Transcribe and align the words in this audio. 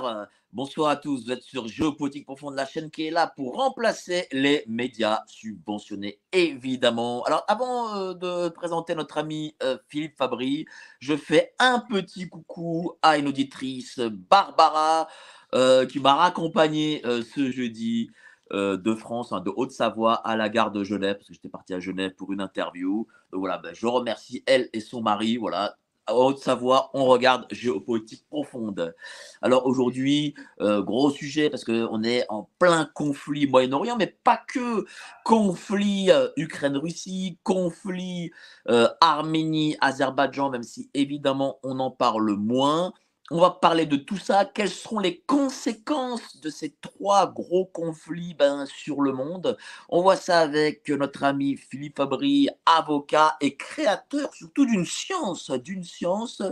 Peur. 0.00 0.28
Bonsoir 0.52 0.90
à 0.90 0.96
tous, 0.96 1.24
vous 1.24 1.32
êtes 1.32 1.42
sur 1.42 1.68
Géopolitique 1.68 2.24
Profonde, 2.24 2.54
la 2.54 2.64
chaîne 2.64 2.90
qui 2.90 3.06
est 3.06 3.10
là 3.10 3.26
pour 3.36 3.56
remplacer 3.56 4.26
les 4.32 4.64
médias 4.66 5.20
subventionnés, 5.26 6.20
évidemment. 6.32 7.22
Alors, 7.24 7.44
avant 7.48 7.94
euh, 7.96 8.14
de 8.14 8.48
présenter 8.48 8.94
notre 8.94 9.18
ami 9.18 9.54
euh, 9.62 9.76
Philippe 9.88 10.16
Fabry, 10.16 10.64
je 11.00 11.16
fais 11.16 11.52
un 11.58 11.80
petit 11.80 12.30
coucou 12.30 12.94
à 13.02 13.18
une 13.18 13.28
auditrice, 13.28 13.98
Barbara, 13.98 15.08
euh, 15.54 15.84
qui 15.84 16.00
m'a 16.00 16.14
raccompagné 16.14 17.02
euh, 17.04 17.22
ce 17.22 17.50
jeudi 17.50 18.10
euh, 18.52 18.78
de 18.78 18.94
France, 18.94 19.32
hein, 19.32 19.40
de 19.40 19.52
Haute-Savoie 19.54 20.14
à 20.14 20.34
la 20.36 20.48
gare 20.48 20.70
de 20.70 20.82
Genève, 20.82 21.16
parce 21.16 21.28
que 21.28 21.34
j'étais 21.34 21.50
parti 21.50 21.74
à 21.74 21.80
Genève 21.80 22.14
pour 22.14 22.32
une 22.32 22.40
interview. 22.40 23.06
Donc 23.32 23.40
voilà, 23.40 23.58
ben, 23.58 23.74
je 23.74 23.86
remercie 23.86 24.42
elle 24.46 24.70
et 24.72 24.80
son 24.80 25.02
mari. 25.02 25.36
Voilà, 25.36 25.76
Haute-Savoie, 26.16 26.90
on 26.94 27.04
regarde 27.04 27.46
géopolitique 27.50 28.24
profonde. 28.28 28.94
Alors 29.42 29.66
aujourd'hui, 29.66 30.34
euh, 30.60 30.82
gros 30.82 31.10
sujet 31.10 31.50
parce 31.50 31.64
qu'on 31.64 32.02
est 32.02 32.24
en 32.28 32.48
plein 32.58 32.88
conflit 32.94 33.46
Moyen-Orient, 33.46 33.96
mais 33.96 34.18
pas 34.24 34.40
que. 34.48 34.84
Conflit 35.24 36.10
euh, 36.10 36.28
Ukraine-Russie, 36.36 37.38
conflit 37.42 38.30
euh, 38.68 38.88
Arménie-Azerbaïdjan, 39.00 40.50
même 40.50 40.62
si 40.62 40.90
évidemment 40.94 41.58
on 41.62 41.78
en 41.80 41.90
parle 41.90 42.32
moins. 42.36 42.92
On 43.30 43.40
va 43.40 43.50
parler 43.50 43.84
de 43.84 43.96
tout 43.96 44.16
ça. 44.16 44.46
Quelles 44.46 44.70
seront 44.70 45.00
les 45.00 45.20
conséquences 45.26 46.40
de 46.40 46.48
ces 46.48 46.74
trois 46.80 47.30
gros 47.30 47.66
conflits 47.66 48.34
ben, 48.34 48.64
sur 48.66 49.02
le 49.02 49.12
monde? 49.12 49.58
On 49.90 50.00
voit 50.02 50.16
ça 50.16 50.40
avec 50.40 50.88
notre 50.88 51.24
ami 51.24 51.56
Philippe 51.56 51.98
Fabry, 51.98 52.48
avocat 52.64 53.36
et 53.40 53.56
créateur 53.56 54.32
surtout 54.34 54.64
d'une 54.64 54.86
science, 54.86 55.50
d'une 55.50 55.84
science 55.84 56.42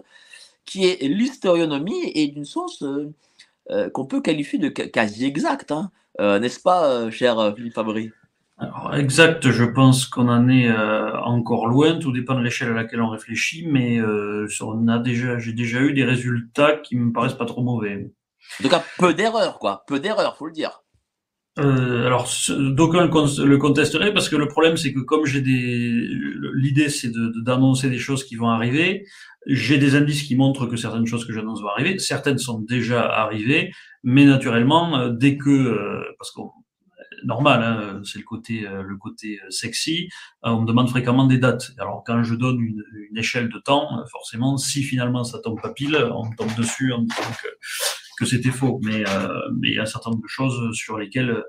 qui 0.67 0.87
est 0.87 1.03
l'historionomie 1.03 2.13
et 2.15 2.29
d'une 2.29 2.45
science 2.45 2.83
euh, 2.83 3.13
euh, 3.71 3.91
qu'on 3.91 4.07
peut 4.07 4.21
qualifier 4.21 4.59
de 4.59 4.69
quasi 4.69 5.25
exacte, 5.25 5.73
hein. 5.73 5.91
Euh, 6.21 6.39
n'est-ce 6.39 6.61
pas, 6.61 7.11
cher 7.11 7.55
Philippe 7.57 7.75
Fabry? 7.75 8.11
Alors, 8.59 8.95
exact, 8.97 9.51
je 9.51 9.65
pense 9.65 10.07
qu'on 10.07 10.29
en 10.29 10.49
est 10.49 10.69
euh, 10.71 11.15
encore 11.21 11.67
loin, 11.67 11.99
tout 11.99 12.11
dépend 12.11 12.35
de 12.37 12.41
l'échelle 12.43 12.71
à 12.71 12.75
laquelle 12.75 13.03
on 13.03 13.11
réfléchit, 13.11 13.67
mais 13.69 13.99
euh, 14.01 14.47
on 14.63 14.89
a 14.89 14.99
déjà, 14.99 15.39
j'ai 15.39 15.53
déjà 15.53 15.81
eu 15.83 15.93
des 15.93 16.05
résultats 16.05 16.73
qui 16.77 16.97
me 16.97 17.13
paraissent 17.13 17.35
pas 17.35 17.45
trop 17.45 17.63
mauvais. 17.63 18.11
En 18.59 18.63
tout 18.63 18.71
cas, 18.71 18.83
peu 18.99 19.13
d'erreurs, 19.13 19.59
quoi. 19.59 19.85
Peu 19.87 20.01
d'erreurs, 20.01 20.37
faut 20.39 20.47
le 20.47 20.53
dire. 20.53 20.81
Euh, 21.59 22.07
alors, 22.07 22.29
d'aucuns 22.51 23.03
le 23.03 23.09
con- 23.09 23.27
le 23.45 23.59
contesteraient 23.59 24.13
parce 24.13 24.29
que 24.29 24.37
le 24.37 24.47
problème, 24.49 24.77
c'est 24.77 24.93
que 24.93 25.01
comme 25.01 25.25
j'ai 25.27 25.41
des, 25.41 26.09
l'idée, 26.55 26.89
c'est 26.91 27.11
de- 27.11 27.33
d'annoncer 27.43 27.91
des 27.91 27.99
choses 27.99 28.25
qui 28.25 28.37
vont 28.37 28.49
arriver. 28.49 29.05
J'ai 29.47 29.79
des 29.79 29.95
indices 29.97 30.23
qui 30.25 30.35
montrent 30.37 30.67
que 30.67 30.77
certaines 30.77 31.07
choses 31.07 31.25
que 31.27 31.33
j'annonce 31.33 31.63
vont 31.63 31.69
arriver. 31.69 31.99
Certaines 31.99 32.39
sont 32.39 32.59
déjà 32.61 33.07
arrivées, 33.07 33.73
mais 34.03 34.25
naturellement, 34.25 34.99
euh, 34.99 35.11
dès 35.11 35.37
que, 35.39 35.51
euh, 35.51 36.03
parce 36.19 36.31
que 36.33 36.41
normal, 37.25 37.63
hein, 37.63 38.01
c'est 38.05 38.19
le 38.19 38.25
côté, 38.25 38.67
euh, 38.67 38.83
le 38.83 38.97
côté 38.97 39.41
euh, 39.45 39.51
sexy, 39.51 40.09
euh, 40.45 40.51
on 40.51 40.63
me 40.63 40.67
demande 40.67 40.89
fréquemment 40.89 41.27
des 41.27 41.39
dates. 41.39 41.73
Alors, 41.79 42.03
quand 42.07 42.23
je 42.23 42.35
donne 42.35 42.61
une, 42.61 42.83
échelle 43.17 43.49
de 43.49 43.59
temps, 43.59 44.05
forcément, 44.13 44.59
si 44.59 44.83
finalement 44.83 45.25
ça 45.25 45.39
tombe 45.39 45.59
pas 45.63 45.73
pile, 45.73 45.97
on 45.97 46.31
tombe 46.37 46.55
dessus 46.55 46.93
en 46.93 47.01
disant 47.03 47.31
que 47.43 47.49
que 48.19 48.25
c'était 48.25 48.51
faux, 48.51 48.81
mais 48.83 49.05
il 49.63 49.75
y 49.75 49.79
a 49.79 49.83
un 49.83 49.87
certain 49.87 50.11
nombre 50.11 50.23
de 50.23 50.29
choses 50.29 50.75
sur 50.75 50.99
lesquelles 50.99 51.43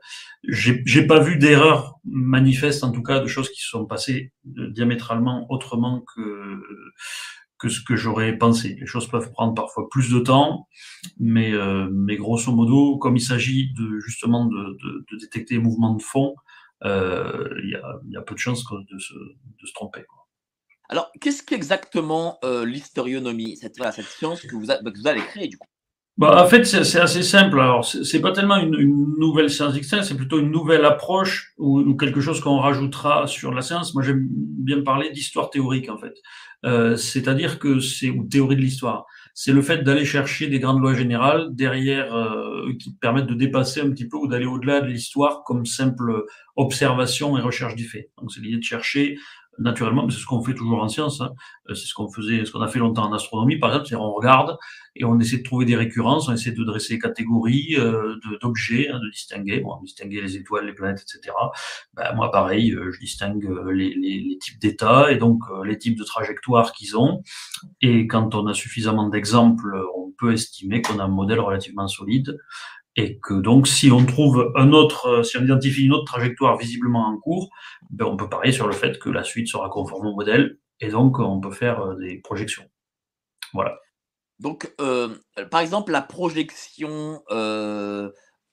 j'ai 0.44 1.08
pas 1.08 1.20
vu 1.20 1.38
d'erreur 1.38 1.98
manifeste, 2.06 2.84
en 2.84 2.92
tout 2.92 3.04
cas, 3.04 3.20
de 3.20 3.28
choses 3.28 3.50
qui 3.50 3.62
se 3.62 3.70
sont 3.70 3.86
passées 3.86 4.34
diamétralement 4.44 5.46
autrement 5.50 6.04
que 6.14 6.62
que 7.60 7.70
ce 7.70 7.82
que 7.82 7.96
j'aurais 7.96 8.38
pensé. 8.38 8.78
Les 8.80 8.86
choses 8.86 9.08
peuvent 9.08 9.32
prendre 9.32 9.54
parfois 9.54 9.88
plus 9.90 10.10
de 10.12 10.20
temps, 10.20 10.68
mais 11.20 11.52
euh, 11.54 11.90
mais 11.92 12.16
grosso 12.18 12.52
modo, 12.52 12.98
comme 12.98 13.18
il 13.18 13.22
s'agit 13.22 13.74
de 13.74 14.00
justement 14.00 14.46
de, 14.46 14.56
de, 14.84 15.06
de 15.12 15.18
détecter 15.20 15.56
les 15.56 15.62
mouvements 15.62 15.96
de 15.96 16.02
fond, 16.02 16.36
euh, 16.86 17.50
il 17.64 17.70
y 17.72 17.76
a 17.76 18.00
il 18.06 18.12
y 18.14 18.18
a 18.18 18.22
peu 18.22 18.36
de 18.36 18.40
chances 18.40 18.64
de 18.66 19.00
se 19.00 19.14
de 19.14 19.66
se 19.66 19.74
tromper. 19.74 20.04
quoi. 20.08 20.28
Alors, 20.90 21.12
qu'est-ce 21.20 21.44
qu'exactement 21.44 22.38
euh, 22.46 22.64
l'historionomie, 22.66 23.58
cette, 23.58 23.76
voilà, 23.78 23.92
cette 23.92 24.06
science 24.06 24.42
que 24.42 24.56
vous, 24.56 24.72
a- 24.72 24.78
que 24.78 24.98
vous 24.98 25.08
allez 25.08 25.20
créer, 25.22 25.50
du 25.50 25.58
coup? 25.58 25.68
Bah, 26.18 26.42
en 26.44 26.48
fait, 26.48 26.64
c'est 26.64 27.00
assez 27.00 27.22
simple. 27.22 27.60
Alors, 27.60 27.86
c'est 27.86 28.04
c'est 28.04 28.22
pas 28.22 28.32
tellement 28.32 28.56
une, 28.58 28.74
une 28.74 29.14
nouvelle 29.20 29.50
science 29.52 29.76
externe, 29.76 30.04
c'est 30.04 30.18
plutôt 30.18 30.40
une 30.40 30.50
nouvelle 30.50 30.86
approche 30.86 31.54
ou, 31.58 31.80
ou 31.82 31.96
quelque 31.96 32.22
chose 32.22 32.40
qu'on 32.40 32.58
rajoutera 32.58 33.28
sur 33.28 33.54
la 33.54 33.62
science. 33.62 33.94
Moi, 33.94 34.02
j'aime 34.02 34.28
bien 34.30 34.82
parler 34.82 35.12
d'histoire 35.12 35.50
théorique, 35.52 35.90
en 35.90 35.98
fait. 36.00 36.16
Euh, 36.66 36.96
C'est-à-dire 36.98 37.60
que 37.60 37.80
c'est 37.80 38.10
ou 38.10 38.24
théorie 38.26 38.56
de 38.56 38.62
l'histoire. 38.62 39.06
C'est 39.34 39.52
le 39.52 39.62
fait 39.62 39.84
d'aller 39.84 40.06
chercher 40.06 40.48
des 40.48 40.60
grandes 40.60 40.82
lois 40.82 40.96
générales 40.96 41.50
derrière 41.52 42.14
euh, 42.16 42.74
qui 42.80 42.96
permettent 42.96 43.28
de 43.28 43.36
dépasser 43.36 43.82
un 43.82 43.92
petit 43.92 44.08
peu 44.08 44.18
ou 44.18 44.28
d'aller 44.28 44.48
au-delà 44.48 44.82
de 44.82 44.88
l'histoire 44.88 45.44
comme 45.44 45.66
simple 45.66 46.26
observation 46.56 47.38
et 47.38 47.42
recherche 47.42 47.76
du 47.76 47.86
fait. 47.86 48.10
Donc, 48.20 48.32
c'est 48.32 48.42
l'idée 48.42 48.58
de 48.58 48.64
chercher 48.64 49.18
naturellement, 49.60 50.06
mais 50.06 50.12
c'est 50.12 50.20
ce 50.20 50.26
qu'on 50.26 50.44
fait 50.44 50.54
toujours 50.54 50.82
en 50.84 50.88
science. 50.90 51.22
hein. 51.22 51.32
Euh, 51.70 51.76
C'est 51.76 51.86
ce 51.88 51.94
qu'on 51.94 52.10
faisait, 52.12 52.46
ce 52.46 52.52
qu'on 52.52 52.62
a 52.62 52.68
fait 52.68 52.80
longtemps 52.80 53.06
en 53.10 53.14
astronomie, 53.14 53.58
par 53.58 53.70
exemple, 53.72 53.88
c'est 53.88 53.96
on 53.96 54.14
regarde 54.14 54.58
et 54.96 55.04
on 55.06 55.20
essaie 55.20 55.38
de 55.38 55.44
trouver 55.44 55.66
des 55.66 55.76
récurrences, 55.76 56.28
on 56.30 56.34
essaie 56.34 56.52
de 56.52 56.64
dresser 56.64 56.96
des 56.96 57.00
catégories 57.00 57.76
euh, 57.78 58.16
de- 58.30 58.38
d'objets, 58.42 58.90
hein, 58.90 59.00
de 59.00 59.10
distinguer, 59.12 59.60
bon, 59.62 59.80
distinguer 59.82 60.22
les 60.22 60.36
étoiles, 60.38 60.66
les 60.66 60.74
planètes, 60.74 61.04
etc. 61.08 61.34
Ben, 61.96 62.14
moi, 62.16 62.32
pareil, 62.32 62.72
euh, 62.74 62.92
je 62.92 63.00
distingue 63.00 63.46
euh, 63.46 63.72
les, 63.72 63.94
les- 63.94 64.20
les 64.30 64.38
types 64.40 64.60
d'états 64.60 65.12
et 65.12 65.18
donc 65.18 65.42
euh, 65.52 65.64
les 65.66 65.78
types 65.78 65.98
de 65.98 66.04
trajectoires 66.04 66.72
qu'ils 66.74 66.98
ont. 66.98 67.22
Et 67.82 68.08
quand 68.08 68.36
on 68.36 68.48
a 68.48 68.54
suffisamment 68.54 69.10
d'exemples, 69.10 69.82
on 69.96 70.12
peut 70.18 70.34
estimer 70.34 70.82
qu'on 70.82 71.00
a 71.00 71.04
un 71.04 71.08
modèle 71.08 71.40
relativement 71.40 71.88
solide 71.88 72.38
et 72.98 73.20
que 73.20 73.36
donc 73.36 73.68
si 73.68 73.92
on 73.92 74.06
trouve 74.06 74.52
un 74.56 74.74
autre, 74.74 75.06
euh, 75.06 75.24
si 75.24 75.38
on 75.38 75.44
identifie 75.44 75.86
une 75.86 75.94
autre 75.94 76.06
trajectoire 76.06 76.58
visiblement 76.58 77.08
en 77.08 77.18
cours, 77.18 77.50
ben, 77.92 78.06
on 78.06 78.18
peut 78.18 78.28
parier 78.28 78.52
sur 78.52 78.68
le 78.68 78.74
fait 78.74 79.00
que 79.00 79.10
la 79.10 79.24
suite 79.24 79.48
sera 79.48 79.70
conforme 79.70 80.08
au 80.08 80.16
modèle 80.16 80.58
et 80.82 80.90
donc 80.90 81.20
on 81.20 81.40
peut 81.40 81.52
faire 81.52 81.80
euh, 81.82 81.96
des 81.96 82.18
projections. 82.18 82.66
Voilà. 83.54 83.78
Donc, 84.40 84.72
euh, 84.82 85.16
par 85.50 85.62
exemple, 85.62 85.92
la 85.92 86.02
projection, 86.02 87.24
euh, 87.32 88.12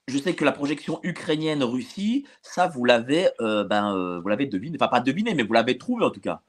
je 0.09 0.19
sais 0.19 0.35
que 0.35 0.45
la 0.45 0.53
projection 0.53 1.01
ukrainienne-Russie, 1.03 2.27
ça, 2.43 2.69
vous 2.69 2.85
l'avez 2.85 3.29
euh, 3.41 3.65
ben, 3.65 3.95
euh, 3.95 4.21
vous 4.21 4.29
l'avez 4.29 4.47
deviné, 4.47 4.77
enfin 4.81 4.89
pas 4.89 5.01
deviné, 5.01 5.35
mais 5.35 5.43
vous 5.43 5.53
l'avez 5.53 5.77
trouvé 5.79 6.05
en 6.05 6.11
tout 6.11 6.21
cas. 6.21 6.43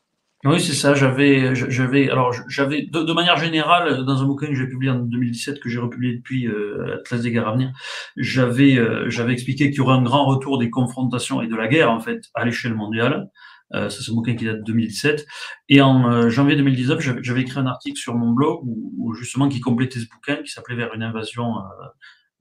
Oui, 0.45 0.61
c'est 0.61 0.73
ça. 0.73 0.93
J'avais, 0.93 1.55
j'avais, 1.55 2.09
alors 2.09 2.31
j'avais 2.47 2.84
de, 2.84 3.14
manière 3.14 3.37
générale 3.37 4.05
dans 4.05 4.22
un 4.22 4.25
bouquin 4.25 4.47
que 4.47 4.55
j'ai 4.55 4.67
publié 4.67 4.91
en 4.91 4.99
2017 4.99 5.59
que 5.59 5.70
j'ai 5.70 5.79
republié 5.79 6.14
depuis 6.14 6.47
euh, 6.47 6.97
Atlas 6.99 7.22
des 7.22 7.31
guerres 7.31 7.47
à 7.47 7.53
venir, 7.53 7.72
j'avais, 8.16 8.78
euh, 8.78 9.09
j'avais 9.09 9.34
expliqué 9.34 9.72
qu'il 9.72 9.78
y 9.78 9.81
aurait 9.81 9.96
un 9.96 10.03
grand 10.03 10.25
retour 10.25 10.59
des 10.59 10.70
confrontations 10.70 11.41
et 11.41 11.47
de 11.47 11.55
la 11.55 11.67
guerre 11.67 11.91
en 11.91 11.99
fait 11.99 12.29
à 12.35 12.46
l'échelle 12.46 12.75
mondiale. 12.75 13.29
Euh, 13.73 13.90
c'est 13.90 14.03
ce 14.03 14.11
bouquin 14.11 14.35
qui 14.35 14.46
date 14.46 14.59
de 14.59 14.64
2017. 14.64 15.25
Et 15.70 15.81
en 15.81 16.09
euh, 16.09 16.29
janvier 16.29 16.55
2019, 16.55 16.99
j'avais, 17.22 17.41
écrit 17.41 17.59
un 17.59 17.66
article 17.66 17.97
sur 17.99 18.16
mon 18.16 18.31
blog 18.31 18.61
où, 18.64 19.14
justement 19.16 19.49
qui 19.49 19.59
complétait 19.59 19.99
ce 19.99 20.08
bouquin 20.08 20.37
qui 20.37 20.52
s'appelait 20.52 20.75
Vers 20.75 20.93
une 20.93 21.03
invasion 21.03 21.58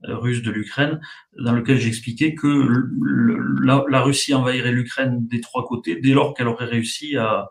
euh, 0.07 0.17
russe 0.17 0.41
de 0.43 0.51
l'Ukraine, 0.51 0.99
dans 1.39 1.53
lequel 1.53 1.77
j'expliquais 1.79 2.35
que 2.35 2.67
la 3.63 4.01
Russie 4.01 4.33
envahirait 4.33 4.71
l'Ukraine 4.71 5.25
des 5.27 5.41
trois 5.41 5.65
côtés 5.65 5.95
dès 5.95 6.11
lors 6.11 6.33
qu'elle 6.33 6.47
aurait 6.47 6.65
réussi 6.65 7.17
à 7.17 7.49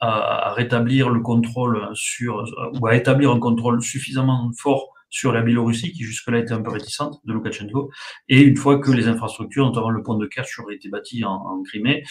à, 0.00 0.48
à 0.48 0.54
rétablir 0.54 1.10
le 1.10 1.20
contrôle 1.20 1.88
sur 1.94 2.44
ou 2.80 2.86
à 2.86 2.96
établir 2.96 3.30
un 3.30 3.38
contrôle 3.38 3.82
suffisamment 3.82 4.50
fort 4.58 4.92
sur 5.10 5.32
la 5.32 5.42
Biélorussie, 5.42 5.92
qui 5.92 6.04
jusque-là 6.04 6.38
était 6.38 6.52
un 6.52 6.62
peu 6.62 6.70
réticente, 6.70 7.20
de 7.24 7.32
Loukachenko, 7.32 7.90
et 8.28 8.40
une 8.40 8.56
fois 8.56 8.78
que 8.78 8.92
les 8.92 9.08
infrastructures, 9.08 9.66
notamment 9.66 9.90
le 9.90 10.02
pont 10.02 10.14
de 10.14 10.26
Kerch, 10.26 10.58
auraient 10.60 10.76
été 10.76 10.88
bâtis 10.88 11.24
en, 11.24 11.34
en 11.34 11.62
Crimée. 11.62 12.04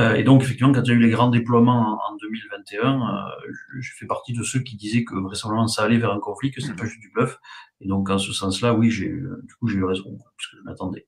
Euh, 0.00 0.14
et 0.14 0.24
donc, 0.24 0.42
effectivement, 0.42 0.72
quand 0.72 0.82
il 0.82 0.88
y 0.88 0.90
a 0.90 0.94
eu 0.94 0.98
les 0.98 1.10
grands 1.10 1.30
déploiements 1.30 1.98
en, 2.04 2.16
2021, 2.16 3.00
euh, 3.00 3.52
je 3.80 3.92
fais 3.96 4.06
partie 4.06 4.32
de 4.32 4.42
ceux 4.42 4.60
qui 4.60 4.76
disaient 4.76 5.04
que 5.04 5.14
vraisemblablement 5.14 5.68
ça 5.68 5.84
allait 5.84 5.98
vers 5.98 6.12
un 6.12 6.18
conflit, 6.18 6.50
que 6.50 6.60
c'était 6.60 6.74
pas 6.74 6.86
juste 6.86 7.00
du 7.00 7.10
bluff. 7.10 7.38
Et 7.80 7.86
donc, 7.86 8.10
en 8.10 8.18
ce 8.18 8.32
sens-là, 8.32 8.74
oui, 8.74 8.90
j'ai 8.90 9.08
du 9.08 9.54
coup, 9.58 9.68
j'ai 9.68 9.78
eu 9.78 9.84
raison, 9.84 10.18
parce 10.36 10.50
que 10.50 10.56
je 10.58 10.62
m'attendais. 10.64 11.06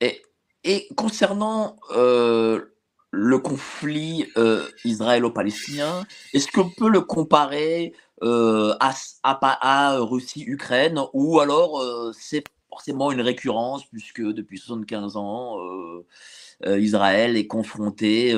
Et, 0.00 0.22
et 0.62 0.86
concernant 0.96 1.76
euh, 1.96 2.71
le 3.12 3.38
conflit 3.38 4.26
euh, 4.38 4.66
israélo-palestinien, 4.84 6.04
est-ce 6.32 6.50
qu'on 6.50 6.70
peut 6.70 6.88
le 6.88 7.02
comparer 7.02 7.92
euh, 8.22 8.74
à, 8.80 8.94
à, 9.22 9.98
Russie-Ukraine 9.98 10.98
ou 11.12 11.38
alors 11.38 11.80
euh, 11.80 12.12
c'est 12.18 12.42
forcément 12.70 13.12
une 13.12 13.20
récurrence 13.20 13.84
puisque 13.84 14.22
depuis 14.22 14.58
75 14.58 15.16
ans, 15.16 15.58
Israël 16.66 17.36
est 17.36 17.46
confronté 17.46 18.32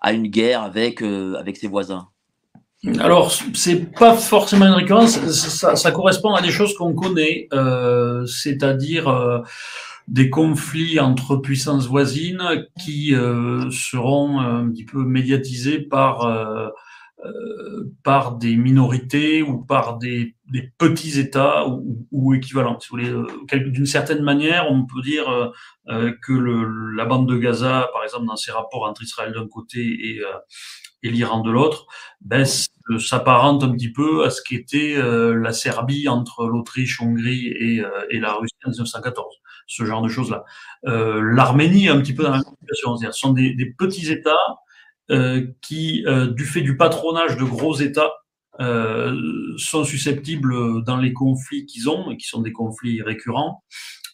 à 0.00 0.12
une 0.12 0.26
guerre 0.26 0.62
avec, 0.62 1.00
avec 1.02 1.56
ses 1.58 1.68
voisins? 1.68 2.08
Alors, 2.98 3.32
c'est 3.54 3.92
pas 3.92 4.14
forcément 4.16 4.66
une 4.66 4.72
récurrence, 4.72 5.16
ça 5.30 5.90
correspond 5.92 6.34
à 6.34 6.42
des 6.42 6.50
choses 6.50 6.74
qu'on 6.74 6.94
connaît, 6.94 7.48
c'est-à-dire 8.26 9.44
des 10.08 10.30
conflits 10.30 10.98
entre 11.00 11.36
puissances 11.36 11.86
voisines 11.86 12.66
qui 12.82 13.14
euh, 13.14 13.70
seront 13.70 14.40
un 14.40 14.68
petit 14.70 14.86
peu 14.86 15.04
médiatisés 15.04 15.80
par 15.80 16.22
euh, 16.22 16.68
euh, 17.26 17.92
par 18.04 18.36
des 18.36 18.56
minorités 18.56 19.42
ou 19.42 19.62
par 19.64 19.98
des, 19.98 20.36
des 20.50 20.72
petits 20.78 21.18
États 21.18 21.68
ou, 21.68 22.06
ou 22.10 22.32
équivalents. 22.32 22.78
Si 22.80 22.88
voulez, 22.88 23.12
d'une 23.52 23.86
certaine 23.86 24.22
manière, 24.22 24.70
on 24.70 24.86
peut 24.86 25.02
dire 25.02 25.52
que 25.88 26.32
le, 26.32 26.92
la 26.94 27.06
bande 27.06 27.28
de 27.28 27.36
Gaza, 27.36 27.90
par 27.92 28.04
exemple, 28.04 28.26
dans 28.26 28.36
ses 28.36 28.52
rapports 28.52 28.84
entre 28.84 29.02
Israël 29.02 29.32
d'un 29.32 29.48
côté 29.48 29.80
et, 29.80 30.20
et 31.02 31.10
l'Iran 31.10 31.40
de 31.40 31.50
l'autre, 31.50 31.86
ben, 32.20 32.46
s'apparente 32.98 33.64
un 33.64 33.72
petit 33.72 33.90
peu 33.90 34.24
à 34.24 34.30
ce 34.30 34.40
qu'était 34.40 34.94
la 34.96 35.52
Serbie 35.52 36.06
entre 36.06 36.46
l'Autriche, 36.46 37.02
Hongrie 37.02 37.48
et, 37.48 37.82
et 38.10 38.20
la 38.20 38.34
Russie 38.34 38.54
en 38.64 38.70
1914 38.70 39.26
ce 39.68 39.84
genre 39.84 40.02
de 40.02 40.08
choses-là. 40.08 40.44
Euh, 40.86 41.20
L'Arménie 41.22 41.88
un 41.88 42.00
petit 42.00 42.14
peu 42.14 42.24
dans 42.24 42.30
la 42.30 42.38
même 42.38 42.44
situation. 42.60 42.96
Ce 42.96 43.12
sont 43.12 43.32
des, 43.32 43.74
petits 43.78 44.10
États 44.10 44.34
euh, 45.10 45.46
qui, 45.62 46.04
euh, 46.06 46.26
du 46.26 46.44
fait 46.44 46.62
du 46.62 46.76
patronage 46.76 47.36
de 47.36 47.44
gros 47.44 47.76
États, 47.76 48.10
euh, 48.60 49.14
sont 49.56 49.84
susceptibles, 49.84 50.82
dans 50.84 50.96
les 50.96 51.12
conflits 51.12 51.64
qu'ils 51.66 51.88
ont, 51.88 52.10
et 52.10 52.16
qui 52.16 52.26
sont 52.26 52.42
des 52.42 52.52
conflits 52.52 53.02
récurrents, 53.02 53.62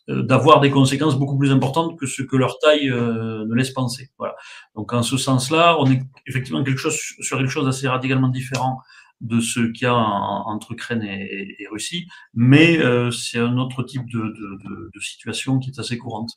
d'avoir 0.06 0.60
des 0.60 0.70
conséquences 0.70 1.18
beaucoup 1.18 1.38
plus 1.38 1.50
importantes 1.50 1.98
que 1.98 2.04
ce 2.04 2.20
que 2.20 2.36
leur 2.36 2.58
taille 2.58 2.90
ne 2.90 3.54
laisse 3.54 3.70
penser. 3.70 4.10
Voilà. 4.18 4.34
Donc 4.74 4.92
en 4.92 5.02
ce 5.02 5.16
sens-là, 5.16 5.78
on 5.78 5.90
est 5.90 6.02
effectivement 6.26 6.62
quelque 6.62 6.76
chose 6.76 6.94
sur 7.20 7.38
quelque 7.38 7.48
chose 7.48 7.64
d'assez 7.64 7.88
radicalement 7.88 8.28
différent 8.28 8.82
de 9.20 9.40
ce 9.40 9.60
qu'il 9.60 9.84
y 9.84 9.86
a 9.86 9.94
entre 9.94 10.72
Ukraine 10.72 11.02
et, 11.02 11.66
Russie, 11.70 12.06
mais 12.34 12.78
euh, 12.78 13.10
c'est 13.10 13.38
un 13.38 13.56
autre 13.58 13.82
type 13.82 14.08
de, 14.10 15.00
situation 15.00 15.58
qui 15.58 15.70
est 15.70 15.78
assez 15.78 15.98
courante. 15.98 16.30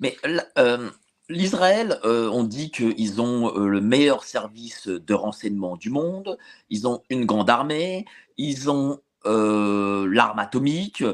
Mais 0.00 0.16
euh, 0.58 0.90
l'Israël, 1.28 2.00
euh, 2.04 2.28
on 2.30 2.44
dit 2.44 2.70
qu'ils 2.70 3.20
ont 3.20 3.56
le 3.56 3.80
meilleur 3.80 4.24
service 4.24 4.88
de 4.88 5.14
renseignement 5.14 5.76
du 5.76 5.90
monde, 5.90 6.36
ils 6.70 6.86
ont 6.86 7.02
une 7.08 7.24
grande 7.24 7.50
armée, 7.50 8.04
ils 8.36 8.70
ont 8.70 9.00
l'arme 9.24 10.38
atomique. 10.40 11.04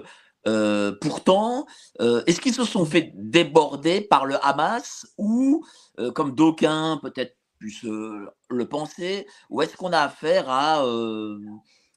pourtant, 1.02 1.66
est-ce 2.00 2.40
qu'ils 2.40 2.54
se 2.54 2.64
sont 2.64 2.86
fait 2.86 3.12
déborder 3.14 4.00
par 4.00 4.24
le 4.24 4.42
Hamas 4.42 5.06
ou, 5.18 5.66
comme 6.14 6.34
d'aucuns 6.34 6.98
peut-être 7.02 7.37
puisse 7.58 7.82
le 7.82 8.64
penser 8.68 9.26
Ou 9.50 9.62
est-ce 9.62 9.76
qu'on 9.76 9.92
a 9.92 10.00
affaire 10.00 10.48
à 10.48 10.82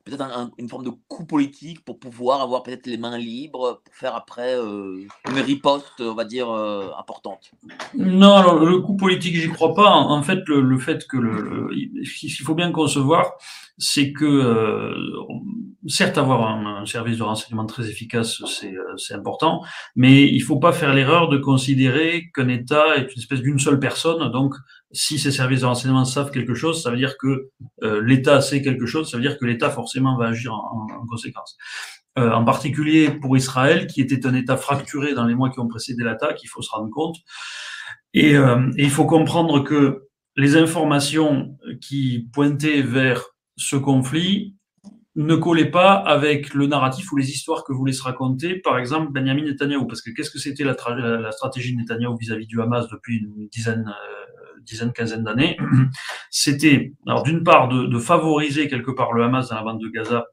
peut-être 0.04 0.24
une 0.58 0.68
forme 0.68 0.84
de 0.84 0.92
coup 1.08 1.26
politique 1.26 1.86
pour 1.86 2.00
pouvoir 2.00 2.42
avoir 2.42 2.64
peut-être 2.64 2.88
les 2.88 2.98
mains 2.98 3.18
libres 3.18 3.82
pour 3.84 3.96
faire 3.96 4.16
après 4.16 4.56
une 4.56 5.40
riposte, 5.40 6.00
on 6.02 6.16
va 6.16 6.26
dire, 6.26 6.50
importante? 6.98 7.52
Non, 7.96 8.60
le 8.60 8.80
coup 8.80 8.96
politique, 8.96 9.36
j'y 9.36 9.50
crois 9.50 9.74
pas. 9.74 9.92
En 9.92 10.24
fait, 10.24 10.40
le, 10.48 10.78
fait 10.80 11.06
que 11.08 11.18
le, 11.18 11.70
il 11.74 12.32
faut 12.44 12.56
bien 12.56 12.72
concevoir, 12.72 13.34
c'est 13.78 14.14
que 14.14 14.26
euh, 14.26 14.94
certes 15.88 16.18
avoir 16.18 16.48
un, 16.50 16.86
service 16.86 17.18
de 17.18 17.24
renseignement 17.24 17.66
très 17.66 17.90
efficace 17.90 18.42
c'est 18.46 18.74
euh, 18.76 19.16
important, 19.16 19.64
mais 19.96 20.28
il 20.28 20.40
faut 20.42 20.60
pas 20.60 20.72
faire 20.72 20.94
l'erreur 20.94 21.30
de 21.30 21.38
considérer 21.38 22.30
qu'un 22.34 22.48
État 22.48 22.96
est 22.98 23.14
une 23.14 23.20
espèce 23.20 23.42
d'une 23.42 23.60
seule 23.60 23.80
personne. 23.80 24.32
Donc, 24.32 24.56
si 24.92 25.20
ces 25.20 25.32
services 25.32 25.62
de 25.62 25.66
renseignement 25.66 26.06
savent 26.06 26.32
quelque 26.32 26.54
chose, 26.54 26.82
ça 26.82 26.92
veut 26.92 26.98
dire 26.98 27.18
que 27.18 27.50
euh, 27.84 28.02
l'État 28.04 28.42
sait 28.42 28.62
quelque 28.62 28.86
chose, 28.86 29.10
ça 29.10 29.18
veut 29.18 29.24
dire 29.24 29.38
que 29.38 29.46
l'État 29.46 29.70
forcément 29.70 30.18
va 30.18 30.28
agir 30.28 30.54
en, 30.54 30.88
en, 31.02 31.06
conséquence. 31.08 31.58
Euh, 32.20 32.32
en 32.32 32.44
particulier 32.44 33.10
pour 33.10 33.38
Israël, 33.38 33.88
qui 33.88 34.02
était 34.02 34.26
un 34.26 34.34
État 34.34 34.58
fracturé 34.58 35.14
dans 35.14 35.26
les 35.26 35.36
mois 35.36 35.50
qui 35.50 35.60
ont 35.60 35.68
précédé 35.68 36.04
l'attaque, 36.04 36.44
il 36.44 36.48
faut 36.48 36.62
se 36.62 36.70
rendre 36.70 36.90
compte. 36.90 37.18
Et, 38.14 38.34
et 38.34 38.44
il 38.78 38.90
faut 38.90 39.06
comprendre 39.06 39.64
que 39.64 40.10
les 40.36 40.58
informations 40.58 41.58
qui 41.80 42.28
pointaient 42.34 42.82
vers 42.82 43.31
ce 43.58 43.76
conflit 43.76 44.56
ne 45.16 45.36
collait 45.36 45.70
pas 45.70 45.94
avec 45.94 46.54
le 46.54 46.68
narratif 46.68 47.12
ou 47.12 47.18
les 47.18 47.32
histoires 47.32 47.64
que 47.64 47.74
voulait 47.74 47.94
se 47.94 48.04
raconter, 48.04 48.56
par 48.56 48.78
exemple, 48.78 49.12
Benjamin 49.12 49.44
Netanyahu. 49.44 49.86
Parce 49.88 50.02
que 50.02 50.12
qu'est-ce 50.12 50.32
que 50.32 50.40
c'était 50.40 50.64
la, 50.64 50.76
la, 50.96 51.32
stratégie 51.32 51.76
de 51.76 51.82
Netanyahu 51.82 52.16
vis-à-vis 52.18 52.48
du 52.48 52.62
Hamas 52.62 52.88
depuis 52.88 53.18
une 53.18 53.48
dizaine, 53.50 53.90
euh, 53.90 54.60
dizaine 54.62 54.94
quinzaine 54.94 55.24
d'années? 55.24 55.58
C'était, 56.30 56.94
alors 57.06 57.24
d'une 57.24 57.44
part, 57.44 57.68
de, 57.68 57.88
de, 57.88 58.00
favoriser 58.00 58.70
quelque 58.70 58.92
part 58.92 59.12
le 59.12 59.24
Hamas 59.24 59.50
dans 59.50 59.56
la 59.56 59.64
bande 59.64 59.82
de 59.82 59.90
Gaza 59.90 60.28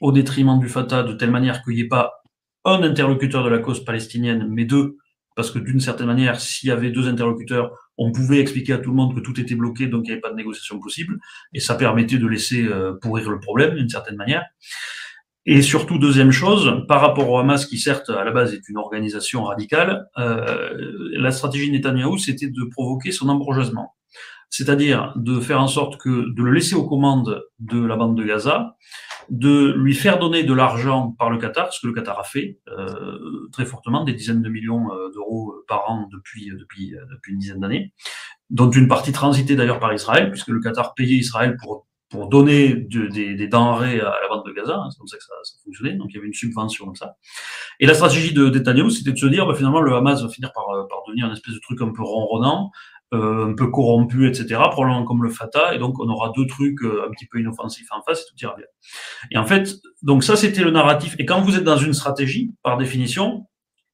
au 0.00 0.12
détriment 0.12 0.60
du 0.60 0.68
Fatah, 0.68 1.02
de 1.02 1.12
telle 1.14 1.32
manière 1.32 1.64
qu'il 1.64 1.74
n'y 1.74 1.80
ait 1.80 1.88
pas 1.88 2.22
un 2.64 2.82
interlocuteur 2.82 3.42
de 3.42 3.48
la 3.48 3.58
cause 3.58 3.84
palestinienne, 3.84 4.46
mais 4.48 4.64
deux, 4.64 4.96
parce 5.34 5.50
que 5.50 5.58
d'une 5.58 5.80
certaine 5.80 6.06
manière, 6.06 6.40
s'il 6.40 6.68
y 6.68 6.72
avait 6.72 6.90
deux 6.90 7.08
interlocuteurs, 7.08 7.72
on 7.98 8.12
pouvait 8.12 8.38
expliquer 8.38 8.72
à 8.74 8.78
tout 8.78 8.90
le 8.90 8.96
monde 8.96 9.14
que 9.14 9.20
tout 9.20 9.38
était 9.40 9.56
bloqué, 9.56 9.88
donc 9.88 10.02
il 10.04 10.06
n'y 10.06 10.12
avait 10.12 10.20
pas 10.20 10.30
de 10.30 10.36
négociation 10.36 10.78
possible, 10.78 11.18
et 11.52 11.60
ça 11.60 11.74
permettait 11.74 12.18
de 12.18 12.26
laisser 12.26 12.64
euh, 12.64 12.94
pourrir 12.94 13.28
le 13.28 13.40
problème 13.40 13.74
d'une 13.74 13.88
certaine 13.88 14.16
manière. 14.16 14.44
Et 15.50 15.62
surtout, 15.62 15.98
deuxième 15.98 16.30
chose, 16.30 16.84
par 16.88 17.00
rapport 17.00 17.28
au 17.28 17.38
Hamas, 17.38 17.66
qui 17.66 17.78
certes 17.78 18.10
à 18.10 18.22
la 18.22 18.30
base 18.30 18.52
est 18.52 18.68
une 18.68 18.76
organisation 18.76 19.44
radicale, 19.44 20.06
euh, 20.18 20.70
la 21.12 21.32
stratégie 21.32 21.70
Netanyahou, 21.72 22.18
c'était 22.18 22.48
de 22.48 22.64
provoquer 22.70 23.12
son 23.12 23.28
embourgeoisement. 23.28 23.94
C'est-à-dire 24.50 25.12
de 25.16 25.40
faire 25.40 25.60
en 25.60 25.68
sorte 25.68 25.98
que 25.98 26.34
de 26.34 26.42
le 26.42 26.52
laisser 26.52 26.74
aux 26.74 26.86
commandes 26.86 27.42
de 27.60 27.82
la 27.82 27.96
bande 27.96 28.16
de 28.16 28.24
Gaza, 28.24 28.76
de 29.30 29.74
lui 29.76 29.94
faire 29.94 30.18
donner 30.18 30.42
de 30.42 30.54
l'argent 30.54 31.14
par 31.18 31.30
le 31.30 31.38
Qatar, 31.38 31.72
ce 31.72 31.80
que 31.80 31.86
le 31.86 31.92
Qatar 31.92 32.18
a 32.18 32.24
fait 32.24 32.58
euh, 32.68 33.48
très 33.52 33.66
fortement, 33.66 34.04
des 34.04 34.14
dizaines 34.14 34.42
de 34.42 34.48
millions 34.48 34.92
euh, 34.92 35.10
d'euros 35.12 35.52
euh, 35.52 35.64
par 35.68 35.90
an 35.90 36.08
depuis, 36.10 36.50
depuis, 36.58 36.94
depuis 37.10 37.32
une 37.32 37.38
dizaine 37.38 37.60
d'années, 37.60 37.92
dont 38.50 38.70
une 38.70 38.88
partie 38.88 39.12
transitée 39.12 39.56
d'ailleurs 39.56 39.80
par 39.80 39.92
Israël, 39.92 40.30
puisque 40.30 40.48
le 40.48 40.60
Qatar 40.60 40.94
payait 40.94 41.16
Israël 41.16 41.56
pour, 41.60 41.86
pour 42.08 42.28
donner 42.28 42.74
des, 42.74 43.34
des, 43.34 43.48
denrées 43.48 44.00
à 44.00 44.16
la 44.22 44.28
bande 44.30 44.46
de 44.46 44.52
Gaza, 44.52 44.76
hein, 44.76 44.88
c'est 44.90 44.98
comme 44.98 45.08
ça 45.08 45.18
que 45.18 45.24
ça, 45.24 45.34
ça, 45.42 45.56
fonctionnait, 45.62 45.94
donc 45.94 46.06
il 46.10 46.14
y 46.14 46.18
avait 46.18 46.26
une 46.26 46.32
subvention 46.32 46.86
comme 46.86 46.96
ça. 46.96 47.16
Et 47.80 47.86
la 47.86 47.92
stratégie 47.92 48.32
de 48.32 48.48
Netanyahu, 48.48 48.90
c'était 48.90 49.12
de 49.12 49.18
se 49.18 49.26
dire, 49.26 49.46
bah, 49.46 49.54
finalement, 49.54 49.82
le 49.82 49.94
Hamas 49.94 50.22
va 50.22 50.28
finir 50.30 50.52
par, 50.54 50.64
par 50.88 51.02
devenir 51.06 51.26
une 51.26 51.32
espèce 51.32 51.54
de 51.54 51.60
truc 51.60 51.82
un 51.82 51.92
peu 51.92 52.02
ronronnant, 52.02 52.70
euh, 52.70 52.72
un 53.12 53.54
peu 53.54 53.68
corrompu, 53.68 54.28
etc., 54.28 54.60
probablement 54.70 55.04
comme 55.04 55.22
le 55.22 55.30
Fatah, 55.30 55.74
et 55.74 55.78
donc 55.78 55.98
on 55.98 56.08
aura 56.08 56.32
deux 56.36 56.46
trucs 56.46 56.82
euh, 56.82 57.06
un 57.06 57.10
petit 57.10 57.26
peu 57.26 57.40
inoffensifs 57.40 57.88
en 57.90 58.02
face 58.02 58.20
et 58.20 58.24
tout 58.28 58.44
ira 58.44 58.54
bien. 58.54 58.66
Et 59.30 59.38
en 59.38 59.46
fait, 59.46 59.76
donc 60.02 60.24
ça 60.24 60.36
c'était 60.36 60.62
le 60.62 60.70
narratif. 60.70 61.14
Et 61.18 61.24
quand 61.24 61.40
vous 61.40 61.56
êtes 61.56 61.64
dans 61.64 61.78
une 61.78 61.94
stratégie, 61.94 62.50
par 62.62 62.76
définition, 62.76 63.46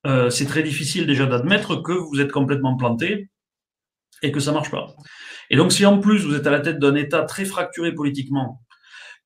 euh, 0.07 0.31
c'est 0.31 0.47
très 0.47 0.63
difficile 0.63 1.07
déjà 1.07 1.27
d'admettre 1.27 1.77
que 1.77 1.93
vous 1.93 2.21
êtes 2.21 2.33
complètement 2.33 2.77
planté 2.77 3.31
et 4.23 4.33
que 4.33 4.41
ça 4.41 4.53
marche 4.53 4.71
pas. 4.71 4.89
Et 5.51 5.57
donc 5.57 5.73
si 5.73 5.87
en 5.87 5.99
plus 5.99 6.25
vous 6.25 6.35
êtes 6.35 6.47
à 6.47 6.51
la 6.51 6.61
tête 6.61 6.79
d'un 6.79 6.97
État 6.97 7.23
très 7.23 7.45
fracturé 7.45 7.93
politiquement, 7.93 8.63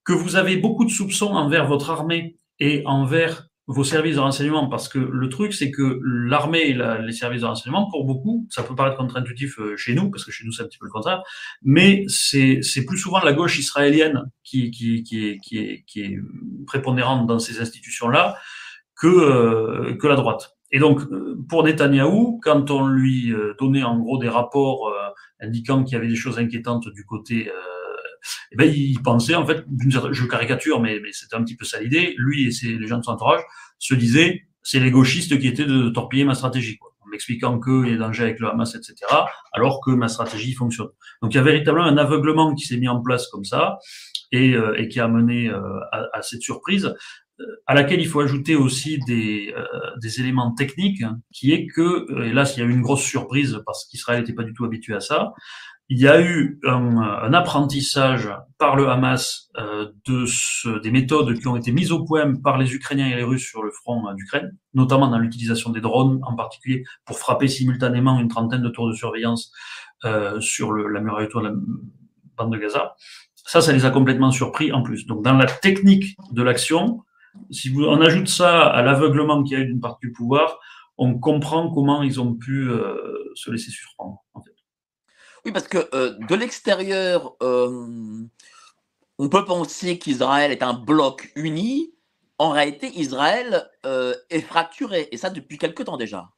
que 0.05 0.13
vous 0.13 0.37
avez 0.37 0.57
beaucoup 0.57 0.85
de 0.85 0.91
soupçons 0.91 1.35
envers 1.35 1.67
votre 1.67 1.91
armée 1.91 2.37
et 2.61 2.83
envers 2.87 3.48
vos 3.69 3.85
services 3.85 4.17
de 4.17 4.21
renseignement, 4.21 4.67
parce 4.67 4.89
que 4.89 4.99
le 4.99 5.29
truc, 5.29 5.53
c'est 5.53 5.71
que 5.71 6.01
l'armée 6.03 6.71
et 6.71 6.79
les 7.03 7.13
services 7.13 7.43
de 7.43 7.47
renseignement, 7.47 7.89
pour 7.91 8.07
beaucoup, 8.07 8.47
ça 8.49 8.63
peut 8.63 8.75
paraître 8.75 8.97
contre-intuitif 8.97 9.59
euh, 9.61 9.77
chez 9.77 9.95
nous, 9.95 10.11
parce 10.11 10.25
que 10.25 10.33
chez 10.33 10.47
nous, 10.47 10.53
c'est 10.53 10.63
un 10.63 10.67
petit 10.67 10.79
peu 10.79 10.87
le 10.87 10.91
contraire, 10.91 11.23
mais 11.63 12.05
c'est 12.09 12.63
plus 12.87 12.97
souvent 12.97 13.21
la 13.21 13.35
gauche 13.35 13.59
israélienne 13.59 14.31
qui, 14.43 14.71
qui, 14.71 15.03
qui, 15.03 15.29
est, 15.29 15.39
qui, 15.39 15.59
est, 15.59 15.85
qui 15.87 16.01
est 16.01 16.19
prépondérante 16.67 17.27
dans 17.27 17.39
ces 17.39 17.61
institutions-là 17.61 18.39
que, 18.97 19.07
euh, 19.07 19.95
que 19.97 20.07
la 20.07 20.17
droite. 20.17 20.57
Et 20.73 20.79
donc, 20.79 21.03
euh, 21.13 21.37
pour 21.51 21.63
Netanyahou, 21.63 22.41
quand 22.43 22.71
on 22.71 22.89
lui 22.89 23.35
donnait 23.61 23.85
en 23.85 23.99
gros 23.99 24.17
des 24.17 24.31
rapports 24.31 24.91
indiquant 25.41 25.85
qu'il 25.85 25.93
y 25.93 25.97
avait 25.97 26.09
des 26.09 26.17
choses 26.17 26.39
inquiétantes 26.39 26.89
du 26.89 27.05
côté 27.05 27.51
eh 28.53 28.57
ben, 28.57 28.65
il 28.65 29.01
pensait, 29.03 29.35
en 29.35 29.47
fait, 29.47 29.65
je 30.11 30.25
caricature, 30.27 30.81
mais, 30.81 31.01
c'était 31.13 31.37
un 31.37 31.45
petit 31.45 31.57
peu 31.57 31.65
ça 31.65 31.81
l'idée, 31.81 32.15
lui 32.19 32.47
et 32.47 32.51
ses, 32.51 32.79
les 32.79 32.87
gens 32.87 32.99
de 32.99 33.05
son 33.05 33.13
entourage 33.13 33.43
se 33.79 33.95
disaient, 33.95 34.43
c'est 34.63 34.81
les 34.81 34.91
gauchistes 34.91 35.39
qui 35.39 35.47
étaient 35.47 35.65
de 35.65 35.89
torpiller 35.89 36.25
ma 36.25 36.35
stratégie, 36.35 36.79
quoi, 36.79 36.91
en 37.01 37.09
m'expliquant 37.09 37.59
qu'il 37.59 37.91
y 37.91 37.95
a 37.95 37.97
danger 37.97 38.25
avec 38.25 38.41
le 38.41 38.49
Hamas, 38.49 38.75
etc., 38.75 38.95
alors 39.53 39.81
que 39.85 39.91
ma 39.91 40.09
stratégie 40.09 40.53
fonctionne. 40.53 40.89
Donc 41.23 41.33
il 41.33 41.37
y 41.37 41.41
a 41.41 41.43
véritablement 41.43 41.87
un 41.87 41.97
aveuglement 41.97 42.55
qui 42.55 42.67
s'est 42.67 42.77
mis 42.77 42.89
en 42.89 43.01
place 43.01 43.29
comme 43.29 43.45
ça, 43.45 43.79
et, 44.33 44.55
euh, 44.55 44.87
qui 44.89 45.01
a 45.01 45.09
mené 45.09 45.49
euh, 45.49 45.61
à, 45.93 46.23
cette 46.23 46.43
surprise 46.43 46.95
à 47.67 47.75
laquelle 47.75 48.01
il 48.01 48.09
faut 48.09 48.21
ajouter 48.21 48.57
aussi 48.57 48.99
des, 49.07 49.55
euh, 49.57 50.09
éléments 50.19 50.53
techniques, 50.55 51.05
qui 51.33 51.53
est 51.53 51.67
que, 51.67 52.25
et 52.25 52.33
là, 52.33 52.51
il 52.57 52.61
y 52.61 52.63
a 52.63 52.67
eu 52.67 52.73
une 52.73 52.83
grosse 52.83 53.05
surprise 53.05 53.61
parce 53.65 53.87
qu'Israël 53.87 54.21
n'était 54.21 54.33
pas 54.33 54.43
du 54.43 54.53
tout 54.53 54.65
habitué 54.65 54.95
à 54.95 55.01
ça, 55.01 55.33
il 55.91 55.99
y 55.99 56.07
a 56.07 56.21
eu 56.21 56.61
un, 56.67 56.99
un 56.99 57.33
apprentissage 57.33 58.31
par 58.59 58.77
le 58.77 58.89
Hamas 58.89 59.51
euh, 59.57 59.91
de 60.07 60.27
ce, 60.27 60.81
des 60.81 60.91
méthodes 60.91 61.39
qui 61.39 61.49
ont 61.49 61.57
été 61.57 61.73
mises 61.73 61.93
au 61.93 62.05
point 62.05 62.35
par 62.35 62.59
les 62.59 62.75
Ukrainiens 62.75 63.07
et 63.07 63.17
les 63.17 63.25
Russes 63.25 63.47
sur 63.47 63.63
le 63.63 63.71
front 63.71 64.07
euh, 64.07 64.15
d'Ukraine, 64.15 64.55
notamment 64.75 65.09
dans 65.09 65.19
l'utilisation 65.19 65.71
des 65.71 65.81
drones 65.81 66.21
en 66.25 66.37
particulier 66.37 66.85
pour 67.07 67.19
frapper 67.19 67.49
simultanément 67.49 68.21
une 68.21 68.29
trentaine 68.29 68.63
de 68.63 68.69
tours 68.69 68.89
de 68.89 68.95
surveillance 68.95 69.51
euh, 70.05 70.39
sur 70.41 70.73
le, 70.73 70.89
la 70.89 71.01
muraille 71.01 71.29
de 71.35 71.41
la 71.41 71.53
bande 72.37 72.53
de 72.53 72.59
Gaza. 72.59 72.95
Ça, 73.35 73.63
ça 73.63 73.73
les 73.73 73.87
a 73.87 73.91
complètement 73.91 74.31
surpris 74.31 74.73
en 74.73 74.83
plus. 74.83 75.07
Donc, 75.07 75.25
dans 75.25 75.35
la 75.35 75.47
technique 75.47 76.19
de 76.33 76.43
l'action, 76.43 77.03
si 77.51 77.71
vous, 77.71 77.85
on 77.85 78.03
ajoute 78.03 78.29
ça 78.29 78.67
à 78.67 78.83
l'aveuglement 78.83 79.43
qu'il 79.43 79.59
y 79.59 79.61
a 79.61 79.65
eu 79.65 79.67
d'une 79.67 79.81
partie 79.81 80.07
du 80.07 80.13
pouvoir, 80.13 80.59
on 80.99 81.19
comprend 81.19 81.71
comment 81.71 82.03
ils 82.03 82.21
ont 82.21 82.35
pu 82.35 82.69
euh, 82.69 82.95
se 83.35 83.51
laisser 83.51 83.71
surprendre. 83.71 84.19
En 84.35 84.43
fait. 84.43 84.58
Oui, 85.49 85.53
parce 85.53 85.67
que 85.67 85.89
euh, 85.95 86.13
de 86.29 86.35
l'extérieur, 86.35 87.35
euh, 87.43 87.89
on 89.19 89.29
peut 89.31 89.47
penser 89.47 89.99
qu'Israël 89.99 90.53
est 90.53 90.63
un 90.63 90.75
bloc 90.75 91.33
uni. 91.37 91.95
En 92.37 92.51
réalité, 92.51 92.91
Israël 92.95 93.67
euh, 93.87 94.13
est 94.29 94.43
fracturé, 94.43 95.09
et 95.11 95.17
ça 95.17 95.31
depuis 95.31 95.57
quelque 95.57 95.83
temps 95.83 95.97
déjà. 95.97 96.29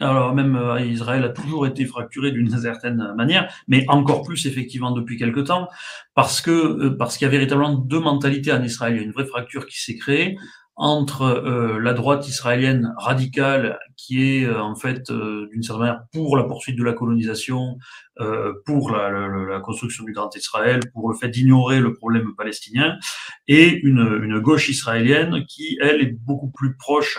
Alors 0.00 0.32
même 0.32 0.56
Israël 0.86 1.24
a 1.24 1.30
toujours 1.30 1.66
été 1.66 1.84
fracturé 1.86 2.30
d'une 2.30 2.48
certaine 2.56 3.14
manière, 3.16 3.52
mais 3.66 3.84
encore 3.88 4.22
plus 4.22 4.46
effectivement 4.46 4.92
depuis 4.92 5.16
quelque 5.16 5.40
temps, 5.40 5.66
parce 6.14 6.40
que 6.40 6.90
parce 6.90 7.18
qu'il 7.18 7.24
y 7.24 7.28
a 7.28 7.32
véritablement 7.32 7.74
deux 7.74 7.98
mentalités 7.98 8.52
en 8.52 8.62
Israël. 8.62 8.94
Il 8.94 8.98
y 8.98 9.00
a 9.00 9.02
une 9.02 9.10
vraie 9.10 9.26
fracture 9.26 9.66
qui 9.66 9.82
s'est 9.82 9.96
créée 9.96 10.36
entre 10.82 11.24
euh, 11.24 11.78
la 11.78 11.92
droite 11.92 12.26
israélienne 12.26 12.94
radicale, 12.96 13.78
qui 13.98 14.24
est 14.24 14.46
euh, 14.46 14.62
en 14.62 14.74
fait 14.74 15.10
euh, 15.10 15.46
d'une 15.52 15.62
certaine 15.62 15.82
manière 15.82 16.04
pour 16.10 16.38
la 16.38 16.44
poursuite 16.44 16.78
de 16.78 16.82
la 16.82 16.94
colonisation, 16.94 17.76
pour 18.66 18.90
la, 18.90 19.08
la, 19.08 19.28
la, 19.28 19.60
construction 19.60 20.04
du 20.04 20.12
Grand 20.12 20.34
Israël, 20.36 20.80
pour 20.92 21.08
le 21.08 21.16
fait 21.16 21.30
d'ignorer 21.30 21.80
le 21.80 21.94
problème 21.94 22.34
palestinien, 22.36 22.98
et 23.48 23.80
une, 23.80 24.20
une 24.22 24.40
gauche 24.40 24.68
israélienne 24.68 25.46
qui, 25.48 25.78
elle, 25.80 26.02
est 26.02 26.12
beaucoup 26.12 26.50
plus 26.50 26.76
proche 26.76 27.18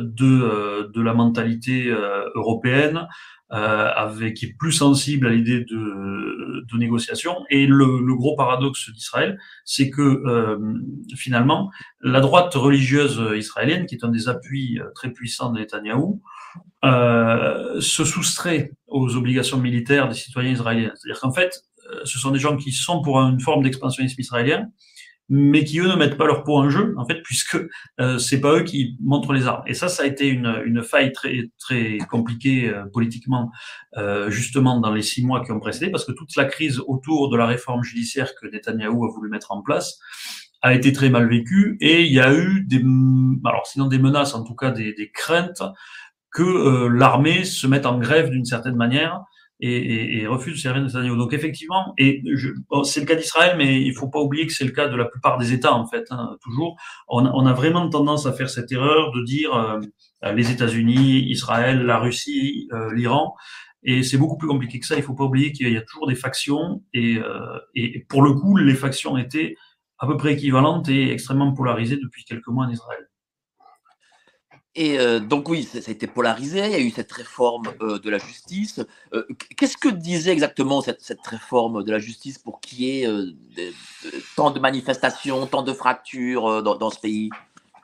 de, 0.00 0.90
de 0.92 1.02
la 1.02 1.14
mentalité 1.14 1.94
européenne, 2.34 3.06
euh, 3.52 3.90
avec, 3.94 4.38
qui 4.38 4.46
est 4.46 4.54
plus 4.58 4.72
sensible 4.72 5.26
à 5.26 5.30
l'idée 5.30 5.60
de, 5.60 6.64
de, 6.72 6.78
négociation. 6.78 7.36
Et 7.50 7.66
le, 7.66 8.14
gros 8.16 8.34
paradoxe 8.34 8.90
d'Israël, 8.90 9.38
c'est 9.66 9.90
que 9.90 10.00
euh, 10.00 10.56
finalement, 11.16 11.70
la 12.00 12.20
droite 12.20 12.54
religieuse 12.54 13.22
israélienne, 13.36 13.84
qui 13.84 13.94
est 13.94 14.04
un 14.06 14.08
des 14.08 14.30
appuis 14.30 14.80
très 14.94 15.10
puissants 15.10 15.52
de 15.52 15.58
Netanyahou, 15.58 16.22
euh, 16.86 17.78
se 17.78 18.06
soustrait 18.06 18.72
aux 18.86 19.16
obligations 19.16 19.58
militaires 19.58 20.08
des 20.08 20.14
citoyens 20.14 20.52
israéliens. 20.52 20.92
C'est-à-dire 20.94 21.20
qu'en 21.20 21.32
fait, 21.32 21.62
ce 22.04 22.18
sont 22.18 22.30
des 22.30 22.38
gens 22.38 22.56
qui 22.56 22.72
sont 22.72 23.02
pour 23.02 23.20
une 23.20 23.40
forme 23.40 23.64
d'expansionnisme 23.64 24.18
israélien, 24.18 24.68
mais 25.34 25.64
qui 25.64 25.80
eux 25.80 25.88
ne 25.88 25.96
mettent 25.96 26.18
pas 26.18 26.26
leur 26.26 26.44
peau 26.44 26.58
en 26.58 26.68
jeu 26.68 26.94
en 26.98 27.06
fait 27.06 27.22
puisque 27.22 27.56
euh, 28.00 28.18
c'est 28.18 28.38
pas 28.38 28.58
eux 28.58 28.64
qui 28.64 28.98
montrent 29.00 29.32
les 29.32 29.46
armes. 29.46 29.62
Et 29.66 29.72
ça 29.72 29.88
ça 29.88 30.02
a 30.02 30.06
été 30.06 30.28
une, 30.28 30.82
faille 30.82 31.10
très 31.12 31.50
très 31.58 31.96
compliquée 32.10 32.68
euh, 32.68 32.84
politiquement 32.92 33.50
euh, 33.96 34.28
justement 34.28 34.78
dans 34.78 34.92
les 34.92 35.00
six 35.00 35.24
mois 35.24 35.42
qui 35.42 35.50
ont 35.50 35.58
précédé 35.58 35.90
parce 35.90 36.04
que 36.04 36.12
toute 36.12 36.36
la 36.36 36.44
crise 36.44 36.82
autour 36.86 37.30
de 37.30 37.38
la 37.38 37.46
réforme 37.46 37.82
judiciaire 37.82 38.34
que 38.34 38.46
Netanyahou 38.46 39.06
a 39.06 39.10
voulu 39.10 39.30
mettre 39.30 39.52
en 39.52 39.62
place 39.62 39.98
a 40.60 40.74
été 40.74 40.92
très 40.92 41.08
mal 41.08 41.26
vécue. 41.28 41.78
Et 41.80 42.04
il 42.04 42.12
y 42.12 42.20
a 42.20 42.34
eu 42.34 42.66
des 42.66 42.84
alors 43.46 43.66
sinon 43.66 43.86
des 43.86 43.98
menaces 43.98 44.34
en 44.34 44.44
tout 44.44 44.54
cas 44.54 44.70
des, 44.70 44.92
des 44.92 45.10
craintes 45.10 45.62
que 46.30 46.42
euh, 46.42 46.88
l'armée 46.88 47.44
se 47.44 47.66
mette 47.66 47.86
en 47.86 47.98
grève 47.98 48.28
d'une 48.28 48.44
certaine 48.44 48.76
manière 48.76 49.22
et, 49.62 49.76
et, 49.76 50.22
et 50.22 50.26
refuse 50.26 50.54
de 50.54 50.58
servir 50.58 50.82
Netanyahu. 50.82 51.16
Donc 51.16 51.32
effectivement, 51.32 51.94
et 51.96 52.22
bon, 52.68 52.82
c'est 52.82 53.00
le 53.00 53.06
cas 53.06 53.14
d'Israël, 53.14 53.56
mais 53.56 53.80
il 53.80 53.94
faut 53.94 54.08
pas 54.08 54.18
oublier 54.18 54.46
que 54.46 54.52
c'est 54.52 54.64
le 54.64 54.72
cas 54.72 54.88
de 54.88 54.96
la 54.96 55.04
plupart 55.04 55.38
des 55.38 55.52
États 55.52 55.72
en 55.72 55.86
fait. 55.86 56.04
Hein, 56.10 56.36
toujours, 56.42 56.76
on, 57.08 57.24
on, 57.24 57.46
a 57.46 57.52
vraiment 57.52 57.88
tendance 57.88 58.26
à 58.26 58.32
faire 58.32 58.50
cette 58.50 58.72
erreur 58.72 59.12
de 59.12 59.22
dire 59.24 59.54
euh, 59.54 60.32
les 60.32 60.50
États-Unis, 60.50 61.24
Israël, 61.30 61.86
la 61.86 61.98
Russie, 61.98 62.68
euh, 62.72 62.92
l'Iran. 62.92 63.34
Et 63.84 64.02
c'est 64.02 64.18
beaucoup 64.18 64.36
plus 64.36 64.48
compliqué 64.48 64.78
que 64.80 64.86
ça. 64.86 64.96
Il 64.96 65.02
faut 65.02 65.14
pas 65.14 65.24
oublier 65.24 65.52
qu'il 65.52 65.72
y 65.72 65.76
a 65.76 65.82
toujours 65.82 66.08
des 66.08 66.14
factions. 66.14 66.82
Et, 66.92 67.18
euh, 67.18 67.58
et 67.74 68.04
pour 68.08 68.22
le 68.22 68.32
coup, 68.32 68.56
les 68.56 68.74
factions 68.74 69.16
étaient 69.16 69.56
à 69.98 70.06
peu 70.06 70.16
près 70.16 70.32
équivalentes 70.32 70.88
et 70.88 71.12
extrêmement 71.12 71.52
polarisées 71.52 71.96
depuis 71.96 72.24
quelques 72.24 72.48
mois 72.48 72.66
en 72.66 72.70
Israël. 72.70 73.08
Et 74.74 74.98
euh, 74.98 75.20
donc 75.20 75.48
oui, 75.50 75.64
ça, 75.64 75.78
a 75.86 75.90
été 75.90 76.06
polarisé, 76.06 76.64
il 76.64 76.72
y 76.72 76.74
a 76.74 76.80
eu 76.80 76.90
cette 76.90 77.12
réforme 77.12 77.64
euh, 77.82 77.98
de 77.98 78.08
la 78.08 78.16
justice. 78.16 78.80
Euh, 79.12 79.26
Qu'est-ce 79.56 79.76
que 79.76 79.88
disait 79.88 80.32
exactement 80.32 80.80
cette, 80.80 81.26
réforme 81.26 81.82
de 81.82 81.92
la 81.92 81.98
justice 81.98 82.38
pour 82.38 82.60
qu'il 82.60 82.80
y 82.80 83.02
ait 83.02 83.08
tant 84.34 84.50
de 84.50 84.60
manifestations, 84.60 85.46
tant 85.46 85.62
de 85.62 85.74
fractures 85.74 86.62
dans, 86.62 86.90
ce 86.90 87.00
pays? 87.00 87.28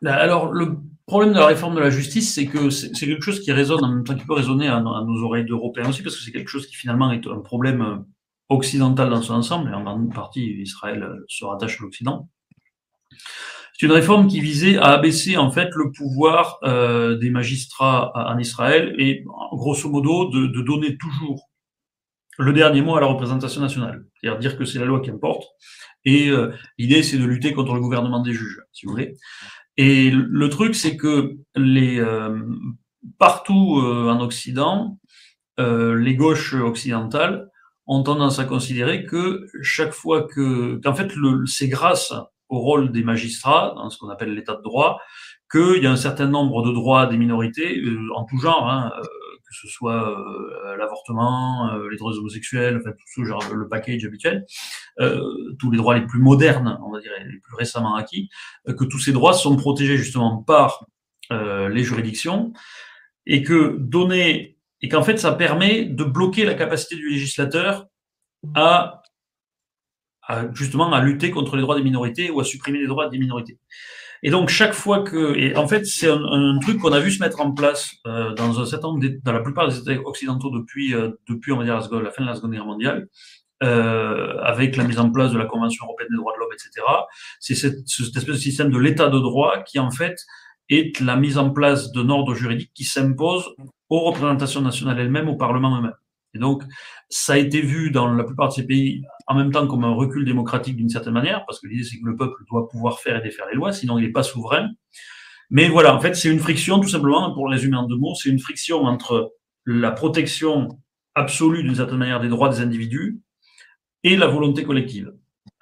Alors 0.07 0.51
le 0.53 0.79
problème 1.07 1.35
de 1.35 1.39
la 1.39 1.47
réforme 1.47 1.75
de 1.75 1.81
la 1.81 1.91
justice, 1.91 2.33
c'est 2.35 2.47
que 2.47 2.71
c'est 2.71 2.93
quelque 2.93 3.25
chose 3.25 3.41
qui 3.41 3.53
résonne 3.53 3.85
en 3.85 3.89
même 3.89 4.05
temps 4.05 4.15
qui 4.15 4.25
peut 4.25 4.35
résonner 4.35 4.69
à, 4.69 4.77
à 4.77 4.81
nos 4.81 5.23
oreilles 5.25 5.45
d'Européens 5.45 5.91
aussi, 5.91 6.03
parce 6.03 6.17
que 6.17 6.23
c'est 6.23 6.33
quelque 6.33 6.49
chose 6.49 6.67
qui 6.67 6.77
finalement 6.77 7.13
est 7.13 7.27
un 7.27 7.41
problème 7.41 8.05
occidental 8.49 9.11
dans 9.11 9.21
son 9.21 9.35
ensemble, 9.35 9.71
et 9.71 9.75
en 9.75 9.85
grande 9.85 10.15
partie 10.15 10.63
Israël 10.63 11.07
se 11.29 11.45
rattache 11.45 11.81
à 11.81 11.83
l'Occident. 11.83 12.31
C'est 13.79 13.87
une 13.87 13.93
réforme 13.93 14.27
qui 14.27 14.41
visait 14.41 14.77
à 14.77 14.89
abaisser 14.89 15.37
en 15.37 15.53
fait 15.53 15.69
le 15.77 15.93
pouvoir 15.93 16.59
euh, 16.65 17.17
des 17.17 17.31
magistrats 17.31 18.13
en 18.15 18.37
Israël 18.39 18.95
et 18.99 19.25
grosso 19.53 19.89
modo 19.89 20.29
de, 20.31 20.49
de, 20.49 20.63
donner 20.63 20.97
toujours 20.99 21.49
le 22.39 22.53
dernier 22.53 22.83
mot 22.83 22.97
à 22.97 23.01
la 23.01 23.07
représentation 23.07 23.61
nationale, 23.61 24.05
c'est-à-dire 24.21 24.41
dire 24.41 24.59
que 24.59 24.65
c'est 24.65 24.81
la 24.81 24.85
loi 24.85 25.01
qui 25.01 25.11
importe. 25.11 25.45
Et 26.05 26.29
euh, 26.29 26.53
l'idée 26.77 27.05
c'est 27.05 27.19
de 27.19 27.25
lutter 27.25 27.53
contre 27.53 27.73
le 27.75 27.81
gouvernement 27.81 28.21
des 28.21 28.33
juges, 28.33 28.61
si 28.73 28.85
vous 28.85 28.93
voulez. 28.93 29.15
Et 29.77 30.11
le 30.11 30.49
truc 30.49 30.75
c'est 30.75 30.97
que 30.97 31.37
les 31.55 32.01
euh, 32.01 32.37
partout 33.19 33.81
euh, 33.81 34.11
en 34.11 34.21
Occident, 34.21 34.99
euh, 35.61 35.95
les 35.97 36.15
gauches 36.15 36.55
occidentales 36.55 37.49
ont 37.87 38.03
tendance 38.03 38.39
à 38.39 38.45
considérer 38.45 39.07
que 39.07 39.47
chaque 39.63 39.93
fois 39.93 40.27
que, 40.27 40.81
qu'en 40.83 40.95
fait, 40.95 41.11
c'est 41.47 41.69
grâce 41.69 42.13
au 42.49 42.59
rôle 42.61 42.93
des 42.93 43.03
magistrats 43.03 43.75
dans 43.77 43.91
ce 43.91 43.99
qu'on 43.99 44.09
appelle 44.09 44.35
l'état 44.35 44.57
de 44.57 44.63
droit, 44.63 45.01
qu'il 45.51 45.83
y 45.83 45.87
a 45.87 45.91
un 45.91 45.97
certain 45.97 46.27
nombre 46.27 46.63
de 46.63 46.73
droits 46.73 47.07
des 47.07 47.17
minorités 47.17 47.81
euh, 47.81 48.09
en 48.15 48.25
tout 48.25 48.39
genre, 48.39 48.69
hein, 48.69 48.93
euh, 48.99 49.03
que 49.03 49.55
ce 49.55 49.69
soit 49.69 50.11
euh, 50.11 50.77
l'avortement, 50.77 51.73
euh, 51.73 51.89
les 51.91 51.97
droits 51.97 52.13
homosexuels, 52.13 52.79
enfin 52.79 52.91
tout 52.93 53.23
ce 53.23 53.25
genre, 53.25 53.43
le 53.55 53.69
package 53.69 54.05
habituel, 54.05 54.45
tous 55.59 55.71
les 55.71 55.79
droits 55.79 55.95
les 55.99 56.07
plus 56.07 56.21
modernes, 56.21 56.79
on 56.85 56.91
va 56.91 57.01
dire, 57.01 57.13
les 57.19 57.39
plus 57.39 57.55
récemment 57.55 57.95
acquis, 57.95 58.29
que 58.67 58.85
tous 58.85 58.99
ces 58.99 59.13
droits 59.13 59.33
sont 59.33 59.57
protégés 59.57 59.97
justement 59.97 60.43
par 60.43 60.87
les 61.31 61.83
juridictions 61.83 62.53
et 63.27 63.43
que 63.43 63.77
donner 63.79 64.59
et 64.81 64.89
qu'en 64.89 65.03
fait 65.03 65.19
ça 65.19 65.33
permet 65.33 65.85
de 65.85 66.05
bloquer 66.05 66.45
la 66.45 66.55
capacité 66.55 66.97
du 66.97 67.11
législateur 67.11 67.87
à 68.55 68.98
justement 70.53 70.93
à 70.93 71.03
lutter 71.03 71.31
contre 71.31 71.57
les 71.57 71.63
droits 71.63 71.77
des 71.77 71.83
minorités 71.83 72.31
ou 72.31 72.41
à 72.41 72.45
supprimer 72.45 72.79
les 72.79 72.87
droits 72.87 73.09
des 73.09 73.19
minorités. 73.19 73.59
Et 74.23 74.31
donc 74.31 74.49
chaque 74.49 74.73
fois 74.73 75.03
que, 75.03 75.37
et 75.37 75.57
en 75.57 75.69
fait 75.69 75.87
c'est 75.87 76.11
un, 76.11 76.59
truc 76.61 76.79
qu'on 76.79 76.93
a 76.93 77.01
vu 77.01 77.11
se 77.11 77.23
mettre 77.23 77.41
en 77.41 77.53
place 77.53 77.93
euh, 78.07 78.35
dans 78.35 78.61
un 78.61 78.67
certain 78.67 78.89
nombre, 78.89 79.07
dans 79.23 79.33
la 79.33 79.41
plupart 79.41 79.69
des 79.69 79.79
États 79.79 80.01
occidentaux 80.05 80.51
depuis 80.51 80.95
euh, 80.95 81.11
depuis 81.29 81.53
on 81.53 81.59
va 81.59 81.65
dire 81.65 81.79
la, 81.79 82.03
la 82.03 82.11
fin 82.11 82.23
de 82.23 82.29
la 82.29 82.35
Seconde 82.35 82.53
Guerre 82.53 82.67
mondiale, 82.67 83.09
euh, 83.63 84.37
avec 84.43 84.77
la 84.77 84.85
mise 84.85 84.99
en 84.99 85.11
place 85.11 85.33
de 85.33 85.39
la 85.39 85.45
Convention 85.45 85.85
européenne 85.87 86.09
des 86.11 86.17
droits 86.17 86.33
de 86.35 86.41
l'homme, 86.41 86.53
etc. 86.53 86.87
C'est 87.39 87.55
cette, 87.55 87.87
cette, 87.87 88.17
espèce 88.17 88.35
de 88.35 88.41
système 88.41 88.71
de 88.71 88.79
l'État 88.79 89.09
de 89.09 89.19
droit 89.19 89.63
qui 89.63 89.79
en 89.79 89.91
fait 89.91 90.17
est 90.69 91.01
la 91.01 91.17
mise 91.17 91.39
en 91.39 91.51
place 91.51 91.93
d'un 91.93 92.09
ordre 92.09 92.35
juridique 92.35 92.73
qui 92.75 92.85
s'impose 92.85 93.55
aux 93.89 94.01
représentations 94.01 94.61
nationales 94.61 94.99
elles-mêmes, 94.99 95.29
au 95.29 95.37
Parlement 95.37 95.79
eux-mêmes. 95.79 95.95
Et 96.35 96.39
donc, 96.39 96.63
ça 97.09 97.35
a 97.35 97.37
été 97.39 97.61
vu 97.61 97.91
dans 97.91 98.13
la 98.13 98.25
plupart 98.25 98.49
de 98.49 98.55
ces 98.55 98.67
pays 98.67 99.03
en 99.27 99.35
même 99.35 99.51
temps 99.51 99.67
comme 99.67 99.85
un 99.85 99.95
recul 99.95 100.25
démocratique 100.25 100.77
d'une 100.77 100.89
certaine 100.89 101.15
manière, 101.15 101.45
parce 101.47 101.61
que 101.61 101.67
l'idée 101.67 101.85
c'est 101.85 101.99
que 101.99 102.07
le 102.07 102.17
peuple 102.17 102.43
doit 102.51 102.69
pouvoir 102.69 103.01
faire 103.01 103.17
et 103.17 103.23
défaire 103.23 103.47
les 103.51 103.57
lois, 103.57 103.73
sinon 103.73 103.99
il 103.99 104.07
n'est 104.07 104.13
pas 104.13 104.23
souverain. 104.23 104.69
Mais 105.51 105.69
voilà, 105.69 105.95
en 105.95 106.01
fait, 106.01 106.15
c'est 106.15 106.29
une 106.29 106.41
friction, 106.41 106.79
tout 106.81 106.89
simplement, 106.89 107.33
pour 107.33 107.49
résumer 107.49 107.77
en 107.77 107.85
deux 107.85 107.97
mots, 107.97 108.15
c'est 108.15 108.29
une 108.29 108.39
friction 108.39 108.85
entre 108.85 109.33
la 109.65 109.91
protection 109.91 110.69
absolue 111.15 111.63
d'une 111.63 111.75
certaine 111.75 111.99
manière 111.99 112.21
des 112.21 112.29
droits 112.29 112.51
des 112.51 112.61
individus 112.61 113.21
et 114.05 114.17
la 114.17 114.27
volonté 114.27 114.65
collective. 114.65 115.13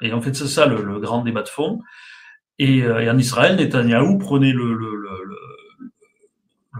Et 0.02 0.12
en 0.12 0.20
fait, 0.20 0.35
c'est 0.35 0.49
ça 0.49 0.66
le, 0.66 1.00
grand 1.00 1.23
débat 1.23 1.42
de 1.42 1.49
fond. 1.49 1.80
Et, 2.58 2.85
en 2.87 3.18
Israël, 3.18 3.56
Netanyahou 3.56 4.18
prenait 4.18 4.52
le, 4.52 4.75
le, 4.75 4.96
le, 4.96 5.38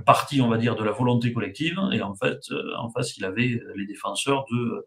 parti, 0.07 0.41
on 0.41 0.49
va 0.49 0.57
dire, 0.57 0.77
de 0.77 0.85
la 0.85 0.93
volonté 0.93 1.33
collective, 1.33 1.79
et 1.93 2.01
en 2.01 2.15
fait, 2.15 2.39
en 2.79 2.89
face, 2.91 3.17
il 3.17 3.25
avait 3.25 3.61
les 3.75 3.87
défenseurs 3.87 4.45
de, 4.51 4.85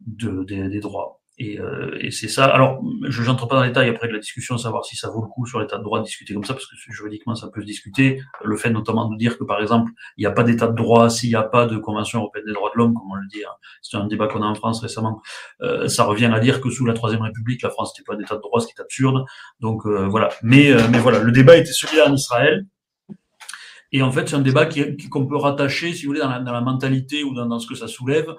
de 0.00 0.68
des 0.68 0.80
droits. 0.80 1.22
Et, 1.38 1.58
euh, 1.58 1.96
et 1.98 2.10
c'est 2.10 2.28
ça. 2.28 2.44
Alors, 2.44 2.82
je 3.08 3.22
n'entre 3.22 3.48
pas 3.48 3.56
dans 3.56 3.62
les 3.62 3.68
détails 3.68 3.88
après 3.88 4.06
de 4.06 4.12
la 4.12 4.18
discussion, 4.18 4.58
savoir 4.58 4.84
si 4.84 4.96
ça 4.96 5.08
vaut 5.08 5.22
le 5.22 5.28
coup 5.28 5.46
sur 5.46 5.60
l'état 5.60 5.78
de 5.78 5.82
droit 5.82 5.98
de 5.98 6.04
discuter 6.04 6.34
comme 6.34 6.44
ça, 6.44 6.52
parce 6.52 6.66
que 6.66 6.74
juridiquement, 6.90 7.34
ça 7.34 7.48
peut 7.48 7.62
se 7.62 7.66
discuter. 7.66 8.20
Le 8.44 8.56
fait 8.56 8.70
notamment 8.70 9.08
de 9.08 9.16
dire 9.16 9.38
que, 9.38 9.44
par 9.44 9.60
exemple, 9.60 9.90
il 10.18 10.22
n'y 10.22 10.26
a 10.26 10.30
pas 10.30 10.44
d'état 10.44 10.68
de 10.68 10.74
droit 10.74 11.08
s'il 11.08 11.30
n'y 11.30 11.34
a 11.34 11.42
pas 11.42 11.66
de 11.66 11.78
Convention 11.78 12.20
européenne 12.20 12.44
des 12.46 12.52
droits 12.52 12.70
de 12.74 12.78
l'homme, 12.78 12.94
comme 12.94 13.10
on 13.10 13.14
le 13.14 13.26
dit. 13.28 13.42
Hein. 13.44 13.52
C'est 13.80 13.96
un 13.96 14.06
débat 14.06 14.28
qu'on 14.28 14.42
a 14.42 14.46
en 14.46 14.54
France 14.54 14.82
récemment. 14.82 15.22
Euh, 15.62 15.88
ça 15.88 16.04
revient 16.04 16.30
à 16.32 16.38
dire 16.38 16.60
que 16.60 16.70
sous 16.70 16.84
la 16.84 16.92
Troisième 16.92 17.22
République, 17.22 17.62
la 17.62 17.70
France 17.70 17.92
n'était 17.94 18.06
pas 18.06 18.16
d'état 18.16 18.36
de 18.36 18.40
droit, 18.42 18.60
ce 18.60 18.66
qui 18.66 18.74
est 18.76 18.82
absurde. 18.82 19.24
Donc 19.58 19.86
euh, 19.86 20.06
voilà. 20.08 20.28
Mais, 20.42 20.70
euh, 20.70 20.82
mais 20.90 20.98
voilà, 20.98 21.18
le 21.18 21.32
débat 21.32 21.56
était 21.56 21.72
celui-là 21.72 22.10
en 22.10 22.14
Israël. 22.14 22.66
Et 23.92 24.02
en 24.02 24.10
fait, 24.10 24.28
c'est 24.28 24.36
un 24.36 24.40
débat 24.40 24.66
qu'on 25.10 25.26
peut 25.26 25.36
rattacher, 25.36 25.92
si 25.92 26.04
vous 26.04 26.10
voulez, 26.10 26.20
dans 26.20 26.30
la, 26.30 26.40
dans 26.40 26.52
la 26.52 26.62
mentalité 26.62 27.24
ou 27.24 27.34
dans, 27.34 27.46
dans, 27.46 27.58
ce 27.58 27.66
que 27.66 27.74
ça 27.74 27.88
soulève, 27.88 28.34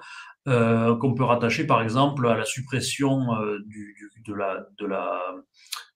euh, 0.48 0.96
qu'on 0.96 1.14
peut 1.14 1.24
rattacher 1.24 1.64
par 1.64 1.80
exemple 1.80 2.26
à 2.28 2.36
la 2.36 2.44
suppression 2.44 3.34
euh, 3.34 3.60
du, 3.66 3.96
de, 4.26 4.34
la, 4.34 4.66
de, 4.78 4.86
la, 4.86 5.20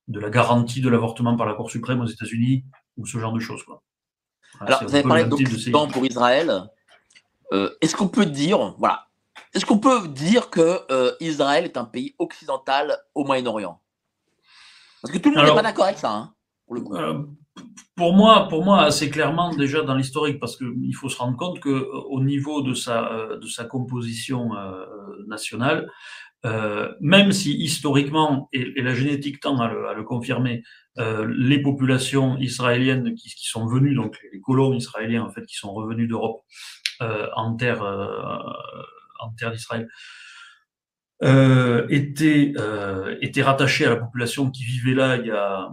de 0.06 0.20
la 0.20 0.30
garantie 0.30 0.80
de 0.80 0.88
l'avortement 0.88 1.36
par 1.36 1.46
la 1.46 1.54
Cour 1.54 1.70
suprême 1.70 2.00
aux 2.00 2.06
États-Unis 2.06 2.64
ou 2.96 3.04
ce 3.04 3.18
genre 3.18 3.32
de 3.32 3.40
choses. 3.40 3.64
Quoi. 3.64 3.82
Alors, 4.60 4.84
vous 4.84 4.94
avez 4.94 5.06
parlé 5.06 5.24
d'Occident 5.24 5.88
pour 5.88 6.06
Israël. 6.06 6.62
Euh, 7.52 7.70
est-ce 7.80 7.96
qu'on 7.96 8.08
peut 8.08 8.26
dire, 8.26 8.76
voilà, 8.78 9.08
est-ce 9.54 9.66
qu'on 9.66 9.78
peut 9.78 10.06
dire 10.06 10.50
que 10.50 10.80
Israël 11.20 11.64
est 11.64 11.76
un 11.76 11.84
pays 11.84 12.14
occidental 12.18 12.96
au 13.14 13.24
Moyen-Orient? 13.24 13.80
Parce 15.02 15.12
que 15.12 15.18
tout 15.18 15.30
le 15.30 15.36
monde 15.36 15.46
n'est 15.46 15.54
pas 15.54 15.62
d'accord 15.62 15.86
avec 15.86 15.98
ça, 15.98 16.12
hein, 16.12 16.34
pour 16.66 16.76
le 16.76 16.80
coup 16.82 16.94
pour 17.98 18.14
moi, 18.14 18.46
pour 18.48 18.64
moi, 18.64 18.84
assez 18.84 19.10
clairement 19.10 19.54
déjà 19.54 19.82
dans 19.82 19.96
l'historique, 19.96 20.38
parce 20.38 20.56
qu'il 20.56 20.94
faut 20.94 21.08
se 21.08 21.18
rendre 21.18 21.36
compte 21.36 21.58
que 21.58 21.68
euh, 21.68 21.90
au 22.08 22.22
niveau 22.22 22.62
de 22.62 22.72
sa 22.72 23.12
euh, 23.12 23.38
de 23.38 23.46
sa 23.46 23.64
composition 23.64 24.56
euh, 24.56 24.86
nationale, 25.26 25.90
même 27.00 27.32
si 27.32 27.52
historiquement 27.58 28.48
et, 28.52 28.80
la 28.80 28.94
génétique 28.94 29.40
tend 29.40 29.58
à 29.58 29.94
le, 29.94 30.04
confirmer, 30.04 30.62
les 30.96 31.60
populations 31.60 32.38
israéliennes 32.38 33.16
qui, 33.16 33.28
qui, 33.28 33.46
sont 33.46 33.66
venues, 33.66 33.96
donc 33.96 34.16
les 34.32 34.40
colons 34.40 34.72
israéliens 34.72 35.24
en 35.24 35.30
fait 35.30 35.44
qui 35.46 35.56
sont 35.56 35.72
revenus 35.72 36.08
d'Europe 36.08 36.42
en 37.00 37.56
terre 37.56 37.82
en 39.18 39.32
terre 39.36 39.50
d'Israël. 39.50 39.88
étaient, 41.90 42.54
étaient 43.20 43.42
rattachés 43.42 43.86
à 43.86 43.90
la 43.90 43.96
population 43.96 44.48
qui 44.52 44.62
vivait 44.62 44.94
là 44.94 45.16
il 45.16 45.26
y 45.26 45.32
a, 45.32 45.72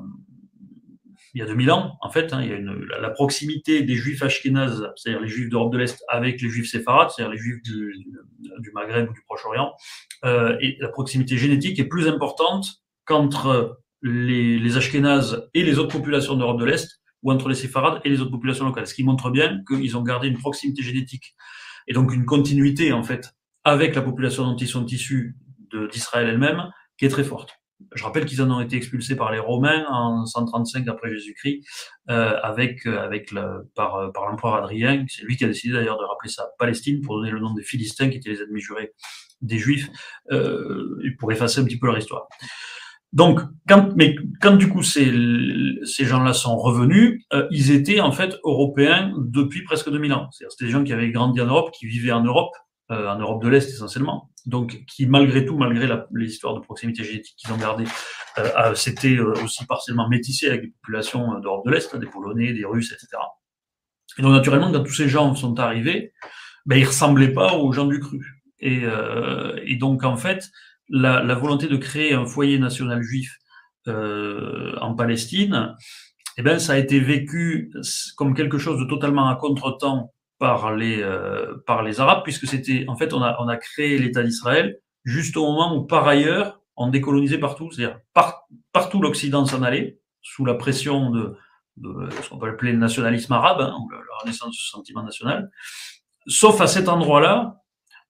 il 1.36 1.40
y 1.40 1.42
a 1.42 1.46
2000 1.48 1.70
ans, 1.72 1.98
en 2.02 2.10
fait, 2.10 2.32
hein, 2.32 2.42
il 2.42 2.50
y 2.50 2.54
a 2.54 3.00
la 3.02 3.10
proximité 3.10 3.84
des 3.84 3.96
juifs 3.96 4.24
ashkénazes, 4.24 4.90
c'est-à-dire 4.96 5.22
les 5.22 5.28
juifs 5.28 5.50
d'Europe 5.50 5.74
de 5.74 5.78
l'Est, 5.78 6.02
avec 6.08 6.42
les 6.42 6.48
juifs 6.48 6.72
séfarades, 6.72 7.10
c'est-à-dire 7.10 7.34
les 7.34 7.38
juifs 7.38 7.62
du, 7.62 7.94
du, 8.40 8.72
Maghreb 8.74 9.10
ou 9.10 9.14
du 9.14 9.22
Proche-Orient, 9.28 9.74
euh, 10.24 10.56
et 10.62 10.78
la 10.80 10.88
proximité 10.88 11.38
génétique 11.38 11.78
est 11.78 11.90
plus 11.90 12.08
importante 12.08 12.82
qu'entre 13.04 13.82
les, 14.02 14.58
les 14.58 14.78
ashkénazes 14.78 15.50
et 15.54 15.64
les 15.64 15.78
autres 15.78 15.98
populations 15.98 16.36
d'Europe 16.36 16.58
de 16.58 16.66
l'Est, 16.66 17.02
ou 17.22 17.34
entre 17.34 17.50
les 17.50 17.56
séfarades 17.56 18.00
et 18.06 18.10
les 18.10 18.22
autres 18.22 18.32
populations 18.32 18.66
locales, 18.66 18.88
ce 18.88 18.94
qui 18.94 19.04
montre 19.04 19.30
bien 19.30 19.62
qu'ils 19.68 19.98
ont 19.98 20.04
gardé 20.04 20.30
une 20.30 20.38
proximité 20.38 20.84
génétique, 20.84 21.36
et 21.86 21.94
donc 21.94 22.14
une 22.14 22.24
continuité, 22.24 22.94
en 22.94 23.04
fait, 23.04 23.34
avec 23.66 23.94
la 23.94 24.02
population 24.02 24.46
dont 24.46 24.56
ils 24.56 24.70
sont 24.70 24.86
issus 24.86 25.36
d'Israël 25.92 26.30
elle-même, 26.30 26.72
qui 26.98 27.04
est 27.04 27.10
très 27.10 27.26
forte. 27.26 27.60
Je 27.94 28.04
rappelle 28.04 28.26
qu'ils 28.26 28.42
en 28.42 28.50
ont 28.52 28.62
été 28.62 28.78
expulsés 28.78 29.16
par 29.16 29.32
les 29.32 29.40
Romains 29.40 29.86
en 29.90 30.26
135 30.26 30.88
après 30.88 31.12
Jésus-Christ, 31.12 31.66
euh, 32.10 32.38
avec 32.42 32.86
euh, 32.86 33.02
avec 33.02 33.32
le, 33.32 33.70
par 33.76 33.96
euh, 33.96 34.12
par 34.12 34.30
l'empereur 34.30 34.56
Adrien. 34.56 35.06
C'est 35.08 35.24
lui 35.24 35.36
qui 35.36 35.44
a 35.44 35.48
décidé 35.48 35.74
d'ailleurs 35.74 35.98
de 35.98 36.06
rappeler 36.06 36.30
ça 36.30 36.48
Palestine 36.58 37.02
pour 37.02 37.18
donner 37.18 37.32
le 37.32 37.40
nom 37.40 37.54
des 37.54 37.64
Philistins 37.64 38.10
qui 38.10 38.18
étaient 38.18 38.30
les 38.30 38.42
ennemis 38.42 38.62
jurés 38.62 38.94
des 39.42 39.58
Juifs, 39.58 39.90
euh, 40.32 41.02
pour 41.20 41.32
effacer 41.32 41.62
un 41.62 41.66
petit 41.66 41.78
peu 41.78 41.88
leur 41.88 41.98
histoire. 41.98 42.28
Donc, 43.14 43.40
quand, 43.68 43.96
mais 43.96 44.16
quand 44.42 44.58
du 44.58 44.68
coup 44.68 44.84
ces, 44.84 45.10
ces 45.86 46.06
gens-là 46.06 46.34
sont 46.34 46.58
revenus, 46.58 47.24
euh, 47.34 47.48
ils 47.50 47.72
étaient 47.72 48.02
en 48.02 48.12
fait 48.12 48.36
européens 48.44 49.14
depuis 49.18 49.64
presque 49.64 49.90
2000 49.90 50.14
ans. 50.14 50.28
C'est-à-dire 50.32 50.52
c'était 50.52 50.66
des 50.66 50.72
gens 50.72 50.84
qui 50.84 50.92
avaient 50.92 51.12
grandi 51.12 51.40
en 51.40 51.46
Europe, 51.46 51.72
qui 51.72 51.88
vivaient 51.88 52.12
en 52.12 52.24
Europe, 52.24 52.54
euh, 52.92 53.08
en 53.08 53.18
Europe 53.18 53.44
de 53.44 53.50
l'Est 53.50 53.68
essentiellement, 53.70 54.30
donc 54.46 54.84
qui 54.86 55.08
malgré 55.08 55.46
tout, 55.46 55.58
malgré 55.58 55.88
la, 55.88 56.08
les 56.14 56.28
histoires 56.28 56.54
de 56.54 56.60
proximité 56.60 57.04
génétique 57.04 57.36
qu'ils 57.38 57.52
ont 57.52 57.58
gardées, 57.58 57.86
euh, 58.38 58.76
c'était 58.76 59.16
euh, 59.16 59.34
aussi 59.44 59.66
partiellement 59.66 60.08
métissé 60.10 60.48
avec 60.48 60.62
des 60.62 60.68
populations 60.68 61.36
euh, 61.36 61.40
d'Europe 61.40 61.66
de 61.66 61.72
l'Est, 61.72 61.94
hein, 61.94 62.00
des 62.00 62.06
Polonais, 62.06 62.54
des 62.54 62.66
Russes, 62.66 62.92
etc. 62.92 63.18
Et 64.18 64.22
donc 64.22 64.34
naturellement, 64.34 64.72
quand 64.72 64.84
tous 64.84 64.94
ces 64.94 65.10
gens 65.10 65.34
sont 65.36 65.60
arrivés, 65.60 66.14
ben, 66.66 66.78
ils 66.78 66.86
ressemblaient 66.86 67.34
pas 67.34 67.56
aux 67.56 67.72
gens 67.72 67.86
du 67.86 68.00
cru. 68.00 68.44
Et, 68.60 68.82
euh, 68.84 69.60
et 69.66 69.76
donc 69.76 70.04
en 70.04 70.18
fait, 70.18 70.50
la, 70.90 71.24
la, 71.24 71.36
volonté 71.36 71.68
de 71.68 71.78
créer 71.78 72.14
un 72.14 72.26
foyer 72.26 72.60
national 72.60 73.02
juif 73.02 73.38
en 73.88 74.96
Palestine, 74.96 75.76
eh 76.38 76.42
ben, 76.42 76.58
ça 76.58 76.74
a 76.74 76.78
été 76.78 77.00
vécu 77.00 77.72
comme 78.18 78.34
quelque 78.34 78.58
chose 78.58 78.80
de 78.80 78.86
totalement 78.86 79.30
à 79.30 79.36
contre-temps 79.36 80.15
par 80.40 80.76
les 80.76 81.02
euh, 81.02 81.56
par 81.66 81.84
les 81.84 82.00
Arabes, 82.00 82.24
puisque 82.24 82.48
c'était 82.48 82.86
en 82.88 82.96
fait 82.96 83.14
on 83.14 83.22
a 83.22 83.38
on 83.40 83.48
a 83.48 83.58
créé 83.58 83.98
l'État 83.98 84.24
d'Israël 84.24 84.80
juste 85.04 85.38
au 85.38 85.46
moment 85.46 85.76
où 85.76 85.86
par 85.86 86.08
ailleurs 86.08 86.62
on 86.76 86.90
décolonisait 86.90 87.38
partout, 87.38 87.72
c'est-à-dire 87.72 88.00
partout 88.74 89.02
l'Occident 89.02 89.46
s'en 89.46 89.64
allait 89.64 90.00
sous 90.22 90.44
la 90.44 90.56
pression 90.56 91.10
de, 91.12 91.38
de 91.78 92.10
ce 92.22 92.30
qu'on 92.30 92.38
peut 92.38 92.50
appeler 92.50 92.72
le 92.72 92.80
nationalisme 92.80 93.34
arabe, 93.34 93.62
hein, 93.62 93.76
ou 93.80 93.90
la, 93.90 94.00
renaissance 94.22 94.52
du 94.52 94.60
sentiment 94.60 95.04
national, 95.04 95.52
sauf 96.28 96.60
à 96.62 96.68
cet 96.68 96.88
endroit-là 96.88 97.62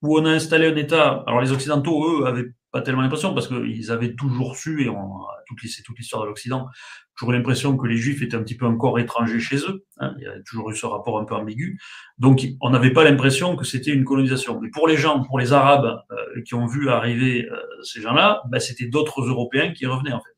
où 0.02 0.20
on 0.20 0.26
a 0.26 0.30
installé 0.30 0.68
un 0.68 0.76
État. 0.76 1.24
Alors 1.28 1.42
les 1.42 1.52
Occidentaux, 1.52 2.22
eux, 2.22 2.28
avaient 2.28 2.54
pas 2.76 2.82
tellement 2.82 3.04
l'impression 3.04 3.34
parce 3.34 3.48
qu'ils 3.48 3.90
avaient 3.90 4.16
toujours 4.16 4.58
su, 4.58 4.84
et 4.84 4.90
on, 4.90 5.22
c'est 5.64 5.82
toute 5.82 5.98
l'histoire 5.98 6.24
de 6.24 6.28
l'Occident, 6.28 6.68
toujours 7.16 7.32
l'impression 7.32 7.78
que 7.78 7.88
les 7.88 7.96
Juifs 7.96 8.22
étaient 8.22 8.36
un 8.36 8.44
petit 8.44 8.58
peu 8.58 8.66
encore 8.66 9.00
étrangers 9.00 9.40
chez 9.40 9.60
eux. 9.60 9.86
Hein, 10.02 10.14
il 10.18 10.26
y 10.26 10.28
a 10.28 10.34
toujours 10.46 10.72
eu 10.72 10.76
ce 10.76 10.86
rapport 10.86 11.18
un 11.18 11.24
peu 11.24 11.36
ambigu. 11.36 11.80
Donc 12.18 12.46
on 12.60 12.72
n'avait 12.72 12.92
pas 12.92 13.06
l'impression 13.06 13.56
que 13.56 13.64
c'était 13.64 13.92
une 13.92 14.04
colonisation. 14.04 14.60
Mais 14.60 14.68
pour 14.68 14.90
les 14.90 14.98
gens, 14.98 15.24
pour 15.24 15.40
les 15.40 15.54
Arabes 15.54 16.02
euh, 16.12 16.42
qui 16.46 16.54
ont 16.54 16.66
vu 16.66 16.90
arriver 16.90 17.48
euh, 17.50 17.56
ces 17.84 18.02
gens-là, 18.02 18.42
ben, 18.50 18.60
c'était 18.60 18.88
d'autres 18.88 19.22
Européens 19.22 19.72
qui 19.72 19.86
revenaient 19.86 20.12
en 20.12 20.20
fait. 20.20 20.36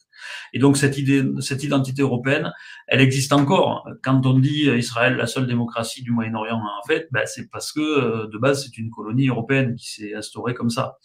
Et 0.54 0.60
donc 0.60 0.78
cette 0.78 1.00
idée, 1.00 1.24
cette 1.40 1.64
identité 1.64 2.04
européenne, 2.04 2.54
elle 2.88 3.02
existe 3.02 3.34
encore. 3.34 3.90
Quand 4.04 4.24
on 4.28 4.38
dit 4.38 4.70
euh, 4.70 4.78
Israël 4.78 5.16
la 5.16 5.26
seule 5.26 5.48
démocratie 5.48 6.04
du 6.04 6.12
Moyen-Orient, 6.12 6.62
en 6.62 6.88
fait, 6.88 7.08
ben, 7.10 7.24
c'est 7.26 7.50
parce 7.50 7.72
que 7.72 8.28
de 8.28 8.38
base 8.38 8.64
c'est 8.64 8.78
une 8.78 8.92
colonie 8.92 9.28
européenne 9.28 9.74
qui 9.76 9.92
s'est 9.92 10.14
instaurée 10.14 10.54
comme 10.54 10.70
ça 10.70 10.98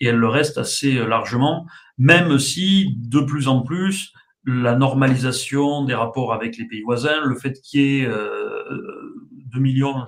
et 0.00 0.06
elle 0.06 0.16
le 0.16 0.28
reste 0.28 0.58
assez 0.58 0.94
largement, 0.94 1.66
même 1.98 2.38
si 2.38 2.94
de 2.96 3.20
plus 3.20 3.48
en 3.48 3.62
plus 3.62 4.12
la 4.44 4.74
normalisation 4.74 5.84
des 5.84 5.94
rapports 5.94 6.32
avec 6.32 6.56
les 6.56 6.66
pays 6.66 6.82
voisins, 6.82 7.24
le 7.24 7.36
fait 7.36 7.60
qu'il 7.60 7.80
y 7.80 8.00
ait 8.00 8.06
euh, 8.06 8.64
2 9.52 9.60
millions 9.60 10.06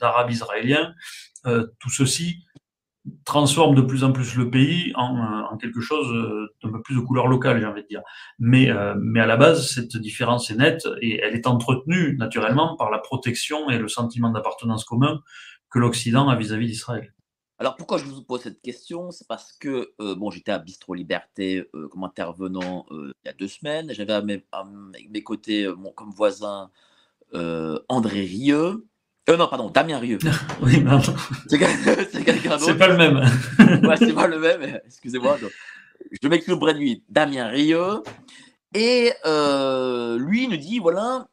d'Arabes 0.00 0.30
israéliens, 0.30 0.92
euh, 1.46 1.66
tout 1.78 1.90
ceci 1.90 2.44
transforme 3.24 3.74
de 3.74 3.80
plus 3.80 4.04
en 4.04 4.12
plus 4.12 4.36
le 4.36 4.50
pays 4.50 4.92
en, 4.94 5.16
en 5.50 5.56
quelque 5.56 5.80
chose 5.80 6.06
d'un 6.62 6.70
peu 6.70 6.82
plus 6.82 6.94
de 6.94 7.00
couleur 7.00 7.26
locale, 7.28 7.58
j'ai 7.58 7.66
envie 7.66 7.82
de 7.82 7.88
dire. 7.88 8.02
Mais, 8.38 8.70
euh, 8.70 8.94
mais 9.00 9.20
à 9.20 9.26
la 9.26 9.36
base, 9.36 9.68
cette 9.70 9.96
différence 9.96 10.50
est 10.50 10.56
nette 10.56 10.86
et 11.00 11.18
elle 11.20 11.34
est 11.34 11.46
entretenue 11.46 12.16
naturellement 12.18 12.76
par 12.76 12.90
la 12.90 12.98
protection 12.98 13.70
et 13.70 13.78
le 13.78 13.88
sentiment 13.88 14.30
d'appartenance 14.30 14.84
commun 14.84 15.20
que 15.70 15.78
l'Occident 15.78 16.28
a 16.28 16.36
vis-à-vis 16.36 16.66
d'Israël. 16.66 17.14
Alors 17.60 17.76
pourquoi 17.76 17.98
je 17.98 18.04
vous 18.04 18.22
pose 18.22 18.40
cette 18.40 18.62
question? 18.62 19.10
C'est 19.10 19.28
parce 19.28 19.52
que 19.52 19.92
euh, 20.00 20.14
bon, 20.14 20.30
j'étais 20.30 20.50
à 20.50 20.58
Bistro 20.58 20.94
Liberté 20.94 21.68
euh, 21.74 21.88
comme 21.88 22.04
intervenant 22.04 22.86
euh, 22.90 23.12
il 23.22 23.28
y 23.28 23.30
a 23.30 23.34
deux 23.34 23.48
semaines. 23.48 23.92
J'avais 23.92 24.14
à 24.14 24.22
mes, 24.22 25.22
côtés 25.22 25.68
mon, 25.76 25.92
comme 25.92 26.10
voisin 26.10 26.70
André 27.34 28.22
Rieu. 28.22 28.86
non, 29.28 29.46
pardon, 29.46 29.68
Damien 29.68 29.98
Rieu. 29.98 30.18
oui, 30.62 30.82
C'est 31.50 32.24
quelqu'un 32.24 32.56
d'autre? 32.56 32.64
C'est 32.64 32.78
pas 32.78 32.88
le 32.88 32.96
même. 32.96 33.18
ouais, 33.86 33.96
c'est 33.98 34.14
pas 34.14 34.26
le 34.26 34.38
même. 34.38 34.80
Excusez-moi. 34.86 35.36
Je 36.22 36.28
m'excuse 36.28 36.54
auprès 36.54 36.72
de 36.72 36.78
lui. 36.78 37.04
Damien 37.10 37.48
Rieu. 37.48 38.02
Et 38.72 39.12
lui 40.16 40.48
nous 40.48 40.56
dit 40.56 40.78
voilà, 40.78 41.28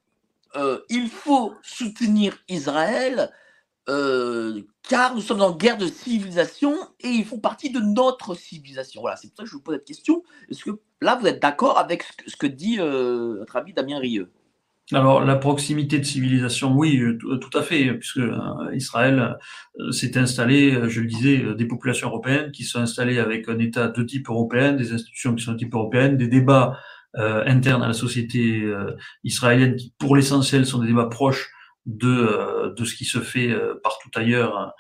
il 0.90 1.08
faut 1.08 1.54
soutenir 1.62 2.38
Israël 2.50 3.32
euh, 3.90 4.62
car 4.88 5.16
nous 5.16 5.22
sommes 5.22 5.42
en 5.42 5.56
guerre 5.56 5.78
de 5.78 5.88
civilisation 5.88 6.76
et 7.00 7.10
ils 7.10 7.26
font 7.26 7.40
partie 7.40 7.72
de 7.72 7.80
notre 7.80 8.36
civilisation. 8.36 9.02
Voilà, 9.02 9.16
c'est 9.18 9.28
pour 9.30 9.38
ça 9.38 9.44
que 9.44 9.50
je 9.50 9.56
vous 9.56 9.62
pose 9.62 9.76
cette 9.76 9.86
question. 9.86 10.24
Est-ce 10.50 10.64
que 10.64 10.80
là, 11.02 11.16
vous 11.16 11.28
êtes 11.28 11.42
d'accord 11.42 11.78
avec 11.78 12.04
ce 12.26 12.36
que, 12.36 12.48
dit 12.48 12.78
euh, 12.80 13.40
notre 13.40 13.56
ami 13.56 13.74
Damien 13.74 14.00
Rieu? 14.00 14.32
Alors 14.94 15.22
la 15.26 15.36
proximité 15.36 16.00
de 16.00 16.06
civilisation, 16.06 16.74
oui, 16.74 16.98
euh, 16.98 17.18
tout 17.18 17.58
à 17.58 17.62
fait, 17.62 17.94
puisque 17.94 18.20
euh, 18.20 18.74
Israël 18.74 19.38
euh, 19.82 19.92
s'est 19.92 20.18
installé, 20.18 20.80
je 20.88 21.02
le 21.02 21.08
disais, 21.08 21.44
des 21.56 21.66
populations 21.66 22.08
européennes 22.08 22.52
qui 22.52 22.64
sont 22.64 22.80
installées 22.80 23.20
avec 23.20 23.50
un 23.50 23.60
État 23.60 23.90
de 23.90 24.04
type 24.04 24.30
européen, 24.30 24.72
des 24.72 24.94
institutions 24.94 25.36
qui 25.36 25.44
sont 25.44 25.54
de 25.54 25.58
type 25.58 25.74
européen, 25.74 26.10
des 26.10 26.28
débats 26.28 26.80
internes 27.16 27.82
à 27.82 27.88
la 27.88 27.94
société 27.94 28.64
israélienne 29.24 29.76
qui, 29.76 29.92
pour 29.98 30.16
l'essentiel, 30.16 30.68
sont 30.68 30.78
des 30.78 30.88
débats 30.88 31.08
proches 31.08 31.52
de, 31.88 32.76
de 32.78 32.86
ce 32.86 32.96
qui 32.96 33.06
se 33.06 33.20
fait 33.20 33.56
partout 33.82 34.12
ailleurs 34.14 34.74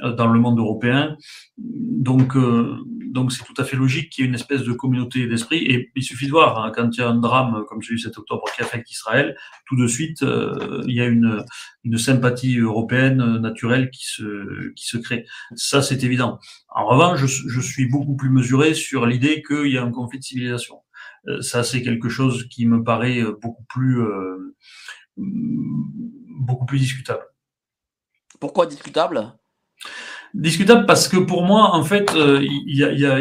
dans 0.00 0.32
le 0.32 0.40
monde 0.40 0.58
européen. 0.58 1.16
Donc, 1.58 2.34
euh, 2.36 2.78
donc 2.86 3.30
c'est 3.30 3.44
tout 3.44 3.54
à 3.58 3.64
fait 3.64 3.76
logique 3.76 4.10
qu'il 4.10 4.24
y 4.24 4.26
ait 4.26 4.28
une 4.28 4.34
espèce 4.34 4.62
de 4.62 4.72
communauté 4.72 5.26
d'esprit. 5.26 5.58
Et 5.58 5.90
il 5.94 6.02
suffit 6.02 6.26
de 6.26 6.30
voir 6.30 6.64
hein, 6.64 6.72
quand 6.74 6.88
il 6.92 7.00
y 7.00 7.02
a 7.02 7.08
un 7.08 7.18
drame 7.18 7.64
comme 7.68 7.82
celui 7.82 7.96
de 7.96 8.02
cet 8.02 8.18
octobre 8.18 8.44
qui 8.54 8.62
affecte 8.62 8.90
Israël, 8.90 9.36
tout 9.66 9.76
de 9.76 9.86
suite 9.86 10.22
euh, 10.22 10.82
il 10.86 10.94
y 10.94 11.00
a 11.00 11.06
une, 11.06 11.44
une 11.84 11.98
sympathie 11.98 12.58
européenne 12.58 13.38
naturelle 13.38 13.90
qui 13.90 14.06
se 14.06 14.72
qui 14.74 14.86
se 14.86 14.96
crée. 14.96 15.26
Ça 15.54 15.82
c'est 15.82 16.02
évident. 16.02 16.38
En 16.74 16.86
revanche, 16.86 17.20
je, 17.20 17.48
je, 17.48 17.60
suis 17.60 17.86
beaucoup 17.86 18.16
plus 18.16 18.30
mesuré 18.30 18.74
sur 18.74 19.06
l'idée 19.06 19.42
qu'il 19.46 19.68
y 19.68 19.78
a 19.78 19.84
un 19.84 19.90
conflit 19.90 20.18
de 20.18 20.24
civilisation. 20.24 20.76
Euh, 21.28 21.42
ça 21.42 21.62
c'est 21.62 21.82
quelque 21.82 22.08
chose 22.08 22.48
qui 22.48 22.66
me 22.66 22.82
paraît 22.82 23.22
beaucoup 23.42 23.64
plus 23.68 24.00
beaucoup 25.16 26.66
plus 26.66 26.78
discutable. 26.78 27.24
Pourquoi 28.40 28.66
discutable? 28.66 29.32
Discutable 30.34 30.86
parce 30.86 31.08
que 31.08 31.16
pour 31.16 31.44
moi, 31.44 31.74
en 31.74 31.84
fait, 31.84 32.14
euh, 32.14 32.40
il 32.42 32.76
y, 32.76 32.84
a, 32.84 32.92
y, 32.92 33.06
a, 33.06 33.20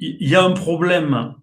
y, 0.00 0.34
a, 0.34 0.42
un 0.42 0.52
problème 0.52 1.34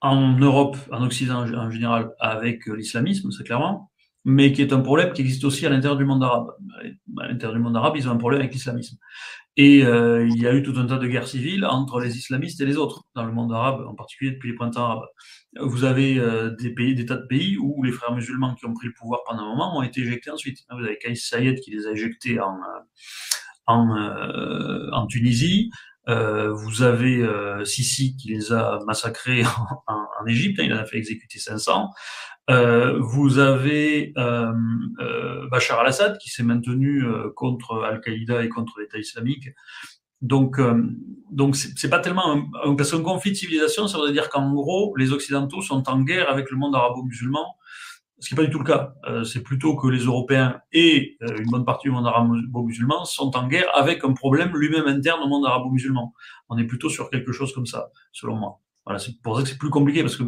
en 0.00 0.38
Europe, 0.38 0.76
en 0.92 1.02
Occident 1.04 1.40
en 1.40 1.70
général, 1.70 2.12
avec 2.20 2.66
l'islamisme, 2.66 3.30
c'est 3.32 3.44
clairement, 3.44 3.90
mais 4.24 4.52
qui 4.52 4.62
est 4.62 4.72
un 4.72 4.80
problème 4.80 5.12
qui 5.12 5.22
existe 5.22 5.44
aussi 5.44 5.66
à 5.66 5.70
l'intérieur 5.70 5.96
du 5.96 6.04
monde 6.04 6.22
arabe. 6.22 6.52
À 7.18 7.28
l'intérieur 7.28 7.54
du 7.54 7.62
monde 7.62 7.76
arabe, 7.76 7.96
ils 7.96 8.08
ont 8.08 8.12
un 8.12 8.16
problème 8.16 8.40
avec 8.40 8.52
l'islamisme. 8.52 8.96
Et 9.58 9.84
euh, 9.84 10.26
il 10.26 10.40
y 10.40 10.46
a 10.46 10.54
eu 10.54 10.62
tout 10.62 10.74
un 10.76 10.86
tas 10.86 10.98
de 10.98 11.06
guerres 11.06 11.28
civiles 11.28 11.64
entre 11.64 12.00
les 12.00 12.16
islamistes 12.18 12.60
et 12.60 12.66
les 12.66 12.76
autres 12.76 13.04
dans 13.14 13.24
le 13.24 13.32
monde 13.32 13.52
arabe, 13.52 13.86
en 13.86 13.94
particulier 13.94 14.32
depuis 14.32 14.50
les 14.50 14.54
printemps 14.54 14.84
arabes. 14.84 15.06
Vous 15.60 15.84
avez 15.84 16.18
euh, 16.18 16.50
des 16.60 16.74
pays, 16.74 16.94
des 16.94 17.06
tas 17.06 17.16
de 17.16 17.26
pays 17.26 17.56
où 17.58 17.82
les 17.82 17.92
frères 17.92 18.14
musulmans 18.14 18.54
qui 18.54 18.66
ont 18.66 18.74
pris 18.74 18.86
le 18.86 18.92
pouvoir 18.92 19.20
pendant 19.26 19.44
un 19.44 19.48
moment 19.48 19.78
ont 19.78 19.82
été 19.82 20.02
éjectés 20.02 20.30
ensuite. 20.30 20.58
Vous 20.70 20.84
avez 20.84 20.98
Kais 20.98 21.14
Sayed 21.14 21.60
qui 21.60 21.70
les 21.70 21.86
a 21.86 21.92
éjectés 21.92 22.38
en, 22.38 22.52
euh, 22.54 22.80
en, 23.66 23.96
euh, 23.96 24.90
en 24.92 25.06
Tunisie. 25.06 25.70
Euh, 26.08 26.52
vous 26.52 26.82
avez 26.82 27.20
euh, 27.22 27.64
Sisi 27.64 28.16
qui 28.16 28.28
les 28.28 28.52
a 28.52 28.78
massacrés 28.86 29.42
en, 29.88 29.94
en, 30.22 30.26
Égypte, 30.26 30.60
hein, 30.60 30.64
il 30.66 30.72
en 30.72 30.78
a 30.78 30.86
fait 30.86 30.98
exécuter 30.98 31.38
500. 31.38 31.90
Euh, 32.48 32.98
vous 33.00 33.38
avez 33.38 34.12
euh, 34.16 34.52
euh, 35.00 35.48
Bachar 35.48 35.80
al-Assad 35.80 36.18
qui 36.18 36.30
s'est 36.30 36.44
maintenu 36.44 37.04
contre 37.34 37.82
Al-Qaïda 37.82 38.44
et 38.44 38.48
contre 38.48 38.80
l'État 38.80 38.98
islamique. 38.98 39.48
Donc, 40.22 40.58
donc 41.30 41.56
c'est 41.56 41.90
pas 41.90 41.98
tellement 41.98 42.42
un, 42.64 42.74
parce 42.74 42.90
qu'un 42.90 43.02
conflit 43.02 43.32
de 43.32 43.36
civilisation, 43.36 43.86
ça 43.86 43.98
veut 43.98 44.12
dire 44.12 44.30
qu'en 44.30 44.52
gros, 44.52 44.96
les 44.96 45.12
Occidentaux 45.12 45.60
sont 45.60 45.88
en 45.88 46.00
guerre 46.00 46.30
avec 46.30 46.50
le 46.50 46.56
monde 46.56 46.74
arabo-musulman, 46.74 47.44
ce 48.18 48.28
qui 48.28 48.34
n'est 48.34 48.36
pas 48.36 48.46
du 48.46 48.50
tout 48.50 48.58
le 48.58 48.64
cas. 48.64 48.94
c'est 49.24 49.42
plutôt 49.42 49.76
que 49.76 49.88
les 49.88 50.04
Européens 50.04 50.60
et 50.72 51.18
une 51.20 51.50
bonne 51.50 51.66
partie 51.66 51.88
du 51.88 51.92
monde 51.92 52.06
arabo-musulman 52.06 53.04
sont 53.04 53.36
en 53.36 53.46
guerre 53.46 53.68
avec 53.76 54.04
un 54.04 54.14
problème 54.14 54.56
lui-même 54.56 54.86
interne 54.86 55.22
au 55.22 55.28
monde 55.28 55.44
arabo-musulman. 55.44 56.14
On 56.48 56.56
est 56.56 56.64
plutôt 56.64 56.88
sur 56.88 57.10
quelque 57.10 57.32
chose 57.32 57.52
comme 57.52 57.66
ça, 57.66 57.90
selon 58.12 58.36
moi. 58.36 58.60
Voilà, 58.86 59.00
c'est 59.00 59.20
pour 59.20 59.36
ça 59.36 59.42
que 59.42 59.48
c'est 59.48 59.58
plus 59.58 59.70
compliqué 59.70 60.02
parce 60.02 60.16
que 60.16 60.22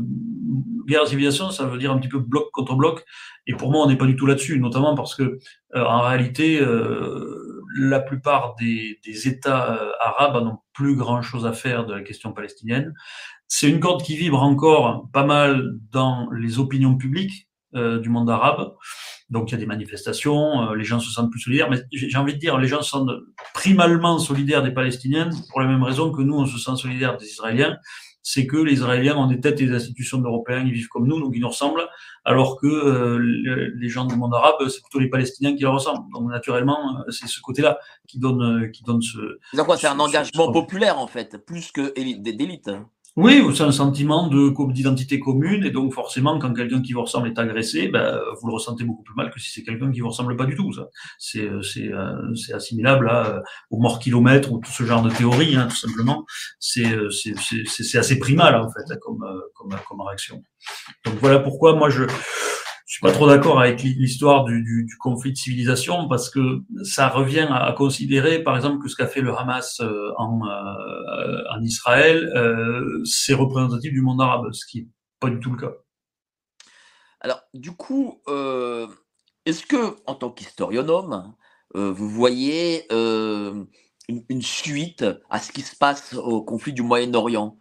guerre 0.88 1.06
civilisation, 1.06 1.50
ça 1.50 1.66
veut 1.66 1.78
dire 1.78 1.92
un 1.92 1.98
petit 1.98 2.08
peu 2.08 2.18
bloc 2.18 2.50
contre 2.52 2.74
bloc. 2.74 3.04
Et 3.46 3.54
pour 3.54 3.70
moi, 3.70 3.84
on 3.84 3.88
n'est 3.88 3.96
pas 3.96 4.06
du 4.06 4.16
tout 4.16 4.26
là-dessus, 4.26 4.58
notamment 4.58 4.94
parce 4.96 5.14
que 5.14 5.38
euh, 5.76 5.84
en 5.84 6.00
réalité, 6.00 6.60
euh, 6.60 7.62
la 7.78 8.00
plupart 8.00 8.56
des, 8.58 8.98
des 9.04 9.28
États 9.28 9.74
euh, 9.74 9.92
arabes 10.00 10.42
n'ont 10.42 10.58
plus 10.72 10.96
grand-chose 10.96 11.46
à 11.46 11.52
faire 11.52 11.86
de 11.86 11.94
la 11.94 12.02
question 12.02 12.32
palestinienne. 12.32 12.94
C'est 13.46 13.68
une 13.68 13.80
corde 13.80 14.02
qui 14.02 14.16
vibre 14.16 14.42
encore 14.42 15.08
pas 15.12 15.24
mal 15.24 15.74
dans 15.92 16.28
les 16.32 16.58
opinions 16.58 16.96
publiques 16.96 17.48
euh, 17.74 18.00
du 18.00 18.08
monde 18.08 18.30
arabe. 18.30 18.74
Donc 19.30 19.50
il 19.50 19.52
y 19.52 19.54
a 19.56 19.58
des 19.58 19.66
manifestations, 19.66 20.72
les 20.72 20.84
gens 20.84 21.00
se 21.00 21.10
sentent 21.10 21.30
plus 21.30 21.40
solidaires, 21.40 21.68
mais 21.68 21.82
j'ai 21.92 22.16
envie 22.16 22.32
de 22.32 22.38
dire, 22.38 22.56
les 22.56 22.66
gens 22.66 22.80
sont 22.80 23.06
primalement 23.52 24.18
solidaires 24.18 24.62
des 24.62 24.70
Palestiniens 24.70 25.28
pour 25.50 25.60
la 25.60 25.66
même 25.66 25.82
raison 25.82 26.10
que 26.10 26.22
nous, 26.22 26.34
on 26.34 26.46
se 26.46 26.56
sent 26.56 26.76
solidaires 26.76 27.18
des 27.18 27.26
Israéliens 27.26 27.76
c'est 28.30 28.46
que 28.46 28.58
les 28.58 28.74
Israéliens 28.74 29.16
ont 29.16 29.26
des 29.26 29.40
têtes 29.40 29.58
et 29.62 29.64
des 29.64 29.74
institutions 29.74 30.20
européens, 30.20 30.62
ils 30.62 30.70
vivent 30.70 30.88
comme 30.88 31.06
nous, 31.08 31.18
donc 31.18 31.32
ils 31.34 31.40
nous 31.40 31.48
ressemblent, 31.48 31.88
alors 32.26 32.60
que 32.60 32.66
euh, 32.66 33.72
les 33.74 33.88
gens 33.88 34.04
du 34.04 34.16
monde 34.16 34.34
arabe, 34.34 34.56
c'est 34.68 34.82
plutôt 34.82 34.98
les 34.98 35.08
Palestiniens 35.08 35.56
qui 35.56 35.62
leur 35.62 35.72
ressemblent. 35.72 36.04
Donc 36.12 36.30
naturellement, 36.30 36.98
euh, 36.98 37.10
c'est 37.10 37.26
ce 37.26 37.40
côté-là 37.40 37.78
qui 38.06 38.18
donne, 38.18 38.42
euh, 38.42 38.68
qui 38.68 38.82
donne 38.82 39.00
ce. 39.00 39.38
C'est 39.54 39.64
quoi 39.64 39.78
C'est 39.78 39.86
un 39.86 39.98
engagement 39.98 40.52
populaire 40.52 40.98
en 40.98 41.06
fait, 41.06 41.38
plus 41.38 41.72
que 41.72 41.94
d'élite. 41.96 42.70
Oui, 43.20 43.42
c'est 43.52 43.64
un 43.64 43.72
sentiment 43.72 44.28
de 44.28 44.54
d'identité 44.72 45.18
commune, 45.18 45.64
et 45.64 45.72
donc 45.72 45.92
forcément, 45.92 46.38
quand 46.38 46.54
quelqu'un 46.54 46.80
qui 46.80 46.92
vous 46.92 47.02
ressemble 47.02 47.26
est 47.26 47.36
agressé, 47.36 47.88
ben, 47.88 48.20
vous 48.40 48.46
le 48.46 48.54
ressentez 48.54 48.84
beaucoup 48.84 49.02
plus 49.02 49.16
mal 49.16 49.32
que 49.32 49.40
si 49.40 49.50
c'est 49.50 49.64
quelqu'un 49.64 49.90
qui 49.90 49.98
vous 49.98 50.10
ressemble 50.10 50.36
pas 50.36 50.46
du 50.46 50.54
tout. 50.54 50.70
C'est 51.18 51.50
c'est 51.60 51.92
euh, 51.92 52.32
c'est 52.36 52.52
assimilable 52.54 53.10
à, 53.10 53.26
euh, 53.26 53.40
au 53.70 53.80
mort 53.80 53.98
kilomètre 53.98 54.52
ou 54.52 54.60
tout 54.60 54.70
ce 54.70 54.84
genre 54.84 55.02
de 55.02 55.10
théorie, 55.10 55.56
hein, 55.56 55.66
tout 55.68 55.74
simplement. 55.74 56.24
C'est 56.60 56.96
c'est 57.10 57.34
c'est 57.66 57.98
assez 57.98 58.20
primal 58.20 58.54
en 58.54 58.68
fait 58.70 58.96
comme 59.00 59.24
comme 59.52 59.74
comme 59.88 60.00
réaction. 60.02 60.44
Donc 61.04 61.14
voilà 61.20 61.40
pourquoi 61.40 61.74
moi 61.74 61.90
je 61.90 62.04
je 62.88 62.94
suis 62.94 63.02
pas 63.02 63.12
trop 63.12 63.26
d'accord 63.26 63.60
avec 63.60 63.82
l'histoire 63.82 64.46
du, 64.46 64.96
conflit 64.98 65.32
de 65.32 65.36
civilisation 65.36 66.08
parce 66.08 66.30
que 66.30 66.62
ça 66.84 67.08
revient 67.08 67.46
à, 67.50 67.74
considérer, 67.76 68.42
par 68.42 68.56
exemple, 68.56 68.82
que 68.82 68.88
ce 68.88 68.96
qu'a 68.96 69.06
fait 69.06 69.20
le 69.20 69.36
Hamas 69.36 69.80
euh, 69.80 70.10
en, 70.16 70.40
euh, 70.48 71.42
en 71.50 71.62
Israël, 71.62 72.32
euh, 72.34 73.04
c'est 73.04 73.34
représentatif 73.34 73.92
du 73.92 74.00
monde 74.00 74.22
arabe, 74.22 74.50
ce 74.52 74.64
qui 74.64 74.80
n'est 74.80 74.88
pas 75.20 75.28
du 75.28 75.38
tout 75.38 75.50
le 75.50 75.58
cas. 75.58 75.72
Alors, 77.20 77.42
du 77.52 77.72
coup, 77.72 78.22
est-ce 79.44 79.66
que, 79.66 79.96
en 80.06 80.14
tant 80.14 80.30
qu'historionome, 80.30 81.34
vous 81.74 82.08
voyez 82.08 82.86
une, 82.90 84.40
suite 84.40 85.04
à 85.28 85.40
ce 85.40 85.52
qui 85.52 85.60
se 85.60 85.76
passe 85.76 86.14
au 86.14 86.42
conflit 86.42 86.72
du 86.72 86.80
Moyen-Orient? 86.82 87.58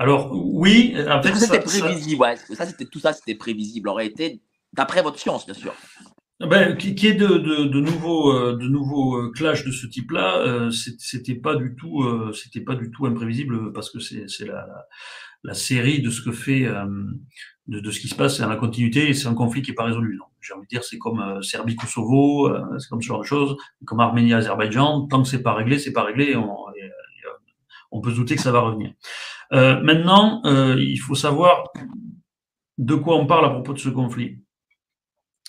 Alors 0.00 0.30
oui, 0.32 0.96
en 1.10 1.22
fait, 1.22 1.34
c'était 1.34 1.60
prévisible. 1.60 2.24
Ça, 2.24 2.30
ouais, 2.30 2.56
ça 2.56 2.64
c'était 2.64 2.86
tout 2.86 3.00
ça, 3.00 3.12
c'était 3.12 3.34
prévisible. 3.34 3.86
Aurait 3.90 4.06
été 4.06 4.40
d'après 4.72 5.02
votre 5.02 5.18
science, 5.18 5.44
bien 5.44 5.54
sûr. 5.54 5.74
Ben, 6.40 6.74
qui, 6.74 6.94
qui 6.94 7.08
est 7.08 7.14
de, 7.14 7.26
de, 7.26 7.64
de 7.64 7.80
nouveaux 7.80 8.32
euh, 8.32 8.56
de 8.56 8.66
nouveaux 8.66 9.18
euh, 9.18 9.30
clashs 9.30 9.62
de 9.62 9.70
ce 9.70 9.86
type-là, 9.86 10.38
euh, 10.38 10.70
c'était 10.70 11.34
pas 11.34 11.54
du 11.54 11.76
tout 11.76 12.02
euh, 12.02 12.32
c'était 12.32 12.62
pas 12.62 12.76
du 12.76 12.90
tout 12.90 13.04
imprévisible 13.04 13.74
parce 13.74 13.90
que 13.90 14.00
c'est 14.00 14.26
c'est 14.26 14.46
la, 14.46 14.66
la, 15.44 15.52
série 15.52 16.00
de 16.00 16.08
ce 16.08 16.22
que 16.22 16.32
fait 16.32 16.66
de, 17.66 17.80
de 17.80 17.90
ce 17.90 18.00
qui 18.00 18.08
se 18.08 18.14
passe, 18.14 18.38
c'est 18.38 18.46
la 18.46 18.56
continuité 18.56 19.10
et 19.10 19.12
c'est 19.12 19.28
un 19.28 19.34
conflit 19.34 19.60
qui 19.60 19.72
est 19.72 19.74
pas 19.74 19.84
résolu. 19.84 20.18
J'ai 20.40 20.54
envie 20.54 20.62
de 20.62 20.68
dire 20.68 20.82
c'est 20.82 20.96
comme 20.96 21.42
Serbie 21.42 21.76
Kosovo, 21.76 22.50
c'est 22.78 22.88
comme 22.88 23.02
ce 23.02 23.06
genre 23.06 23.20
de 23.20 23.26
choses, 23.26 23.54
comme 23.84 24.00
Arménie 24.00 24.32
Azerbaïdjan. 24.32 25.08
Tant 25.08 25.22
que 25.22 25.28
c'est 25.28 25.42
pas 25.42 25.52
réglé, 25.52 25.78
c'est 25.78 25.92
pas 25.92 26.04
réglé. 26.04 26.36
On, 26.36 26.56
on 27.90 28.00
peut 28.00 28.10
se 28.10 28.16
douter 28.16 28.36
que 28.36 28.42
ça 28.42 28.52
va 28.52 28.60
revenir. 28.60 28.92
Euh, 29.52 29.80
maintenant, 29.80 30.42
euh, 30.44 30.76
il 30.78 30.98
faut 30.98 31.14
savoir 31.14 31.64
de 32.78 32.94
quoi 32.94 33.16
on 33.16 33.26
parle 33.26 33.46
à 33.46 33.50
propos 33.50 33.72
de 33.72 33.78
ce 33.78 33.88
conflit. 33.88 34.38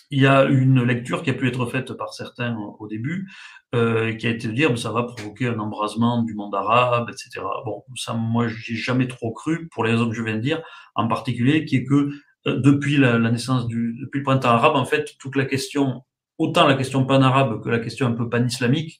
Il 0.09 0.21
y 0.21 0.27
a 0.27 0.43
une 0.43 0.83
lecture 0.83 1.23
qui 1.23 1.29
a 1.29 1.33
pu 1.33 1.47
être 1.47 1.65
faite 1.67 1.93
par 1.93 2.13
certains 2.13 2.57
au 2.79 2.87
début, 2.87 3.31
euh, 3.73 4.13
qui 4.13 4.27
a 4.27 4.31
été 4.31 4.49
de 4.49 4.53
dire 4.53 4.69
que 4.69 4.75
ça 4.75 4.91
va 4.91 5.03
provoquer 5.03 5.47
un 5.47 5.59
embrasement 5.59 6.23
du 6.23 6.33
monde 6.33 6.53
arabe, 6.53 7.09
etc. 7.09 7.45
Bon, 7.65 7.83
ça, 7.95 8.13
moi, 8.13 8.47
j'ai 8.49 8.75
jamais 8.75 9.07
trop 9.07 9.31
cru 9.31 9.69
pour 9.69 9.85
les 9.85 9.91
raisons 9.91 10.09
que 10.09 10.15
je 10.15 10.21
viens 10.21 10.35
de 10.35 10.41
dire, 10.41 10.61
en 10.95 11.07
particulier, 11.07 11.63
qui 11.63 11.77
est 11.77 11.85
que 11.85 12.09
depuis 12.45 12.97
la, 12.97 13.19
la, 13.19 13.31
naissance 13.31 13.67
du, 13.67 13.95
depuis 14.01 14.17
le 14.17 14.23
printemps 14.23 14.49
arabe, 14.49 14.75
en 14.75 14.83
fait, 14.83 15.15
toute 15.17 15.37
la 15.37 15.45
question 15.45 16.03
autant 16.41 16.67
la 16.67 16.73
question 16.75 17.05
pan-arabe 17.05 17.63
que 17.63 17.69
la 17.69 17.79
question 17.79 18.07
un 18.07 18.13
peu 18.13 18.27
pan-islamique 18.27 18.99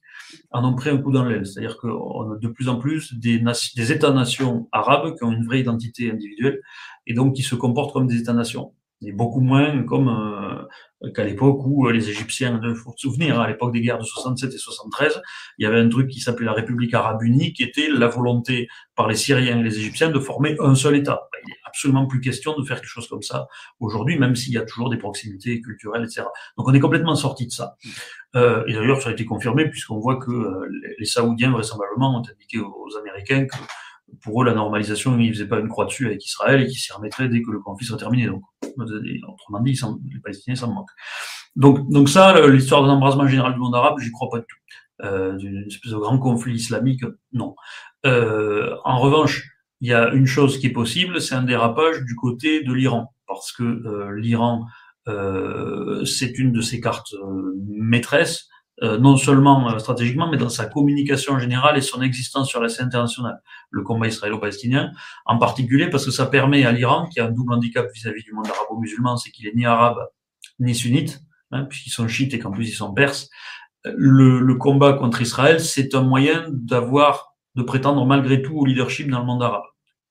en 0.52 0.64
ont 0.64 0.76
pris 0.76 0.90
un 0.92 0.98
coup 0.98 1.12
dans 1.12 1.26
l'aile. 1.26 1.46
C'est-à-dire 1.46 1.78
qu'on 1.78 2.34
a 2.34 2.38
de 2.38 2.48
plus 2.48 2.70
en 2.70 2.78
plus 2.78 3.14
des, 3.16 3.42
des 3.76 3.92
États-nations 3.92 4.70
arabes 4.72 5.16
qui 5.18 5.24
ont 5.24 5.32
une 5.32 5.46
vraie 5.46 5.60
identité 5.60 6.12
individuelle 6.12 6.62
et 7.08 7.14
donc 7.14 7.36
qui 7.36 7.42
se 7.42 7.56
comportent 7.56 7.94
comme 7.94 8.08
des 8.08 8.18
États-nations 8.18 8.74
et 9.04 9.12
beaucoup 9.12 9.42
moins 9.42 9.84
comme 9.84 10.10
euh, 10.10 11.10
qu'à 11.12 11.24
l'époque 11.24 11.62
où 11.66 11.88
euh, 11.88 11.92
les 11.92 12.10
Égyptiens, 12.10 12.62
il 12.64 12.76
faut 12.76 12.92
se 12.96 13.08
souvenir, 13.08 13.40
hein, 13.40 13.44
à 13.44 13.48
l'époque 13.48 13.74
des 13.74 13.82
guerres 13.82 13.98
de 13.98 14.04
67 14.04 14.54
et 14.54 14.58
73, 14.58 15.22
il 15.58 15.64
y 15.64 15.66
avait 15.66 15.80
un 15.80 15.90
truc 15.90 16.10
qui 16.10 16.20
s'appelait 16.20 16.46
la 16.46 16.54
République 16.54 16.94
arabe 16.94 17.24
unie, 17.24 17.54
qui 17.54 17.64
était 17.64 17.88
la 17.90 18.08
volonté 18.08 18.68
par 18.96 19.08
les 19.08 19.16
Syriens 19.16 19.60
et 19.60 19.64
les 19.64 19.80
Égyptiens 19.80 20.10
de 20.10 20.20
former 20.20 20.56
un 20.60 20.76
seul 20.76 20.96
État. 20.96 21.28
Ben, 21.32 21.40
il 21.44 21.50
n'est 21.50 21.60
absolument 21.66 22.06
plus 22.06 22.22
question 22.22 22.56
de 22.58 22.64
faire 22.64 22.80
quelque 22.80 22.90
chose 22.90 23.08
comme 23.08 23.24
ça 23.24 23.48
aujourd'hui, 23.80 24.20
même 24.20 24.36
s'il 24.36 24.54
y 24.54 24.58
a 24.58 24.62
toujours 24.64 24.90
des 24.90 24.98
proximités 24.98 25.62
culturelles, 25.62 26.04
etc. 26.04 26.24
Donc 26.58 26.68
on 26.68 26.74
est 26.74 26.80
complètement 26.80 27.16
sorti 27.16 27.48
de 27.48 27.52
ça. 27.52 27.76
Euh, 28.36 28.64
et 28.68 28.74
d'ailleurs, 28.74 29.02
ça 29.02 29.10
a 29.10 29.12
été 29.14 29.26
confirmé 29.26 29.70
puisqu'on 29.70 30.00
voit 30.00 30.18
que 30.18 30.32
euh, 30.32 30.70
les 31.00 31.06
Saoudiens, 31.06 31.52
vraisemblablement, 31.52 32.18
ont 32.18 32.20
indiqué 32.20 32.60
aux 32.60 32.98
Américains 33.00 33.46
que 33.46 33.58
pour 34.24 34.42
eux, 34.42 34.46
la 34.46 34.54
normalisation, 34.54 35.18
ils 35.20 35.28
ne 35.28 35.34
faisaient 35.34 35.48
pas 35.48 35.60
une 35.60 35.68
croix 35.68 35.86
dessus 35.86 36.08
avec 36.08 36.26
Israël 36.26 36.62
et 36.62 36.68
qu'ils 36.68 36.80
s'y 36.80 36.94
remettraient 36.94 37.30
dès 37.30 37.42
que 37.42 37.52
le 37.52 37.60
conflit 37.60 37.86
serait 37.86 38.00
terminé. 38.00 38.28
Donc, 38.28 38.42
Autrement 38.78 39.60
dit, 39.62 39.80
les 40.14 40.20
Palestiniens 40.22 40.56
s'en 40.56 40.74
moquent. 40.74 40.90
Donc, 41.56 41.90
donc 41.90 42.10
ça, 42.10 42.48
l'histoire 42.48 42.84
d'un 42.84 42.90
embrasement 42.90 43.28
général 43.28 43.54
du 43.54 43.60
monde 43.60 43.76
arabe, 43.76 44.00
j'y 44.00 44.12
crois 44.12 44.30
pas 44.30 44.40
du 44.40 44.46
tout. 44.46 44.58
Euh, 45.04 45.36
d'une 45.36 45.66
espèce 45.66 45.92
de 45.92 45.98
grand 45.98 46.20
conflit 46.20 46.54
islamique, 46.54 47.04
non. 47.34 47.56
Euh, 48.06 48.76
en 48.86 49.00
revanche, 49.00 49.44
il 49.82 49.90
y 49.90 49.94
a 49.94 50.12
une 50.14 50.28
chose 50.28 50.60
qui 50.60 50.68
est 50.68 50.72
possible, 50.72 51.20
c'est 51.20 51.34
un 51.34 51.44
dérapage 51.44 52.04
du 52.04 52.16
côté 52.16 52.64
de 52.64 52.72
l'Iran, 52.72 53.14
parce 53.28 53.52
que 53.52 53.64
euh, 53.64 54.16
l'Iran, 54.20 54.66
euh, 55.08 56.06
c'est 56.06 56.38
une 56.38 56.52
de 56.52 56.62
ses 56.62 56.80
cartes 56.80 57.14
euh, 57.14 57.56
maîtresses, 57.68 58.48
non 58.82 59.16
seulement 59.16 59.78
stratégiquement, 59.78 60.30
mais 60.30 60.38
dans 60.38 60.50
sa 60.50 60.66
communication 60.66 61.38
générale 61.38 61.78
et 61.78 61.82
son 61.82 62.02
existence 62.02 62.50
sur 62.50 62.62
la 62.62 62.68
scène 62.68 62.88
internationale, 62.88 63.42
le 63.70 63.84
combat 63.84 64.08
israélo-palestinien, 64.08 64.92
en 65.26 65.38
particulier 65.38 65.90
parce 65.90 66.06
que 66.06 66.12
ça 66.12 66.26
permet 66.26 66.66
à 66.66 66.72
l'Iran, 66.72 67.08
qui 67.08 67.20
a 67.20 67.26
un 67.26 67.32
double 67.32 67.54
handicap 67.54 67.88
vis-à-vis 67.94 68.24
du 68.24 68.34
monde 68.34 68.48
arabo-musulman, 68.48 69.18
c'est 69.18 69.30
qu'il 69.30 69.48
est 69.48 69.54
ni 69.54 69.66
arabe 69.66 70.00
ni 70.60 70.74
sunnite, 70.74 71.22
hein, 71.52 71.66
puisqu'ils 71.66 71.92
sont 71.92 72.08
chiites 72.08 72.34
et 72.34 72.40
qu'en 72.40 72.52
plus 72.52 72.70
ils 72.70 72.76
sont 72.76 72.94
perses, 72.94 73.30
le, 73.84 74.40
le 74.40 74.56
combat 74.56 74.94
contre 74.94 75.22
Israël, 75.22 75.60
c'est 75.60 75.96
un 75.96 76.02
moyen 76.02 76.46
d'avoir, 76.52 77.36
de 77.56 77.64
prétendre 77.64 78.06
malgré 78.06 78.42
tout 78.42 78.56
au 78.56 78.66
leadership 78.66 79.10
dans 79.10 79.20
le 79.20 79.26
monde 79.26 79.44
arabe 79.44 79.64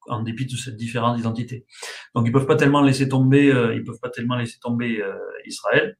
en 0.08 0.22
dépit 0.22 0.46
de 0.46 0.56
cette 0.56 0.76
différence 0.76 1.16
d'identité. 1.16 1.66
Donc 2.14 2.26
ils 2.26 2.32
peuvent 2.32 2.46
pas 2.46 2.56
tellement 2.56 2.82
laisser 2.82 3.08
tomber, 3.08 3.50
euh, 3.52 3.74
ils 3.74 3.84
peuvent 3.84 4.00
pas 4.00 4.10
tellement 4.10 4.36
laisser 4.36 4.58
tomber 4.60 5.00
euh, 5.00 5.14
Israël. 5.46 5.96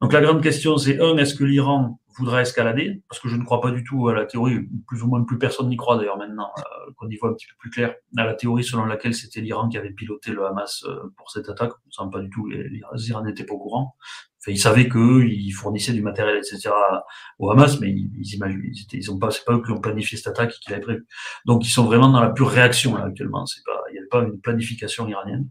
Donc 0.00 0.12
la 0.12 0.20
grande 0.20 0.42
question 0.42 0.76
c'est 0.78 1.00
un, 1.00 1.16
est-ce 1.16 1.34
que 1.34 1.44
l'Iran 1.44 2.00
voudra 2.18 2.42
escalader? 2.42 3.02
Parce 3.08 3.20
que 3.20 3.28
je 3.28 3.36
ne 3.36 3.44
crois 3.44 3.60
pas 3.60 3.70
du 3.70 3.84
tout 3.84 4.08
à 4.08 4.14
la 4.14 4.26
théorie, 4.26 4.60
plus 4.86 5.02
ou 5.02 5.08
moins 5.08 5.22
plus 5.24 5.38
personne 5.38 5.68
n'y 5.68 5.76
croit 5.76 5.96
d'ailleurs 5.96 6.18
maintenant, 6.18 6.50
euh, 6.58 6.92
qu'on 6.96 7.08
y 7.08 7.16
voit 7.16 7.30
un 7.30 7.34
petit 7.34 7.46
peu 7.46 7.54
plus 7.58 7.70
clair, 7.70 7.94
à 8.16 8.24
la 8.24 8.34
théorie 8.34 8.64
selon 8.64 8.84
laquelle 8.84 9.14
c'était 9.14 9.40
l'Iran 9.40 9.68
qui 9.68 9.78
avait 9.78 9.92
piloté 9.92 10.32
le 10.32 10.44
Hamas 10.44 10.84
euh, 10.84 11.12
pour 11.16 11.30
cette 11.30 11.48
attaque. 11.48 11.72
Ça 11.90 12.04
pas 12.10 12.20
du 12.20 12.30
tout, 12.30 12.46
les, 12.46 12.68
les 12.68 13.08
Iraniens 13.08 13.28
n'étaient 13.28 13.44
pas 13.44 13.54
au 13.54 13.58
courant. 13.58 13.96
Ils 14.46 14.58
savaient 14.58 14.88
qu'eux, 14.88 15.26
ils 15.26 15.50
fournissaient 15.50 15.92
du 15.92 16.02
matériel, 16.02 16.38
etc. 16.38 16.70
au 17.38 17.50
Hamas, 17.50 17.78
mais 17.78 17.90
ils, 17.90 18.10
ils 18.16 18.82
ils, 18.92 19.10
ont 19.10 19.18
pas, 19.18 19.30
c'est 19.30 19.44
pas 19.44 19.52
eux 19.52 19.62
qui 19.62 19.70
ont 19.70 19.80
planifié 19.80 20.16
cette 20.16 20.28
attaque 20.28 20.54
et 20.54 20.58
qui 20.60 20.70
l'avaient 20.70 20.82
prévu. 20.82 21.06
Donc, 21.44 21.66
ils 21.66 21.70
sont 21.70 21.84
vraiment 21.84 22.08
dans 22.08 22.22
la 22.22 22.30
pure 22.30 22.48
réaction 22.48 22.96
là 22.96 23.04
actuellement. 23.04 23.44
C'est 23.44 23.62
pas, 23.64 23.82
il 23.90 23.92
n'y 23.92 23.98
avait 23.98 24.08
pas 24.08 24.22
une 24.22 24.40
planification 24.40 25.06
iranienne. 25.08 25.46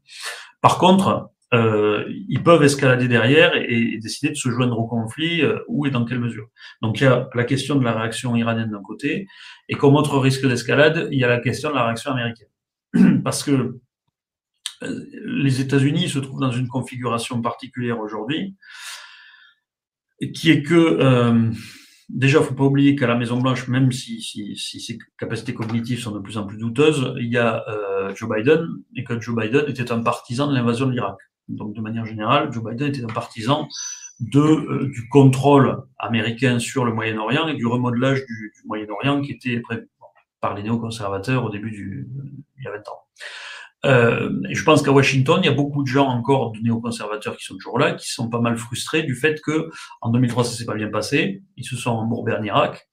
Par 0.62 0.79
contre, 0.79 1.29
euh, 1.53 2.05
ils 2.27 2.43
peuvent 2.43 2.63
escalader 2.63 3.07
derrière 3.07 3.55
et, 3.55 3.97
décider 3.97 4.29
de 4.29 4.38
se 4.38 4.49
joindre 4.49 4.77
au 4.77 4.88
conflit 4.88 5.41
euh, 5.41 5.59
où 5.67 5.85
et 5.85 5.91
dans 5.91 6.05
quelle 6.05 6.19
mesure. 6.19 6.47
Donc, 6.81 7.01
il 7.01 7.05
y 7.05 7.07
a 7.07 7.29
la 7.33 7.43
question 7.43 7.75
de 7.75 7.83
la 7.83 7.93
réaction 7.93 8.35
iranienne 8.35 8.69
d'un 8.69 8.83
côté, 8.83 9.27
et 9.67 9.75
comme 9.75 9.95
autre 9.95 10.17
risque 10.19 10.47
d'escalade, 10.47 11.07
il 11.12 11.19
y 11.19 11.23
a 11.23 11.27
la 11.27 11.39
question 11.39 11.69
de 11.69 11.75
la 11.75 11.85
réaction 11.85 12.12
américaine, 12.12 13.21
parce 13.23 13.43
que 13.43 13.79
euh, 14.83 15.05
les 15.25 15.62
États-Unis 15.62 16.09
se 16.09 16.19
trouvent 16.19 16.39
dans 16.39 16.51
une 16.51 16.67
configuration 16.67 17.41
particulière 17.41 17.99
aujourd'hui, 17.99 18.55
qui 20.33 20.51
est 20.51 20.63
que 20.63 20.75
euh, 20.75 21.51
déjà, 22.09 22.41
faut 22.41 22.53
pas 22.53 22.63
oublier 22.63 22.95
qu'à 22.95 23.07
la 23.07 23.15
Maison 23.15 23.39
Blanche, 23.39 23.67
même 23.67 23.91
si, 23.91 24.21
si, 24.21 24.55
si, 24.55 24.79
ses 24.79 24.97
capacités 25.17 25.53
cognitives 25.53 25.99
sont 25.99 26.12
de 26.12 26.19
plus 26.19 26.38
en 26.38 26.45
plus 26.45 26.57
douteuses, 26.57 27.13
il 27.17 27.27
y 27.27 27.38
a 27.38 27.63
euh, 27.69 28.13
Joe 28.15 28.29
Biden 28.29 28.67
et 28.95 29.03
que 29.03 29.19
Joe 29.19 29.35
Biden 29.35 29.65
était 29.67 29.91
un 29.91 30.01
partisan 30.01 30.47
de 30.47 30.53
l'invasion 30.53 30.88
de 30.88 30.93
l'Irak. 30.93 31.17
Donc, 31.49 31.73
de 31.73 31.81
manière 31.81 32.05
générale, 32.05 32.51
Joe 32.51 32.63
Biden 32.63 32.88
était 32.88 33.03
un 33.03 33.07
partisan 33.07 33.67
de 34.19 34.39
euh, 34.39 34.89
du 34.93 35.07
contrôle 35.09 35.83
américain 35.97 36.59
sur 36.59 36.85
le 36.85 36.93
Moyen-Orient 36.93 37.47
et 37.47 37.55
du 37.55 37.65
remodelage 37.65 38.25
du, 38.25 38.53
Moyen-Orient 38.65 39.21
qui 39.21 39.31
était 39.31 39.59
prévu 39.59 39.89
par 40.41 40.55
les 40.55 40.63
néoconservateurs 40.63 41.45
au 41.45 41.49
début 41.49 41.71
du 41.71 42.07
il 42.57 42.63
y 42.63 42.67
a 42.67 42.71
20 42.71 42.77
ans. 42.89 42.99
Euh, 43.85 44.29
je 44.49 44.63
pense 44.63 44.81
qu'à 44.81 44.91
Washington, 44.91 45.39
il 45.41 45.45
y 45.45 45.49
a 45.49 45.53
beaucoup 45.53 45.83
de 45.83 45.88
gens 45.88 46.07
encore 46.07 46.51
de 46.51 46.59
néoconservateurs 46.59 47.38
qui 47.38 47.45
sont 47.45 47.55
toujours 47.55 47.79
là, 47.79 47.93
qui 47.93 48.09
sont 48.09 48.29
pas 48.29 48.41
mal 48.41 48.57
frustrés 48.57 49.03
du 49.03 49.15
fait 49.15 49.39
que 49.41 49.69
en 50.01 50.09
2003 50.09 50.43
ça 50.43 50.51
s'est 50.51 50.65
pas 50.65 50.75
bien 50.75 50.89
passé, 50.89 51.43
ils 51.55 51.65
se 51.65 51.77
sont 51.77 51.91
embourbés 51.91 52.33
en 52.33 52.43
Irak, 52.43 52.89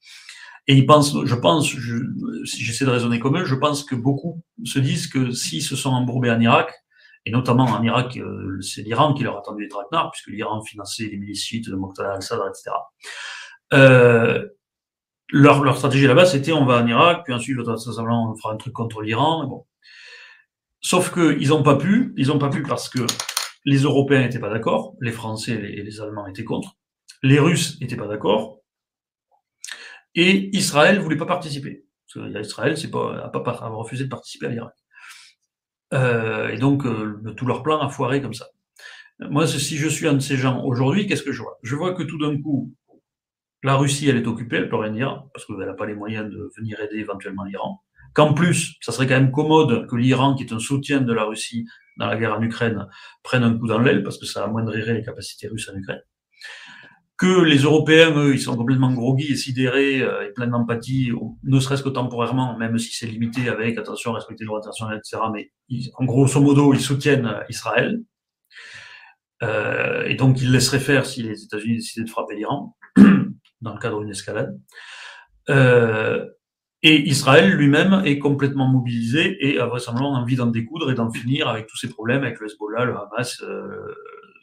et 0.69 0.77
ils 0.77 0.87
pensent, 0.87 1.16
je 1.25 1.35
pense, 1.35 1.69
je, 1.69 1.97
si 2.45 2.64
j'essaie 2.64 2.85
de 2.85 2.90
raisonner 2.90 3.19
comme 3.19 3.37
eux, 3.37 3.45
je 3.45 3.55
pense 3.55 3.85
que 3.85 3.97
beaucoup 3.97 4.42
se 4.64 4.79
disent 4.79 5.09
que 5.09 5.33
s'ils 5.33 5.62
se 5.62 5.75
sont 5.75 5.90
embourbés 5.90 6.31
en 6.31 6.40
Irak, 6.40 6.73
et 7.27 7.31
notamment 7.31 7.65
en 7.65 7.83
Irak, 7.83 8.17
euh, 8.17 8.61
c'est 8.62 8.83
l'Iran 8.83 9.12
qui 9.12 9.25
leur 9.25 9.37
a 9.37 9.43
tendu 9.43 9.65
les 9.65 9.69
traquenards, 9.69 10.11
puisque 10.12 10.29
l'Iran 10.29 10.62
finançait 10.62 11.05
les 11.05 11.19
milices 11.19 11.61
de 11.69 11.75
Moqtada 11.75 12.15
al-Sadr, 12.15 12.47
etc. 12.49 12.71
Euh, 13.75 14.47
leur, 15.31 15.62
leur 15.62 15.77
stratégie 15.77 16.07
là-bas, 16.07 16.25
c'était 16.25 16.53
on 16.53 16.65
va 16.65 16.83
en 16.83 16.87
Irak, 16.87 17.23
puis 17.25 17.35
ensuite 17.35 17.59
on 17.59 18.37
fera 18.37 18.53
un 18.53 18.57
truc 18.57 18.73
contre 18.73 19.03
l'Iran. 19.03 19.45
Bon, 19.47 19.67
Sauf 20.81 21.12
qu'ils 21.12 21.49
n'ont 21.49 21.65
pas 21.65 21.75
pu, 21.75 22.15
ils 22.17 22.29
n'ont 22.29 22.39
pas 22.39 22.49
pu 22.49 22.62
parce 22.62 22.89
que 22.89 23.01
les 23.65 23.79
Européens 23.79 24.21
n'étaient 24.21 24.39
pas 24.39 24.51
d'accord, 24.51 24.95
les 25.01 25.11
Français 25.11 25.55
et 25.55 25.83
les, 25.83 26.01
Allemands 26.01 26.29
étaient 26.29 26.45
contre, 26.45 26.77
les 27.25 27.41
Russes 27.41 27.81
n'étaient 27.81 27.97
pas 27.97 28.07
d'accord, 28.07 28.61
et 30.15 30.57
Israël 30.57 31.01
voulait 31.01 31.17
pas 31.17 31.27
participer. 31.27 31.85
Parce 32.15 32.29
que 32.29 32.41
Israël 32.41 32.77
pas, 32.93 33.17
a 33.19 33.29
pas 33.29 33.51
a 33.51 33.69
refusé 33.71 34.05
de 34.05 34.09
participer 34.09 34.47
à 34.47 34.51
l'Irak. 34.51 34.75
Euh, 35.94 36.49
et 36.49 36.59
donc 36.59 36.85
euh, 36.85 37.20
tout 37.37 37.46
leur 37.46 37.62
plan 37.62 37.81
a 37.81 37.88
foiré 37.88 38.20
comme 38.20 38.35
ça. 38.35 38.46
Moi, 39.18 39.46
si 39.46 39.77
je 39.77 39.88
suis 39.88 40.07
un 40.07 40.14
de 40.14 40.18
ces 40.18 40.37
gens 40.37 40.62
aujourd'hui, 40.64 41.07
qu'est-ce 41.07 41.22
que 41.22 41.33
je 41.33 41.40
vois? 41.40 41.59
Je 41.62 41.75
vois 41.75 41.94
que 41.94 42.03
tout 42.03 42.18
d'un 42.18 42.40
coup, 42.40 42.75
la 43.62 43.77
Russie, 43.77 44.09
elle 44.09 44.18
est 44.18 44.27
occupée, 44.27 44.57
elle 44.57 44.68
peut 44.68 44.77
rien 44.77 44.92
dire, 44.92 45.25
parce 45.33 45.46
qu'elle 45.46 45.57
n'a 45.57 45.72
pas 45.72 45.87
les 45.87 45.94
moyens 45.94 46.31
de 46.31 46.51
venir 46.57 46.79
aider 46.81 46.99
éventuellement 46.99 47.44
l'Iran 47.44 47.83
qu'en 48.16 48.33
plus, 48.33 48.77
ça 48.81 48.92
serait 48.92 49.07
quand 49.07 49.20
même 49.20 49.31
commode 49.31 49.87
que 49.87 49.94
l'Iran, 49.94 50.35
qui 50.35 50.44
est 50.44 50.53
un 50.55 50.59
soutien 50.59 51.03
de 51.03 51.12
la 51.12 51.25
Russie 51.25 51.66
dans 51.99 52.07
la 52.07 52.16
guerre 52.16 52.33
en 52.33 52.42
Ukraine, 52.42 52.88
prenne 53.22 53.42
un 53.42 53.57
coup 53.59 53.66
dans 53.66 53.79
l'aile, 53.79 54.03
parce 54.03 54.16
que 54.16 54.25
ça 54.25 54.42
amoindrirait 54.44 54.94
les 54.94 55.05
capacités 55.05 55.49
russes 55.49 55.68
en 55.68 55.77
Ukraine. 55.77 56.01
Que 57.16 57.42
les 57.42 57.59
Européens, 57.59 58.12
eux, 58.16 58.35
ils 58.35 58.40
sont 58.40 58.57
complètement 58.57 58.92
groggy 58.92 59.33
et 59.33 59.37
sidérés 59.37 60.02
euh, 60.02 60.26
et 60.26 60.33
pleins 60.33 60.48
d'empathie, 60.48 61.12
ne 61.44 61.61
serait-ce 61.61 61.83
que 61.83 61.88
temporairement, 61.88 62.59
même 62.59 62.79
si 62.79 62.92
c'est 62.92 63.07
limité 63.07 63.48
avec, 63.48 63.79
attention, 63.79 64.12
respecter 64.12 64.44
le 64.44 64.48
droit 64.48 64.59
international, 64.59 64.98
etc. 64.98 65.22
Mais 65.33 65.50
en 65.94 66.05
grosso 66.05 66.40
modo, 66.40 66.74
ils 66.74 66.81
soutiennent 66.81 67.40
Israël. 67.48 68.02
Euh, 69.42 70.05
et 70.05 70.14
donc, 70.14 70.40
ils 70.40 70.52
laisseraient 70.52 70.81
faire 70.81 71.07
si 71.07 71.22
les 71.22 71.44
États-Unis 71.44 71.76
décidaient 71.76 72.05
de 72.05 72.11
frapper 72.11 72.37
l'Iran, 72.37 72.76
dans 73.61 73.74
le 73.74 73.79
cadre 73.79 74.00
d'une 74.00 74.11
escalade. 74.11 74.59
Euh, 75.48 76.26
et 76.83 77.09
Israël 77.09 77.50
lui-même 77.52 78.02
est 78.05 78.18
complètement 78.18 78.68
mobilisé 78.68 79.37
et 79.40 79.59
a 79.59 79.66
vraisemblablement 79.66 80.14
envie 80.14 80.37
d'en 80.37 80.46
découdre 80.46 80.90
et 80.90 80.94
d'en 80.94 81.11
finir 81.11 81.48
avec 81.48 81.66
tous 81.66 81.76
ces 81.76 81.88
problèmes 81.88 82.22
avec 82.22 82.38
le 82.38 82.46
Hezbollah, 82.46 82.85
le 82.85 82.94
Hamas, 82.96 83.42
euh, 83.42 83.94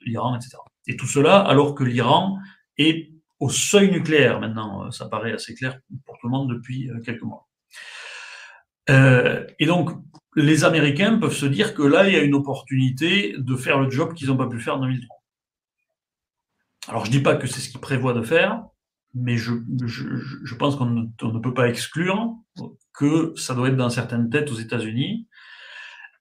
l'Iran, 0.06 0.36
etc. 0.36 0.58
Et 0.88 0.98
tout 0.98 1.08
cela 1.08 1.40
alors 1.40 1.76
que 1.76 1.84
l'Iran 1.84 2.38
est 2.78 3.12
au 3.40 3.50
seuil 3.50 3.92
nucléaire 3.92 4.40
maintenant, 4.40 4.86
euh, 4.86 4.92
ça 4.92 5.08
paraît 5.08 5.34
assez 5.34 5.54
clair 5.54 5.78
pour 6.06 6.18
tout 6.18 6.28
le 6.28 6.32
monde 6.32 6.50
depuis 6.50 6.90
euh, 6.90 7.02
quelques 7.02 7.24
mois. 7.24 7.50
Euh, 8.90 9.46
et 9.60 9.66
donc, 9.66 9.90
les 10.36 10.64
Américains 10.64 11.18
peuvent 11.18 11.36
se 11.36 11.46
dire 11.46 11.74
que 11.74 11.84
là, 11.84 12.08
il 12.08 12.14
y 12.14 12.18
a 12.18 12.24
une 12.24 12.36
opportunité 12.36 13.36
de 13.38 13.56
faire 13.56 13.80
le 13.80 13.90
job 13.90 14.14
qu'ils 14.14 14.28
n'ont 14.30 14.38
pas 14.38 14.48
pu 14.48 14.60
faire 14.60 14.78
en 14.78 14.80
2003. 14.80 15.24
Alors, 16.88 17.06
je 17.06 17.12
dis 17.12 17.22
pas 17.22 17.36
que 17.36 17.48
c'est 17.48 17.60
ce 17.60 17.70
qu'ils 17.70 17.82
prévoient 17.82 18.14
de 18.14 18.22
faire, 18.22 18.64
mais 19.14 19.38
je 19.38 20.56
pense 20.56 20.76
qu'on 20.76 20.86
ne, 20.86 21.02
ne, 21.02 21.40
peut 21.40 21.54
pas 21.54 21.68
exclure 21.68 22.36
que 22.94 23.34
ça 23.36 23.54
doit 23.54 23.70
être 23.70 23.78
dans 23.78 23.90
certaines 23.90 24.30
têtes 24.30 24.52
aux 24.52 24.56
États-Unis 24.56 25.28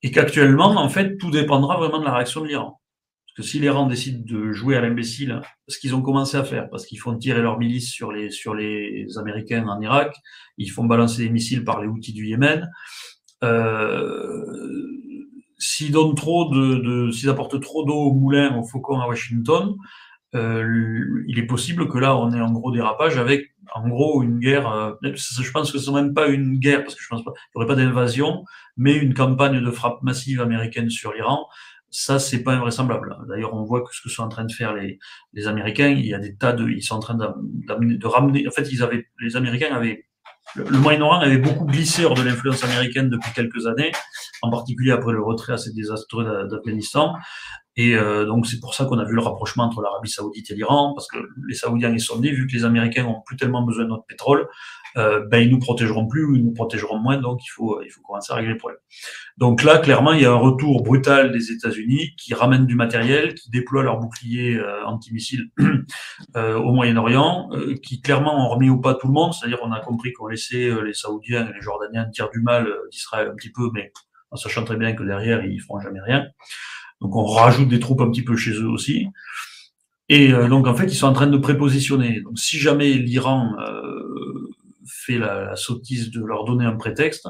et 0.02 0.10
qu'actuellement, 0.10 0.76
en 0.76 0.88
fait, 0.88 1.16
tout 1.16 1.30
dépendra 1.30 1.76
vraiment 1.76 2.00
de 2.00 2.04
la 2.04 2.14
réaction 2.14 2.40
de 2.42 2.48
l'Iran. 2.48 2.81
Parce 3.34 3.46
que 3.46 3.50
si 3.50 3.60
l'Iran 3.60 3.86
décide 3.86 4.24
de 4.26 4.52
jouer 4.52 4.76
à 4.76 4.82
l'imbécile, 4.82 5.40
ce 5.66 5.78
qu'ils 5.78 5.94
ont 5.94 6.02
commencé 6.02 6.36
à 6.36 6.44
faire, 6.44 6.68
parce 6.68 6.84
qu'ils 6.84 6.98
font 6.98 7.16
tirer 7.16 7.40
leurs 7.40 7.58
milices 7.58 7.90
sur 7.90 8.12
les, 8.12 8.30
sur 8.30 8.54
les 8.54 9.06
Américains 9.18 9.66
en 9.68 9.80
Irak, 9.80 10.14
ils 10.58 10.70
font 10.70 10.84
balancer 10.84 11.24
des 11.24 11.30
missiles 11.30 11.64
par 11.64 11.80
les 11.80 11.88
outils 11.88 12.12
du 12.12 12.26
Yémen, 12.26 12.70
euh, 13.42 14.44
s'ils 15.58 15.92
donnent 15.92 16.14
trop 16.14 16.50
de, 16.50 16.76
de 16.76 17.10
s'ils 17.10 17.30
apportent 17.30 17.60
trop 17.60 17.84
d'eau 17.84 17.94
au 17.94 18.12
moulin, 18.12 18.58
au 18.58 18.64
faucon 18.64 19.00
à 19.00 19.08
Washington, 19.08 19.76
euh, 20.34 21.24
il 21.28 21.38
est 21.38 21.46
possible 21.46 21.88
que 21.88 21.98
là, 21.98 22.16
on 22.16 22.32
ait 22.32 22.40
un 22.40 22.50
gros 22.50 22.72
dérapage 22.72 23.18
avec, 23.18 23.54
en 23.74 23.88
gros, 23.88 24.22
une 24.22 24.38
guerre. 24.38 24.70
Euh, 24.72 24.92
je 25.02 25.50
pense 25.50 25.70
que 25.70 25.78
ce 25.78 25.90
n'est 25.90 26.02
même 26.02 26.14
pas 26.14 26.28
une 26.28 26.58
guerre, 26.58 26.82
parce 26.82 26.94
que 26.94 27.02
je 27.02 27.08
pense 27.08 27.22
pas, 27.24 27.32
il 27.36 27.58
n'y 27.58 27.64
aurait 27.64 27.74
pas 27.74 27.80
d'invasion, 27.80 28.44
mais 28.76 28.96
une 28.96 29.14
campagne 29.14 29.60
de 29.60 29.70
frappe 29.70 30.02
massive 30.02 30.40
américaine 30.40 30.90
sur 30.90 31.12
l'Iran. 31.12 31.46
Ça, 31.92 32.18
c'est 32.18 32.42
pas 32.42 32.54
invraisemblable. 32.54 33.16
D'ailleurs, 33.28 33.54
on 33.54 33.62
voit 33.62 33.82
que 33.82 33.94
ce 33.94 34.02
que 34.02 34.08
sont 34.08 34.22
en 34.22 34.28
train 34.28 34.44
de 34.44 34.52
faire 34.52 34.74
les, 34.74 34.98
les 35.34 35.46
Américains, 35.46 35.88
il 35.88 36.04
y 36.06 36.14
a 36.14 36.18
des 36.18 36.34
tas 36.34 36.52
de, 36.52 36.68
ils 36.68 36.82
sont 36.82 36.96
en 36.96 37.00
train 37.00 37.14
de 37.14 38.06
ramener. 38.06 38.48
En 38.48 38.50
fait, 38.50 38.72
ils 38.72 38.82
avaient, 38.82 39.06
les 39.20 39.36
Américains 39.36 39.74
avaient 39.74 40.06
le 40.54 40.78
Moyen-Orient 40.78 41.20
avait 41.20 41.38
beaucoup 41.38 41.64
glissé 41.64 42.04
hors 42.04 42.14
de 42.14 42.22
l'influence 42.22 42.62
américaine 42.64 43.08
depuis 43.08 43.30
quelques 43.32 43.66
années, 43.66 43.92
en 44.42 44.50
particulier 44.50 44.90
après 44.90 45.12
le 45.12 45.22
retrait 45.22 45.54
assez 45.54 45.72
désastreux 45.72 46.46
d'Afghanistan. 46.48 47.14
Et 47.76 47.94
euh, 47.94 48.26
donc 48.26 48.46
c'est 48.46 48.60
pour 48.60 48.74
ça 48.74 48.84
qu'on 48.84 48.98
a 48.98 49.04
vu 49.04 49.14
le 49.14 49.22
rapprochement 49.22 49.64
entre 49.64 49.80
l'Arabie 49.80 50.10
Saoudite 50.10 50.50
et 50.50 50.54
l'Iran, 50.54 50.92
parce 50.94 51.08
que 51.08 51.16
les 51.48 51.54
Saoudiens 51.54 51.90
ils 51.90 52.00
sont 52.00 52.18
dit, 52.18 52.30
vu 52.30 52.46
que 52.46 52.52
les 52.52 52.64
Américains 52.64 53.06
ont 53.06 53.22
plus 53.24 53.36
tellement 53.36 53.62
besoin 53.62 53.84
de 53.84 53.90
notre 53.90 54.04
pétrole, 54.04 54.46
euh, 54.96 55.26
ben 55.30 55.38
ils 55.38 55.50
nous 55.50 55.58
protégeront 55.58 56.06
plus 56.06 56.24
ou 56.24 56.34
ils 56.34 56.44
nous 56.44 56.52
protégeront 56.52 56.98
moins, 56.98 57.18
donc 57.18 57.40
il 57.44 57.48
faut 57.48 57.80
il 57.82 57.90
faut 57.90 58.00
commencer 58.02 58.32
à 58.32 58.36
régler 58.36 58.52
le 58.52 58.58
problème. 58.58 58.80
Donc 59.38 59.62
là, 59.62 59.78
clairement, 59.78 60.12
il 60.12 60.22
y 60.22 60.26
a 60.26 60.32
un 60.32 60.36
retour 60.36 60.82
brutal 60.82 61.32
des 61.32 61.52
États-Unis 61.52 62.14
qui 62.16 62.34
ramènent 62.34 62.66
du 62.66 62.74
matériel, 62.74 63.34
qui 63.34 63.50
déploient 63.50 63.82
leurs 63.82 63.98
boucliers 63.98 64.56
euh, 64.56 64.84
antimissiles 64.86 65.50
euh, 66.36 66.58
au 66.58 66.72
Moyen-Orient, 66.72 67.48
euh, 67.52 67.74
qui 67.82 68.00
clairement 68.00 68.46
ont 68.46 68.48
remis 68.48 68.70
au 68.70 68.78
pas 68.78 68.94
tout 68.94 69.06
le 69.06 69.14
monde, 69.14 69.32
c'est-à-dire 69.32 69.58
on 69.62 69.72
a 69.72 69.80
compris 69.80 70.12
qu'on 70.12 70.26
laissait 70.26 70.70
les 70.84 70.94
Saoudiens 70.94 71.48
et 71.48 71.54
les 71.54 71.60
Jordaniens 71.60 72.06
dire 72.12 72.28
du 72.30 72.40
mal 72.40 72.68
d'Israël 72.90 73.28
un 73.32 73.34
petit 73.34 73.50
peu, 73.50 73.70
mais 73.72 73.92
en 74.30 74.36
sachant 74.36 74.64
très 74.64 74.76
bien 74.76 74.92
que 74.92 75.02
derrière 75.02 75.44
ils 75.44 75.60
feront 75.60 75.80
jamais 75.80 76.00
rien. 76.00 76.26
Donc 77.00 77.16
on 77.16 77.24
rajoute 77.24 77.68
des 77.68 77.80
troupes 77.80 78.00
un 78.00 78.10
petit 78.10 78.22
peu 78.22 78.36
chez 78.36 78.52
eux 78.52 78.68
aussi. 78.68 79.08
Et 80.08 80.32
euh, 80.32 80.48
donc 80.48 80.66
en 80.66 80.74
fait, 80.74 80.86
ils 80.86 80.94
sont 80.94 81.06
en 81.06 81.12
train 81.12 81.26
de 81.26 81.36
prépositionner. 81.36 82.20
Donc 82.20 82.38
si 82.38 82.58
jamais 82.58 82.92
l'Iran 82.94 83.54
euh, 83.60 84.31
fait 84.86 85.18
la, 85.18 85.56
sottise 85.56 86.10
de 86.10 86.24
leur 86.24 86.44
donner 86.44 86.64
un 86.64 86.76
prétexte, 86.76 87.28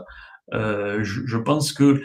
euh, 0.54 1.02
je, 1.02 1.36
pense 1.36 1.72
que 1.72 2.02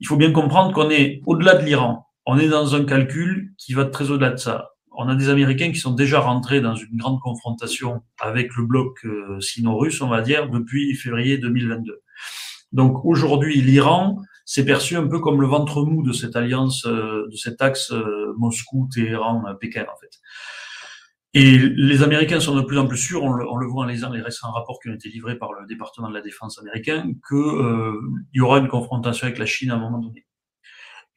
il 0.00 0.06
faut 0.06 0.16
bien 0.16 0.32
comprendre 0.32 0.72
qu'on 0.72 0.90
est 0.90 1.20
au-delà 1.26 1.54
de 1.54 1.64
l'Iran. 1.64 2.06
On 2.26 2.38
est 2.38 2.48
dans 2.48 2.74
un 2.74 2.84
calcul 2.84 3.52
qui 3.56 3.72
va 3.72 3.84
très 3.84 4.10
au-delà 4.10 4.30
de 4.30 4.36
ça. 4.36 4.70
On 4.92 5.08
a 5.08 5.14
des 5.14 5.28
Américains 5.28 5.72
qui 5.72 5.78
sont 5.78 5.94
déjà 5.94 6.20
rentrés 6.20 6.60
dans 6.60 6.74
une 6.74 6.96
grande 6.96 7.20
confrontation 7.20 8.02
avec 8.20 8.54
le 8.56 8.66
bloc 8.66 8.98
sino-russe, 9.40 10.00
on 10.02 10.08
va 10.08 10.22
dire, 10.22 10.50
depuis 10.50 10.94
février 10.94 11.38
2022. 11.38 12.00
Donc 12.72 13.04
aujourd'hui, 13.04 13.60
l'Iran, 13.60 14.20
c'est 14.50 14.64
perçu 14.64 14.96
un 14.96 15.06
peu 15.06 15.20
comme 15.20 15.42
le 15.42 15.46
ventre 15.46 15.82
mou 15.82 16.02
de 16.02 16.12
cette 16.12 16.34
alliance, 16.34 16.86
euh, 16.86 17.26
de 17.30 17.36
cet 17.36 17.60
axe 17.60 17.92
euh, 17.92 18.32
Moscou, 18.38 18.88
Téhéran, 18.90 19.44
euh, 19.46 19.52
Pékin 19.52 19.82
en 19.82 19.98
fait. 20.00 20.18
Et 21.34 21.58
les 21.58 22.02
Américains 22.02 22.40
sont 22.40 22.56
de 22.56 22.62
plus 22.62 22.78
en 22.78 22.86
plus 22.86 22.96
sûrs, 22.96 23.22
on 23.22 23.32
le, 23.32 23.66
voit 23.66 23.84
en 23.84 23.86
lisant 23.86 24.10
les 24.10 24.22
récents 24.22 24.50
rapports 24.50 24.80
qui 24.80 24.88
ont 24.88 24.94
été 24.94 25.10
livrés 25.10 25.36
par 25.36 25.52
le 25.52 25.66
département 25.66 26.08
de 26.08 26.14
la 26.14 26.22
défense 26.22 26.58
américain, 26.58 27.12
qu'il 27.28 28.28
y 28.32 28.40
aura 28.40 28.58
une 28.58 28.68
confrontation 28.68 29.26
avec 29.26 29.38
la 29.38 29.44
Chine 29.44 29.70
à 29.70 29.74
un 29.74 29.78
moment 29.78 29.98
donné. 29.98 30.26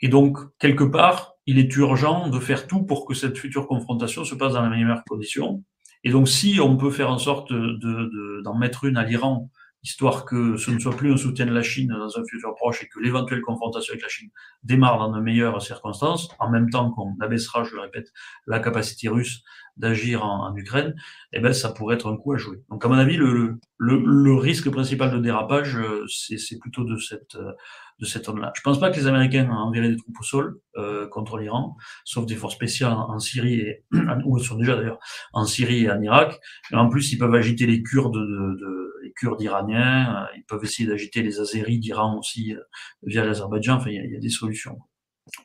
Et 0.02 0.10
donc, 0.10 0.39
quelque 0.60 0.84
part, 0.84 1.36
il 1.45 1.60
est 1.60 1.76
urgent 1.76 2.30
de 2.30 2.39
faire 2.39 2.67
tout 2.67 2.84
pour 2.84 3.06
que 3.06 3.13
cette 3.13 3.38
future 3.38 3.67
confrontation 3.67 4.26
se 4.26 4.36
passe 4.36 4.54
dans 4.54 4.67
les 4.67 4.84
meilleures 4.84 5.04
conditions. 5.06 5.63
Et 6.04 6.10
donc, 6.10 6.28
si 6.28 6.60
on 6.60 6.76
peut 6.76 6.91
faire 6.91 7.10
en 7.10 7.17
sorte 7.17 7.54
d'en 7.54 7.78
de, 7.78 8.41
d'en 8.43 8.58
mettre 8.58 8.86
une 8.86 8.97
à 8.97 9.06
l'Iran 9.06 9.50
histoire 9.84 10.26
que 10.26 10.58
ce 10.58 10.72
ne 10.72 10.80
soit 10.80 10.96
plus 10.96 11.12
un 11.12 11.17
soutien 11.17 11.46
de 11.46 11.54
la 11.54 11.63
Chine 11.63 11.89
dans 11.89 12.20
un 12.20 12.24
futur 12.30 12.54
proche 12.56 12.84
et 12.84 12.88
que 12.88 13.00
l'éventuelle 13.00 13.41
confrontation 13.41 13.94
avec 13.94 14.04
la 14.04 14.10
Chine 14.10 14.30
démarre 14.63 15.00
dans 15.00 15.12
de 15.12 15.22
meilleures 15.22 15.62
circonstances, 15.62 16.30
en 16.39 16.50
même 16.50 16.70
temps 16.70 16.91
qu'on 16.91 17.15
abaissera, 17.20 17.63
je 17.63 17.76
le 17.76 17.82
répète, 17.82 18.12
la 18.46 18.60
capacité 18.60 19.10
russe 19.10 19.44
d'agir 19.78 20.24
en, 20.24 20.56
Ukraine, 20.56 20.94
eh 21.34 21.39
ben 21.39 21.54
ça 21.54 21.70
pourrait 21.70 21.96
être 21.96 22.12
un 22.12 22.17
coup 22.17 22.34
à 22.34 22.38
jouer. 22.38 22.62
Donc 22.70 22.86
à 22.86 22.89
mon 22.89 22.96
avis, 22.96 23.17
le, 23.17 23.58
le, 23.78 24.04
le 24.06 24.34
risque 24.36 24.70
principal 24.70 25.12
de 25.12 25.20
dérapage, 25.20 25.78
euh, 25.78 26.06
c'est 26.08 26.60
plutôt 26.60 26.84
de 26.84 26.98
cette 26.98 27.36
euh, 27.36 27.54
de 28.02 28.06
cette 28.06 28.26
zone-là. 28.26 28.52
Je 28.56 28.62
pense 28.62 28.80
pas 28.80 28.89
que 28.89 28.98
les 28.98 29.08
Américains 29.08 29.50
enverraient 29.50 29.89
des 29.89 29.96
troupes 29.96 30.20
au 30.20 30.24
sol 30.24 30.60
euh, 30.76 31.08
contre 31.08 31.38
l'Iran, 31.38 31.78
sauf 32.04 32.26
des 32.26 32.36
forces 32.36 32.56
spéciales 32.56 32.94
en, 32.94 33.20
Syrie 33.20 33.60
et 33.60 33.86
où 34.26 34.38
elles 34.38 34.44
sont 34.44 34.58
déjà 34.58 34.76
d'ailleurs 34.76 35.00
en 35.34 35.46
Syrie 35.46 35.86
et 35.86 35.91
en 35.91 36.02
Irak. 36.02 36.39
Mais 36.72 36.78
en 36.78 36.89
plus, 36.89 37.12
ils 37.13 37.17
peuvent 37.20 37.36
agiter 37.36 37.67
les 37.67 37.84
Kurdes, 37.84 38.15
de, 38.15 38.58
de 38.60 38.81
Kurdes 39.21 39.41
iraniens. 39.41 40.27
ils 40.36 40.43
peuvent 40.43 40.63
essayer 40.63 40.89
d'agiter 40.89 41.21
les 41.21 41.39
Azéris 41.39 41.77
d'Iran 41.77 42.17
aussi 42.17 42.55
via 43.03 43.23
l'Azerbaïdjan. 43.23 43.75
Enfin, 43.75 43.91
il 43.91 44.12
y, 44.12 44.15
a, 44.15 44.19
des 44.19 44.29
solutions 44.29 44.79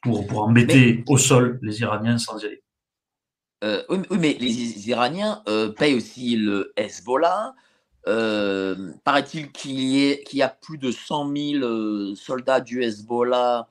pour 0.02 0.26
pour 0.26 0.42
embêter 0.42 1.04
au 1.08 1.18
sol 1.18 1.58
les 1.62 1.80
Iraniens 1.82 2.16
sans 2.16 2.42
y 2.42 2.46
aller. 2.46 2.62
Euh, 3.64 3.82
oui, 3.88 3.98
mais 4.18 4.36
les 4.38 4.88
Iraniens 4.88 5.42
euh, 5.48 5.70
payent 5.70 5.94
aussi 5.94 6.36
le 6.36 6.72
Hezbollah. 6.76 7.54
Euh, 8.06 8.92
paraît-il 9.04 9.50
qu'il 9.50 9.80
y, 9.80 10.42
a 10.42 10.48
plus 10.48 10.78
de 10.78 10.92
100 10.92 11.34
000 11.34 12.14
soldats 12.14 12.60
du 12.60 12.82
Hezbollah 12.82 13.68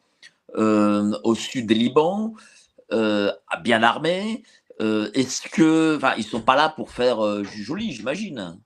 au 0.53 1.35
sud 1.35 1.67
des 1.67 1.75
Liban, 1.75 2.33
bien 2.91 3.83
armés. 3.83 4.43
Est-ce 4.79 5.47
que, 5.49 5.95
enfin, 5.95 6.13
ils 6.17 6.23
sont 6.23 6.41
pas 6.41 6.55
là 6.55 6.69
pour 6.69 6.91
faire 6.91 7.43
joli, 7.43 7.91
j'imagine. 7.93 8.59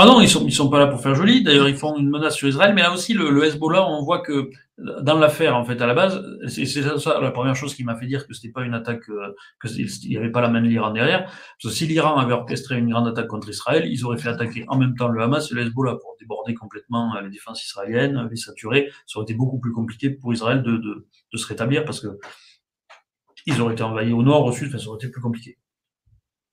Ah 0.00 0.06
non, 0.06 0.20
ils 0.20 0.28
sont 0.28 0.46
ils 0.46 0.52
sont 0.52 0.70
pas 0.70 0.78
là 0.78 0.86
pour 0.86 1.00
faire 1.00 1.16
joli. 1.16 1.42
D'ailleurs, 1.42 1.68
ils 1.68 1.74
font 1.74 1.96
une 1.96 2.08
menace 2.08 2.36
sur 2.36 2.46
Israël, 2.46 2.72
mais 2.72 2.82
là 2.82 2.92
aussi 2.92 3.14
le, 3.14 3.30
le 3.30 3.44
Hezbollah, 3.44 3.84
on 3.84 4.04
voit 4.04 4.20
que 4.20 4.48
dans 4.78 5.18
l'affaire 5.18 5.56
en 5.56 5.64
fait 5.64 5.82
à 5.82 5.88
la 5.88 5.94
base, 5.94 6.22
c'est 6.46 6.66
ça 6.66 7.20
la 7.20 7.32
première 7.32 7.56
chose 7.56 7.74
qui 7.74 7.82
m'a 7.82 7.96
fait 7.96 8.06
dire 8.06 8.24
que 8.24 8.32
c'était 8.32 8.52
pas 8.52 8.62
une 8.62 8.74
attaque, 8.74 9.08
euh, 9.08 9.34
que 9.58 9.66
il 9.66 10.12
y 10.12 10.16
avait 10.16 10.30
pas 10.30 10.40
la 10.40 10.50
main 10.50 10.60
de 10.60 10.68
l'Iran 10.68 10.92
derrière. 10.92 11.24
Parce 11.24 11.64
que 11.64 11.70
si 11.70 11.88
l'Iran 11.88 12.16
avait 12.16 12.32
orchestré 12.32 12.78
une 12.78 12.90
grande 12.90 13.08
attaque 13.08 13.26
contre 13.26 13.48
Israël, 13.48 13.88
ils 13.90 14.04
auraient 14.04 14.18
fait 14.18 14.28
attaquer 14.28 14.64
en 14.68 14.78
même 14.78 14.94
temps 14.94 15.08
le 15.08 15.20
Hamas 15.20 15.50
et 15.50 15.54
le 15.56 15.62
Hezbollah 15.62 15.96
pour 16.00 16.14
déborder 16.20 16.54
complètement 16.54 17.16
euh, 17.16 17.22
les 17.22 17.30
défenses 17.30 17.64
israéliennes, 17.64 18.28
les 18.30 18.36
saturer. 18.36 18.90
Ça 19.04 19.18
aurait 19.18 19.24
été 19.24 19.34
beaucoup 19.34 19.58
plus 19.58 19.72
compliqué 19.72 20.10
pour 20.10 20.32
Israël 20.32 20.62
de, 20.62 20.76
de, 20.76 21.08
de 21.32 21.36
se 21.36 21.46
rétablir 21.48 21.84
parce 21.84 21.98
que 21.98 22.20
ils 23.46 23.60
auraient 23.60 23.72
été 23.72 23.82
envahis 23.82 24.12
au 24.12 24.22
nord, 24.22 24.44
au 24.44 24.52
sud, 24.52 24.70
ça 24.78 24.88
aurait 24.88 24.98
été 24.98 25.08
plus 25.08 25.22
compliqué 25.22 25.58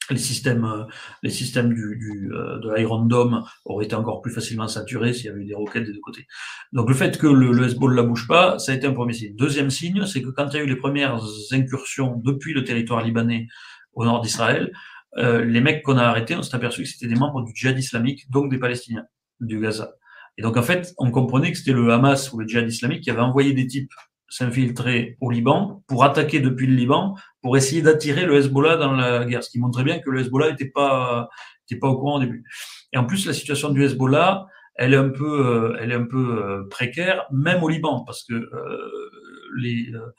les 0.10 0.20
systèmes, 0.20 0.66
euh, 0.66 0.84
les 1.24 1.30
systèmes 1.30 1.74
du, 1.74 1.98
du, 1.98 2.32
euh, 2.34 2.60
de 2.60 2.74
l'Iron 2.74 3.06
Dome 3.06 3.44
auraient 3.66 3.86
été 3.86 3.96
encore 3.96 4.22
plus 4.22 4.32
facilement 4.32 4.68
saturés 4.68 5.14
s'il 5.14 5.26
y 5.26 5.30
avait 5.30 5.42
eu 5.42 5.46
des 5.46 5.56
roquettes 5.56 5.86
des 5.86 5.94
deux 5.94 6.02
côtés. 6.02 6.28
Donc 6.74 6.90
le 6.90 6.96
fait 6.96 7.18
que 7.18 7.28
le, 7.28 7.52
le 7.52 7.66
Hezbollah 7.66 8.04
ne 8.04 8.08
bouge 8.08 8.28
pas, 8.28 8.60
ça 8.60 8.72
a 8.72 8.76
été 8.76 8.88
un 8.88 8.94
premier 8.94 9.14
signe. 9.14 9.36
Deuxième 9.36 9.70
signe, 9.70 10.06
c'est 10.06 10.22
que 10.22 10.30
quand 10.30 10.48
il 10.50 10.58
y 10.58 10.60
a 10.60 10.64
eu 10.64 10.68
les 10.68 10.76
premières 10.76 11.20
incursions 11.52 12.22
depuis 12.24 12.54
le 12.54 12.64
territoire 12.64 13.04
libanais 13.04 13.48
au 13.94 14.06
nord 14.06 14.22
d'Israël, 14.22 14.72
euh, 15.18 15.46
les 15.46 15.62
mecs 15.62 15.82
qu'on 15.84 15.98
a 15.98 16.04
arrêtés, 16.04 16.36
on 16.36 16.44
s'est 16.44 16.56
aperçu 16.56 16.84
que 16.84 16.90
c'était 16.90 17.08
des 17.08 17.16
membres 17.16 17.44
du 17.44 17.52
djihad 17.56 17.78
islamique, 17.78 18.30
donc 18.30 18.52
des 18.52 18.60
Palestiniens, 18.60 19.06
du 19.40 19.60
Gaza. 19.60 19.94
Et 20.38 20.42
donc 20.42 20.58
en 20.58 20.64
fait, 20.64 20.94
on 20.98 21.12
comprenait 21.12 21.52
que 21.52 21.58
c'était 21.58 21.72
le 21.72 21.92
Hamas 21.92 22.34
ou 22.34 22.40
le 22.40 22.48
djihad 22.48 22.68
islamique 22.68 23.02
qui 23.02 23.10
avait 23.10 23.22
envoyé 23.22 23.54
des 23.54 23.68
types 23.68 23.94
s'infiltrer 24.36 25.18
au 25.22 25.32
Liban 25.32 25.82
pour 25.88 26.04
attaquer 26.04 26.42
depuis 26.42 26.68
le 26.68 26.76
Liban, 26.76 27.16
pour 27.42 27.56
essayer 27.56 27.82
d'attirer 27.82 28.26
le 28.26 28.36
Hezbollah 28.36 28.76
dans 28.76 28.92
la 28.92 29.24
guerre, 29.24 29.44
ce 29.44 29.50
qui 29.50 29.60
montrait 29.60 29.86
bien 29.86 30.00
que 30.00 30.10
le 30.10 30.20
Hezbollah 30.20 30.52
n'était 30.52 30.70
pas, 30.70 31.30
était 31.66 31.80
pas 31.80 31.88
au 31.88 31.98
courant 31.98 32.18
au 32.18 32.20
début. 32.20 32.44
Et 32.92 32.98
en 32.98 33.06
plus, 33.06 33.26
la 33.26 33.34
situation 33.34 33.70
du 33.70 33.82
Hezbollah, 33.84 34.48
elle 34.76 34.94
est 34.94 34.98
un 34.98 35.08
peu, 35.08 35.48
euh, 35.48 35.78
elle 35.80 35.94
est 35.94 35.96
un 35.96 36.06
peu 36.06 36.44
euh, 36.44 36.68
précaire, 36.70 37.26
même 37.32 37.64
au 37.64 37.70
Liban, 37.70 38.04
parce 38.04 38.26
que 38.26 38.34
euh, 38.34 40.14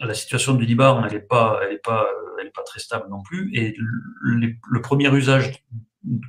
la 0.00 0.14
situation 0.14 0.54
du 0.54 0.66
Liban, 0.66 1.04
elle 1.04 1.12
n'est 1.12 1.20
pas, 1.20 1.60
elle 1.70 1.80
pas, 1.80 2.08
elle 2.40 2.50
pas 2.50 2.64
très 2.64 2.80
stable 2.80 3.06
non 3.10 3.22
plus. 3.22 3.50
Et 3.54 3.76
le 3.78 4.80
premier 4.80 5.14
usage 5.14 5.52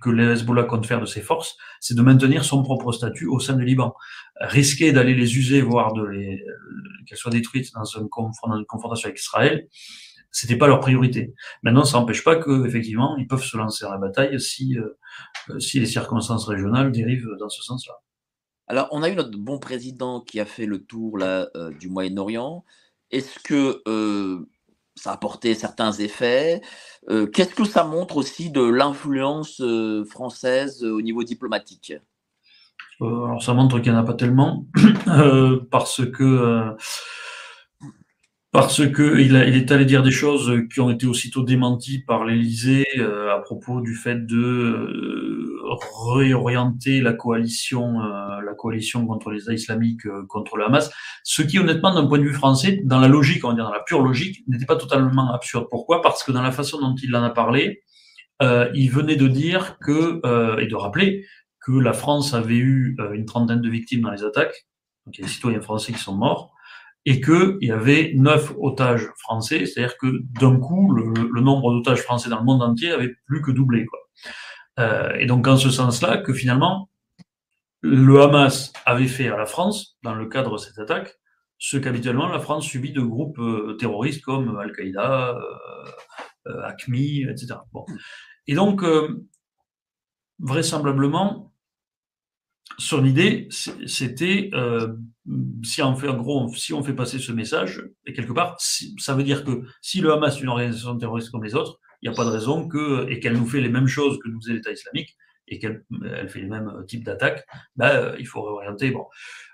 que 0.02 0.10
le 0.10 0.32
Hezbollah 0.32 0.64
compte 0.64 0.86
faire 0.86 1.02
de 1.02 1.06
ses 1.06 1.22
forces, 1.22 1.58
c'est 1.80 1.96
de 1.96 2.02
maintenir 2.02 2.44
son 2.44 2.64
propre 2.64 2.92
statut 2.92 3.28
au 3.28 3.40
sein 3.40 3.56
du 3.56 3.66
Liban. 3.66 3.94
Risquer 4.40 4.92
d'aller 4.92 5.14
les 5.14 5.38
user, 5.38 5.62
voire 5.62 5.94
de 5.94 6.04
les 6.04 6.44
qu'elles 7.06 7.18
soient 7.18 7.32
détruites 7.32 7.72
dans 7.74 7.86
une, 7.86 8.10
confrontation 8.10 9.08
avec 9.08 9.20
Israël, 9.20 9.68
c'était 10.32 10.58
pas 10.58 10.68
leur 10.68 10.80
priorité. 10.80 11.34
Maintenant, 11.64 11.86
ça 11.86 11.98
n'empêche 11.98 12.24
pas 12.24 12.36
que 12.36 12.68
effectivement, 12.68 13.16
ils 13.18 13.28
peuvent 13.28 13.44
se 13.44 13.58
lancer 13.58 13.86
à 13.86 13.90
la 13.92 13.98
bataille 13.98 14.40
si 14.40 14.78
euh, 14.78 15.60
si 15.60 15.80
les 15.80 15.86
circonstances 15.86 16.46
régionales 16.46 16.92
dérivent 16.92 17.36
dans 17.40 17.50
ce 17.50 17.64
sens-là. 17.64 17.94
Alors, 18.68 18.90
on 18.92 19.02
a 19.02 19.10
eu 19.10 19.16
notre 19.16 19.38
bon 19.38 19.60
président 19.60 20.20
qui 20.20 20.40
a 20.40 20.46
fait 20.46 20.66
le 20.66 20.84
tour 20.84 21.18
là, 21.18 21.48
euh, 21.56 21.72
du 21.72 21.88
Moyen-Orient. 21.90 22.66
Est-ce 23.12 23.40
que 23.40 23.82
euh, 23.88 24.46
ça 24.98 25.12
a 25.12 25.14
apporté 25.14 25.54
certains 25.56 25.92
effets. 25.94 26.62
Euh, 27.10 27.28
qu'est-ce 27.28 27.56
que 27.56 27.64
ça 27.64 27.84
montre 27.84 28.18
aussi 28.18 28.50
de 28.50 28.62
l'influence 28.62 29.62
euh, 29.62 30.04
française 30.06 30.84
euh, 30.84 30.92
au 30.92 31.02
niveau 31.02 31.24
diplomatique? 31.24 31.94
Alors 33.00 33.44
ça 33.44 33.54
montre 33.54 33.80
qu'il 33.80 33.92
n'y 33.92 33.98
en 33.98 34.02
a 34.02 34.06
pas 34.06 34.16
tellement, 34.16 34.66
parce 35.72 36.04
que 36.12 36.76
parce 38.60 38.88
que 38.90 39.20
il, 39.20 39.36
est 39.36 39.72
allé 39.72 39.86
dire 39.86 40.02
des 40.02 40.12
choses 40.12 40.52
qui 40.74 40.80
ont 40.80 40.90
été 40.90 41.06
aussitôt 41.06 41.44
démenties 41.44 42.00
par 42.00 42.26
l'Élysée 42.26 42.88
à 43.00 43.38
propos 43.40 43.82
du 43.82 43.94
fait 43.94 44.26
de 44.26 45.38
réorienter 45.76 47.02
la 47.02 47.14
coalition, 47.14 48.02
euh, 48.02 48.42
la 48.42 48.54
coalition 48.54 49.06
contre 49.06 49.32
les 49.32 49.54
islamiques, 49.54 50.06
euh, 50.06 50.26
contre 50.28 50.58
le 50.58 50.66
Hamas, 50.66 50.92
ce 51.24 51.42
qui 51.42 51.60
honnêtement 51.60 51.94
d'un 51.94 52.08
point 52.08 52.20
de 52.20 52.24
vue 52.24 52.34
français, 52.34 52.82
dans 52.84 53.00
la 53.00 53.08
logique, 53.08 53.44
on 53.46 53.50
va 53.50 53.56
dire 53.56 53.66
dans 53.66 53.74
la 53.74 53.82
pure 53.82 54.02
logique, 54.02 54.44
n'était 54.48 54.66
pas 54.66 54.76
totalement 54.76 55.34
absurde. 55.34 55.68
Pourquoi? 55.70 56.02
Parce 56.02 56.24
que 56.24 56.32
dans 56.32 56.42
la 56.42 56.52
façon 56.52 56.80
dont 56.80 56.96
il 57.02 57.16
en 57.16 57.24
a 57.24 57.30
parlé, 57.30 57.84
euh, 58.42 58.70
il 58.74 58.90
venait 58.90 59.16
de 59.16 59.28
dire 59.28 59.78
que 59.80 60.22
et 60.60 60.68
de 60.68 60.76
rappeler 60.76 61.26
que 61.66 61.72
la 61.72 61.94
France 61.94 62.34
avait 62.34 62.58
eu 62.58 62.98
une 63.14 63.26
trentaine 63.26 63.62
de 63.62 63.70
victimes 63.70 64.02
dans 64.02 64.12
les 64.12 64.24
attaques, 64.24 64.68
donc 65.06 65.18
il 65.18 65.22
y 65.22 65.24
a 65.24 65.28
des 65.28 65.34
citoyens 65.34 65.62
français 65.62 65.92
qui 65.92 66.00
sont 66.00 66.16
morts, 66.16 66.54
et 67.10 67.22
qu'il 67.22 67.58
y 67.62 67.72
avait 67.72 68.12
neuf 68.16 68.52
otages 68.60 69.08
français, 69.20 69.66
c'est-à-dire 69.66 69.98
que 69.98 70.08
d'un 70.42 70.60
coup, 70.60 70.94
le, 70.94 71.40
nombre 71.40 71.72
d'otages 71.72 72.02
français 72.02 72.30
dans 72.30 72.40
le 72.40 72.44
monde 72.44 72.62
entier 72.62 72.92
avait 72.92 73.16
plus 73.26 73.42
que 73.42 73.50
doublé. 73.50 73.86
Euh, 74.78 75.14
et 75.18 75.26
donc, 75.26 75.48
en 75.48 75.56
ce 75.56 75.70
sens-là, 75.70 76.18
que 76.18 76.34
finalement, 76.34 76.90
le 77.80 78.22
Hamas 78.22 78.74
avait 78.86 79.08
fait 79.08 79.30
à 79.30 79.38
la 79.38 79.46
France, 79.46 79.98
dans 80.04 80.16
le 80.16 80.28
cadre 80.28 80.52
de 80.52 80.58
cette 80.58 80.80
attaque, 80.80 81.16
ce 81.58 81.78
qu'habituellement 81.78 82.28
la 82.28 82.40
France 82.40 82.66
subit 82.66 82.92
de 82.92 83.00
groupes 83.00 83.40
terroristes 83.80 84.22
comme 84.22 84.58
Al-Qaïda, 84.58 85.40
ACMI, 86.46 87.24
etc. 87.24 87.56
Et 88.48 88.54
donc, 88.54 88.84
vraisemblablement, 90.40 91.54
son 92.78 93.06
idée, 93.06 93.48
c'était 93.86 94.50
euh, 94.54 94.96
si 95.64 95.82
on 95.82 95.96
fait 95.96 96.10
en 96.10 96.18
gros, 96.18 96.54
si 96.54 96.74
on 96.74 96.84
fait 96.84 96.94
passer 96.94 97.20
ce 97.20 97.32
message, 97.32 97.84
et 98.06 98.14
quelque 98.14 98.34
part, 98.34 98.58
ça 98.60 99.16
veut 99.16 99.24
dire 99.24 99.44
que 99.44 99.64
si 99.82 100.02
le 100.02 100.12
Hamas 100.14 100.38
est 100.38 100.42
une 100.42 100.50
organisation 100.50 100.98
terroriste 100.98 101.32
comme 101.32 101.44
les 101.44 101.56
autres, 101.56 101.80
il 102.02 102.10
n'y 102.10 102.14
a 102.14 102.18
pas 102.18 102.26
de 102.26 102.30
raison 102.30 102.68
que 102.68 103.10
et 103.10 103.20
qu'elle 103.20 103.38
nous 103.38 103.48
fait 103.48 103.62
les 103.62 103.70
mêmes 103.70 103.88
choses 103.88 104.20
que 104.24 104.30
nous 104.30 104.40
faisait 104.42 104.54
l'État 104.54 104.72
islamique 104.72 105.18
et 105.48 105.60
qu'elle 105.60 105.86
elle 106.04 106.30
fait 106.30 106.42
les 106.42 106.48
mêmes 106.48 106.72
types 106.88 107.04
d'attaques, 107.04 107.46
ben, 107.76 108.16
il 108.20 108.28
faut 108.28 108.44
réorienter. 108.44 108.92
Bon, 108.92 109.06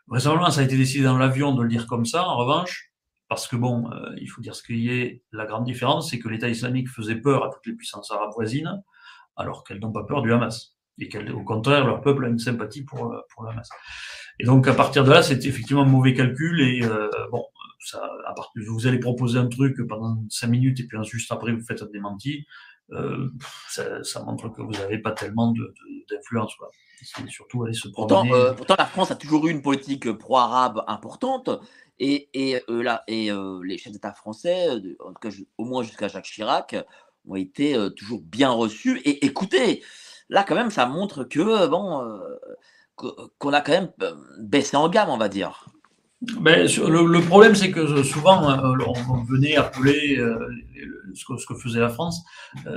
vraisemblablement, 0.08 0.52
ça 0.52 0.62
a 0.62 0.64
été 0.64 0.76
décidé 0.76 1.04
dans 1.04 1.18
l'avion 1.18 1.54
de 1.54 1.62
le 1.62 1.70
dire 1.70 1.88
comme 1.88 2.06
ça. 2.06 2.28
En 2.28 2.36
revanche, 2.38 2.92
parce 3.30 3.48
que 3.48 3.56
bon, 3.56 3.90
euh, 3.92 4.14
il 4.20 4.28
faut 4.28 4.42
dire 4.42 4.56
ce 4.56 4.64
qu'il 4.64 4.80
y 4.80 4.90
est. 4.90 5.24
La 5.32 5.46
grande 5.46 5.66
différence, 5.66 6.10
c'est 6.10 6.20
que 6.20 6.30
l'État 6.30 6.50
islamique 6.50 6.90
faisait 6.90 7.16
peur 7.16 7.46
à 7.46 7.50
toutes 7.50 7.66
les 7.66 7.74
puissances 7.74 8.12
arabes 8.12 8.32
voisines, 8.34 8.84
alors 9.36 9.64
qu'elles 9.64 9.80
n'ont 9.80 9.92
pas 9.92 10.04
peur 10.04 10.22
du 10.22 10.34
Hamas 10.34 10.73
et 11.00 11.10
qu'au 11.10 11.44
contraire, 11.44 11.86
leur 11.86 12.02
peuple 12.02 12.26
a 12.26 12.28
une 12.28 12.40
sympathie 12.40 12.84
pour, 12.84 13.12
euh, 13.12 13.20
pour 13.34 13.44
le 13.44 13.50
Hamas. 13.50 13.70
Et 14.40 14.46
donc, 14.46 14.68
à 14.68 14.74
partir 14.74 15.04
de 15.04 15.12
là, 15.12 15.22
c'est 15.22 15.46
effectivement 15.46 15.84
un 15.84 15.88
mauvais 15.88 16.14
calcul 16.14 16.62
et 16.62 16.84
euh, 16.84 17.10
bon, 17.32 17.46
ça, 17.80 18.02
à 18.26 18.34
partir, 18.34 18.64
vous 18.68 18.88
allez 18.88 19.00
proposer 19.00 19.38
un 19.38 19.48
truc 19.48 19.76
pendant 19.88 20.24
cinq 20.30 20.48
minutes 20.48 20.80
et 20.80 20.88
puis 20.88 20.98
juste 21.04 21.32
après, 21.32 21.52
vous 21.52 21.64
faites 21.64 21.82
un 21.82 21.88
démenti. 21.88 22.46
Euh, 22.92 23.30
ça, 23.70 24.04
ça, 24.04 24.24
montre 24.24 24.50
que 24.50 24.62
vous 24.62 24.72
n'avez 24.72 24.98
pas 24.98 25.12
tellement 25.12 25.54
d'influence. 26.10 26.54
C'est 27.02 27.28
surtout 27.30 27.64
aller 27.64 27.74
se 27.74 27.88
pourtant, 27.88 28.26
euh, 28.32 28.54
pourtant, 28.54 28.76
la 28.78 28.86
France 28.86 29.12
a 29.12 29.16
toujours 29.16 29.48
eu 29.48 29.52
une 29.52 29.62
politique 29.62 30.12
pro-arabe 30.12 30.84
importante. 30.88 31.50
Et, 32.00 32.30
et, 32.34 32.60
là, 32.68 33.04
et 33.08 33.30
les 33.64 33.78
chefs 33.78 33.94
d'État 33.94 34.14
français, 34.14 34.70
en 35.00 35.14
tout 35.14 35.20
cas, 35.22 35.30
au 35.58 35.66
moins 35.66 35.84
jusqu'à 35.84 36.08
Jacques 36.08 36.26
Chirac, 36.26 36.76
ont 37.26 37.36
été 37.36 37.78
toujours 37.96 38.22
bien 38.22 38.50
reçus 38.50 39.00
et 39.06 39.26
écoutés 39.26 39.84
là, 40.34 40.44
quand 40.44 40.56
même, 40.56 40.72
ça 40.72 40.88
montre 40.88 41.24
que, 41.24 41.68
bon, 41.68 42.04
euh, 42.04 43.30
qu'on 43.38 43.54
a 43.54 43.62
quand 43.62 43.72
même 43.72 43.92
euh, 44.02 44.16
baissé 44.40 44.76
en 44.76 44.90
gamme, 44.90 45.10
on 45.10 45.18
va 45.18 45.30
dire. 45.30 45.68
Ben, 46.40 46.66
le, 46.66 47.20
problème, 47.22 47.54
c'est 47.54 47.72
que 47.72 48.02
souvent, 48.02 48.50
euh, 48.50 48.76
on, 49.10 49.24
venait 49.24 49.56
appeler 49.56 50.16
ce, 51.14 51.26
que, 51.26 51.38
ce, 51.38 51.46
que, 51.46 51.54
faisait 51.54 51.82
la 51.82 51.90
France, 51.90 52.24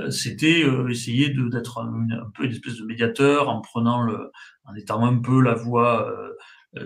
c'était 0.09 0.65
essayer 0.89 1.29
d'être 1.29 1.79
un, 1.79 2.29
peu 2.35 2.43
une 2.43 2.51
espèce 2.51 2.75
de 2.75 2.85
médiateur 2.85 3.49
en 3.49 3.61
prenant 3.61 4.01
le, 4.01 4.31
en 4.65 4.75
étant 4.75 5.03
un 5.05 5.17
peu 5.19 5.41
la 5.41 5.53
voix 5.53 6.13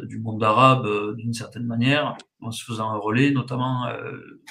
du 0.04 0.20
monde 0.20 0.44
arabe 0.44 1.16
d'une 1.16 1.34
certaine 1.34 1.66
manière, 1.66 2.16
en 2.42 2.52
se 2.52 2.64
faisant 2.64 2.92
un 2.92 2.98
relais, 2.98 3.32
notamment 3.32 3.88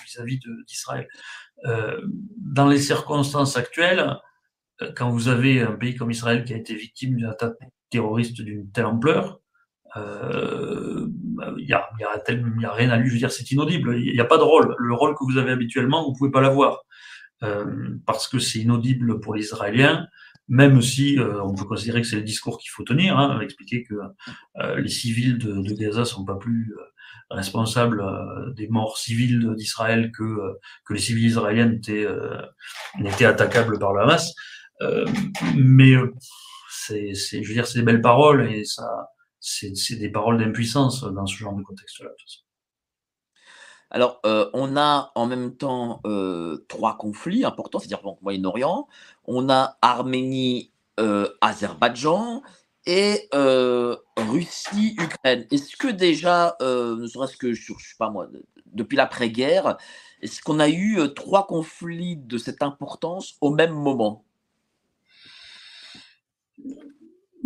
vis-à-vis 0.05 0.41
d'Israël. 0.67 1.07
dans 1.65 2.67
les 2.67 2.81
circonstances 2.81 3.57
actuelles, 3.57 4.17
quand 4.97 5.11
vous 5.11 5.29
avez 5.29 5.63
un 5.63 5.73
pays 5.73 5.95
comme 5.95 6.11
Israël 6.11 6.45
qui 6.45 6.55
a 6.55 6.57
été 6.57 6.75
victime 6.75 7.17
d'une 7.17 7.27
attaque 7.27 7.57
terroriste 7.91 8.41
d'une 8.41 8.71
telle 8.71 8.87
ampleur, 8.87 9.41
euh, 9.97 11.09
il 11.59 11.67
n'y 11.67 11.73
a, 11.73 11.89
y 11.99 12.05
a, 12.05 12.33
y 12.61 12.65
a, 12.65 12.73
rien 12.73 12.91
à 12.91 12.97
lui, 12.97 13.09
je 13.09 13.15
veux 13.15 13.19
dire, 13.19 13.33
c'est 13.33 13.51
inaudible. 13.51 13.99
Il 13.99 14.13
n'y 14.13 14.21
a 14.21 14.25
pas 14.25 14.39
de 14.39 14.43
rôle. 14.43 14.75
Le 14.79 14.95
rôle 14.95 15.15
que 15.15 15.25
vous 15.25 15.39
avez 15.39 15.51
habituellement, 15.51 16.05
vous 16.05 16.15
pouvez 16.17 16.31
pas 16.31 16.41
l'avoir. 16.41 16.81
Euh, 17.43 17.97
parce 18.07 18.29
que 18.29 18.39
c'est 18.39 18.59
inaudible 18.59 19.19
pour 19.21 19.35
les 19.35 19.45
Israéliens, 19.45 20.07
même 20.49 20.83
si 20.83 21.19
euh, 21.19 21.43
on 21.43 21.55
peut 21.55 21.65
considérer 21.65 22.03
que 22.03 22.07
c'est 22.07 22.17
le 22.17 22.23
discours 22.23 22.59
qu'il 22.59 22.71
faut 22.71 22.83
tenir, 22.83 23.19
hein, 23.19 23.41
expliquer 23.41 23.85
que 23.85 23.95
euh, 24.59 24.81
les 24.81 24.89
civils 24.89 25.39
de, 25.39 25.63
de, 25.63 25.75
Gaza 25.75 26.05
sont 26.05 26.25
pas 26.25 26.35
plus 26.35 26.75
euh, 26.77 26.83
responsables 27.31 28.03
euh, 28.03 28.53
des 28.53 28.69
morts 28.69 28.99
civiles 28.99 29.55
d'Israël 29.55 30.11
que, 30.11 30.59
que 30.85 30.93
les 30.93 31.01
civils 31.01 31.27
israéliens 31.27 31.67
n'étaient 32.99 33.25
attaquables 33.25 33.79
par 33.79 33.95
le 33.95 34.03
Hamas. 34.03 34.35
Euh, 34.83 35.07
mais 35.57 35.93
euh, 35.93 36.15
c'est, 36.71 37.15
je 37.15 37.49
veux 37.49 37.55
dire, 37.55 37.67
c'est 37.67 37.79
des 37.79 37.85
belles 37.85 38.01
paroles 38.01 38.51
et 38.51 38.65
ça, 38.65 39.11
c'est, 39.39 39.73
des 39.97 40.09
paroles 40.09 40.39
d'impuissance 40.39 41.03
dans 41.03 41.27
ce 41.27 41.37
genre 41.37 41.55
de 41.55 41.63
contexte-là. 41.63 42.11
Alors, 43.91 44.21
euh, 44.25 44.49
on 44.55 44.77
a 44.77 45.11
en 45.15 45.27
même 45.27 45.57
temps 45.57 46.01
trois 46.69 46.97
conflits 46.97 47.45
importants, 47.45 47.79
c'est-à-dire 47.79 48.03
Moyen-Orient, 48.23 48.89
on 49.25 49.51
a 49.51 49.79
Arménie, 49.83 50.73
Azerbaïdjan 51.41 52.43
et 52.87 53.29
Russie, 54.17 54.97
Ukraine. 54.99 55.47
Est-ce 55.51 55.77
que 55.77 55.89
déjà, 55.89 56.57
ne 56.61 57.07
serait-ce 57.07 57.37
que 57.37 57.55
sur, 57.55 57.79
je 57.79 57.89
sais 57.91 57.97
pas 57.99 58.11
moi, 58.11 58.29
depuis 58.67 58.97
l'après-guerre, 58.97 59.77
est-ce 60.23 60.41
qu'on 60.43 60.61
a 60.61 60.69
eu 60.69 60.99
trois 61.15 61.47
conflits 61.47 62.17
de 62.17 62.39
cette 62.39 62.63
importance 62.63 63.37
au 63.41 63.51
même 63.51 63.73
moment? 63.73 64.25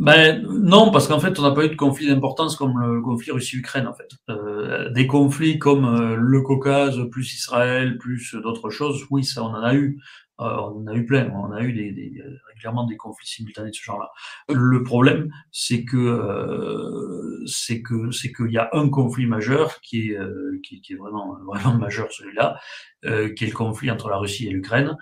Ben, 0.04 0.42
non, 0.42 0.90
parce 0.90 1.08
qu'en 1.08 1.18
fait, 1.18 1.38
on 1.38 1.42
n'a 1.42 1.52
pas 1.52 1.64
eu 1.64 1.70
de 1.70 1.76
conflit 1.76 2.06
d'importance 2.06 2.56
comme 2.56 2.78
le 2.80 3.00
conflit 3.00 3.32
Russie-Ukraine, 3.32 3.86
en 3.86 3.94
fait. 3.94 4.08
Euh, 4.28 4.90
des 4.90 5.06
conflits 5.06 5.58
comme 5.58 5.84
euh, 5.84 6.16
le 6.16 6.42
Caucase, 6.42 6.98
plus 7.10 7.34
Israël, 7.34 7.98
plus 7.98 8.34
d'autres 8.34 8.70
choses, 8.70 9.04
oui, 9.10 9.24
ça, 9.24 9.42
on 9.42 9.48
en 9.48 9.62
a 9.62 9.74
eu. 9.74 9.98
Euh, 10.40 10.44
on 10.44 10.82
en 10.82 10.86
a 10.88 10.94
eu 10.94 11.06
plein. 11.06 11.30
On 11.30 11.52
a 11.52 11.62
eu 11.62 11.72
des, 11.72 11.92
des, 11.92 12.12
régulièrement 12.48 12.84
des 12.86 12.96
conflits 12.96 13.28
simultanés 13.28 13.70
de 13.70 13.74
ce 13.74 13.82
genre-là. 13.82 14.10
Le 14.52 14.82
problème, 14.82 15.30
c'est 15.52 15.84
que 15.84 17.44
c'est 17.46 17.82
que 17.82 18.10
c'est 18.10 18.32
qu'il 18.32 18.50
y 18.50 18.58
a 18.58 18.68
un 18.72 18.88
conflit 18.88 19.26
majeur 19.26 19.80
qui 19.80 20.10
est 20.10 20.18
qui, 20.64 20.80
qui, 20.80 20.94
est 20.94 20.96
vraiment 20.96 21.36
vraiment 21.46 21.78
majeur 21.78 22.10
celui-là, 22.10 22.58
qui 23.04 23.08
est 23.44 23.48
le 23.48 23.52
conflit 23.52 23.92
entre 23.92 24.08
la 24.08 24.16
Russie 24.16 24.48
et 24.48 24.50
l'Ukraine. 24.50 24.96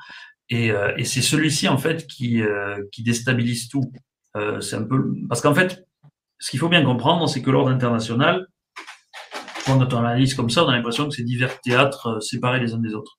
Et, 0.53 0.70
euh, 0.70 0.92
et 0.98 1.05
c'est 1.07 1.22
celui-ci 1.22 1.66
en 1.66 1.78
fait 1.78 2.07
qui, 2.07 2.42
euh, 2.42 2.84
qui 2.92 3.03
déstabilise 3.03 3.68
tout. 3.68 3.90
Euh, 4.37 4.61
c'est 4.61 4.76
un 4.76 4.85
peu 4.85 5.14
parce 5.28 5.41
qu'en 5.41 5.55
fait, 5.55 5.87
ce 6.39 6.51
qu'il 6.51 6.61
faut 6.61 6.68
bien 6.68 6.85
comprendre, 6.85 7.28
c'est 7.28 7.43
que 7.43 7.51
l'ordre 7.51 7.70
international, 7.70 8.47
quand 9.66 9.93
on 9.93 9.99
analyse 9.99 10.35
comme 10.35 10.51
ça, 10.51 10.64
on 10.64 10.68
a 10.68 10.76
l'impression 10.76 11.09
que 11.09 11.14
c'est 11.14 11.22
divers 11.22 11.61
théâtres 11.61 12.20
séparés 12.20 12.61
les 12.61 12.74
uns 12.74 12.78
des 12.78 12.95
autres. 12.95 13.18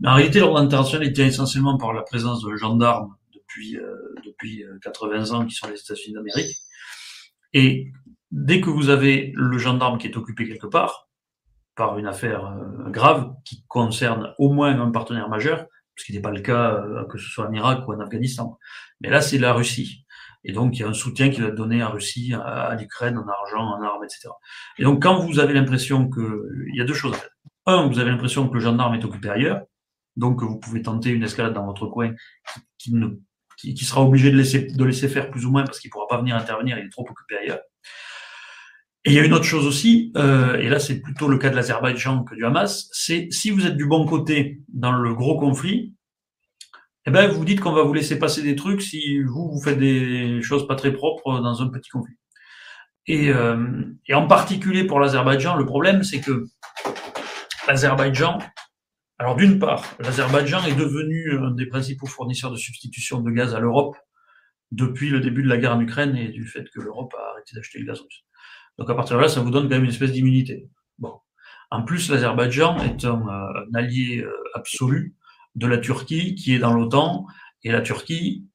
Mais 0.00 0.08
en 0.08 0.14
réalité, 0.14 0.40
l'ordre 0.40 0.58
international 0.58 1.06
est 1.06 1.12
tient 1.12 1.26
essentiellement 1.26 1.76
par 1.76 1.92
la 1.92 2.02
présence 2.02 2.42
de 2.42 2.56
gendarmes 2.56 3.14
depuis 3.34 3.78
depuis 4.24 4.64
80 4.82 5.30
ans 5.32 5.46
qui 5.46 5.54
sont 5.54 5.68
les 5.68 5.78
États-Unis 5.78 6.14
d'Amérique. 6.14 6.56
Et 7.52 7.92
dès 8.30 8.60
que 8.60 8.70
vous 8.70 8.88
avez 8.88 9.32
le 9.34 9.58
gendarme 9.58 9.98
qui 9.98 10.06
est 10.06 10.16
occupé 10.16 10.46
quelque 10.48 10.66
part 10.66 11.08
par 11.76 11.98
une 11.98 12.06
affaire 12.06 12.56
grave 12.88 13.32
qui 13.44 13.64
concerne 13.68 14.34
au 14.38 14.52
moins 14.52 14.78
un 14.80 14.90
partenaire 14.90 15.28
majeur, 15.28 15.66
ce 15.98 16.04
qui 16.04 16.12
n'est 16.12 16.20
pas 16.20 16.30
le 16.30 16.40
cas 16.40 16.74
euh, 16.74 17.04
que 17.06 17.18
ce 17.18 17.28
soit 17.28 17.48
en 17.48 17.52
Irak 17.52 17.86
ou 17.86 17.92
en 17.92 18.00
Afghanistan. 18.00 18.58
Mais 19.00 19.10
là, 19.10 19.20
c'est 19.20 19.38
la 19.38 19.52
Russie. 19.52 20.04
Et 20.44 20.52
donc, 20.52 20.76
il 20.76 20.82
y 20.82 20.84
a 20.84 20.88
un 20.88 20.94
soutien 20.94 21.30
qui 21.30 21.40
va 21.40 21.50
donné 21.50 21.82
à 21.82 21.88
Russie, 21.88 22.32
à, 22.34 22.74
l'Ukraine, 22.74 23.18
en 23.18 23.26
argent, 23.26 23.64
en 23.64 23.82
armes, 23.82 24.04
etc. 24.04 24.28
Et 24.78 24.84
donc, 24.84 25.02
quand 25.02 25.18
vous 25.18 25.40
avez 25.40 25.52
l'impression 25.52 26.08
que... 26.08 26.48
Il 26.68 26.76
y 26.76 26.80
a 26.80 26.84
deux 26.84 26.94
choses. 26.94 27.16
Un, 27.66 27.86
vous 27.86 27.98
avez 27.98 28.10
l'impression 28.10 28.48
que 28.48 28.54
le 28.54 28.60
gendarme 28.60 28.94
est 28.94 29.04
occupé 29.04 29.28
ailleurs, 29.28 29.62
donc 30.16 30.42
vous 30.42 30.58
pouvez 30.58 30.82
tenter 30.82 31.10
une 31.10 31.22
escalade 31.22 31.54
dans 31.54 31.66
votre 31.66 31.86
coin 31.86 32.14
qui, 32.78 33.84
sera 33.84 34.02
obligé 34.02 34.30
de 34.30 34.36
laisser, 34.36 34.66
de 34.66 34.84
laisser 34.84 35.08
faire 35.08 35.30
plus 35.30 35.44
ou 35.44 35.50
moins 35.50 35.64
parce 35.64 35.78
qu'il 35.78 35.88
ne 35.88 35.92
pourra 35.92 36.08
pas 36.08 36.18
venir 36.18 36.34
intervenir, 36.34 36.78
il 36.78 36.86
est 36.86 36.90
trop 36.90 37.06
occupé 37.08 37.36
ailleurs. 37.36 37.60
Et 39.04 39.10
il 39.10 39.14
y 39.14 39.20
a 39.20 39.24
une 39.24 39.32
autre 39.32 39.44
chose 39.44 39.66
aussi, 39.66 40.12
euh, 40.16 40.56
et 40.56 40.68
là 40.68 40.80
c'est 40.80 41.00
plutôt 41.00 41.28
le 41.28 41.38
cas 41.38 41.50
de 41.50 41.56
l'Azerbaïdjan 41.56 42.24
que 42.24 42.34
du 42.34 42.44
Hamas, 42.44 42.88
c'est 42.92 43.28
si 43.30 43.50
vous 43.50 43.66
êtes 43.66 43.76
du 43.76 43.86
bon 43.86 44.06
côté 44.06 44.60
dans 44.68 44.92
le 44.92 45.14
gros 45.14 45.38
conflit, 45.38 45.94
eh 47.08 47.10
ben 47.10 47.30
vous 47.30 47.44
dites 47.44 47.60
qu'on 47.60 47.72
va 47.72 47.82
vous 47.82 47.94
laisser 47.94 48.18
passer 48.18 48.42
des 48.42 48.54
trucs 48.54 48.82
si 48.82 49.22
vous 49.22 49.50
vous 49.50 49.62
faites 49.62 49.78
des 49.78 50.42
choses 50.42 50.68
pas 50.68 50.74
très 50.74 50.92
propres 50.92 51.40
dans 51.40 51.62
un 51.62 51.68
petit 51.68 51.88
conflit. 51.88 52.16
Et, 53.06 53.30
euh, 53.30 53.82
et 54.06 54.12
en 54.12 54.26
particulier 54.26 54.84
pour 54.84 55.00
l'Azerbaïdjan, 55.00 55.56
le 55.56 55.64
problème 55.64 56.02
c'est 56.02 56.20
que 56.20 56.44
l'Azerbaïdjan, 57.66 58.38
alors 59.18 59.36
d'une 59.36 59.58
part, 59.58 59.84
l'Azerbaïdjan 60.00 60.62
est 60.64 60.76
devenu 60.76 61.38
un 61.38 61.52
des 61.52 61.64
principaux 61.64 62.06
fournisseurs 62.06 62.50
de 62.50 62.56
substitution 62.56 63.22
de 63.22 63.30
gaz 63.30 63.54
à 63.54 63.60
l'Europe 63.60 63.96
depuis 64.70 65.08
le 65.08 65.20
début 65.20 65.42
de 65.42 65.48
la 65.48 65.56
guerre 65.56 65.76
en 65.76 65.80
Ukraine 65.80 66.14
et 66.14 66.28
du 66.28 66.46
fait 66.46 66.68
que 66.68 66.80
l'Europe 66.80 67.14
a 67.18 67.32
arrêté 67.32 67.54
d'acheter 67.54 67.78
le 67.78 67.86
gaz 67.86 68.00
russe. 68.00 68.26
Donc 68.76 68.90
à 68.90 68.94
partir 68.94 69.16
de 69.16 69.22
là, 69.22 69.28
ça 69.28 69.40
vous 69.40 69.50
donne 69.50 69.64
quand 69.64 69.76
même 69.76 69.84
une 69.84 69.90
espèce 69.90 70.12
d'immunité. 70.12 70.68
Bon. 70.98 71.14
En 71.70 71.84
plus, 71.84 72.10
l'Azerbaïdjan 72.10 72.76
est 72.80 73.06
un, 73.06 73.26
euh, 73.26 73.64
allié 73.74 74.22
euh, 74.22 74.30
absolu 74.54 75.16
de 75.54 75.66
la 75.66 75.78
Turquie 75.78 76.34
qui 76.34 76.54
est 76.54 76.58
dans 76.58 76.72
l'OTAN. 76.72 77.26
Et 77.64 77.72
la 77.72 77.80
Turquie, 77.80 78.46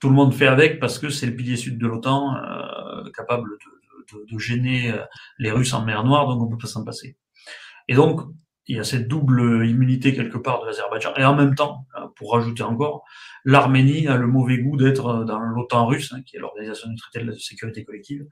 tout 0.00 0.08
le 0.08 0.14
monde 0.14 0.34
fait 0.34 0.46
avec 0.46 0.80
parce 0.80 0.98
que 0.98 1.08
c'est 1.08 1.26
le 1.26 1.34
pilier 1.34 1.56
sud 1.56 1.78
de 1.78 1.86
l'OTAN, 1.86 2.36
euh, 2.36 3.10
capable 3.14 3.48
de, 4.30 4.38
gêner 4.38 4.94
les 5.38 5.50
Russes 5.50 5.72
en 5.72 5.84
mer 5.84 6.04
Noire, 6.04 6.26
donc 6.26 6.42
on 6.42 6.48
peut 6.48 6.58
pas 6.58 6.66
s'en 6.66 6.84
passer. 6.84 7.16
Et 7.88 7.94
donc, 7.94 8.20
il 8.66 8.76
y 8.76 8.78
a 8.78 8.84
cette 8.84 9.08
double 9.08 9.66
immunité 9.66 10.14
quelque 10.14 10.38
part 10.38 10.62
de 10.62 10.66
l'Azerbaïdjan. 10.66 11.14
Et 11.16 11.24
en 11.24 11.34
même 11.34 11.54
temps, 11.54 11.86
euh, 11.96 12.06
pour 12.14 12.32
rajouter 12.32 12.62
encore, 12.62 13.04
l'Arménie 13.44 14.06
a 14.06 14.16
le 14.16 14.28
mauvais 14.28 14.58
goût 14.58 14.76
d'être 14.76 15.06
euh, 15.06 15.24
dans 15.24 15.40
l'OTAN 15.40 15.86
russe, 15.86 16.12
hein, 16.12 16.22
qui 16.24 16.36
est 16.36 16.38
l'organisation 16.38 16.88
du 16.88 16.96
traité 16.96 17.24
de 17.24 17.30
la 17.30 17.36
sécurité 17.36 17.84
collective, 17.84 18.24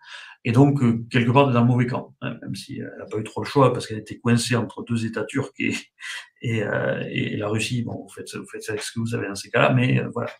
et 0.44 0.52
donc 0.52 0.82
euh, 0.82 1.04
quelque 1.10 1.32
part 1.32 1.50
dans 1.50 1.60
le 1.60 1.66
mauvais 1.66 1.86
camp, 1.86 2.14
hein, 2.20 2.36
même 2.42 2.54
si 2.54 2.78
elle 2.78 2.92
n'a 2.98 3.06
pas 3.06 3.18
eu 3.18 3.24
trop 3.24 3.42
le 3.42 3.46
choix 3.46 3.72
parce 3.72 3.86
qu'elle 3.86 3.98
était 3.98 4.18
coincée 4.18 4.54
entre 4.54 4.84
deux 4.84 5.04
États 5.04 5.24
turcs 5.24 5.50
et, 5.58 5.74
et, 6.42 6.62
et, 7.10 7.36
la 7.36 7.48
Russie. 7.48 7.82
Bon, 7.82 8.04
vous 8.04 8.08
faites, 8.14 8.34
vous 8.36 8.46
faites 8.46 8.68
avec 8.68 8.82
ce 8.82 8.92
que 8.92 9.00
vous 9.00 9.14
avez 9.14 9.26
dans 9.26 9.34
ces 9.34 9.50
cas-là, 9.50 9.72
mais 9.72 10.00
voilà. 10.14 10.30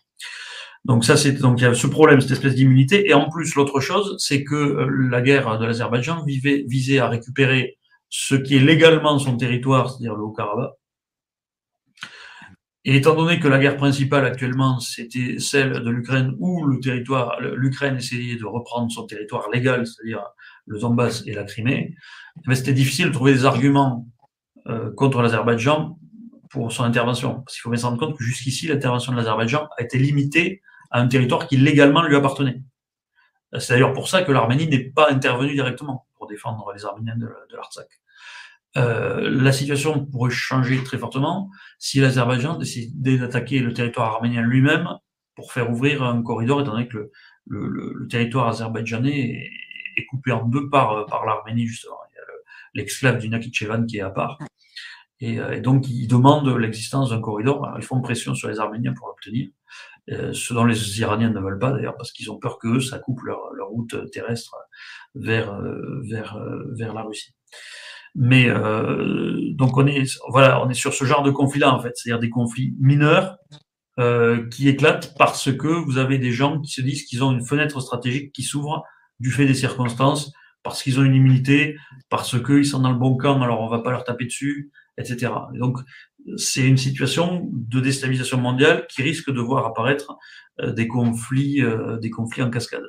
Donc 0.85 1.05
ça, 1.05 1.15
c'est 1.15 1.33
donc 1.33 1.59
il 1.59 1.63
y 1.63 1.67
a 1.67 1.73
ce 1.75 1.85
problème, 1.85 2.21
cette 2.21 2.31
espèce 2.31 2.55
d'immunité, 2.55 3.07
et 3.07 3.13
en 3.13 3.29
plus 3.29 3.53
l'autre 3.55 3.81
chose, 3.81 4.15
c'est 4.17 4.43
que 4.43 4.87
la 5.11 5.21
guerre 5.21 5.59
de 5.59 5.65
l'Azerbaïdjan 5.65 6.23
visait 6.25 6.97
à 6.97 7.07
récupérer 7.07 7.77
ce 8.11 8.35
qui 8.35 8.57
est 8.57 8.59
légalement 8.59 9.17
son 9.17 9.37
territoire, 9.37 9.89
c'est-à-dire 9.89 10.15
le 10.15 10.23
Haut-Karabakh. 10.23 10.73
Et 12.83 12.97
étant 12.97 13.15
donné 13.15 13.39
que 13.39 13.47
la 13.47 13.57
guerre 13.57 13.77
principale 13.77 14.25
actuellement, 14.25 14.79
c'était 14.79 15.39
celle 15.39 15.71
de 15.71 15.89
l'Ukraine, 15.89 16.35
où 16.39 16.65
le 16.65 16.79
territoire, 16.79 17.39
l'Ukraine 17.39 17.95
essayait 17.95 18.35
de 18.35 18.45
reprendre 18.45 18.91
son 18.91 19.05
territoire 19.05 19.49
légal, 19.49 19.87
c'est-à-dire 19.87 20.23
le 20.65 20.77
Donbass 20.79 21.23
et 21.25 21.33
la 21.33 21.45
Crimée, 21.45 21.95
eh 22.49 22.55
c'était 22.55 22.73
difficile 22.73 23.07
de 23.07 23.11
trouver 23.11 23.33
des 23.33 23.45
arguments 23.45 24.07
euh, 24.67 24.91
contre 24.93 25.21
l'Azerbaïdjan 25.21 25.97
pour 26.49 26.71
son 26.71 26.83
intervention. 26.83 27.35
Parce 27.35 27.53
qu'il 27.53 27.61
faut 27.61 27.69
bien 27.69 27.79
se 27.79 27.85
rendre 27.85 27.99
compte 27.99 28.17
que 28.17 28.23
jusqu'ici, 28.23 28.67
l'intervention 28.67 29.13
de 29.13 29.17
l'Azerbaïdjan 29.17 29.69
a 29.77 29.83
été 29.83 29.97
limitée 29.97 30.61
à 30.89 30.99
un 30.99 31.07
territoire 31.07 31.47
qui 31.47 31.55
légalement 31.55 32.01
lui 32.03 32.15
appartenait. 32.15 32.61
C'est 33.57 33.73
d'ailleurs 33.73 33.93
pour 33.93 34.09
ça 34.09 34.23
que 34.23 34.31
l'Arménie 34.31 34.67
n'est 34.67 34.89
pas 34.89 35.09
intervenue 35.11 35.53
directement 35.53 36.07
défendre 36.31 36.71
les 36.73 36.85
Arméniens 36.85 37.17
de, 37.17 37.27
de 37.27 37.55
l'Artsakh. 37.55 37.99
Euh, 38.77 39.29
la 39.29 39.51
situation 39.51 40.05
pourrait 40.05 40.31
changer 40.31 40.81
très 40.83 40.97
fortement 40.97 41.49
si 41.77 41.99
l'Azerbaïdjan 41.99 42.57
décidait 42.57 43.17
d'attaquer 43.17 43.59
le 43.59 43.73
territoire 43.73 44.13
arménien 44.13 44.41
lui-même 44.41 44.87
pour 45.35 45.51
faire 45.51 45.69
ouvrir 45.69 46.03
un 46.03 46.21
corridor, 46.23 46.61
étant 46.61 46.71
donné 46.71 46.87
que 46.87 47.11
le, 47.45 47.67
le, 47.67 47.93
le 47.93 48.07
territoire 48.07 48.47
azerbaïdjanais 48.47 49.49
est, 49.97 50.05
coupé 50.09 50.31
en 50.31 50.45
deux 50.45 50.69
par, 50.69 51.05
par 51.05 51.25
l'Arménie, 51.25 51.67
justement. 51.67 51.97
Il 52.11 52.15
y 52.15 52.19
a 52.19 52.23
l'exclave 52.73 53.19
du 53.19 53.29
Nakhichevan 53.29 53.85
qui 53.85 53.97
est 53.97 54.01
à 54.01 54.09
part. 54.09 54.39
Et, 55.19 55.39
euh, 55.39 55.57
et 55.57 55.61
donc, 55.61 55.87
ils 55.89 56.07
demandent 56.07 56.47
l'existence 56.57 57.11
d'un 57.11 57.21
corridor. 57.21 57.65
Alors, 57.65 57.77
ils 57.77 57.85
font 57.85 58.01
pression 58.01 58.33
sur 58.35 58.49
les 58.49 58.59
Arméniens 58.59 58.93
pour 58.93 59.07
l'obtenir. 59.07 59.49
Euh, 60.09 60.33
ce 60.33 60.53
dont 60.53 60.65
les 60.65 60.99
Iraniens 60.99 61.29
ne 61.29 61.39
veulent 61.39 61.59
pas 61.59 61.71
d'ailleurs, 61.71 61.95
parce 61.95 62.11
qu'ils 62.11 62.31
ont 62.31 62.39
peur 62.39 62.57
que 62.57 62.79
ça 62.79 62.97
coupe 62.97 63.21
leur, 63.21 63.53
leur 63.53 63.67
route 63.67 64.09
terrestre 64.11 64.55
vers, 65.15 65.53
euh, 65.53 66.01
vers, 66.09 66.37
vers 66.77 66.93
la 66.93 67.03
Russie. 67.03 67.33
Mais 68.15 68.49
euh, 68.49 69.51
donc 69.53 69.77
on 69.77 69.87
est 69.87 70.03
voilà, 70.29 70.63
on 70.63 70.69
est 70.69 70.73
sur 70.73 70.93
ce 70.93 71.05
genre 71.05 71.23
de 71.23 71.31
conflit-là 71.31 71.73
en 71.73 71.79
fait, 71.79 71.91
c'est-à-dire 71.95 72.19
des 72.19 72.29
conflits 72.29 72.75
mineurs 72.79 73.37
euh, 73.99 74.47
qui 74.49 74.67
éclatent 74.67 75.15
parce 75.17 75.51
que 75.51 75.67
vous 75.67 75.97
avez 75.97 76.17
des 76.17 76.31
gens 76.31 76.59
qui 76.59 76.71
se 76.71 76.81
disent 76.81 77.03
qu'ils 77.03 77.23
ont 77.23 77.31
une 77.31 77.45
fenêtre 77.45 77.79
stratégique 77.79 78.33
qui 78.33 78.43
s'ouvre 78.43 78.83
du 79.19 79.31
fait 79.31 79.45
des 79.45 79.53
circonstances, 79.53 80.33
parce 80.63 80.83
qu'ils 80.83 80.99
ont 80.99 81.03
une 81.03 81.15
immunité, 81.15 81.77
parce 82.09 82.41
qu'ils 82.43 82.65
sont 82.65 82.79
dans 82.79 82.91
le 82.91 82.97
bon 82.97 83.15
camp, 83.15 83.41
alors 83.41 83.61
on 83.61 83.69
va 83.69 83.79
pas 83.79 83.91
leur 83.91 84.03
taper 84.03 84.25
dessus, 84.25 84.71
etc. 84.97 85.31
Et 85.53 85.59
donc 85.59 85.77
c'est 86.37 86.67
une 86.67 86.77
situation 86.77 87.49
de 87.51 87.79
déstabilisation 87.79 88.37
mondiale 88.37 88.87
qui 88.89 89.03
risque 89.03 89.31
de 89.31 89.39
voir 89.39 89.65
apparaître 89.65 90.17
euh, 90.59 90.73
des 90.73 90.87
conflits, 90.87 91.61
euh, 91.61 91.97
des 91.97 92.09
conflits 92.09 92.43
en 92.43 92.49
cascade. 92.49 92.83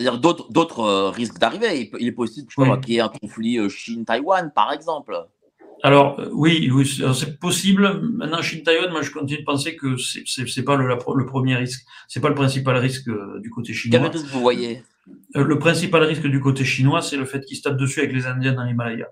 C'est-à-dire 0.00 0.18
d'autres, 0.18 0.50
d'autres 0.50 0.80
euh, 0.80 1.10
risquent 1.10 1.38
d'arriver. 1.38 1.90
Il, 2.00 2.08
est 2.08 2.12
possible 2.12 2.48
qu'il 2.48 2.94
y 2.94 2.96
ait 2.96 3.00
un 3.00 3.10
conflit 3.10 3.58
euh, 3.58 3.68
Chine-Taïwan, 3.68 4.50
par 4.54 4.72
exemple. 4.72 5.14
Alors 5.82 6.18
euh, 6.18 6.30
oui, 6.32 6.70
oui 6.72 6.86
c'est 7.14 7.38
possible. 7.38 8.00
Maintenant, 8.00 8.40
Chine-Taïwan, 8.40 8.90
moi 8.92 9.02
je 9.02 9.10
continue 9.10 9.40
de 9.40 9.44
penser 9.44 9.76
que 9.76 9.98
c'est, 9.98 10.62
pas 10.62 10.76
le, 10.76 10.88
le, 10.88 11.26
premier 11.26 11.54
risque, 11.56 11.84
c'est 12.08 12.20
pas 12.20 12.30
le 12.30 12.34
principal 12.34 12.78
risque 12.78 13.10
du 13.42 13.50
côté 13.50 13.74
chinois. 13.74 14.00
Quel 14.00 14.10
risque 14.10 14.32
vous 14.32 14.40
voyez? 14.40 14.82
Le 15.34 15.58
principal 15.58 16.02
risque 16.04 16.26
du 16.26 16.40
côté 16.40 16.64
chinois, 16.64 17.02
c'est 17.02 17.18
le 17.18 17.26
fait 17.26 17.44
qu'ils 17.44 17.58
se 17.58 17.62
tapent 17.62 17.76
dessus 17.76 18.00
avec 18.00 18.14
les 18.14 18.26
Indiens 18.26 18.54
dans 18.54 18.64
l'Himalaya. 18.64 19.08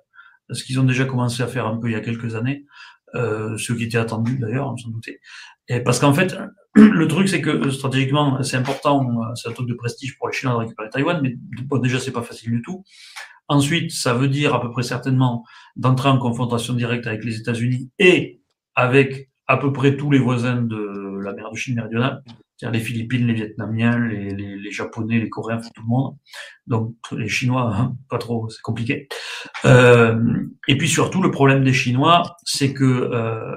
Ce 0.51 0.65
qu'ils 0.65 0.81
ont 0.81 0.85
déjà 0.85 1.05
commencé 1.05 1.43
à 1.43 1.49
faire 1.49 1.67
un 1.67 1.77
peu 1.77 1.89
il 1.89 1.93
y 1.93 1.97
a 1.97 2.01
quelques 2.01 2.35
années, 2.35 2.65
ce 3.13 3.73
qui 3.75 3.85
était 3.85 3.99
attendu 3.99 4.39
d'ailleurs, 4.39 4.75
sans 4.79 4.89
douter. 4.89 5.21
Et 5.69 5.81
parce 5.81 5.99
qu'en 5.99 6.15
fait, 6.15 6.37
le 6.75 7.09
truc, 7.09 7.29
c'est 7.29 7.41
que 7.41 7.71
stratégiquement, 7.71 8.43
c'est 8.43 8.57
important, 8.57 9.07
c'est 9.35 9.49
un 9.49 9.53
truc 9.53 9.69
de 9.69 9.75
prestige 9.75 10.17
pour 10.17 10.29
les 10.29 10.35
Chinois 10.35 10.55
de 10.55 10.61
récupérer 10.61 10.89
Taïwan, 10.91 11.21
mais 11.23 11.35
bon, 11.65 11.79
déjà, 11.79 11.99
c'est 11.99 12.13
pas 12.13 12.23
facile 12.23 12.53
du 12.53 12.63
tout. 12.63 12.85
Ensuite, 13.49 13.91
ça 13.91 14.13
veut 14.13 14.29
dire 14.29 14.55
à 14.55 14.61
peu 14.61 14.71
près 14.71 14.83
certainement 14.83 15.45
d'entrer 15.77 16.09
en 16.09 16.19
confrontation 16.19 16.75
directe 16.75 17.07
avec 17.07 17.25
les 17.25 17.39
États-Unis 17.39 17.91
et 17.99 18.43
avec 18.75 19.31
à 19.47 19.57
peu 19.57 19.73
près 19.73 19.97
tous 19.97 20.11
les 20.11 20.19
voisins 20.19 20.61
de 20.61 21.19
la 21.23 21.33
mer 21.33 21.51
de 21.51 21.57
Chine 21.57 21.75
méridionale, 21.75 22.23
c'est-à-dire 22.57 22.79
les 22.79 22.85
Philippines, 22.85 23.27
les 23.27 23.33
Vietnamiens, 23.33 23.99
les, 23.99 24.71
Japonais, 24.71 25.19
les 25.19 25.31
Coréens, 25.31 25.61
tout 25.75 25.83
le 25.83 25.89
monde. 25.89 26.17
Donc 26.67 26.95
les 27.13 27.29
Chinois, 27.29 27.75
hein, 27.75 27.97
pas 28.11 28.19
trop, 28.19 28.49
c'est 28.51 28.61
compliqué. 28.61 29.09
Euh, 29.65 30.45
et 30.69 30.77
puis 30.77 30.89
surtout, 30.89 31.23
le 31.23 31.31
problème 31.31 31.65
des 31.65 31.73
Chinois, 31.73 32.37
c'est 32.45 32.75
que 32.75 32.85
euh, 32.85 33.57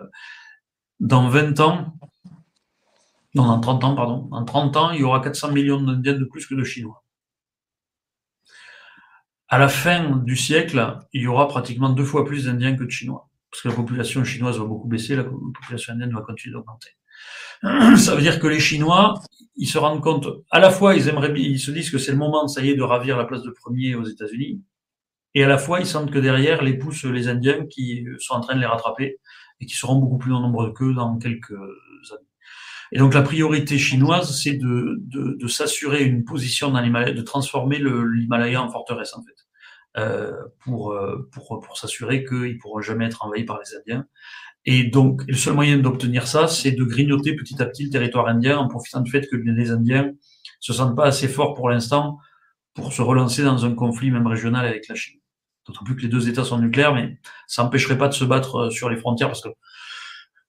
dans 1.02 1.28
20 1.28 1.60
ans, 1.60 1.98
non, 3.36 3.44
en 3.44 3.60
30 3.60 3.84
ans, 3.84 3.96
pardon. 3.96 4.28
En 4.32 4.44
30 4.44 4.78
ans, 4.78 4.92
il 4.92 5.02
y 5.02 5.04
aura 5.04 5.22
400 5.22 5.52
millions 5.52 5.82
d'Indiens 5.82 6.18
de 6.18 6.26
plus 6.26 6.46
que 6.46 6.56
de 6.56 6.64
Chinois. 6.64 7.04
À 9.48 9.58
la 9.58 9.68
fin 9.68 10.18
du 10.18 10.36
siècle, 10.36 10.98
il 11.14 11.24
y 11.24 11.28
aura 11.28 11.48
pratiquement 11.48 11.90
deux 11.90 12.06
fois 12.06 12.26
plus 12.26 12.46
d'Indiens 12.46 12.76
que 12.76 12.84
de 12.84 12.90
Chinois. 12.90 13.30
Parce 13.52 13.64
que 13.64 13.68
la 13.68 13.76
population 13.76 14.24
chinoise 14.24 14.58
va 14.58 14.66
beaucoup 14.66 14.88
baisser, 14.88 15.16
la 15.16 15.26
population 15.26 15.94
indienne 15.94 16.14
va 16.14 16.22
continuer 16.22 16.54
d'augmenter. 16.54 16.92
Ça 17.98 18.16
veut 18.16 18.22
dire 18.22 18.40
que 18.40 18.48
les 18.48 18.62
Chinois, 18.62 19.16
ils 19.56 19.68
se 19.68 19.78
rendent 19.78 20.02
compte, 20.02 20.28
à 20.52 20.60
la 20.60 20.70
fois, 20.70 20.96
ils 20.96 21.10
aimeraient, 21.10 21.34
ils 21.36 21.60
se 21.60 21.72
disent 21.72 21.92
que 21.92 21.98
c'est 21.98 22.14
le 22.14 22.18
moment, 22.18 22.48
ça 22.48 22.62
y 22.62 22.70
est, 22.70 22.76
de 22.76 22.82
ravir 22.82 23.18
la 23.18 23.26
place 23.26 23.44
de 23.44 23.52
premier 23.52 23.94
aux 23.96 24.06
États-Unis. 24.06 24.62
Et 25.36 25.44
à 25.44 25.48
la 25.48 25.58
fois, 25.58 25.80
ils 25.80 25.86
sentent 25.86 26.12
que 26.12 26.20
derrière, 26.20 26.64
les 26.64 26.78
poussent 26.78 27.04
les 27.04 27.28
Indiens 27.28 27.66
qui 27.68 28.06
sont 28.20 28.36
en 28.36 28.42
train 28.42 28.56
de 28.56 28.62
les 28.62 28.66
rattraper 28.66 29.20
et 29.60 29.66
qui 29.66 29.76
seront 29.76 29.96
beaucoup 29.96 30.18
plus 30.18 30.32
nombreux 30.32 30.74
qu'eux 30.74 30.94
dans 30.94 31.18
quelques. 31.18 31.54
Et 32.92 33.00
donc 33.00 33.14
la 33.14 33.22
priorité 33.22 33.78
chinoise, 33.78 34.38
c'est 34.42 34.54
de, 34.54 34.98
de, 35.00 35.38
de 35.40 35.48
s'assurer 35.48 36.04
une 36.04 36.26
position 36.26 36.72
dans 36.72 36.82
l'Himalaya, 36.82 37.14
de 37.14 37.22
transformer 37.22 37.80
l'Himalaya 37.80 38.62
en 38.62 38.70
forteresse 38.70 39.16
en 39.16 39.24
fait, 39.24 40.02
euh, 40.02 40.34
pour, 40.60 40.92
euh, 40.92 41.30
pour, 41.32 41.62
pour 41.62 41.78
s'assurer 41.78 42.26
qu'ils 42.26 42.56
ne 42.56 42.60
pourront 42.60 42.82
jamais 42.82 43.06
être 43.06 43.24
envahis 43.24 43.46
par 43.46 43.60
les 43.60 43.78
Indiens. 43.78 44.06
Et 44.66 44.84
donc 44.84 45.24
le 45.28 45.36
seul 45.36 45.54
moyen 45.54 45.78
d'obtenir 45.78 46.28
ça, 46.28 46.48
c'est 46.48 46.72
de 46.72 46.84
grignoter 46.84 47.36
petit 47.36 47.62
à 47.62 47.66
petit 47.66 47.86
le 47.86 47.90
territoire 47.90 48.28
indien 48.28 48.58
en 48.58 48.68
profitant 48.68 49.00
du 49.00 49.10
fait 49.10 49.28
que 49.28 49.38
les 49.38 49.72
Indiens 49.72 50.12
se 50.60 50.74
sentent 50.74 50.96
pas 50.96 51.06
assez 51.06 51.28
forts 51.28 51.54
pour 51.54 51.70
l'instant 51.70 52.20
pour 52.74 52.94
se 52.94 53.02
relancer 53.02 53.44
dans 53.44 53.66
un 53.66 53.74
conflit 53.74 54.12
même 54.12 54.28
régional 54.28 54.66
avec 54.66 54.88
la 54.88 54.96
Chine. 54.96 55.20
D'autant 55.66 55.84
plus 55.84 55.96
que 55.96 56.02
les 56.02 56.08
deux 56.08 56.30
États 56.30 56.44
sont 56.44 56.60
nucléaires, 56.60 56.94
mais 56.94 57.20
ça 57.48 57.64
n'empêcherait 57.64 57.98
pas 57.98 58.08
de 58.08 58.14
se 58.14 58.24
battre 58.24 58.56
euh, 58.56 58.70
sur 58.70 58.90
les 58.90 58.98
frontières 58.98 59.28
parce 59.28 59.42
que 59.42 59.50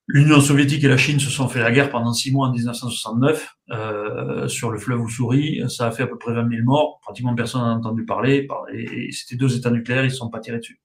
L'Union 0.07 0.41
soviétique 0.41 0.83
et 0.83 0.89
la 0.89 0.97
Chine 0.97 1.19
se 1.19 1.29
sont 1.29 1.47
fait 1.47 1.61
la 1.61 1.71
guerre 1.71 1.89
pendant 1.89 2.11
six 2.11 2.31
mois 2.31 2.47
en 2.47 2.51
1969 2.51 3.55
euh, 3.71 4.47
sur 4.49 4.69
le 4.69 4.77
fleuve 4.77 5.01
Ussuri. 5.05 5.63
Ça 5.69 5.87
a 5.87 5.91
fait 5.91 6.03
à 6.03 6.07
peu 6.07 6.17
près 6.17 6.33
20 6.33 6.49
000 6.49 6.63
morts. 6.63 6.99
Pratiquement 7.01 7.33
personne 7.35 7.61
n'a 7.61 7.73
entendu 7.73 8.03
parler. 8.03 8.47
Et, 8.73 9.11
c'était 9.11 9.37
deux 9.37 9.55
États 9.55 9.71
nucléaires, 9.71 10.03
ils 10.03 10.09
ne 10.09 10.13
sont 10.13 10.29
pas 10.29 10.39
tirés 10.39 10.57
dessus. 10.57 10.81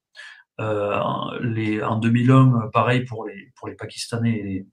Euh, 0.61 0.99
les, 1.41 1.81
en 1.83 1.97
2001, 1.97 2.69
pareil 2.71 3.03
pour 3.03 3.25
les, 3.25 3.51
pour 3.55 3.67
les 3.67 3.75
Pakistanais 3.75 4.65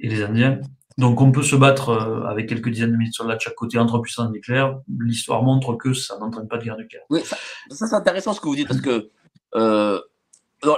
et 0.00 0.08
les, 0.08 0.22
Indiens. 0.22 0.60
Donc 0.96 1.20
on 1.20 1.30
peut 1.30 1.42
se 1.42 1.56
battre 1.56 1.90
euh, 1.90 2.24
avec 2.24 2.48
quelques 2.48 2.70
dizaines 2.70 2.92
de 2.92 2.96
milliers 2.96 3.10
de 3.10 3.14
soldats 3.14 3.36
de 3.36 3.40
chaque 3.40 3.54
côté 3.54 3.78
entre 3.78 3.98
puissances 3.98 4.30
nucléaires. 4.30 4.78
L'histoire 5.00 5.42
montre 5.42 5.74
que 5.74 5.92
ça 5.92 6.18
n'entraîne 6.18 6.48
pas 6.48 6.56
de 6.56 6.64
guerre 6.64 6.78
nucléaire. 6.78 7.04
Oui, 7.10 7.20
ça, 7.22 7.36
ça 7.70 7.86
c'est 7.86 7.94
intéressant 7.94 8.32
ce 8.32 8.40
que 8.40 8.46
vous 8.46 8.56
dites 8.56 8.68
parce 8.68 8.80
que 8.80 9.10
euh, 9.56 10.00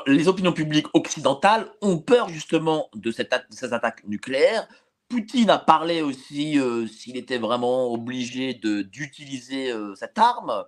les 0.07 0.29
opinions 0.29 0.53
publiques 0.53 0.87
occidentales 0.95 1.67
ont 1.83 1.99
peur 1.99 2.29
justement 2.29 2.89
de, 2.95 3.11
cette, 3.11 3.35
ces 3.51 3.73
attaques 3.73 4.05
nucléaires. 4.07 4.67
Poutine 5.09 5.51
a 5.51 5.59
parlé 5.59 6.03
aussi 6.03 6.59
euh, 6.59 6.87
s'il 6.87 7.17
était 7.17 7.39
vraiment 7.39 7.93
obligé 7.93 8.55
d'utiliser 8.55 9.71
euh, 9.71 9.95
cette 9.95 10.19
arme. 10.19 10.65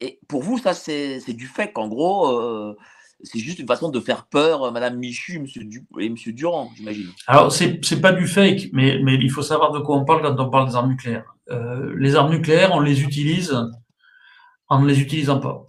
Et 0.00 0.18
pour 0.28 0.42
vous, 0.42 0.58
ça, 0.58 0.74
c'est 0.74 1.20
du 1.32 1.46
fait 1.46 1.72
qu'en 1.72 1.88
gros, 1.88 2.28
euh, 2.38 2.76
c'est 3.22 3.38
juste 3.38 3.58
une 3.58 3.66
façon 3.66 3.90
de 3.90 4.00
faire 4.00 4.26
peur 4.26 4.72
Madame 4.72 4.96
Michu 4.96 5.38
monsieur 5.38 5.62
et 5.98 6.06
M. 6.06 6.16
Durand, 6.28 6.70
j'imagine. 6.76 7.08
Alors, 7.26 7.52
c'est 7.52 8.00
pas 8.00 8.12
du 8.12 8.26
fake, 8.26 8.68
mais, 8.72 8.98
mais 9.02 9.14
il 9.14 9.30
faut 9.30 9.42
savoir 9.42 9.72
de 9.72 9.78
quoi 9.78 9.96
on 9.96 10.04
parle 10.04 10.22
quand 10.22 10.42
on 10.42 10.50
parle 10.50 10.68
des 10.68 10.74
armes 10.74 10.90
nucléaires. 10.90 11.34
les 11.96 12.14
armes 12.14 12.30
nucléaires, 12.30 12.72
on 12.72 12.80
les 12.80 13.02
utilise 13.02 13.56
en 14.68 14.80
ne 14.80 14.86
les 14.86 15.00
utilisant 15.00 15.40
pas. 15.40 15.64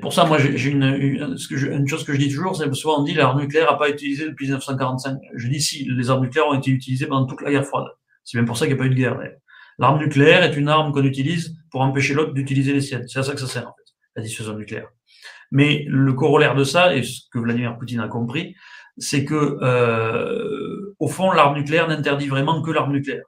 Pour 0.00 0.12
ça, 0.12 0.24
moi, 0.24 0.38
j'ai 0.38 0.70
une, 0.70 0.84
une, 0.84 1.88
chose 1.88 2.04
que 2.04 2.12
je 2.12 2.18
dis 2.18 2.32
toujours, 2.32 2.56
c'est 2.56 2.72
souvent 2.74 3.00
on 3.00 3.02
dit 3.02 3.14
l'arme 3.14 3.40
nucléaire 3.40 3.70
n'a 3.70 3.76
pas 3.76 3.88
été 3.88 3.96
utilisée 3.96 4.26
depuis 4.26 4.46
1945. 4.46 5.18
Je 5.34 5.48
dis 5.48 5.60
si, 5.60 5.84
les 5.84 6.08
armes 6.08 6.22
nucléaires 6.22 6.46
ont 6.48 6.58
été 6.58 6.70
utilisées 6.70 7.06
pendant 7.06 7.26
toute 7.26 7.42
la 7.42 7.50
guerre 7.50 7.64
froide. 7.64 7.86
C'est 8.24 8.38
même 8.38 8.46
pour 8.46 8.56
ça 8.56 8.66
qu'il 8.66 8.74
n'y 8.74 8.80
a 8.80 8.82
pas 8.82 8.86
eu 8.86 8.90
de 8.90 8.94
guerre. 8.94 9.18
L'arme 9.78 9.98
nucléaire 9.98 10.42
est 10.44 10.56
une 10.56 10.68
arme 10.68 10.92
qu'on 10.92 11.04
utilise 11.04 11.56
pour 11.70 11.80
empêcher 11.82 12.14
l'autre 12.14 12.32
d'utiliser 12.32 12.72
les 12.72 12.80
siennes. 12.80 13.06
C'est 13.08 13.18
à 13.18 13.22
ça 13.22 13.34
que 13.34 13.40
ça 13.40 13.46
sert, 13.46 13.68
en 13.68 13.74
fait, 13.74 13.92
la 14.14 14.22
dissuasion 14.22 14.56
nucléaire. 14.56 14.88
Mais 15.50 15.84
le 15.88 16.12
corollaire 16.12 16.54
de 16.54 16.64
ça, 16.64 16.94
et 16.94 17.02
ce 17.02 17.22
que 17.32 17.38
Vladimir 17.38 17.76
Poutine 17.76 18.00
a 18.00 18.08
compris, 18.08 18.54
c'est 18.98 19.24
que, 19.24 19.58
euh, 19.62 20.94
au 20.98 21.08
fond, 21.08 21.32
l'arme 21.32 21.56
nucléaire 21.56 21.88
n'interdit 21.88 22.28
vraiment 22.28 22.62
que 22.62 22.70
l'arme 22.70 22.92
nucléaire. 22.92 23.24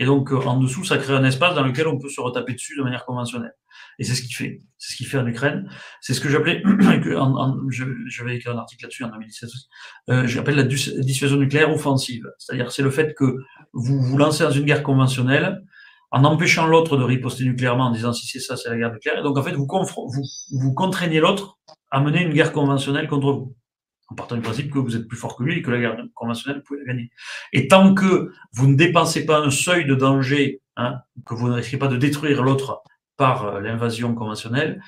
Et 0.00 0.06
donc, 0.06 0.32
euh, 0.32 0.36
en 0.36 0.58
dessous, 0.58 0.84
ça 0.84 0.98
crée 0.98 1.14
un 1.14 1.24
espace 1.24 1.54
dans 1.54 1.62
lequel 1.62 1.86
on 1.86 1.98
peut 1.98 2.08
se 2.08 2.20
retaper 2.20 2.54
dessus 2.54 2.76
de 2.76 2.82
manière 2.82 3.04
conventionnelle. 3.04 3.54
Et 3.98 4.04
c'est 4.04 4.14
ce 4.14 4.22
qu'il 4.22 4.34
fait. 4.34 4.62
C'est 4.76 4.92
ce 4.92 4.96
qu'il 4.96 5.06
fait 5.06 5.18
en 5.18 5.26
Ukraine. 5.26 5.68
C'est 6.00 6.14
ce 6.14 6.20
que 6.20 6.28
j'appelais, 6.28 6.62
j'avais 8.08 8.36
écrit 8.36 8.50
un 8.50 8.58
article 8.58 8.84
là-dessus 8.84 9.04
en 9.04 9.10
2017 9.10 9.48
aussi, 9.48 9.68
euh, 10.10 10.26
j'appelle 10.26 10.56
la 10.56 10.64
dissuasion 10.64 11.36
nucléaire 11.36 11.72
offensive. 11.72 12.24
C'est-à-dire, 12.38 12.72
c'est 12.72 12.82
le 12.82 12.90
fait 12.90 13.14
que 13.14 13.36
vous 13.72 14.02
vous 14.02 14.18
lancez 14.18 14.42
dans 14.42 14.50
une 14.50 14.64
guerre 14.64 14.82
conventionnelle 14.82 15.62
en 16.10 16.24
empêchant 16.24 16.66
l'autre 16.66 16.96
de 16.96 17.04
riposter 17.04 17.44
nucléairement 17.44 17.86
en 17.86 17.90
disant 17.90 18.12
si 18.12 18.26
c'est 18.26 18.40
ça, 18.40 18.56
c'est 18.56 18.70
la 18.70 18.76
guerre 18.76 18.92
nucléaire. 18.92 19.18
Et 19.18 19.22
donc, 19.22 19.38
en 19.38 19.42
fait, 19.42 19.52
vous, 19.52 19.66
vous, 19.66 20.24
vous 20.58 20.74
contraignez 20.74 21.20
l'autre 21.20 21.58
à 21.90 22.00
mener 22.00 22.22
une 22.22 22.32
guerre 22.32 22.52
conventionnelle 22.52 23.06
contre 23.06 23.32
vous 23.32 23.56
en 24.14 24.16
partant 24.16 24.36
du 24.36 24.42
principe 24.42 24.72
que 24.72 24.78
vous 24.78 24.94
êtes 24.94 25.08
plus 25.08 25.16
fort 25.16 25.36
que 25.36 25.42
lui 25.42 25.58
et 25.58 25.62
que 25.62 25.72
la 25.72 25.80
guerre 25.80 25.96
conventionnelle, 26.14 26.58
vous 26.58 26.64
pouvez 26.64 26.80
la 26.80 26.92
gagner. 26.92 27.10
Et 27.52 27.66
tant 27.66 27.94
que 27.94 28.30
vous 28.52 28.68
ne 28.68 28.76
dépensez 28.76 29.26
pas 29.26 29.40
un 29.40 29.50
seuil 29.50 29.86
de 29.86 29.94
danger, 29.96 30.62
hein, 30.76 31.00
que 31.26 31.34
vous 31.34 31.48
ne 31.48 31.54
risquez 31.54 31.78
pas 31.78 31.88
de 31.88 31.96
détruire 31.96 32.44
l'autre 32.44 32.82
par 33.16 33.44
euh, 33.44 33.60
l'invasion 33.60 34.14
conventionnelle, 34.14 34.80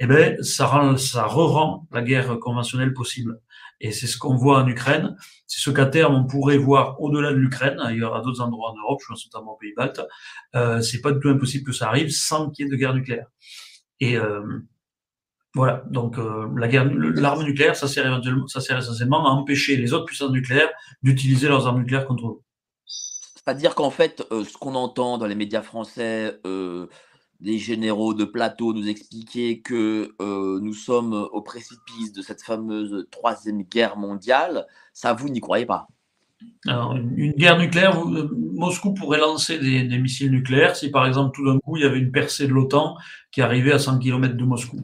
eh 0.00 0.06
ben, 0.06 0.42
ça 0.42 0.66
rend, 0.66 0.96
ça 0.96 1.26
re-rend 1.26 1.86
la 1.92 2.02
guerre 2.02 2.40
conventionnelle 2.40 2.92
possible. 2.92 3.38
Et 3.80 3.92
c'est 3.92 4.08
ce 4.08 4.18
qu'on 4.18 4.34
voit 4.34 4.60
en 4.60 4.66
Ukraine. 4.66 5.16
C'est 5.46 5.60
ce 5.60 5.70
qu'à 5.70 5.86
terme 5.86 6.14
on 6.14 6.26
pourrait 6.26 6.58
voir 6.58 7.00
au-delà 7.00 7.30
de 7.30 7.36
l'Ukraine, 7.36 7.78
ailleurs 7.78 8.16
à 8.16 8.20
d'autres 8.20 8.40
endroits 8.40 8.70
en 8.72 8.76
Europe, 8.76 9.00
je 9.00 9.06
pense 9.08 9.24
notamment 9.26 9.52
aux 9.52 9.58
Pays-Baltes. 9.58 10.00
Euh, 10.56 10.80
c'est 10.80 11.00
pas 11.00 11.12
du 11.12 11.20
tout 11.20 11.28
impossible 11.28 11.64
que 11.64 11.72
ça 11.72 11.86
arrive 11.86 12.10
sans 12.10 12.50
qu'il 12.50 12.64
y 12.64 12.68
ait 12.68 12.70
de 12.72 12.76
guerre 12.76 12.94
nucléaire. 12.94 13.26
Et 14.00 14.16
euh, 14.16 14.42
voilà, 15.54 15.84
donc 15.90 16.18
euh, 16.18 16.48
la 16.56 16.66
guerre, 16.66 16.86
l'arme 16.86 17.42
nucléaire, 17.44 17.76
ça 17.76 17.86
sert, 17.86 18.22
ça 18.46 18.60
sert 18.60 18.78
essentiellement 18.78 19.26
à 19.26 19.30
empêcher 19.30 19.76
les 19.76 19.92
autres 19.92 20.06
puissances 20.06 20.30
nucléaires 20.30 20.70
d'utiliser 21.02 21.46
leurs 21.46 21.66
armes 21.66 21.80
nucléaires 21.80 22.06
contre 22.06 22.24
nous. 22.24 22.42
C'est-à-dire 22.86 23.74
qu'en 23.74 23.90
fait, 23.90 24.24
euh, 24.30 24.44
ce 24.44 24.56
qu'on 24.56 24.74
entend 24.74 25.18
dans 25.18 25.26
les 25.26 25.34
médias 25.34 25.60
français, 25.60 26.38
euh, 26.46 26.86
des 27.40 27.58
généraux 27.58 28.14
de 28.14 28.24
plateau 28.24 28.72
nous 28.72 28.88
expliquer 28.88 29.60
que 29.60 30.14
nous 30.20 30.74
sommes 30.74 31.12
au 31.12 31.42
précipice 31.42 32.12
de 32.12 32.22
cette 32.22 32.40
fameuse 32.40 33.08
troisième 33.10 33.62
guerre 33.62 33.96
mondiale, 33.96 34.66
ça 34.92 35.12
vous 35.12 35.28
n'y 35.28 35.40
croyez 35.40 35.66
pas 35.66 35.88
alors, 36.66 36.96
une, 36.96 37.32
guerre 37.32 37.58
nucléaire, 37.58 38.04
Moscou 38.04 38.94
pourrait 38.94 39.18
lancer 39.18 39.58
des, 39.58 39.84
des, 39.84 39.98
missiles 39.98 40.32
nucléaires 40.32 40.74
si 40.74 40.90
par 40.90 41.06
exemple 41.06 41.36
tout 41.36 41.44
d'un 41.44 41.58
coup 41.60 41.76
il 41.76 41.84
y 41.84 41.86
avait 41.86 42.00
une 42.00 42.10
percée 42.10 42.48
de 42.48 42.52
l'OTAN 42.52 42.96
qui 43.30 43.42
arrivait 43.42 43.72
à 43.72 43.78
100 43.78 44.00
km 44.00 44.36
de 44.36 44.44
Moscou. 44.44 44.80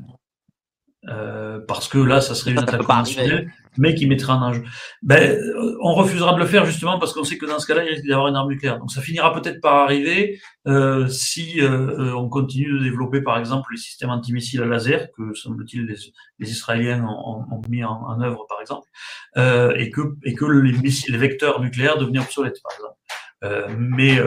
Euh, 1.07 1.61
parce 1.69 1.87
que 1.87 1.99
là, 1.99 2.21
ça 2.21 2.35
serait 2.35 2.51
une 2.51 2.59
attaque 2.59 2.83
conventionnelle, 2.83 3.53
mais 3.77 3.95
qui 3.95 4.07
mettrait 4.09 4.33
en 4.33 4.43
enjeu. 4.43 4.65
Ben, 5.03 5.41
on 5.81 5.95
refusera 5.95 6.35
de 6.35 6.41
le 6.41 6.47
faire 6.47 6.67
justement 6.67 6.99
parce 6.99 7.13
qu'on 7.13 7.23
sait 7.23 7.39
que 7.39 7.47
dans 7.47 7.61
ce 7.61 7.67
cas-là, 7.69 7.85
il 7.85 7.91
risque 7.91 8.03
d'y 8.03 8.13
avoir 8.13 8.27
une 8.27 8.35
arme 8.35 8.49
nucléaire. 8.49 8.79
Donc 8.79 8.91
ça 8.91 9.01
finira 9.01 9.33
peut-être 9.33 9.61
par 9.61 9.77
arriver 9.77 10.41
euh, 10.67 11.07
si 11.07 11.61
euh, 11.61 12.13
on 12.17 12.29
continue 12.29 12.73
de 12.73 12.83
développer, 12.83 13.23
par 13.23 13.39
exemple, 13.39 13.69
les 13.71 13.79
systèmes 13.79 14.11
antimissiles 14.11 14.61
à 14.61 14.67
laser 14.67 15.09
que 15.17 15.33
semble-t-il 15.35 15.87
les, 15.87 15.95
les, 16.41 16.51
Israéliens 16.51 17.05
ont, 17.05 17.45
ont 17.49 17.63
mis 17.69 17.85
en, 17.85 17.93
en, 17.93 18.21
œuvre, 18.21 18.47
par 18.49 18.61
exemple, 18.61 18.89
euh, 19.37 19.75
et 19.77 19.91
que 19.91 20.17
et 20.25 20.35
que 20.35 20.45
les 20.47 20.73
missiles, 20.73 21.13
les 21.13 21.19
vecteurs 21.19 21.61
nucléaires 21.61 21.97
deviennent 21.97 22.23
obsolètes, 22.23 22.61
par 22.61 22.73
exemple. 22.73 22.97
Euh, 23.45 23.69
mais 23.79 24.19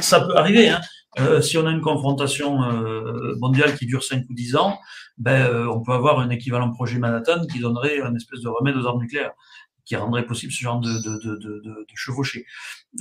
ça 0.00 0.20
peut 0.20 0.36
arriver. 0.36 0.68
Hein. 0.68 0.80
Euh, 1.18 1.40
si 1.40 1.56
on 1.58 1.66
a 1.66 1.70
une 1.70 1.80
confrontation 1.80 2.62
euh, 2.62 3.34
mondiale 3.38 3.74
qui 3.76 3.86
dure 3.86 4.04
5 4.04 4.24
ou 4.28 4.34
10 4.34 4.56
ans, 4.56 4.78
ben, 5.16 5.46
euh, 5.46 5.66
on 5.66 5.80
peut 5.80 5.92
avoir 5.92 6.20
un 6.20 6.30
équivalent 6.30 6.70
projet 6.70 6.98
Manhattan 6.98 7.46
qui 7.46 7.60
donnerait 7.60 8.00
un 8.00 8.14
espèce 8.14 8.40
de 8.40 8.48
remède 8.48 8.76
aux 8.76 8.86
armes 8.86 9.00
nucléaires, 9.00 9.32
qui 9.84 9.96
rendrait 9.96 10.26
possible 10.26 10.52
ce 10.52 10.60
genre 10.62 10.80
de, 10.80 10.90
de, 10.90 11.86
chevaucher. 11.94 12.44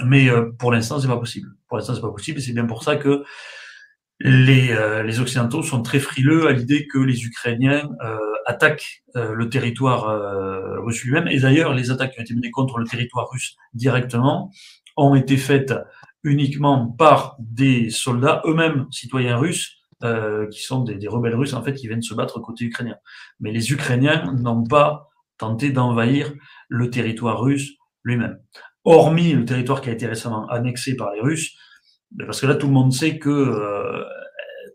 Mais 0.05 0.29
pour 0.57 0.71
l'instant, 0.71 0.99
c'est 0.99 1.07
pas 1.07 1.17
possible. 1.17 1.49
Pour 1.67 1.77
l'instant, 1.77 1.93
c'est 1.93 2.01
pas 2.01 2.11
possible, 2.11 2.39
et 2.39 2.41
c'est 2.41 2.53
bien 2.53 2.65
pour 2.65 2.81
ça 2.81 2.95
que 2.95 3.23
les, 4.19 4.75
les 5.03 5.19
Occidentaux 5.19 5.61
sont 5.61 5.83
très 5.83 5.99
frileux 5.99 6.47
à 6.47 6.53
l'idée 6.53 6.87
que 6.87 6.97
les 6.97 7.25
Ukrainiens 7.25 7.89
attaquent 8.45 9.03
le 9.13 9.49
territoire 9.49 10.81
russe 10.81 11.03
lui-même. 11.03 11.27
Et 11.27 11.39
d'ailleurs, 11.39 11.73
les 11.73 11.91
attaques 11.91 12.13
qui 12.13 12.19
ont 12.21 12.23
été 12.23 12.33
menées 12.33 12.51
contre 12.51 12.79
le 12.79 12.85
territoire 12.85 13.29
russe 13.29 13.57
directement 13.73 14.49
ont 14.95 15.13
été 15.13 15.37
faites 15.37 15.73
uniquement 16.23 16.87
par 16.87 17.35
des 17.39 17.89
soldats 17.89 18.41
eux-mêmes 18.45 18.87
citoyens 18.91 19.37
russes 19.37 19.77
euh, 20.03 20.47
qui 20.49 20.61
sont 20.61 20.83
des, 20.83 21.07
rebelles 21.07 21.35
russes 21.35 21.53
en 21.53 21.63
fait 21.63 21.73
qui 21.73 21.87
viennent 21.87 22.01
se 22.01 22.13
battre 22.13 22.39
côté 22.39 22.65
ukrainien. 22.65 22.97
Mais 23.39 23.51
les 23.51 23.71
Ukrainiens 23.71 24.31
n'ont 24.33 24.63
pas 24.63 25.09
tenté 25.37 25.71
d'envahir 25.71 26.33
le 26.69 26.89
territoire 26.89 27.41
russe 27.41 27.71
lui-même. 28.03 28.37
Hormis 28.83 29.33
le 29.33 29.45
territoire 29.45 29.81
qui 29.81 29.89
a 29.89 29.93
été 29.93 30.05
récemment 30.07 30.47
annexé 30.49 30.95
par 30.95 31.11
les 31.13 31.19
Russes, 31.19 31.57
parce 32.25 32.39
que 32.39 32.45
là 32.45 32.55
tout 32.55 32.67
le 32.67 32.73
monde 32.73 32.93
sait 32.93 33.19
que 33.19 33.29
euh, 33.29 34.03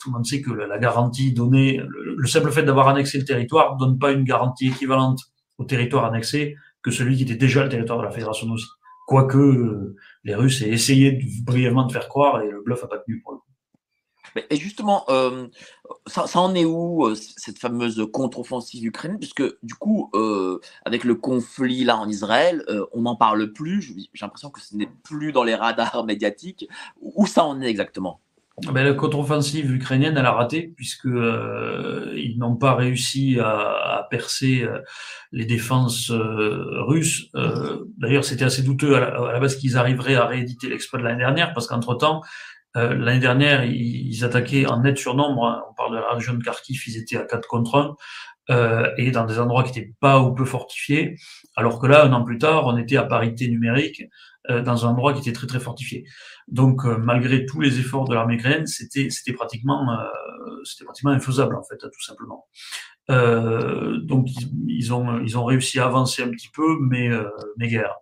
tout 0.00 0.10
le 0.10 0.14
monde 0.14 0.26
sait 0.26 0.42
que 0.42 0.50
la 0.50 0.78
garantie 0.78 1.32
donnée, 1.32 1.80
le, 1.86 2.16
le 2.16 2.26
simple 2.26 2.50
fait 2.50 2.62
d'avoir 2.62 2.88
annexé 2.88 3.18
le 3.18 3.24
territoire 3.24 3.76
donne 3.76 3.98
pas 3.98 4.10
une 4.10 4.24
garantie 4.24 4.68
équivalente 4.68 5.20
au 5.58 5.64
territoire 5.64 6.04
annexé 6.04 6.56
que 6.82 6.90
celui 6.90 7.16
qui 7.16 7.22
était 7.22 7.36
déjà 7.36 7.62
le 7.62 7.68
territoire 7.68 7.98
de 7.98 8.04
la 8.04 8.10
fédération 8.10 8.48
aussi. 8.50 8.66
Quoique 9.12 9.36
euh, 9.36 9.94
les 10.24 10.34
Russes 10.34 10.62
aient 10.62 10.70
essayé 10.70 11.20
brièvement 11.42 11.84
de 11.84 11.92
faire 11.92 12.08
croire 12.08 12.40
et 12.40 12.48
le 12.48 12.62
bluff 12.62 12.80
n'a 12.80 12.88
pas 12.88 12.96
tenu 12.96 13.20
pour 13.20 13.32
le 13.32 13.38
coup. 13.40 14.44
Et 14.48 14.56
justement, 14.56 15.04
euh, 15.10 15.48
ça, 16.06 16.24
en 16.40 16.54
est 16.54 16.64
où 16.64 17.06
euh, 17.06 17.14
cette 17.14 17.58
fameuse 17.58 18.08
contre-offensive 18.10 18.86
ukrainienne? 18.86 19.18
Puisque 19.18 19.42
du 19.62 19.74
coup, 19.74 20.10
avec 20.86 21.04
le 21.04 21.14
conflit 21.14 21.84
là 21.84 21.98
en 21.98 22.08
Israël, 22.08 22.64
on 22.94 23.02
n'en 23.02 23.14
parle 23.14 23.52
plus. 23.52 23.82
J'ai 23.82 24.24
l'impression 24.24 24.48
que 24.48 24.62
ce 24.62 24.74
n'est 24.74 24.88
plus 25.04 25.32
dans 25.32 25.44
les 25.44 25.56
radars 25.56 26.04
médiatiques. 26.06 26.66
Où 27.02 27.26
ça 27.26 27.44
en 27.44 27.60
est 27.60 27.68
exactement? 27.68 28.22
Ben, 28.72 28.84
la 28.84 28.92
contre-offensive 28.92 29.72
ukrainienne, 29.72 30.16
elle 30.16 30.26
a 30.26 30.32
raté 30.32 30.72
puisque 30.76 31.06
euh, 31.06 32.12
ils 32.16 32.38
n'ont 32.38 32.56
pas 32.56 32.74
réussi 32.74 33.38
à, 33.40 33.48
à 33.48 34.06
percer 34.10 34.62
euh, 34.62 34.78
les 35.32 35.46
défenses 35.46 36.10
euh, 36.10 36.82
russes. 36.82 37.28
Euh, 37.34 37.84
d'ailleurs, 37.96 38.24
c'était 38.24 38.44
assez 38.44 38.62
douteux 38.62 38.94
à 38.94 39.32
la, 39.32 39.40
base 39.40 39.56
qu'ils 39.56 39.76
arriveraient 39.76 40.14
à 40.14 40.26
rééditer 40.26 40.68
l'exploit 40.68 40.98
de 40.98 41.04
l'année 41.04 41.18
dernière 41.18 41.54
parce 41.54 41.66
qu'entre 41.66 41.94
temps, 41.94 42.20
euh, 42.76 42.94
l'année 42.94 43.20
dernière, 43.20 43.64
ils, 43.64 44.24
attaquaient 44.24 44.66
en 44.66 44.80
net 44.80 44.98
surnombre. 44.98 45.46
Hein. 45.46 45.62
On 45.70 45.74
parle 45.74 45.92
de 45.92 45.96
la 45.96 46.12
région 46.12 46.34
de 46.34 46.42
Kharkiv, 46.42 46.82
ils 46.86 46.98
étaient 46.98 47.16
à 47.16 47.24
4 47.24 47.48
contre 47.48 47.96
1 48.48 48.92
et 48.98 49.10
dans 49.12 49.24
des 49.24 49.38
endroits 49.38 49.62
qui 49.62 49.70
n'étaient 49.70 49.94
pas 50.00 50.20
ou 50.20 50.34
peu 50.34 50.44
fortifiés. 50.44 51.16
Alors 51.56 51.78
que 51.78 51.86
là, 51.86 52.04
un 52.04 52.12
an 52.12 52.22
plus 52.22 52.38
tard, 52.38 52.66
on 52.66 52.76
était 52.76 52.96
à 52.96 53.04
parité 53.04 53.48
numérique 53.48 54.02
euh, 54.02 54.06
dans 54.48 54.86
un 54.86 54.90
endroit 54.90 55.12
qui 55.12 55.20
était 55.20 55.32
très 55.32 55.46
très 55.46 55.60
fortifié. 55.60 56.04
Donc 56.48 56.84
euh, 56.84 56.98
malgré 56.98 57.46
tous 57.46 57.60
les 57.60 57.78
efforts 57.78 58.08
de 58.08 58.14
l'armée 58.14 58.34
ukrainienne, 58.34 58.66
c'était 58.66 59.08
c'était 59.10 59.32
pratiquement 59.32 59.90
euh, 59.92 60.04
c'était 60.64 60.84
pratiquement 60.84 61.12
infaisable 61.12 61.56
en 61.56 61.62
fait, 61.62 61.78
tout 61.78 62.02
simplement. 62.02 62.46
donc 63.08 64.28
ils, 64.66 64.92
ont 64.92 65.20
ils 65.20 65.38
ont 65.38 65.44
réussi 65.44 65.78
à 65.78 65.86
avancer 65.86 66.22
un 66.22 66.30
petit 66.30 66.50
peu, 66.52 66.78
mais 66.80 67.10
mais 67.56 67.68
guère. 67.68 67.94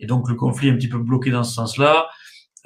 Et 0.00 0.06
donc 0.06 0.28
le 0.28 0.34
conflit 0.34 0.68
est 0.68 0.72
un 0.72 0.76
petit 0.76 0.88
peu 0.88 0.98
bloqué 0.98 1.30
dans 1.30 1.44
ce 1.44 1.54
sens-là. 1.54 2.08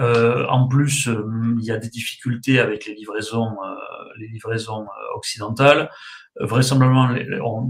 Euh, 0.01 0.47
en 0.49 0.69
plus, 0.69 1.09
euh, 1.09 1.23
il 1.59 1.65
y 1.65 1.71
a 1.71 1.77
des 1.77 1.89
difficultés 1.89 2.61
avec 2.61 2.87
les 2.87 2.95
livraisons, 2.95 3.51
euh, 3.65 3.75
les 4.19 4.29
livraisons 4.29 4.87
occidentales. 5.15 5.91
vraisemblablement, 6.41 7.09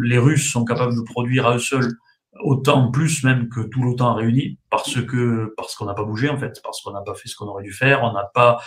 les, 0.01 0.19
Russes 0.19 0.51
sont 0.51 0.65
capables 0.65 0.95
de 0.95 1.03
produire 1.03 1.47
à 1.47 1.57
eux 1.57 1.59
seuls 1.59 1.93
autant 2.41 2.91
plus 2.91 3.25
même 3.25 3.49
que 3.49 3.61
tout 3.61 3.83
l'OTAN 3.83 4.15
réuni 4.15 4.59
parce 4.71 5.01
que 5.03 5.53
parce 5.57 5.75
qu'on 5.75 5.85
n'a 5.85 5.95
pas 5.95 6.05
bougé 6.05 6.29
en 6.29 6.39
fait, 6.39 6.61
parce 6.63 6.81
qu'on 6.81 6.93
n'a 6.93 7.03
pas 7.03 7.15
fait 7.15 7.29
ce 7.29 7.37
qu'on 7.37 7.47
aurait 7.47 7.63
dû 7.63 7.73
faire, 7.73 8.03
on 8.03 8.13
n'a 8.13 8.25
pas 8.35 8.59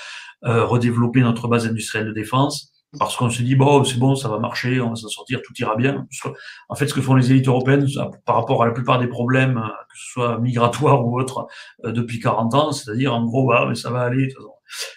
euh, 0.45 0.65
redéveloppé 0.65 1.21
notre 1.21 1.47
base 1.47 1.65
industrielle 1.65 2.05
de 2.05 2.11
défense, 2.11 2.71
parce 2.99 3.15
qu'on 3.15 3.29
se 3.29 3.41
dit 3.41 3.55
bon 3.55 3.83
c'est 3.83 3.97
bon 3.97 4.15
ça 4.15 4.29
va 4.29 4.37
marcher, 4.37 4.79
on 4.81 4.89
va 4.89 4.95
s'en 4.95 5.07
sortir, 5.07 5.41
tout 5.43 5.53
ira 5.57 5.75
bien. 5.75 6.05
En 6.69 6.75
fait 6.75 6.87
ce 6.87 6.93
que 6.93 7.01
font 7.01 7.15
les 7.15 7.31
élites 7.31 7.47
européennes 7.47 7.87
par 8.25 8.35
rapport 8.35 8.61
à 8.61 8.67
la 8.67 8.71
plupart 8.71 8.99
des 8.99 9.07
problèmes, 9.07 9.55
que 9.55 9.97
ce 9.97 10.11
soit 10.11 10.39
migratoires 10.39 11.05
ou 11.05 11.19
autres, 11.19 11.47
euh, 11.85 11.91
depuis 11.91 12.19
40 12.19 12.53
ans, 12.53 12.71
c'est-à-dire 12.71 13.13
en 13.13 13.23
gros 13.25 13.47
bah 13.47 13.65
mais 13.67 13.75
ça 13.75 13.89
va 13.89 14.01
aller. 14.01 14.29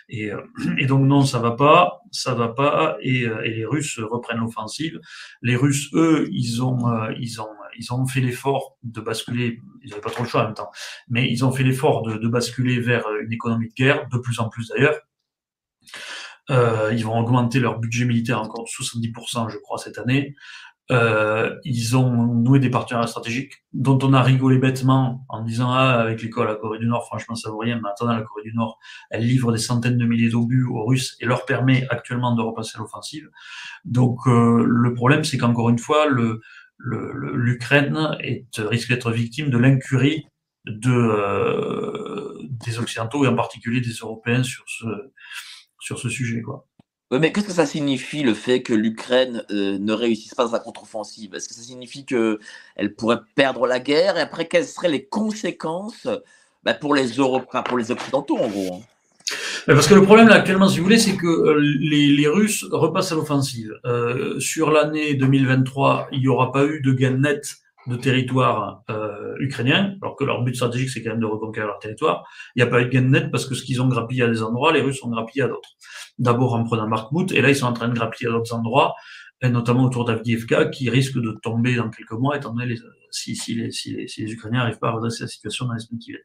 Et, 0.08 0.30
euh, 0.32 0.40
et, 0.78 0.86
donc 0.86 1.06
non, 1.06 1.24
ça 1.24 1.38
va 1.38 1.52
pas, 1.52 2.00
ça 2.10 2.34
va 2.34 2.48
pas, 2.48 2.96
et, 3.02 3.24
euh, 3.26 3.42
et 3.42 3.50
les 3.50 3.66
Russes 3.66 4.00
reprennent 4.00 4.38
l'offensive. 4.38 4.98
Les 5.42 5.56
Russes, 5.56 5.90
eux, 5.92 6.26
ils 6.32 6.62
ont, 6.62 6.78
ils 7.18 7.40
ont, 7.40 7.48
ils 7.78 7.92
ont 7.92 8.06
fait 8.06 8.20
l'effort 8.20 8.76
de 8.82 9.00
basculer. 9.00 9.60
Ils 9.82 9.90
n'avaient 9.90 10.02
pas 10.02 10.10
trop 10.10 10.24
le 10.24 10.28
choix 10.28 10.42
en 10.42 10.44
même 10.44 10.54
temps, 10.54 10.70
mais 11.08 11.30
ils 11.30 11.44
ont 11.44 11.52
fait 11.52 11.62
l'effort 11.62 12.02
de, 12.02 12.28
basculer 12.28 12.80
vers 12.80 13.04
une 13.22 13.32
économie 13.32 13.68
de 13.68 13.74
guerre, 13.74 14.08
de 14.08 14.18
plus 14.18 14.40
en 14.40 14.48
plus 14.48 14.68
d'ailleurs. 14.68 14.96
Euh, 16.50 16.92
ils 16.92 17.04
vont 17.04 17.18
augmenter 17.18 17.60
leur 17.60 17.78
budget 17.78 18.06
militaire 18.06 18.40
encore 18.40 18.64
de 18.64 18.68
70%, 18.68 19.50
je 19.50 19.58
crois, 19.58 19.78
cette 19.78 19.98
année. 19.98 20.34
euh, 20.90 21.54
ils 21.64 21.96
ont 21.96 22.10
noué 22.34 22.60
des 22.60 22.70
partenariats 22.70 23.08
stratégiques 23.08 23.62
dont 23.74 23.98
on 24.02 24.14
a 24.14 24.22
rigolé 24.22 24.56
bêtement 24.56 25.26
en 25.28 25.42
disant 25.42 25.70
ah 25.70 26.00
avec 26.00 26.22
l'école 26.22 26.46
la 26.46 26.54
Corée 26.54 26.78
du 26.78 26.86
Nord 26.86 27.04
franchement 27.04 27.34
ça 27.34 27.50
vaut 27.50 27.58
rien 27.58 27.78
mais 27.82 27.90
attendant 27.90 28.14
la 28.14 28.22
Corée 28.22 28.42
du 28.42 28.54
Nord 28.54 28.78
elle 29.10 29.26
livre 29.26 29.52
des 29.52 29.58
centaines 29.58 29.98
de 29.98 30.06
milliers 30.06 30.30
d'obus 30.30 30.64
aux 30.64 30.86
Russes 30.86 31.14
et 31.20 31.26
leur 31.26 31.44
permet 31.44 31.86
actuellement 31.90 32.34
de 32.34 32.40
repasser 32.40 32.78
l'offensive 32.78 33.28
donc 33.84 34.20
euh, 34.26 34.64
le 34.66 34.94
problème 34.94 35.24
c'est 35.24 35.36
qu'encore 35.36 35.68
une 35.68 35.78
fois 35.78 36.06
le 36.06 36.40
l'Ukraine 36.78 38.16
est 38.20 38.46
risque 38.58 38.88
d'être 38.88 39.10
victime 39.10 39.50
de 39.50 39.58
l'incurie 39.58 40.26
de 40.64 40.92
euh, 40.92 42.38
des 42.42 42.78
occidentaux 42.78 43.24
et 43.24 43.28
en 43.28 43.36
particulier 43.36 43.80
des 43.80 43.92
Européens 43.92 44.42
sur 44.42 44.64
ce 44.66 44.84
sur 45.80 45.98
ce 45.98 46.08
sujet 46.08 46.42
quoi. 46.42 46.66
Oui, 47.10 47.18
mais 47.20 47.32
qu'est-ce 47.32 47.46
que 47.46 47.52
ça 47.52 47.64
signifie 47.64 48.22
le 48.22 48.34
fait 48.34 48.62
que 48.62 48.74
l'Ukraine 48.74 49.42
euh, 49.50 49.78
ne 49.78 49.92
réussisse 49.94 50.34
pas 50.34 50.48
sa 50.48 50.58
contre-offensive? 50.58 51.34
Est-ce 51.34 51.48
que 51.48 51.54
ça 51.54 51.62
signifie 51.62 52.04
qu'elle 52.04 52.94
pourrait 52.98 53.20
perdre 53.34 53.66
la 53.66 53.80
guerre? 53.80 54.18
Et 54.18 54.20
après, 54.20 54.46
quelles 54.46 54.66
seraient 54.66 54.90
les 54.90 55.06
conséquences 55.06 56.06
bah, 56.64 56.74
pour 56.74 56.94
les 56.94 57.08
Européens, 57.12 57.62
pour 57.62 57.78
les 57.78 57.90
Occidentaux 57.90 58.36
en 58.36 58.48
gros 58.48 58.74
hein? 58.74 58.80
Parce 59.66 59.86
que 59.86 59.94
le 59.94 60.02
problème 60.02 60.28
actuellement, 60.28 60.68
si 60.68 60.78
vous 60.78 60.84
voulez, 60.84 60.98
c'est 60.98 61.16
que 61.16 61.26
euh, 61.26 61.58
les, 61.60 62.08
les, 62.08 62.28
Russes 62.28 62.66
repassent 62.70 63.12
à 63.12 63.14
l'offensive. 63.14 63.72
Euh, 63.84 64.38
sur 64.40 64.70
l'année 64.70 65.14
2023, 65.14 66.08
il 66.12 66.20
n'y 66.20 66.28
aura 66.28 66.52
pas 66.52 66.64
eu 66.64 66.80
de 66.80 66.92
gain 66.92 67.18
net 67.18 67.56
de 67.86 67.96
territoire 67.96 68.82
euh, 68.90 69.34
ukrainien, 69.40 69.94
alors 70.02 70.14
que 70.14 70.24
leur 70.24 70.42
but 70.42 70.54
stratégique, 70.54 70.90
c'est 70.90 71.02
quand 71.02 71.10
même 71.10 71.20
de 71.20 71.26
reconquérir 71.26 71.68
leur 71.68 71.78
territoire. 71.78 72.24
Il 72.54 72.62
n'y 72.62 72.68
a 72.68 72.70
pas 72.70 72.80
eu 72.80 72.84
de 72.84 72.90
gain 72.90 73.02
net 73.02 73.30
parce 73.30 73.46
que 73.46 73.54
ce 73.54 73.62
qu'ils 73.62 73.80
ont 73.80 73.88
grappillé 73.88 74.22
à 74.22 74.28
des 74.28 74.42
endroits, 74.42 74.72
les 74.72 74.82
Russes 74.82 75.02
ont 75.02 75.10
grappillé 75.10 75.44
à 75.44 75.48
d'autres. 75.48 75.70
D'abord 76.18 76.54
en 76.54 76.64
prenant 76.64 76.86
Markmout, 76.86 77.32
et 77.32 77.40
là, 77.40 77.48
ils 77.48 77.56
sont 77.56 77.66
en 77.66 77.72
train 77.72 77.88
de 77.88 77.94
grappiller 77.94 78.28
à 78.28 78.32
d'autres 78.32 78.54
endroits, 78.54 78.94
et 79.40 79.48
notamment 79.48 79.84
autour 79.84 80.04
d'Avdiivka, 80.04 80.66
qui 80.66 80.90
risque 80.90 81.18
de 81.18 81.38
tomber 81.42 81.76
dans 81.76 81.90
quelques 81.90 82.12
mois, 82.12 82.36
étant 82.36 82.52
donné 82.52 82.66
les, 82.66 82.78
si, 83.10 83.36
si, 83.36 83.54
les, 83.54 83.70
si, 83.70 83.94
les, 83.94 84.08
si 84.08 84.24
les 84.24 84.32
Ukrainiens 84.32 84.60
n'arrivent 84.60 84.78
pas 84.78 84.88
à 84.88 84.92
redresser 84.92 85.24
la 85.24 85.28
situation 85.28 85.66
dans 85.66 85.74
les 85.74 85.80
semaines 85.80 86.00
qui 86.00 86.10
viennent. 86.10 86.22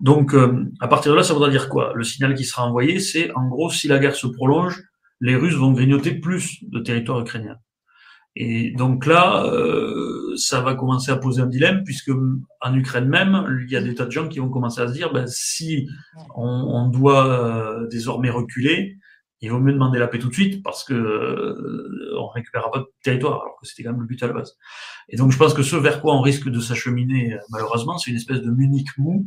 Donc, 0.00 0.34
euh, 0.34 0.64
à 0.80 0.88
partir 0.88 1.12
de 1.12 1.16
là, 1.16 1.22
ça 1.22 1.32
voudra 1.32 1.48
dire 1.48 1.68
quoi? 1.68 1.92
Le 1.94 2.04
signal 2.04 2.34
qui 2.34 2.44
sera 2.44 2.66
envoyé, 2.66 3.00
c'est 3.00 3.32
en 3.34 3.48
gros, 3.48 3.70
si 3.70 3.88
la 3.88 3.98
guerre 3.98 4.16
se 4.16 4.26
prolonge, 4.26 4.82
les 5.20 5.36
Russes 5.36 5.54
vont 5.54 5.72
grignoter 5.72 6.14
plus 6.14 6.58
de 6.62 6.80
territoire 6.80 7.20
ukrainien. 7.20 7.56
Et 8.36 8.72
donc 8.72 9.06
là, 9.06 9.46
euh, 9.46 10.34
ça 10.36 10.60
va 10.60 10.74
commencer 10.74 11.12
à 11.12 11.16
poser 11.16 11.40
un 11.40 11.46
dilemme, 11.46 11.84
puisque 11.84 12.10
en 12.60 12.74
Ukraine 12.74 13.08
même, 13.08 13.46
il 13.64 13.72
y 13.72 13.76
a 13.76 13.80
des 13.80 13.94
tas 13.94 14.06
de 14.06 14.10
gens 14.10 14.28
qui 14.28 14.40
vont 14.40 14.50
commencer 14.50 14.80
à 14.80 14.88
se 14.88 14.92
dire, 14.92 15.12
ben, 15.12 15.26
si 15.28 15.88
on, 16.34 16.44
on 16.44 16.88
doit 16.88 17.26
euh, 17.28 17.86
désormais 17.86 18.30
reculer, 18.30 18.96
il 19.44 19.50
vaut 19.50 19.60
mieux 19.60 19.72
demander 19.72 19.98
la 19.98 20.08
paix 20.08 20.18
tout 20.18 20.28
de 20.28 20.34
suite 20.34 20.62
parce 20.62 20.84
que 20.84 20.94
euh, 20.94 22.16
on 22.18 22.28
récupérera 22.28 22.70
pas 22.70 22.80
de 22.80 22.86
territoire, 23.02 23.42
alors 23.42 23.56
que 23.60 23.66
c'était 23.66 23.82
quand 23.82 23.92
même 23.92 24.00
le 24.00 24.06
but 24.06 24.22
à 24.22 24.26
la 24.26 24.32
base. 24.32 24.56
Et 25.08 25.16
donc 25.16 25.32
je 25.32 25.38
pense 25.38 25.54
que 25.54 25.62
ce 25.62 25.76
vers 25.76 26.00
quoi 26.00 26.14
on 26.14 26.20
risque 26.20 26.48
de 26.48 26.60
s'acheminer, 26.60 27.38
malheureusement, 27.50 27.98
c'est 27.98 28.10
une 28.10 28.16
espèce 28.16 28.40
de 28.40 28.50
Munich 28.50 28.88
mou, 28.98 29.26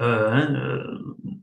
euh, 0.00 0.30
hein, 0.30 0.54
euh, 0.54 0.82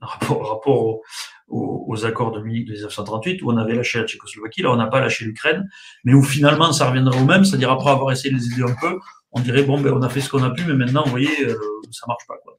rapport, 0.01 1.01
aux, 1.47 2.05
accords 2.05 2.31
de 2.31 2.41
Munich 2.41 2.67
de 2.67 2.73
1938, 2.73 3.41
où 3.43 3.51
on 3.51 3.57
avait 3.57 3.75
lâché 3.75 3.99
la 3.99 4.07
Tchécoslovaquie, 4.07 4.63
là 4.63 4.71
on 4.71 4.75
n'a 4.75 4.87
pas 4.87 4.99
lâché 4.99 5.25
l'Ukraine, 5.25 5.69
mais 6.03 6.13
où 6.13 6.23
finalement 6.23 6.71
ça 6.73 6.89
reviendra 6.89 7.19
au 7.19 7.25
même, 7.25 7.45
c'est-à-dire 7.45 7.71
après 7.71 7.91
avoir 7.91 8.11
essayé 8.11 8.33
de 8.33 8.39
les 8.39 8.51
aider 8.51 8.63
un 8.63 8.75
peu, 8.81 8.99
on 9.31 9.39
dirait 9.39 9.63
bon 9.63 9.79
ben 9.79 9.93
on 9.93 10.01
a 10.01 10.09
fait 10.09 10.21
ce 10.21 10.29
qu'on 10.29 10.43
a 10.43 10.49
pu, 10.49 10.63
mais 10.65 10.73
maintenant 10.73 11.03
vous 11.03 11.11
voyez 11.11 11.45
euh, 11.45 11.55
ça 11.91 12.05
marche 12.07 12.25
pas 12.27 12.35
quoi. 12.43 12.57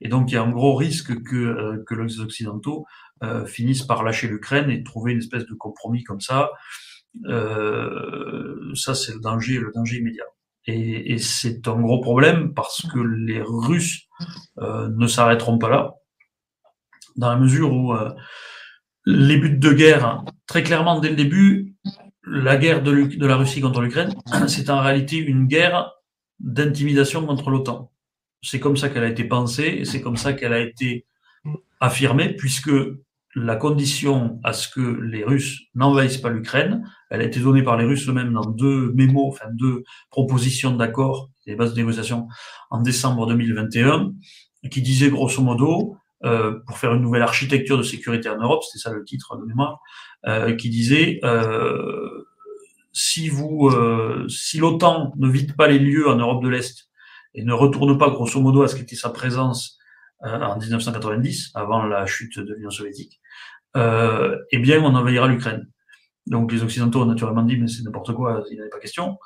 Et 0.00 0.08
donc 0.08 0.30
il 0.30 0.34
y 0.34 0.36
a 0.36 0.42
un 0.42 0.50
gros 0.50 0.74
risque 0.74 1.22
que 1.22 1.36
euh, 1.36 1.84
que 1.86 1.94
les 1.94 2.20
occidentaux 2.20 2.86
finissent 3.46 3.82
par 3.82 4.02
lâcher 4.02 4.28
l'Ukraine 4.28 4.70
et 4.70 4.82
trouver 4.82 5.12
une 5.12 5.18
espèce 5.18 5.46
de 5.46 5.54
compromis 5.54 6.02
comme 6.02 6.20
ça. 6.20 6.50
Euh, 7.26 8.72
ça 8.74 8.94
c'est 8.94 9.14
le 9.14 9.20
danger, 9.20 9.58
le 9.58 9.70
danger 9.74 9.98
immédiat. 9.98 10.24
Et, 10.66 11.18
c'est 11.18 11.68
un 11.68 11.78
gros 11.78 12.00
problème 12.00 12.54
parce 12.54 12.82
que 12.90 12.98
les 12.98 13.42
Russes 13.42 14.06
euh, 14.58 14.88
ne 14.96 15.06
s'arrêteront 15.06 15.58
pas 15.58 15.68
là 15.68 15.92
dans 17.16 17.28
la 17.28 17.36
mesure 17.36 17.70
où 17.72 17.92
euh, 17.92 18.10
les 19.04 19.36
buts 19.36 19.58
de 19.58 19.72
guerre, 19.72 20.24
très 20.46 20.62
clairement 20.62 21.00
dès 21.00 21.10
le 21.10 21.16
début, 21.16 21.76
la 22.26 22.56
guerre 22.56 22.82
de, 22.82 23.14
de 23.14 23.26
la 23.26 23.36
Russie 23.36 23.60
contre 23.60 23.82
l'Ukraine, 23.82 24.14
c'est 24.48 24.70
en 24.70 24.80
réalité 24.80 25.18
une 25.18 25.46
guerre 25.46 25.92
d'intimidation 26.40 27.26
contre 27.26 27.50
l'OTAN. 27.50 27.92
C'est 28.40 28.58
comme 28.58 28.78
ça 28.78 28.88
qu'elle 28.88 29.04
a 29.04 29.08
été 29.08 29.24
pensée 29.24 29.76
et 29.80 29.84
c'est 29.84 30.00
comme 30.00 30.16
ça 30.16 30.32
qu'elle 30.32 30.54
a 30.54 30.60
été 30.60 31.06
affirmée, 31.78 32.34
puisque 32.34 32.70
la 33.34 33.56
condition 33.56 34.38
à 34.44 34.52
ce 34.52 34.68
que 34.68 34.80
les 34.80 35.24
Russes 35.24 35.62
n'envahissent 35.74 36.18
pas 36.18 36.30
l'Ukraine, 36.30 36.88
elle 37.10 37.20
a 37.20 37.24
été 37.24 37.40
donnée 37.40 37.62
par 37.62 37.76
les 37.76 37.84
Russes 37.84 38.08
eux-mêmes 38.08 38.32
dans 38.32 38.48
deux 38.48 38.92
mémos, 38.92 39.28
enfin 39.28 39.46
deux 39.52 39.84
propositions 40.10 40.76
d'accord, 40.76 41.30
des 41.46 41.56
bases 41.56 41.74
de 41.74 41.78
négociation 41.78 42.28
en 42.70 42.80
décembre 42.80 43.26
2021, 43.26 44.12
qui 44.70 44.82
disaient 44.82 45.10
grosso 45.10 45.42
modo, 45.42 45.96
euh, 46.24 46.60
pour 46.66 46.78
faire 46.78 46.94
une 46.94 47.02
nouvelle 47.02 47.22
architecture 47.22 47.76
de 47.76 47.82
sécurité 47.82 48.30
en 48.30 48.38
Europe, 48.38 48.62
c'était 48.64 48.82
ça 48.82 48.92
le 48.92 49.04
titre 49.04 49.36
de 49.36 49.44
mémoire, 49.44 49.80
euh, 50.26 50.54
qui 50.54 50.70
disait 50.70 51.20
euh, 51.22 52.24
si 52.92 53.28
vous, 53.28 53.70
si 54.28 54.58
l'OTAN 54.58 55.12
ne 55.16 55.28
vide 55.28 55.56
pas 55.56 55.66
les 55.66 55.80
lieux 55.80 56.08
en 56.08 56.16
Europe 56.16 56.42
de 56.42 56.48
l'Est 56.48 56.88
et 57.34 57.42
ne 57.42 57.52
retourne 57.52 57.98
pas 57.98 58.08
grosso 58.08 58.40
modo 58.40 58.62
à 58.62 58.68
ce 58.68 58.76
qu'était 58.76 58.94
sa 58.94 59.10
présence 59.10 59.78
en 60.20 60.56
1990, 60.56 61.50
avant 61.54 61.84
la 61.84 62.06
chute 62.06 62.38
de 62.38 62.54
l'Union 62.54 62.70
soviétique, 62.70 63.20
eh 63.76 64.58
bien 64.58 64.82
on 64.82 64.94
envahira 64.94 65.28
l'Ukraine. 65.28 65.68
Donc 66.26 66.52
les 66.52 66.62
Occidentaux 66.62 67.02
ont 67.02 67.06
naturellement 67.06 67.42
dit 67.42 67.56
mais 67.56 67.68
c'est 67.68 67.82
n'importe 67.82 68.12
quoi, 68.14 68.44
il 68.50 68.54
n'y 68.54 68.60
avait 68.60 68.70
pas 68.70 68.78
question. 68.78 69.18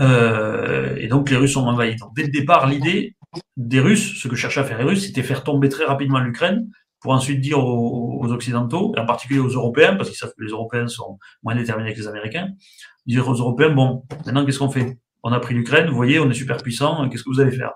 Euh, 0.00 0.96
et 0.96 1.08
donc 1.08 1.30
les 1.30 1.36
Russes 1.36 1.56
ont 1.56 1.66
envahi. 1.66 1.96
Donc 1.96 2.14
dès 2.14 2.24
le 2.24 2.30
départ, 2.30 2.66
l'idée 2.66 3.16
des 3.56 3.80
Russes, 3.80 4.20
ce 4.20 4.28
que 4.28 4.36
cherchaient 4.36 4.60
à 4.60 4.64
faire 4.64 4.78
les 4.78 4.84
Russes, 4.84 5.06
c'était 5.06 5.22
faire 5.22 5.44
tomber 5.44 5.68
très 5.68 5.84
rapidement 5.84 6.20
l'Ukraine 6.20 6.68
pour 7.00 7.12
ensuite 7.12 7.40
dire 7.40 7.58
aux, 7.58 8.22
aux, 8.22 8.32
Occidentaux, 8.32 8.94
et 8.96 9.00
en 9.00 9.06
particulier 9.06 9.40
aux 9.40 9.48
Européens, 9.48 9.94
parce 9.94 10.08
qu'ils 10.08 10.18
savent 10.18 10.32
que 10.36 10.42
les 10.42 10.52
Européens 10.52 10.88
sont 10.88 11.18
moins 11.42 11.54
déterminés 11.54 11.92
que 11.92 11.98
les 11.98 12.08
Américains, 12.08 12.48
dire 13.04 13.28
aux 13.28 13.34
Européens, 13.34 13.70
bon, 13.70 14.04
maintenant 14.24 14.46
qu'est-ce 14.46 14.58
qu'on 14.58 14.70
fait? 14.70 14.98
On 15.22 15.30
a 15.32 15.38
pris 15.38 15.54
l'Ukraine, 15.54 15.88
vous 15.88 15.96
voyez, 15.96 16.18
on 16.18 16.30
est 16.30 16.34
super 16.34 16.56
puissant, 16.58 17.08
qu'est-ce 17.08 17.22
que 17.22 17.30
vous 17.30 17.40
allez 17.40 17.52
faire? 17.52 17.72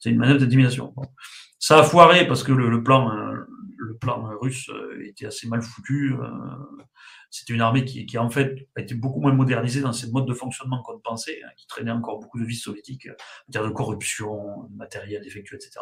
C'est 0.00 0.10
une 0.10 0.18
manœuvre 0.18 0.40
d'intimidation. 0.40 0.92
Ça 1.60 1.78
a 1.78 1.82
foiré 1.84 2.26
parce 2.26 2.42
que 2.42 2.52
le, 2.52 2.68
le 2.68 2.82
plan, 2.82 3.12
euh, 3.12 3.36
le 3.84 3.96
plan 3.96 4.28
russe 4.40 4.68
euh, 4.70 5.04
était 5.04 5.26
assez 5.26 5.48
mal 5.48 5.62
foutu. 5.62 6.14
Euh, 6.14 6.28
c'était 7.30 7.52
une 7.52 7.60
armée 7.60 7.84
qui, 7.84 8.06
qui, 8.06 8.18
en 8.18 8.30
fait, 8.30 8.68
a 8.76 8.80
été 8.80 8.94
beaucoup 8.94 9.20
moins 9.20 9.32
modernisée 9.32 9.80
dans 9.80 9.92
ses 9.92 10.10
modes 10.10 10.26
de 10.26 10.34
fonctionnement 10.34 10.82
qu'on 10.82 10.98
pensait, 11.00 11.40
hein, 11.44 11.50
qui 11.56 11.66
traînait 11.66 11.90
encore 11.90 12.20
beaucoup 12.20 12.38
de 12.38 12.44
vices 12.44 12.62
soviétiques, 12.62 13.08
en 13.48 13.52
termes 13.52 13.68
de 13.68 13.72
corruption, 13.72 14.64
de 14.70 14.76
matériel 14.76 15.22
défectueux, 15.22 15.56
etc. 15.56 15.80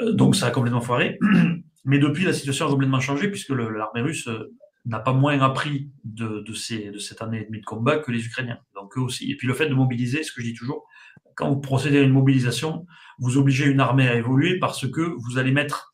Euh, 0.00 0.12
donc 0.12 0.36
ça 0.36 0.46
a 0.46 0.50
complètement 0.50 0.80
foiré. 0.80 1.18
Mais 1.84 1.98
depuis, 1.98 2.24
la 2.24 2.32
situation 2.32 2.66
a 2.66 2.70
complètement 2.70 3.00
changé, 3.00 3.28
puisque 3.28 3.50
l'armée 3.50 4.02
russe 4.02 4.28
euh, 4.28 4.54
n'a 4.84 5.00
pas 5.00 5.12
moins 5.12 5.40
appris 5.40 5.90
de, 6.04 6.40
de, 6.40 6.52
ces, 6.54 6.90
de 6.90 6.98
cette 6.98 7.22
année 7.22 7.42
et 7.42 7.44
demie 7.44 7.60
de 7.60 7.64
combat 7.64 7.98
que 7.98 8.10
les 8.10 8.24
Ukrainiens. 8.24 8.58
Donc 8.74 8.96
eux 8.96 9.00
aussi. 9.00 9.30
Et 9.30 9.36
puis 9.36 9.46
le 9.46 9.54
fait 9.54 9.68
de 9.68 9.74
mobiliser, 9.74 10.22
ce 10.22 10.32
que 10.32 10.40
je 10.42 10.46
dis 10.46 10.54
toujours, 10.54 10.86
quand 11.34 11.48
vous 11.48 11.60
procédez 11.60 11.98
à 11.98 12.02
une 12.02 12.12
mobilisation, 12.12 12.86
vous 13.18 13.36
obligez 13.36 13.66
une 13.66 13.80
armée 13.80 14.08
à 14.08 14.14
évoluer 14.14 14.58
parce 14.58 14.88
que 14.90 15.00
vous 15.00 15.38
allez 15.38 15.52
mettre 15.52 15.91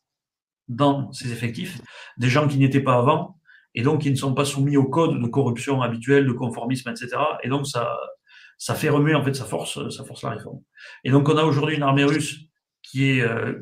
dans 0.69 1.11
ses 1.11 1.31
effectifs 1.31 1.81
des 2.17 2.29
gens 2.29 2.47
qui 2.47 2.57
n'étaient 2.57 2.81
pas 2.81 2.95
avant 2.95 3.37
et 3.75 3.81
donc 3.81 4.01
qui 4.01 4.11
ne 4.11 4.15
sont 4.15 4.33
pas 4.33 4.45
soumis 4.45 4.77
au 4.77 4.85
code 4.85 5.19
de 5.19 5.27
corruption 5.27 5.81
habituel, 5.81 6.25
de 6.25 6.31
conformisme, 6.31 6.89
etc. 6.89 7.17
Et 7.43 7.49
donc 7.49 7.67
ça, 7.67 7.97
ça 8.57 8.75
fait 8.75 8.89
remuer 8.89 9.15
en 9.15 9.23
fait, 9.23 9.33
ça 9.33 9.45
force, 9.45 9.89
ça 9.89 10.03
force 10.03 10.23
la 10.23 10.31
réforme. 10.31 10.59
Et 11.03 11.11
donc 11.11 11.27
on 11.29 11.37
a 11.37 11.43
aujourd'hui 11.43 11.75
une 11.75 11.83
armée 11.83 12.03
russe 12.03 12.39
qui 12.81 13.09
est, 13.11 13.21
euh, 13.21 13.53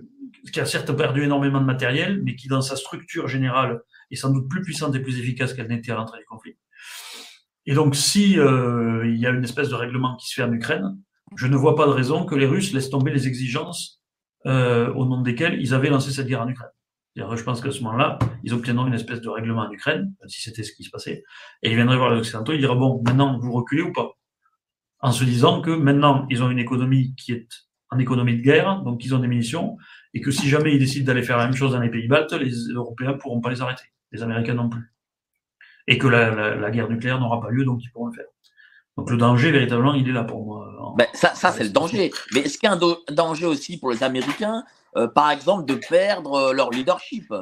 qui 0.51 0.60
a 0.60 0.66
certes 0.66 0.91
perdu 0.95 1.24
énormément 1.24 1.60
de 1.60 1.66
matériel, 1.66 2.22
mais 2.24 2.36
qui 2.36 2.47
dans 2.47 2.62
sa 2.62 2.76
structure 2.76 3.28
générale 3.28 3.82
est 4.12 4.16
sans 4.16 4.32
doute 4.32 4.49
plus 4.49 4.62
puissante 4.62 4.95
et 4.95 4.99
plus 4.99 5.20
efficace 5.20 5.53
qu'elle 5.53 5.68
n'était 5.68 5.91
à 5.91 5.95
l'entrée 5.95 6.20
du 6.20 6.26
conflit. 6.26 6.58
Et 7.66 7.74
donc 7.74 7.95
si 7.95 8.39
euh, 8.39 9.05
il 9.05 9.18
y 9.18 9.26
a 9.26 9.32
une 9.32 9.43
espèce 9.43 9.70
de 9.70 9.76
règlement 9.76 10.16
qui 10.18 10.30
se 10.30 10.36
fait 10.36 10.43
en 10.43 10.53
Ukraine, 10.53 10.97
je 11.36 11.47
ne 11.47 11.58
vois 11.58 11.76
pas 11.76 11.86
de 11.86 11.91
raison 11.91 12.26
que 12.26 12.36
les 12.36 12.45
Russes 12.45 12.72
laissent 12.74 12.89
tomber 12.89 13.12
les 13.12 13.28
exigences 13.28 14.01
euh, 14.45 14.93
au 14.93 15.05
nom 15.05 15.22
desquelles 15.22 15.60
ils 15.60 15.74
avaient 15.74 15.89
lancé 15.89 16.12
cette 16.12 16.28
guerre 16.28 16.41
en 16.41 16.47
Ukraine. 16.47 16.70
Je 17.18 17.43
pense 17.43 17.61
qu'à 17.61 17.72
ce 17.72 17.82
moment-là, 17.82 18.20
ils 18.43 18.53
obtiendront 18.53 18.86
une 18.86 18.93
espèce 18.93 19.22
de 19.22 19.30
règlement 19.30 19.63
en 19.63 19.72
Ukraine, 19.72 20.13
si 20.28 20.41
c'était 20.41 20.61
ce 20.61 20.72
qui 20.72 20.84
se 20.84 20.91
passait, 20.91 21.24
et 21.63 21.72
ils 21.72 21.76
viendraient 21.76 21.97
voir 21.97 22.11
les 22.11 22.20
Occidentaux, 22.20 22.53
ils 22.53 22.59
diraient, 22.59 22.76
bon, 22.76 23.01
maintenant, 23.03 23.39
vous 23.39 23.51
reculez 23.53 23.82
ou 23.82 23.91
pas? 23.91 24.11
En 24.99 25.11
se 25.11 25.24
disant 25.24 25.61
que 25.61 25.72
maintenant, 25.72 26.28
ils 26.30 26.43
ont 26.43 26.49
une 26.51 26.59
économie 26.59 27.15
qui 27.15 27.32
est 27.34 27.47
en 27.89 27.97
économie 27.97 28.38
de 28.38 28.41
guerre, 28.41 28.82
donc 28.84 29.03
ils 29.03 29.15
ont 29.15 29.20
des 29.20 29.28
munitions, 29.28 29.78
et 30.13 30.22
que 30.22 30.30
si 30.30 30.47
jamais 30.47 30.74
ils 30.74 30.80
décident 30.80 31.05
d'aller 31.05 31.24
faire 31.24 31.38
la 31.38 31.45
même 31.45 31.55
chose 31.55 31.72
dans 31.72 31.80
les 31.80 31.89
pays 31.89 32.07
baltes, 32.07 32.34
les 32.34 32.53
Européens 32.74 33.13
ne 33.13 33.18
pourront 33.18 33.41
pas 33.41 33.49
les 33.49 33.61
arrêter, 33.61 33.86
les 34.11 34.22
Américains 34.22 34.53
non 34.53 34.70
plus. 34.70 34.93
Et 35.88 35.97
que 35.97 36.07
la, 36.07 36.30
la, 36.30 36.55
la 36.55 36.72
guerre 36.72 36.89
nucléaire 36.89 37.20
n'aura 37.20 37.41
pas 37.41 37.49
lieu, 37.49 37.63
donc 37.65 37.80
ils 37.84 37.89
pourront 37.89 38.07
le 38.07 38.13
faire. 38.13 38.26
Donc 38.97 39.09
le 39.11 39.18
danger, 39.18 39.51
véritablement, 39.51 39.93
il 39.93 40.09
est 40.09 40.11
là 40.11 40.24
pour 40.24 40.43
moi. 40.43 40.93
Ben, 40.97 41.07
ça, 41.13 41.34
ça 41.36 41.51
c'est 41.51 41.63
le 41.63 41.70
danger. 41.70 42.11
Mais 42.34 42.41
est-ce 42.41 42.57
qu'il 42.57 42.68
y 42.68 42.72
a 42.72 42.76
un 42.76 43.13
danger 43.13 43.45
aussi 43.45 43.80
pour 43.80 43.91
les 43.91 44.03
Américains? 44.03 44.63
Euh, 44.96 45.08
par 45.08 45.32
exemple, 45.32 45.66
de 45.66 45.76
perdre 45.76 46.34
euh, 46.34 46.54
leur 46.54 46.70
leadership 46.72 47.34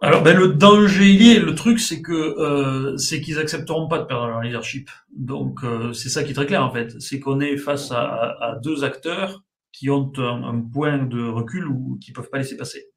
Alors, 0.00 0.22
ben, 0.22 0.36
le 0.36 0.48
danger 0.48 1.10
il 1.12 1.28
est. 1.28 1.38
Le 1.38 1.54
truc, 1.54 1.80
c'est 1.80 2.02
que 2.02 2.12
euh, 2.12 2.96
c'est 2.98 3.20
qu'ils 3.20 3.38
accepteront 3.38 3.88
pas 3.88 3.98
de 3.98 4.04
perdre 4.04 4.26
leur 4.26 4.40
leadership. 4.40 4.90
Donc, 5.16 5.60
c'est 5.94 6.08
ça 6.08 6.22
qui 6.24 6.32
est 6.32 6.34
très 6.34 6.46
clair 6.46 6.64
en 6.64 6.72
fait. 6.72 7.00
C'est 7.00 7.20
qu'on 7.20 7.40
est 7.40 7.56
face 7.56 7.90
à, 7.92 8.58
deux 8.62 8.84
acteurs 8.84 9.42
qui 9.72 9.88
ont 9.90 10.12
un, 10.18 10.60
point 10.60 10.98
de 10.98 11.26
recul 11.26 11.66
ou 11.66 11.98
qui 12.00 12.12
peuvent 12.12 12.30
pas 12.30 12.38
laisser 12.38 12.56
passer. 12.56 12.88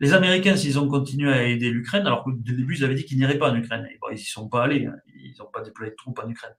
Les 0.00 0.14
Américains, 0.14 0.56
s'ils 0.56 0.80
ont 0.80 0.88
continué 0.88 1.32
à 1.32 1.44
aider 1.44 1.70
l'Ukraine, 1.70 2.06
alors 2.06 2.24
que 2.24 2.30
dès 2.34 2.52
le 2.52 2.56
début, 2.56 2.76
ils 2.76 2.84
avaient 2.84 2.94
dit 2.94 3.04
qu'ils 3.04 3.18
n'iraient 3.18 3.38
pas 3.38 3.50
en 3.50 3.54
Ukraine. 3.54 3.86
Bon, 4.00 4.08
ils 4.10 4.18
y 4.18 4.24
sont 4.24 4.48
pas 4.48 4.64
allés. 4.64 4.86
Hein. 4.86 4.96
Ils 5.14 5.36
n'ont 5.38 5.50
pas 5.52 5.60
déployé 5.60 5.92
de 5.92 5.96
troupes 5.96 6.18
en 6.18 6.28
Ukraine. 6.28 6.54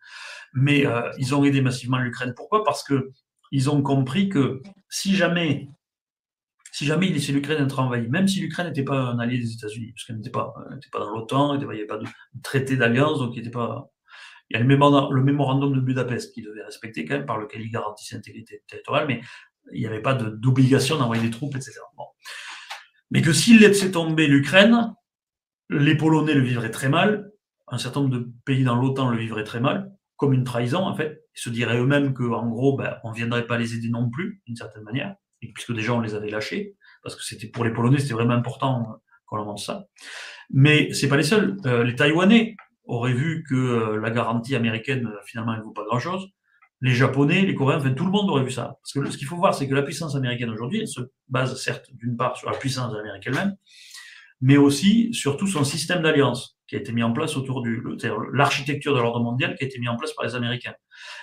Mais 0.54 0.86
ils 1.18 1.36
ont 1.36 1.44
aidé 1.44 1.62
massivement 1.62 1.98
l'Ukraine. 1.98 2.34
Pourquoi? 2.36 2.64
Parce 2.64 2.84
que 2.84 3.12
ils 3.54 3.70
ont 3.70 3.84
compris 3.84 4.30
que 4.30 4.62
si 4.94 5.16
jamais 5.16 5.68
il 6.80 7.14
laissait 7.14 7.32
l'Ukraine 7.32 7.64
être 7.64 7.80
envahie, 7.80 8.08
même 8.10 8.28
si 8.28 8.42
l'Ukraine 8.42 8.68
n'était 8.68 8.84
pas 8.84 9.00
un 9.00 9.18
allié 9.18 9.40
des 9.40 9.54
États-Unis, 9.54 9.92
parce 9.92 10.06
qu'elle 10.06 10.18
n'était 10.18 10.30
pas, 10.30 10.54
dans 10.94 11.10
l'OTAN, 11.10 11.56
il 11.56 11.60
n'y 11.60 11.66
avait 11.66 11.88
pas 11.88 11.98
de 11.98 12.06
traité 12.44 12.78
d'alliance, 12.78 13.18
donc 13.18 13.34
il 13.36 13.40
n'était 13.40 13.50
pas. 13.50 13.90
Il 14.50 14.54
y 14.54 14.60
a 14.60 14.60
le 14.60 14.68
mémorandum, 15.24 15.74
de 15.74 15.80
Budapest 15.80 16.32
qui 16.34 16.44
devait 16.44 16.64
respecter 16.64 17.06
quand 17.06 17.16
même, 17.16 17.26
par 17.26 17.40
lequel 17.40 17.62
il 17.62 17.72
garantissait 17.72 18.16
l'intégrité 18.16 18.62
territoriale, 18.68 19.08
mais 19.08 19.22
il 19.72 19.80
n'y 19.80 19.88
avait 19.88 20.02
pas 20.02 20.14
d'obligation 20.14 20.98
d'envoyer 20.98 21.24
des 21.24 21.32
troupes, 21.32 21.56
etc. 21.56 21.80
Mais 23.10 23.24
que 23.24 23.34
s'il 23.34 23.62
laissait 23.62 23.90
tomber 23.90 24.28
l'Ukraine, 24.28 24.94
les 25.70 25.96
Polonais 25.96 26.36
le 26.36 26.42
vivraient 26.42 26.70
très 26.70 26.90
mal, 26.90 27.32
un 27.68 27.80
certain 27.80 28.02
nombre 28.02 28.14
de 28.20 28.30
pays 28.46 28.64
dans 28.64 28.76
l'OTAN 28.76 29.10
le 29.10 29.18
vivraient 29.18 29.44
très 29.44 29.60
mal, 29.60 29.92
comme 30.18 30.34
une 30.34 30.44
trahison 30.44 30.86
en 30.86 30.96
fait. 30.96 31.23
Ils 31.36 31.42
se 31.42 31.50
diraient 31.50 31.80
eux-mêmes 31.80 32.14
qu'en 32.14 32.48
gros, 32.48 32.78
ben, 32.78 32.98
on 33.04 33.12
ne 33.12 33.16
viendrait 33.16 33.48
pas 33.48 33.58
les 33.58 33.76
aider 33.76 33.90
non 33.90 34.10
plus, 34.10 34.42
d'une 34.46 34.56
certaine 34.56 34.84
manière 34.84 35.16
puisque 35.52 35.74
déjà 35.74 35.94
on 35.94 36.00
les 36.00 36.16
avait 36.16 36.30
lâchés, 36.30 36.76
parce 37.02 37.16
que 37.16 37.24
c'était 37.24 37.48
pour 37.48 37.66
les 37.66 37.72
Polonais, 37.72 38.00
c'était 38.00 38.14
vraiment 38.14 38.34
important 38.34 38.82
euh, 38.82 38.96
qu'on 39.26 39.38
leur 39.38 39.46
montre 39.46 39.62
ça. 39.62 39.86
Mais 40.52 40.94
c'est 40.94 41.10
pas 41.10 41.18
les 41.18 41.24
seuls. 41.24 41.58
Euh, 41.66 41.84
les 41.84 41.96
Taïwanais 41.96 42.56
auraient 42.86 43.14
vu 43.14 43.44
que 43.48 43.56
euh, 43.56 44.00
la 44.00 44.12
garantie 44.12 44.56
américaine, 44.56 45.10
finalement, 45.26 45.54
elle 45.54 45.60
ne 45.60 45.66
vaut 45.66 45.72
pas 45.72 45.86
grand-chose. 45.86 46.28
Les 46.82 46.94
Japonais, 46.94 47.44
les 47.44 47.56
Coréens, 47.56 47.78
enfin, 47.78 47.94
tout 47.94 48.06
le 48.06 48.12
monde 48.12 48.30
aurait 48.30 48.44
vu 48.44 48.52
ça. 48.52 48.78
Parce 48.82 48.94
que 48.94 49.12
ce 49.12 49.18
qu'il 49.18 49.28
faut 49.28 49.38
voir, 49.38 49.56
c'est 49.56 49.68
que 49.68 49.76
la 49.76 49.84
puissance 49.84 50.16
américaine 50.16 50.50
aujourd'hui, 50.50 50.82
elle 50.82 50.88
se 50.88 51.02
base 51.30 51.60
certes 51.62 51.90
d'une 51.94 52.18
part 52.18 52.38
sur 52.38 52.50
la 52.50 52.58
puissance 52.58 52.92
de 52.92 52.98
l'Amérique 52.98 53.26
elle-même, 53.26 53.56
mais 54.42 54.58
aussi 54.58 55.14
sur 55.14 55.38
tout 55.38 55.48
son 55.48 55.64
système 55.64 56.02
d'alliance 56.02 56.53
qui 56.68 56.76
a 56.76 56.80
été 56.80 56.92
mis 56.92 57.04
en 57.04 57.12
place 57.12 57.36
autour 57.36 57.62
du, 57.62 57.84
l'architecture 58.32 58.96
de 58.96 59.00
l'ordre 59.00 59.20
mondial 59.20 59.56
qui 59.56 59.64
a 59.64 59.68
été 59.68 59.80
mis 59.80 59.88
en 59.88 59.98
place 59.98 60.14
par 60.14 60.26
les 60.26 60.36
Américains. 60.36 60.74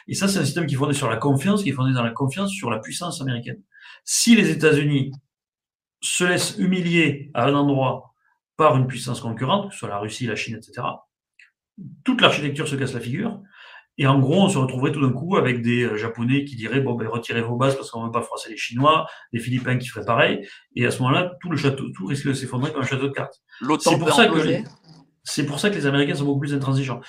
Et 0.06 0.14
ça, 0.14 0.28
c'est 0.28 0.38
un 0.38 0.44
système 0.44 0.66
qui 0.66 0.74
est 0.74 0.78
fondé 0.78 0.94
sur 0.94 1.08
la 1.08 1.16
confiance, 1.16 1.62
qui 1.62 1.70
est 1.70 1.72
fondé 1.72 1.92
dans 1.92 2.02
la 2.02 2.10
confiance 2.10 2.50
sur 2.50 2.70
la 2.70 2.78
puissance 2.78 3.20
américaine. 3.20 3.62
Si 4.04 4.36
les 4.36 4.50
États-Unis 4.50 5.12
se 6.02 6.24
laissent 6.24 6.56
humilier 6.58 7.30
à 7.34 7.46
un 7.46 7.54
endroit 7.54 8.14
par 8.56 8.76
une 8.76 8.86
puissance 8.86 9.20
concurrente, 9.20 9.68
que 9.68 9.72
ce 9.72 9.80
soit 9.80 9.88
la 9.88 9.98
Russie, 9.98 10.26
la 10.26 10.36
Chine, 10.36 10.56
etc., 10.56 10.86
toute 12.04 12.20
l'architecture 12.20 12.68
se 12.68 12.76
casse 12.76 12.92
la 12.92 13.00
figure. 13.00 13.40
Et 13.98 14.06
en 14.06 14.18
gros, 14.18 14.44
on 14.44 14.48
se 14.48 14.56
retrouverait 14.56 14.92
tout 14.92 15.00
d'un 15.00 15.12
coup 15.12 15.36
avec 15.36 15.60
des 15.60 15.82
euh, 15.82 15.96
Japonais 15.96 16.44
qui 16.44 16.56
diraient 16.56 16.80
bon 16.80 16.94
ben 16.94 17.06
retirez 17.06 17.42
vos 17.42 17.56
bases 17.56 17.76
parce 17.76 17.90
qu'on 17.90 18.00
ne 18.00 18.06
veut 18.06 18.12
pas 18.12 18.22
froisser 18.22 18.50
les 18.50 18.56
Chinois, 18.56 19.06
des 19.32 19.40
Philippins 19.40 19.76
qui 19.76 19.88
feraient 19.88 20.06
pareil, 20.06 20.46
et 20.74 20.86
à 20.86 20.90
ce 20.90 21.02
moment-là, 21.02 21.32
tout 21.40 21.50
le 21.50 21.56
château, 21.58 21.84
tout 21.94 22.06
risque 22.06 22.26
de 22.26 22.32
s'effondrer 22.32 22.72
comme 22.72 22.82
un 22.82 22.86
château 22.86 23.08
de 23.08 23.12
cartes. 23.12 23.42
C'est 23.80 23.98
pour 23.98 24.12
ça 24.12 24.28
que 24.28 24.62
c'est 25.22 25.46
pour 25.46 25.60
ça 25.60 25.70
que 25.70 25.74
les 25.74 25.86
Américains 25.86 26.14
sont 26.14 26.24
beaucoup 26.24 26.40
plus 26.40 26.54
intransigeants 26.54 27.00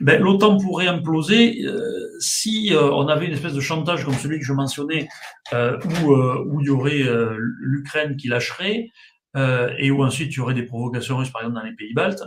ben, 0.00 0.20
l'OTAN 0.20 0.56
pourrait 0.56 0.86
imploser 0.86 1.62
euh, 1.66 2.08
si 2.20 2.74
euh, 2.74 2.90
on 2.90 3.08
avait 3.08 3.26
une 3.26 3.32
espèce 3.32 3.52
de 3.52 3.60
chantage 3.60 4.04
comme 4.04 4.14
celui 4.14 4.38
que 4.38 4.44
je 4.44 4.52
mentionnais, 4.52 5.08
euh, 5.52 5.78
où, 6.02 6.60
il 6.60 6.66
y 6.66 6.70
aurait 6.70 7.04
l'Ukraine 7.36 8.16
qui 8.16 8.28
lâcherait, 8.28 8.90
et 9.36 9.90
où 9.90 10.02
ensuite 10.02 10.32
il 10.32 10.36
y 10.38 10.40
aurait 10.40 10.54
des 10.54 10.64
provocations 10.64 11.18
russes, 11.18 11.30
par 11.30 11.42
exemple, 11.42 11.56
dans 11.56 11.64
les 11.64 11.74
pays 11.74 11.92
baltes. 11.94 12.24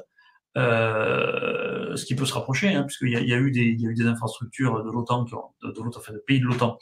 ce 0.55 2.05
qui 2.05 2.15
peut 2.15 2.25
se 2.25 2.33
rapprocher, 2.33 2.69
hein, 2.69 2.83
puisqu'il 2.83 3.09
y, 3.09 3.33
a 3.33 3.37
eu 3.37 3.51
des, 3.51 3.65
y 3.65 3.87
a 3.87 3.89
eu 3.89 3.95
des 3.95 4.05
infrastructures 4.05 4.83
de 4.83 4.91
l'OTAN, 4.91 5.23
de, 5.23 6.19
pays 6.25 6.39
de 6.39 6.45
l'OTAN, 6.45 6.77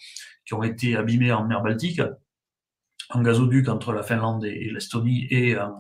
qui 0.45 0.53
ont 0.53 0.63
été 0.63 0.95
abîmées 0.95 1.31
en 1.31 1.45
mer 1.47 1.61
Baltique, 1.61 2.01
un 3.13 3.23
gazoduc 3.23 3.67
entre 3.67 3.93
la 3.93 4.03
Finlande 4.03 4.45
et, 4.45 4.69
l'Estonie 4.71 5.27
et 5.31 5.55
un, 5.55 5.73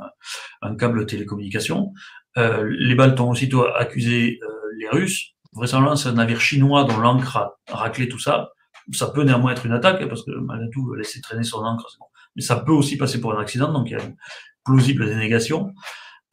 un, 0.61 0.75
câble 0.75 1.05
télécommunication. 1.05 1.93
Euh, 2.37 2.73
les 2.79 2.95
Baltes 2.95 3.19
ont 3.19 3.29
aussitôt 3.29 3.65
accusé 3.65 4.39
euh, 4.41 4.47
les 4.79 4.89
Russes. 4.89 5.33
Vraisemblablement, 5.53 5.95
c'est 5.97 6.09
un 6.09 6.13
navire 6.13 6.39
chinois 6.39 6.85
dont 6.85 6.97
l'encre 6.97 7.37
a 7.37 7.57
raclé 7.69 8.07
tout 8.07 8.19
ça. 8.19 8.51
Ça 8.93 9.07
peut 9.07 9.23
néanmoins 9.23 9.51
être 9.51 9.65
une 9.65 9.73
attaque, 9.73 10.07
parce 10.07 10.23
que 10.23 10.31
malgré 10.31 10.69
tout, 10.69 10.93
laisser 10.93 11.21
traîner 11.21 11.43
son 11.43 11.59
c'est 11.59 11.99
bon. 11.99 12.05
Mais 12.35 12.41
ça 12.41 12.55
peut 12.57 12.71
aussi 12.71 12.97
passer 12.97 13.19
pour 13.19 13.37
un 13.37 13.41
accident, 13.41 13.71
donc 13.71 13.89
il 13.89 13.93
y 13.93 13.95
a 13.95 14.03
une 14.03 14.15
plausible 14.63 15.05
dénégation. 15.05 15.73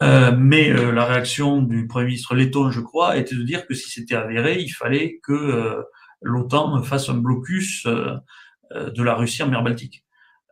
Euh, 0.02 0.32
mais 0.36 0.70
euh, 0.70 0.92
la 0.92 1.04
réaction 1.04 1.60
du 1.60 1.86
Premier 1.88 2.06
ministre 2.06 2.34
letton, 2.34 2.70
je 2.70 2.80
crois, 2.80 3.16
était 3.16 3.34
de 3.34 3.42
dire 3.42 3.66
que 3.66 3.74
si 3.74 3.90
c'était 3.90 4.14
avéré, 4.14 4.60
il 4.60 4.70
fallait 4.70 5.18
que 5.24 5.32
euh, 5.32 5.82
l'OTAN 6.22 6.82
fasse 6.82 7.08
un 7.08 7.14
blocus 7.14 7.86
de 7.86 9.02
la 9.02 9.14
Russie 9.14 9.42
en 9.42 9.48
mer 9.48 9.62
Baltique. 9.62 10.04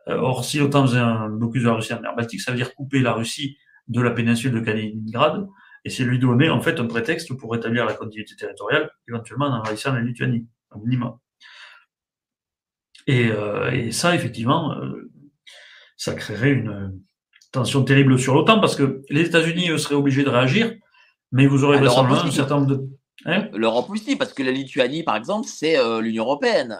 or, 0.07 0.43
si 0.43 0.59
l'OTAN 0.59 0.87
faisait 0.87 0.99
un 0.99 1.29
blocus 1.29 1.63
de 1.63 1.67
la 1.67 1.75
Russie 1.75 1.93
en 1.93 2.01
mer 2.01 2.15
Baltique, 2.15 2.41
ça 2.41 2.51
veut 2.51 2.57
dire 2.57 2.73
couper 2.75 2.99
la 2.99 3.13
Russie 3.13 3.57
de 3.87 4.01
la 4.01 4.11
péninsule 4.11 4.51
de 4.51 4.59
Kaliningrad, 4.59 5.47
et 5.85 5.89
c'est 5.89 6.03
lui 6.03 6.19
donner 6.19 6.49
en 6.49 6.61
fait 6.61 6.79
un 6.79 6.85
prétexte 6.85 7.33
pour 7.37 7.55
établir 7.55 7.85
la 7.85 7.93
continuité 7.93 8.35
territoriale, 8.35 8.91
éventuellement 9.07 9.45
en 9.45 9.59
envahissant 9.59 9.93
la 9.93 10.01
Lituanie, 10.01 10.45
au 10.71 10.79
minimum. 10.79 11.17
Et, 13.07 13.29
euh, 13.31 13.71
et 13.71 13.91
ça, 13.91 14.13
effectivement, 14.13 14.73
euh, 14.73 15.09
ça 15.95 16.13
créerait 16.13 16.51
une 16.51 16.99
tension 17.53 17.83
terrible 17.83 18.19
sur 18.19 18.33
l'OTAN 18.33 18.59
parce 18.59 18.75
que 18.75 19.01
les 19.09 19.21
États-Unis 19.21 19.79
seraient 19.79 19.95
obligés 19.95 20.23
de 20.23 20.29
réagir, 20.29 20.73
mais 21.31 21.47
vous 21.47 21.63
aurez 21.63 21.77
vraisemblablement 21.77 22.25
un 22.27 22.31
certain 22.31 22.55
nombre 22.55 22.67
de 22.67 22.89
Hein 23.25 23.49
L'Europe 23.53 23.89
aussi, 23.89 24.15
parce 24.15 24.33
que 24.33 24.43
la 24.43 24.51
Lituanie, 24.51 25.03
par 25.03 25.15
exemple, 25.15 25.47
c'est 25.47 25.77
euh, 25.77 26.01
l'Union 26.01 26.23
européenne. 26.23 26.79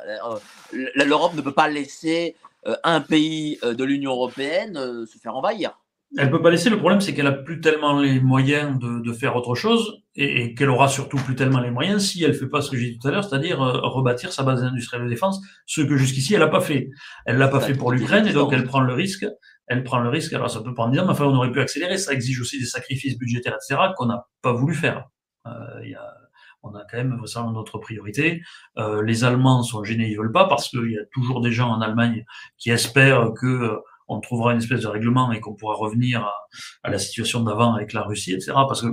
L'Europe 0.71 1.33
ne 1.33 1.41
peut 1.41 1.53
pas 1.53 1.67
laisser 1.67 2.35
euh, 2.67 2.75
un 2.83 3.01
pays 3.01 3.59
de 3.63 3.83
l'Union 3.83 4.11
européenne 4.11 5.05
se 5.05 5.17
faire 5.17 5.35
envahir. 5.35 5.79
Elle 6.15 6.31
peut 6.31 6.41
pas 6.41 6.49
laisser. 6.49 6.69
Le 6.69 6.77
problème, 6.77 7.01
c'est 7.01 7.13
qu'elle 7.13 7.27
a 7.27 7.33
plus 7.33 7.59
tellement 7.59 7.99
les 7.99 8.21
moyens 8.21 8.79
de, 8.79 8.99
de 8.99 9.13
faire 9.13 9.35
autre 9.35 9.55
chose 9.55 10.03
et, 10.15 10.55
qu'elle 10.55 10.69
aura 10.69 10.87
surtout 10.87 11.17
plus 11.17 11.35
tellement 11.35 11.59
les 11.59 11.69
moyens 11.69 12.05
si 12.05 12.23
elle 12.23 12.33
fait 12.33 12.47
pas 12.47 12.61
ce 12.61 12.71
que 12.71 12.77
j'ai 12.77 12.91
dit 12.91 12.99
tout 12.99 13.07
à 13.07 13.11
l'heure, 13.11 13.23
c'est-à-dire 13.23 13.61
euh, 13.61 13.79
rebâtir 13.81 14.31
sa 14.31 14.43
base 14.43 14.63
industrielle 14.63 15.03
de 15.03 15.09
défense, 15.09 15.41
ce 15.65 15.81
que 15.81 15.97
jusqu'ici 15.97 16.33
elle 16.33 16.39
n'a 16.39 16.47
pas 16.47 16.61
fait. 16.61 16.89
Elle 17.25 17.37
l'a 17.37 17.49
pas 17.49 17.59
fait 17.59 17.73
pour 17.73 17.91
l'Ukraine 17.91 18.25
et 18.25 18.33
donc 18.33 18.53
elle 18.53 18.63
prend 18.63 18.79
le 18.79 18.93
risque. 18.93 19.25
Elle 19.67 19.83
prend 19.83 19.99
le 19.99 20.07
risque. 20.07 20.31
Alors 20.31 20.49
ça 20.49 20.61
peut 20.61 20.73
prendre 20.73 20.93
dire, 20.93 21.05
mais 21.05 21.11
enfin 21.11 21.25
on 21.25 21.35
aurait 21.35 21.51
pu 21.51 21.59
accélérer. 21.59 21.97
Ça 21.97 22.13
exige 22.13 22.39
aussi 22.39 22.57
des 22.57 22.65
sacrifices 22.65 23.17
budgétaires, 23.17 23.55
etc., 23.55 23.89
qu'on 23.97 24.05
n'a 24.05 24.27
pas 24.41 24.53
voulu 24.53 24.73
faire. 24.73 25.09
Euh, 25.45 25.85
y 25.85 25.93
a, 25.93 26.13
on 26.63 26.73
a 26.75 26.83
quand 26.89 26.97
même 26.97 27.19
ça 27.25 27.45
notre 27.53 27.77
priorité. 27.79 28.41
Euh, 28.77 29.01
les 29.03 29.23
Allemands 29.23 29.63
sont 29.63 29.83
gênés, 29.83 30.09
ils 30.09 30.17
veulent 30.17 30.31
pas 30.31 30.47
parce 30.47 30.69
qu'il 30.69 30.91
y 30.91 30.97
a 30.97 31.05
toujours 31.11 31.41
des 31.41 31.51
gens 31.51 31.69
en 31.69 31.81
Allemagne 31.81 32.25
qui 32.57 32.71
espèrent 32.71 33.31
que 33.39 33.77
on 34.07 34.19
trouvera 34.19 34.53
une 34.53 34.59
espèce 34.59 34.81
de 34.81 34.87
règlement 34.87 35.31
et 35.31 35.39
qu'on 35.39 35.53
pourra 35.53 35.75
revenir 35.75 36.29
à, 36.83 36.89
la 36.89 36.97
situation 36.97 37.43
d'avant 37.43 37.73
avec 37.73 37.93
la 37.93 38.03
Russie, 38.03 38.33
etc. 38.33 38.53
Parce 38.67 38.81
que 38.81 38.87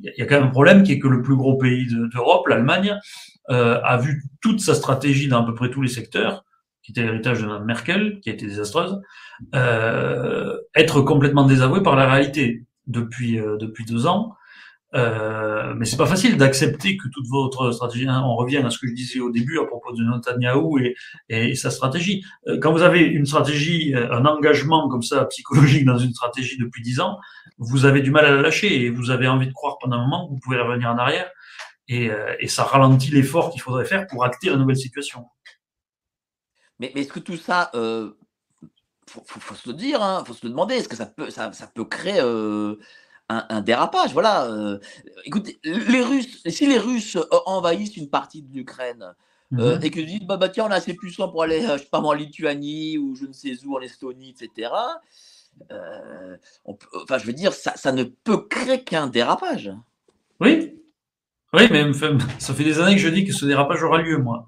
il 0.00 0.12
y, 0.16 0.22
a 0.22 0.26
quand 0.26 0.36
même 0.36 0.48
un 0.48 0.50
problème 0.50 0.82
qui 0.82 0.92
est 0.92 0.98
que 0.98 1.08
le 1.08 1.22
plus 1.22 1.36
gros 1.36 1.56
pays 1.56 1.86
d'Europe, 2.12 2.46
l'Allemagne, 2.48 2.98
euh, 3.50 3.80
a 3.82 3.96
vu 3.96 4.22
toute 4.42 4.60
sa 4.60 4.74
stratégie 4.74 5.28
dans 5.28 5.42
à 5.42 5.46
peu 5.46 5.54
près 5.54 5.70
tous 5.70 5.82
les 5.82 5.88
secteurs, 5.88 6.44
qui 6.82 6.92
était 6.92 7.02
l'héritage 7.02 7.40
de 7.40 7.46
Mme 7.46 7.64
Merkel, 7.64 8.20
qui 8.20 8.30
a 8.30 8.32
été 8.32 8.46
désastreuse, 8.46 9.00
euh, 9.54 10.56
être 10.74 11.00
complètement 11.00 11.44
désavouée 11.44 11.82
par 11.82 11.96
la 11.96 12.10
réalité 12.10 12.64
depuis 12.86 13.40
euh, 13.40 13.56
depuis 13.56 13.84
deux 13.84 14.06
ans. 14.06 14.34
Euh, 14.94 15.74
mais 15.76 15.84
c'est 15.84 15.98
pas 15.98 16.06
facile 16.06 16.38
d'accepter 16.38 16.96
que 16.96 17.08
toute 17.08 17.26
votre 17.28 17.72
stratégie, 17.72 18.08
hein, 18.08 18.22
on 18.24 18.36
revient 18.36 18.58
à 18.58 18.70
ce 18.70 18.78
que 18.78 18.86
je 18.86 18.94
disais 18.94 19.20
au 19.20 19.30
début 19.30 19.58
à 19.58 19.66
propos 19.66 19.92
de 19.92 20.02
Netanyahu 20.02 20.82
et, 20.82 20.96
et 21.28 21.54
sa 21.54 21.70
stratégie. 21.70 22.24
Euh, 22.46 22.58
quand 22.60 22.72
vous 22.72 22.82
avez 22.82 23.00
une 23.00 23.26
stratégie, 23.26 23.94
euh, 23.94 24.10
un 24.10 24.24
engagement 24.24 24.88
comme 24.88 25.02
ça 25.02 25.26
psychologique 25.26 25.84
dans 25.84 25.98
une 25.98 26.14
stratégie 26.14 26.56
depuis 26.56 26.82
dix 26.82 27.00
ans, 27.00 27.18
vous 27.58 27.84
avez 27.84 28.00
du 28.00 28.10
mal 28.10 28.24
à 28.24 28.30
la 28.30 28.40
lâcher 28.40 28.82
et 28.82 28.90
vous 28.90 29.10
avez 29.10 29.28
envie 29.28 29.46
de 29.46 29.52
croire 29.52 29.76
pendant 29.78 29.96
un 29.96 30.02
moment 30.02 30.26
que 30.26 30.32
vous 30.32 30.40
pouvez 30.40 30.58
revenir 30.58 30.88
en 30.90 30.96
arrière 30.96 31.30
et, 31.88 32.10
et 32.38 32.48
ça 32.48 32.64
ralentit 32.64 33.10
l'effort 33.10 33.50
qu'il 33.50 33.62
faudrait 33.62 33.86
faire 33.86 34.06
pour 34.06 34.22
acter 34.22 34.50
la 34.50 34.56
nouvelle 34.56 34.76
situation. 34.76 35.24
Mais, 36.78 36.92
est-ce 36.94 37.08
que 37.08 37.18
tout 37.18 37.38
ça, 37.38 37.70
faut, 37.72 39.24
faut, 39.26 39.54
se 39.54 39.70
le 39.70 39.74
dire, 39.74 40.02
hein, 40.02 40.22
faut 40.24 40.34
se 40.34 40.44
le 40.44 40.50
demander, 40.50 40.74
est-ce 40.74 40.88
que 40.88 40.96
ça 40.96 41.06
peut, 41.06 41.30
ça, 41.30 41.50
ça 41.52 41.66
peut 41.66 41.86
créer 41.86 42.20
euh, 43.30 43.40
un, 43.48 43.60
dérapage. 43.60 44.12
Voilà. 44.12 44.46
Euh, 44.46 44.78
écoutez, 45.24 45.58
les 45.64 46.02
Russes, 46.02 46.42
si 46.46 46.66
les 46.66 46.78
Russes 46.78 47.16
euh, 47.16 47.24
envahissent 47.46 47.96
une 47.96 48.08
partie 48.08 48.42
de 48.42 48.54
l'Ukraine 48.54 49.14
euh, 49.54 49.76
mhm. 49.76 49.84
et 49.84 49.90
que 49.90 50.00
disent 50.00 50.26
bah, 50.26 50.36
bah, 50.36 50.48
tiens 50.48 50.66
on 50.66 50.70
est 50.70 50.74
assez 50.74 50.94
puissant 50.94 51.28
pour 51.28 51.42
aller 51.42 51.60
je 51.60 51.78
sais 51.78 51.88
pas 51.90 52.00
en 52.00 52.12
Lituanie 52.12 52.98
ou 52.98 53.14
je 53.16 53.26
ne 53.26 53.32
sais 53.32 53.54
où 53.64 53.76
en 53.76 53.80
Estonie 53.80 54.30
etc. 54.30 54.70
enfin 56.64 57.18
je 57.18 57.26
veux 57.26 57.32
dire 57.32 57.52
ça, 57.52 57.74
ça 57.76 57.92
ne 57.92 58.04
peut 58.04 58.46
créer 58.46 58.82
qu'un 58.82 59.06
dérapage. 59.06 59.72
Oui. 60.40 60.74
Oui, 61.54 61.62
mais 61.70 61.92
ça 62.38 62.52
fait 62.52 62.64
des 62.64 62.78
années 62.78 62.94
que 62.94 63.00
je 63.00 63.08
dis 63.08 63.24
que 63.24 63.32
ce 63.32 63.46
dérapage 63.46 63.82
aura 63.82 64.02
lieu, 64.02 64.18
moi. 64.18 64.46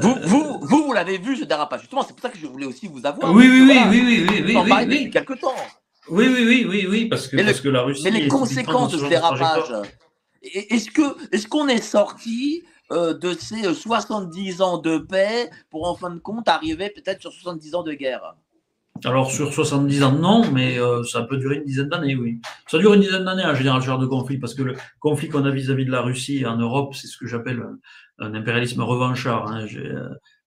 Vous, 0.00 0.14
vous, 0.24 0.58
vous, 0.62 0.84
vous 0.84 0.92
l'avez 0.94 1.18
vu 1.18 1.36
ce 1.36 1.44
dérapage. 1.44 1.82
Justement, 1.82 2.02
c'est 2.02 2.14
pour 2.14 2.22
ça 2.22 2.30
que 2.30 2.38
je 2.38 2.46
voulais 2.46 2.64
aussi 2.64 2.88
vous 2.88 3.04
avoir. 3.04 3.32
Oui, 3.32 3.46
oui, 3.46 3.60
oui, 3.60 3.78
oui, 3.90 4.00
oui, 4.02 4.26
oui, 4.28 4.42
oui. 4.46 4.56
Oui, 4.56 4.56
oui, 4.56 4.72
oui, 4.86 4.86
oui, 4.88 5.10
oui, 5.12 5.70
parce 7.08 7.28
que, 7.28 7.36
parce 7.36 7.60
que 7.60 7.68
la 7.68 7.82
Russie. 7.82 8.02
Mais 8.04 8.10
les 8.10 8.28
conséquences 8.28 8.92
de 8.92 8.98
ce 8.98 9.06
dérapage. 9.06 9.72
Est-ce 10.42 10.90
que 10.90 11.02
est-ce 11.32 11.48
qu'on 11.48 11.68
est 11.68 11.82
sorti 11.82 12.62
euh, 12.92 13.12
de 13.12 13.34
ces 13.34 13.74
70 13.74 14.62
ans 14.62 14.78
de 14.78 14.98
paix 14.98 15.50
pour 15.70 15.88
en 15.88 15.94
fin 15.94 16.10
de 16.10 16.18
compte 16.18 16.48
arriver 16.48 16.90
peut-être 16.90 17.20
sur 17.20 17.32
70 17.32 17.74
ans 17.74 17.82
de 17.82 17.92
guerre? 17.92 18.34
Alors 19.04 19.30
sur 19.30 19.52
70 19.52 20.02
ans, 20.02 20.12
non, 20.12 20.50
mais 20.50 20.78
euh, 20.78 21.04
ça 21.04 21.22
peut 21.22 21.36
durer 21.36 21.56
une 21.56 21.64
dizaine 21.64 21.88
d'années, 21.88 22.16
oui. 22.16 22.40
Ça 22.66 22.78
dure 22.78 22.94
une 22.94 23.00
dizaine 23.00 23.24
d'années 23.24 23.44
en 23.44 23.54
général, 23.54 23.80
ce 23.80 23.86
genre 23.86 23.98
de 23.98 24.06
conflit, 24.06 24.38
parce 24.38 24.54
que 24.54 24.62
le 24.62 24.74
conflit 24.98 25.28
qu'on 25.28 25.44
a 25.44 25.50
vis-à-vis 25.50 25.84
de 25.84 25.90
la 25.90 26.00
Russie 26.00 26.44
en 26.46 26.56
Europe, 26.56 26.94
c'est 26.94 27.06
ce 27.06 27.16
que 27.16 27.26
j'appelle 27.26 27.62
un, 28.18 28.34
impérialisme 28.34 28.82
revanchard. 28.82 29.52
Hein. 29.52 29.66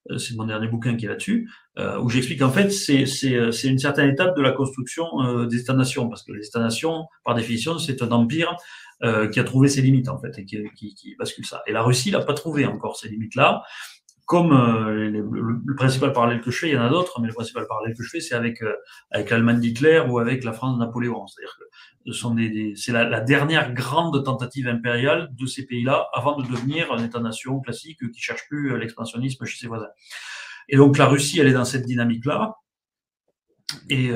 Euh, 0.09 0.17
c'est 0.17 0.35
mon 0.35 0.45
dernier 0.45 0.67
bouquin 0.67 0.95
qui 0.95 1.05
est 1.05 1.09
là-dessus, 1.09 1.49
euh, 1.77 1.99
où 1.99 2.09
j'explique 2.09 2.41
en 2.41 2.49
fait 2.49 2.71
c'est 2.71 3.05
c'est 3.05 3.67
une 3.67 3.77
certaine 3.77 4.09
étape 4.09 4.35
de 4.35 4.41
la 4.41 4.51
construction 4.51 5.05
des 5.45 5.59
États-nations, 5.59 6.09
parce 6.09 6.23
que 6.23 6.31
les 6.31 6.47
États-nations, 6.47 7.05
par 7.23 7.35
définition, 7.35 7.77
c'est 7.77 8.01
un 8.01 8.11
empire 8.11 8.55
qui 9.31 9.39
a 9.39 9.43
trouvé 9.43 9.67
ses 9.67 9.81
limites 9.81 10.09
en 10.09 10.19
fait 10.19 10.37
et 10.37 10.45
qui, 10.45 10.57
qui, 10.75 10.93
qui 10.93 11.15
bascule 11.15 11.45
ça. 11.45 11.63
Et 11.65 11.71
la 11.71 11.81
Russie 11.81 12.11
n'a 12.11 12.19
pas 12.19 12.35
trouvé 12.35 12.65
encore 12.65 12.95
ces 12.97 13.09
limites-là 13.09 13.63
comme 14.25 14.53
euh, 14.53 15.09
le, 15.09 15.75
principal 15.75 16.13
parallèle 16.13 16.41
que 16.41 16.51
je 16.51 16.59
fais, 16.59 16.69
il 16.69 16.73
y 16.73 16.77
en 16.77 16.83
a 16.83 16.89
d'autres, 16.89 17.19
mais 17.19 17.27
le 17.27 17.33
principal 17.33 17.67
parallèle 17.67 17.95
que 17.95 18.03
je 18.03 18.09
fais, 18.09 18.21
c'est 18.21 18.35
avec 18.35 18.61
euh, 18.61 18.73
avec 19.09 19.29
l'Allemagne 19.29 19.59
d'Hitler 19.59 20.03
ou 20.07 20.19
avec 20.19 20.43
la 20.43 20.53
France 20.53 20.77
de 20.77 20.79
Napoléon. 20.79 21.27
C'est-à-dire 21.27 21.57
que 21.57 22.11
ce 22.11 22.13
sont 22.13 22.35
des, 22.35 22.73
c'est 22.75 22.91
la, 22.91 23.19
dernière 23.19 23.73
grande 23.73 24.23
tentative 24.23 24.67
impériale 24.67 25.29
de 25.37 25.45
ces 25.45 25.65
pays-là 25.65 26.07
avant 26.13 26.37
de 26.37 26.47
devenir 26.47 26.91
un 26.91 27.03
État-nation 27.03 27.59
classique 27.59 27.99
qui 28.11 28.21
cherche 28.21 28.47
plus 28.47 28.71
euh, 28.71 28.77
l'expansionnisme 28.77 29.45
chez 29.45 29.57
ses 29.57 29.67
voisins. 29.67 29.89
Et 30.69 30.77
donc 30.77 30.97
la 30.97 31.07
Russie, 31.07 31.39
elle 31.39 31.47
est 31.47 31.53
dans 31.53 31.65
cette 31.65 31.85
dynamique-là. 31.85 32.55
Et, 33.89 34.07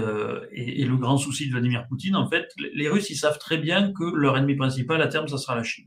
et, 0.51 0.81
et, 0.81 0.85
le 0.85 0.97
grand 0.97 1.17
souci 1.17 1.47
de 1.47 1.53
Vladimir 1.53 1.85
Poutine, 1.87 2.17
en 2.17 2.29
fait, 2.29 2.49
les 2.73 2.89
Russes, 2.89 3.09
ils 3.09 3.15
savent 3.15 3.39
très 3.39 3.57
bien 3.57 3.93
que 3.93 4.03
leur 4.03 4.37
ennemi 4.37 4.55
principal 4.55 5.01
à 5.01 5.07
terme, 5.07 5.29
ça 5.29 5.37
sera 5.37 5.55
la 5.55 5.63
Chine. 5.63 5.85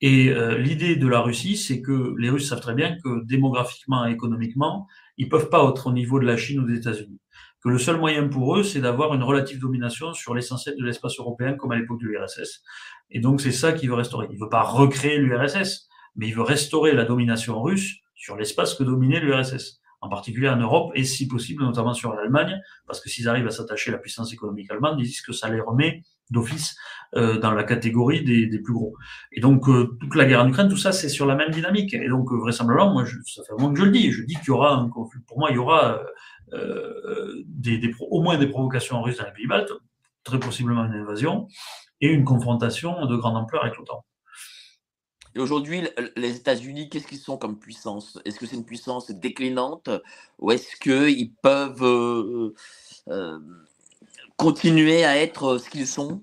Et 0.00 0.30
euh, 0.30 0.56
l'idée 0.56 0.96
de 0.96 1.06
la 1.06 1.20
Russie, 1.20 1.56
c'est 1.56 1.82
que 1.82 2.14
les 2.18 2.30
Russes 2.30 2.48
savent 2.48 2.60
très 2.60 2.74
bien 2.74 2.96
que 3.04 3.24
démographiquement 3.24 4.06
et 4.06 4.12
économiquement, 4.12 4.86
ils 5.18 5.28
peuvent 5.28 5.50
pas 5.50 5.68
être 5.68 5.88
au 5.88 5.92
niveau 5.92 6.18
de 6.18 6.24
la 6.24 6.36
Chine 6.36 6.60
ou 6.60 6.66
des 6.66 6.78
États-Unis. 6.78 7.20
Que 7.62 7.68
le 7.68 7.78
seul 7.78 7.98
moyen 7.98 8.26
pour 8.28 8.56
eux, 8.56 8.62
c'est 8.62 8.80
d'avoir 8.80 9.12
une 9.12 9.22
relative 9.22 9.60
domination 9.60 10.14
sur 10.14 10.34
l'essentiel 10.34 10.76
de 10.78 10.84
l'espace 10.84 11.18
européen, 11.18 11.54
comme 11.54 11.72
à 11.72 11.76
l'époque 11.76 12.00
de 12.00 12.06
l'URSS. 12.06 12.62
Et 13.10 13.20
donc, 13.20 13.42
c'est 13.42 13.52
ça 13.52 13.72
qu'il 13.72 13.90
veut 13.90 13.94
restaurer. 13.94 14.28
Il 14.30 14.38
veut 14.38 14.48
pas 14.48 14.62
recréer 14.62 15.18
l'URSS, 15.18 15.88
mais 16.16 16.28
il 16.28 16.34
veut 16.34 16.42
restaurer 16.42 16.94
la 16.94 17.04
domination 17.04 17.60
russe 17.60 17.96
sur 18.14 18.36
l'espace 18.36 18.74
que 18.74 18.84
dominait 18.84 19.20
l'URSS 19.20 19.80
en 20.00 20.08
particulier 20.08 20.48
en 20.48 20.56
Europe, 20.56 20.92
et 20.94 21.04
si 21.04 21.28
possible, 21.28 21.62
notamment 21.62 21.92
sur 21.92 22.14
l'Allemagne, 22.14 22.58
parce 22.86 23.00
que 23.00 23.10
s'ils 23.10 23.28
arrivent 23.28 23.46
à 23.46 23.50
s'attacher 23.50 23.90
à 23.90 23.92
la 23.92 23.98
puissance 23.98 24.32
économique 24.32 24.70
allemande, 24.70 24.98
ils 24.98 25.04
disent 25.04 25.20
que 25.20 25.32
ça 25.32 25.50
les 25.50 25.60
remet 25.60 26.02
d'office 26.30 26.76
euh, 27.16 27.38
dans 27.38 27.50
la 27.50 27.64
catégorie 27.64 28.22
des, 28.22 28.58
plus 28.60 28.72
gros. 28.72 28.94
Et 29.32 29.40
donc 29.40 29.68
euh, 29.68 29.96
toute 30.00 30.14
la 30.14 30.26
guerre 30.26 30.42
en 30.42 30.48
Ukraine, 30.48 30.68
tout 30.68 30.76
ça, 30.76 30.92
c'est 30.92 31.08
sur 31.08 31.26
la 31.26 31.34
même 31.34 31.50
dynamique. 31.50 31.92
Et 31.92 32.08
donc 32.08 32.30
euh, 32.30 32.36
vraisemblablement, 32.36 32.92
moi, 32.92 33.04
ça 33.04 33.42
fait 33.42 33.52
un 33.52 33.56
moment 33.56 33.72
que 33.72 33.80
je 33.80 33.84
le 33.84 33.90
dis, 33.90 34.12
je 34.12 34.22
dis 34.22 34.34
qu'il 34.36 34.48
y 34.48 34.50
aura 34.50 34.74
un 34.74 34.88
conflit. 34.88 35.20
Pour 35.26 35.38
moi, 35.38 35.50
il 35.50 35.56
y 35.56 35.58
aura 35.58 36.00
au 36.52 38.22
moins 38.22 38.38
des 38.38 38.46
provocations 38.46 39.02
russes 39.02 39.18
dans 39.18 39.24
les 39.24 39.32
pays 39.32 39.46
baltes, 39.46 39.72
très 40.24 40.38
possiblement 40.38 40.84
une 40.84 40.94
invasion 40.94 41.48
et 42.00 42.08
une 42.08 42.24
confrontation 42.24 43.06
de 43.06 43.16
grande 43.16 43.36
ampleur 43.36 43.64
avec 43.64 43.76
l'OTAN. 43.76 44.04
Et 45.36 45.38
aujourd'hui, 45.38 45.88
les 46.16 46.36
États-Unis, 46.36 46.88
qu'est-ce 46.88 47.06
qu'ils 47.06 47.18
sont 47.18 47.38
comme 47.38 47.58
puissance? 47.58 48.18
Est-ce 48.24 48.38
que 48.38 48.46
c'est 48.46 48.56
une 48.56 48.64
puissance 48.64 49.10
déclinante? 49.10 49.88
Ou 50.38 50.50
est-ce 50.50 50.76
qu'ils 50.76 51.32
peuvent 51.34 52.52
continuer 54.40 55.04
à 55.04 55.18
être 55.18 55.58
ce 55.58 55.68
qu'ils 55.68 55.86
sont? 55.86 56.22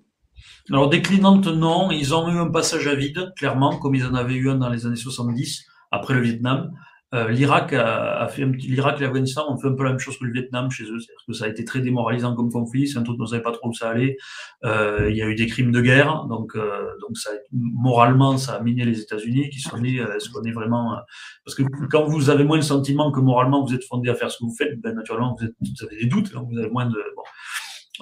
Alors 0.71 0.89
déclinante, 0.89 1.45
non. 1.47 1.91
Ils 1.91 2.15
ont 2.15 2.27
eu 2.29 2.37
un 2.37 2.49
passage 2.49 2.87
à 2.87 2.95
vide, 2.95 3.31
clairement, 3.37 3.77
comme 3.77 3.93
ils 3.93 4.05
en 4.05 4.15
avaient 4.15 4.33
eu 4.33 4.49
un 4.49 4.55
dans 4.55 4.69
les 4.69 4.85
années 4.87 4.95
70, 4.95 5.65
après 5.91 6.15
le 6.15 6.21
Vietnam. 6.21 6.71
Euh, 7.13 7.29
L'Irak 7.29 7.71
a, 7.71 8.27
et 8.37 8.75
l'Afghanistan 8.75 9.45
ont 9.49 9.57
fait 9.57 9.69
un 9.69 9.75
peu 9.75 9.83
la 9.85 9.91
même 9.91 9.99
chose 9.99 10.17
que 10.17 10.25
le 10.25 10.33
Vietnam 10.33 10.69
chez 10.69 10.83
eux, 10.83 10.99
c'est-à-dire 10.99 11.23
que 11.25 11.31
ça 11.31 11.45
a 11.45 11.47
été 11.47 11.63
très 11.63 11.79
démoralisant 11.79 12.35
comme 12.35 12.51
conflit, 12.51 12.85
c'est 12.85 12.97
un 12.97 13.03
truc 13.03 13.17
dont 13.17 13.23
on 13.23 13.27
savait 13.27 13.41
pas 13.41 13.53
trop 13.53 13.69
où 13.69 13.73
ça 13.73 13.89
allait. 13.89 14.17
Euh, 14.65 15.07
il 15.09 15.15
y 15.15 15.21
a 15.21 15.25
eu 15.25 15.35
des 15.35 15.45
crimes 15.45 15.71
de 15.71 15.79
guerre, 15.79 16.25
donc 16.25 16.57
euh, 16.57 16.89
donc 16.99 17.17
ça 17.17 17.29
moralement 17.53 18.37
ça 18.37 18.55
a 18.55 18.61
miné 18.61 18.83
les 18.83 18.99
États-Unis 18.99 19.49
qui 19.51 19.61
sont 19.61 19.77
nés, 19.77 19.95
est-ce 20.17 20.29
qu'on 20.29 20.43
est 20.43 20.51
vraiment 20.51 20.97
parce 21.45 21.55
que 21.55 21.63
quand 21.89 22.03
vous 22.03 22.29
avez 22.29 22.43
moins 22.43 22.57
le 22.57 22.61
sentiment 22.61 23.09
que 23.09 23.21
moralement 23.21 23.63
vous 23.63 23.73
êtes 23.73 23.85
fondé 23.85 24.09
à 24.09 24.15
faire 24.15 24.29
ce 24.29 24.39
que 24.39 24.43
vous 24.43 24.55
faites, 24.57 24.77
ben 24.81 24.93
naturellement 24.93 25.33
vous, 25.39 25.47
avez 25.85 25.95
des 25.95 26.07
doutes, 26.07 26.33
donc 26.33 26.49
vous 26.51 26.57
avez 26.57 26.69
moins 26.69 26.87
de. 26.87 27.01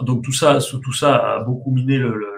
Donc 0.01 0.23
tout 0.23 0.33
ça, 0.33 0.59
tout 0.83 0.93
ça 0.93 1.15
a 1.15 1.43
beaucoup 1.43 1.71
miné 1.71 1.97
le, 1.97 2.15
le, 2.15 2.35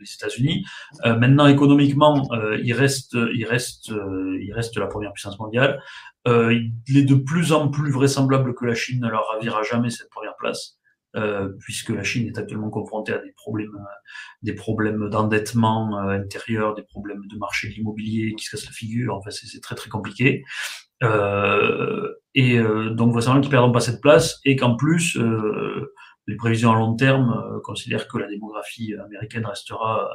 les 0.00 0.14
États-Unis. 0.14 0.64
Euh, 1.04 1.16
maintenant, 1.16 1.46
économiquement, 1.46 2.28
euh, 2.32 2.58
il 2.62 2.72
reste, 2.72 3.16
il 3.34 3.44
reste, 3.44 3.90
euh, 3.90 4.38
il 4.40 4.52
reste 4.52 4.76
la 4.76 4.86
première 4.86 5.12
puissance 5.12 5.38
mondiale. 5.38 5.80
il 6.26 6.96
est 6.96 7.04
de 7.04 7.14
plus 7.14 7.52
en 7.52 7.68
plus 7.68 7.90
vraisemblable 7.90 8.54
que 8.54 8.64
la 8.64 8.74
Chine 8.74 9.00
ne 9.00 9.08
leur 9.08 9.26
ravira 9.28 9.62
jamais 9.62 9.90
cette 9.90 10.10
première 10.10 10.36
place. 10.36 10.78
puisque 11.60 11.90
la 11.90 12.02
Chine 12.02 12.26
est 12.28 12.38
actuellement 12.38 12.68
confrontée 12.70 13.14
à 13.14 13.18
des 13.18 13.32
problèmes, 13.32 13.78
des 14.42 14.54
problèmes 14.54 15.08
d'endettement 15.08 15.98
intérieur, 15.98 16.74
des 16.74 16.82
problèmes 16.82 17.24
de 17.32 17.38
marché 17.38 17.68
de 17.68 17.74
l'immobilier 17.74 18.34
qui 18.34 18.44
se 18.44 18.50
cassent 18.50 18.66
la 18.66 18.72
figure. 18.72 19.14
Enfin, 19.16 19.30
c'est 19.30 19.62
très 19.62 19.76
très 19.76 19.88
compliqué. 19.88 20.42
et 21.02 22.58
donc, 22.98 23.12
vraisemblablement 23.12 23.40
qu'ils 23.40 23.50
perdront 23.50 23.72
pas 23.72 23.80
cette 23.88 24.02
place 24.02 24.40
et 24.44 24.56
qu'en 24.56 24.74
plus, 24.76 25.16
les 26.26 26.36
prévisions 26.36 26.72
à 26.72 26.76
long 26.76 26.94
terme 26.94 27.30
euh, 27.30 27.60
considèrent 27.62 28.08
que 28.08 28.18
la 28.18 28.28
démographie 28.28 28.94
américaine 28.94 29.46
restera 29.46 30.08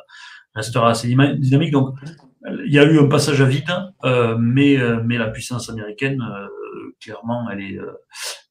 restera 0.54 0.90
assez 0.90 1.08
dynamique. 1.08 1.72
Donc, 1.72 1.96
il 2.66 2.74
y 2.74 2.80
a 2.80 2.84
eu 2.84 3.00
un 3.00 3.08
passage 3.08 3.42
à 3.42 3.46
vide, 3.46 3.72
euh, 4.04 4.38
mais 4.40 4.78
euh, 4.78 5.02
mais 5.06 5.18
la 5.18 5.30
puissance 5.30 5.70
américaine, 5.70 6.22
euh, 6.22 6.48
clairement, 7.00 7.50
elle 7.50 7.62
est, 7.62 7.80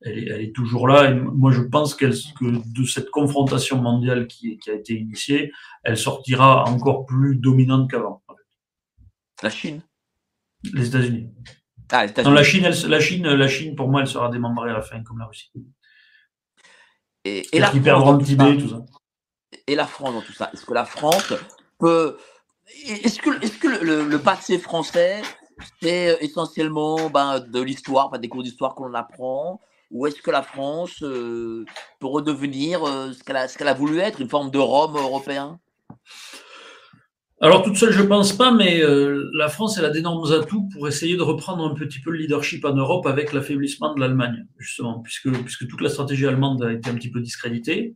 elle 0.03 0.19
est 0.19 0.29
elle 0.29 0.41
est 0.43 0.55
toujours 0.55 0.89
là. 0.89 1.11
Et 1.11 1.15
moi, 1.15 1.53
je 1.53 1.63
pense 1.63 1.95
qu'elle 1.95 2.15
que 2.39 2.81
de 2.81 2.85
cette 2.87 3.11
confrontation 3.11 3.81
mondiale 3.81 4.27
qui 4.27 4.59
qui 4.59 4.71
a 4.71 4.75
été 4.75 4.95
initiée, 4.95 5.53
elle 5.83 5.97
sortira 5.97 6.65
encore 6.65 7.07
plus 7.07 7.37
dominante 7.37 7.91
qu'avant. 7.91 8.23
La 9.43 9.51
Chine? 9.51 9.83
Les 10.75 10.89
États-Unis. 10.89 11.31
Ah. 11.93 12.07
Non, 12.23 12.33
la 12.33 12.45
Chine, 12.45 12.65
elle, 12.65 12.91
la 12.91 13.01
Chine, 13.01 13.27
la 13.27 13.49
Chine, 13.49 13.75
pour 13.75 13.89
moi, 13.89 14.03
elle 14.03 14.07
sera 14.07 14.29
démembrée 14.29 14.71
à 14.71 14.75
la 14.75 14.83
fin, 14.83 15.03
comme 15.03 15.19
la 15.19 15.25
Russie. 15.25 15.51
Et, 17.25 17.47
la 17.59 17.71
France 17.71 18.05
dans 18.37 18.57
tout 18.57 18.69
ça. 18.69 18.83
Et 19.67 19.75
la 19.75 19.87
France 19.87 20.15
dans 20.15 20.23
tout 20.23 20.33
ça. 20.33 20.51
Est-ce 20.53 20.65
que 20.65 20.75
la 20.75 20.85
France 20.85 21.33
peut. 21.79 22.17
Est-ce 22.87 23.21
que, 23.21 23.45
est 23.45 23.59
que 23.59 23.69
le, 23.69 24.19
passé 24.19 24.59
français, 24.59 25.23
c'est 25.83 26.17
essentiellement 26.21 27.11
ben, 27.11 27.41
de 27.41 27.61
l'histoire, 27.61 28.17
des 28.19 28.29
cours 28.29 28.43
d'histoire 28.43 28.75
qu'on 28.75 28.95
apprend 28.95 29.61
Ou 29.91 30.07
est-ce 30.07 30.23
que 30.23 30.31
la 30.31 30.43
France 30.43 31.03
euh, 31.03 31.65
peut 31.99 32.07
redevenir 32.07 32.85
euh, 32.85 33.13
ce 33.13 33.25
qu'elle 33.25 33.37
a, 33.37 33.49
qu'elle 33.49 33.69
a 33.69 33.75
voulu 33.75 33.99
être, 33.99 34.21
une 34.21 34.29
forme 34.29 34.51
de 34.51 34.59
Rome 34.59 34.97
européen? 34.97 35.59
Alors 37.43 37.63
toute 37.63 37.77
seule, 37.77 37.93
je 37.93 38.03
pense 38.03 38.35
pas, 38.35 38.53
mais 38.53 38.83
euh, 38.83 39.31
la 39.33 39.49
France 39.49 39.79
elle 39.79 39.87
a 39.87 39.91
d'énormes 39.91 40.31
atouts 40.31 40.69
pour 40.75 40.87
essayer 40.89 41.17
de 41.17 41.23
reprendre 41.23 41.65
un 41.65 41.75
petit 41.75 41.99
peu 41.99 42.11
le 42.11 42.19
leadership 42.19 42.67
en 42.67 42.75
Europe 42.75 43.07
avec 43.07 43.33
l'affaiblissement 43.33 43.95
de 43.95 44.01
l'Allemagne, 44.01 44.47
justement, 44.59 45.01
puisque 45.01 45.31
puisque 45.43 45.67
toute 45.67 45.81
la 45.81 45.89
stratégie 45.89 46.27
allemande 46.27 46.63
a 46.63 46.71
été 46.71 46.91
un 46.91 46.95
petit 46.95 47.11
peu 47.11 47.21
discréditée. 47.21 47.95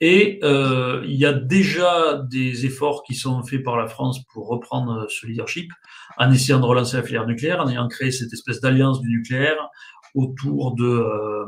Et 0.00 0.40
euh, 0.42 1.04
il 1.06 1.14
y 1.14 1.24
a 1.24 1.32
déjà 1.32 2.20
des 2.28 2.66
efforts 2.66 3.04
qui 3.04 3.14
sont 3.14 3.44
faits 3.44 3.62
par 3.62 3.76
la 3.76 3.86
France 3.86 4.24
pour 4.32 4.48
reprendre 4.48 5.06
ce 5.08 5.24
leadership, 5.24 5.70
en 6.18 6.32
essayant 6.32 6.58
de 6.58 6.66
relancer 6.66 6.96
la 6.96 7.04
filière 7.04 7.26
nucléaire, 7.28 7.60
en 7.60 7.68
ayant 7.68 7.86
créé 7.86 8.10
cette 8.10 8.32
espèce 8.32 8.60
d'alliance 8.60 9.00
du 9.00 9.08
nucléaire 9.08 9.68
autour 10.16 10.74
de 10.74 10.84
euh, 10.84 11.46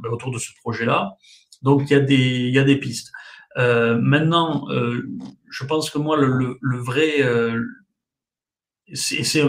ben, 0.00 0.10
autour 0.10 0.30
de 0.30 0.38
ce 0.38 0.50
projet-là. 0.60 1.16
Donc 1.62 1.90
il 1.90 1.94
y 1.94 1.96
a 1.96 2.00
des 2.00 2.14
il 2.16 2.54
y 2.54 2.58
a 2.60 2.64
des 2.64 2.76
pistes. 2.76 3.10
Euh, 3.58 3.96
maintenant, 3.96 4.68
euh, 4.70 5.02
je 5.50 5.64
pense 5.64 5.90
que 5.90 5.98
moi, 5.98 6.16
le, 6.16 6.56
le, 6.60 6.78
vrai, 6.78 7.22
euh, 7.22 7.64
c'est 8.94 9.44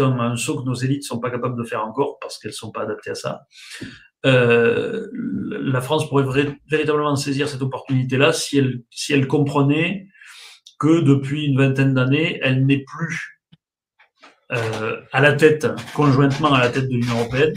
un, 0.00 0.18
un, 0.18 0.36
saut 0.36 0.60
que 0.60 0.66
nos 0.66 0.74
élites 0.74 1.04
sont 1.04 1.20
pas 1.20 1.30
capables 1.30 1.56
de 1.56 1.66
faire 1.66 1.84
encore 1.84 2.18
parce 2.20 2.38
qu'elles 2.38 2.52
sont 2.52 2.72
pas 2.72 2.82
adaptées 2.82 3.10
à 3.10 3.14
ça. 3.14 3.46
Euh, 4.24 5.06
la 5.12 5.80
France 5.80 6.08
pourrait 6.08 6.56
véritablement 6.68 7.14
saisir 7.16 7.48
cette 7.48 7.62
opportunité-là 7.62 8.32
si 8.32 8.58
elle, 8.58 8.82
si 8.90 9.12
elle 9.12 9.28
comprenait 9.28 10.08
que 10.78 11.00
depuis 11.00 11.46
une 11.46 11.58
vingtaine 11.58 11.94
d'années, 11.94 12.40
elle 12.42 12.66
n'est 12.66 12.84
plus 12.84 13.42
euh, 14.52 15.00
à 15.12 15.20
la 15.20 15.32
tête, 15.32 15.66
conjointement 15.94 16.52
à 16.52 16.60
la 16.60 16.70
tête 16.70 16.88
de 16.88 16.94
l'Union 16.94 17.18
européenne, 17.18 17.54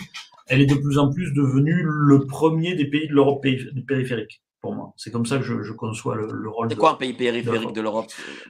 elle 0.47 0.61
est 0.61 0.65
de 0.65 0.75
plus 0.75 0.97
en 0.97 1.11
plus 1.11 1.33
devenue 1.33 1.83
le 1.83 2.25
premier 2.25 2.75
des 2.75 2.85
pays 2.85 3.07
de 3.07 3.13
l'Europe 3.13 3.45
périphérique 3.87 4.41
pour 4.62 4.76
moi. 4.76 4.93
C'est 4.97 5.12
comme 5.12 5.26
ça 5.26 5.38
que 5.38 5.43
je, 5.43 5.62
je 5.64 5.72
conçois 5.74 6.16
le, 6.16 6.28
le 6.32 6.49
rôle. 6.49 6.68
C'est 6.70 6.76
quoi 6.76 6.91
un 6.91 6.95
pays 6.95 7.14
périphérique 7.14 7.74
de 7.74 7.82
l'Europe 7.82 8.07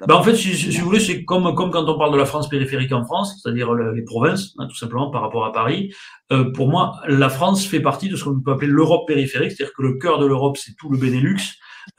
ben, 0.07 0.15
En 0.15 0.23
fait, 0.23 0.35
si, 0.35 0.55
si, 0.55 0.77
vous 0.79 0.85
voulez, 0.85 0.99
c'est 0.99 1.23
comme, 1.23 1.53
comme 1.55 1.71
quand 1.71 1.87
on 1.87 1.97
parle 1.97 2.11
de 2.11 2.17
la 2.17 2.25
France 2.25 2.49
périphérique 2.49 2.91
en 2.91 3.05
France, 3.05 3.39
c'est-à-dire 3.41 3.73
les 3.73 4.03
provinces, 4.03 4.53
hein, 4.57 4.67
tout 4.67 4.75
simplement 4.75 5.11
par 5.11 5.21
rapport 5.21 5.45
à 5.45 5.51
Paris. 5.51 5.93
Euh, 6.31 6.51
pour 6.51 6.69
moi, 6.69 6.95
la 7.07 7.29
France 7.29 7.65
fait 7.65 7.79
partie 7.79 8.09
de 8.09 8.15
ce 8.15 8.23
qu'on 8.23 8.39
peut 8.41 8.51
appeler 8.51 8.71
l'Europe 8.71 9.07
périphérique, 9.07 9.51
c'est-à-dire 9.51 9.73
que 9.75 9.83
le 9.83 9.97
cœur 9.97 10.19
de 10.19 10.25
l'Europe, 10.25 10.57
c'est 10.57 10.75
tout 10.75 10.89
le 10.89 10.97
Benelux, 10.97 11.37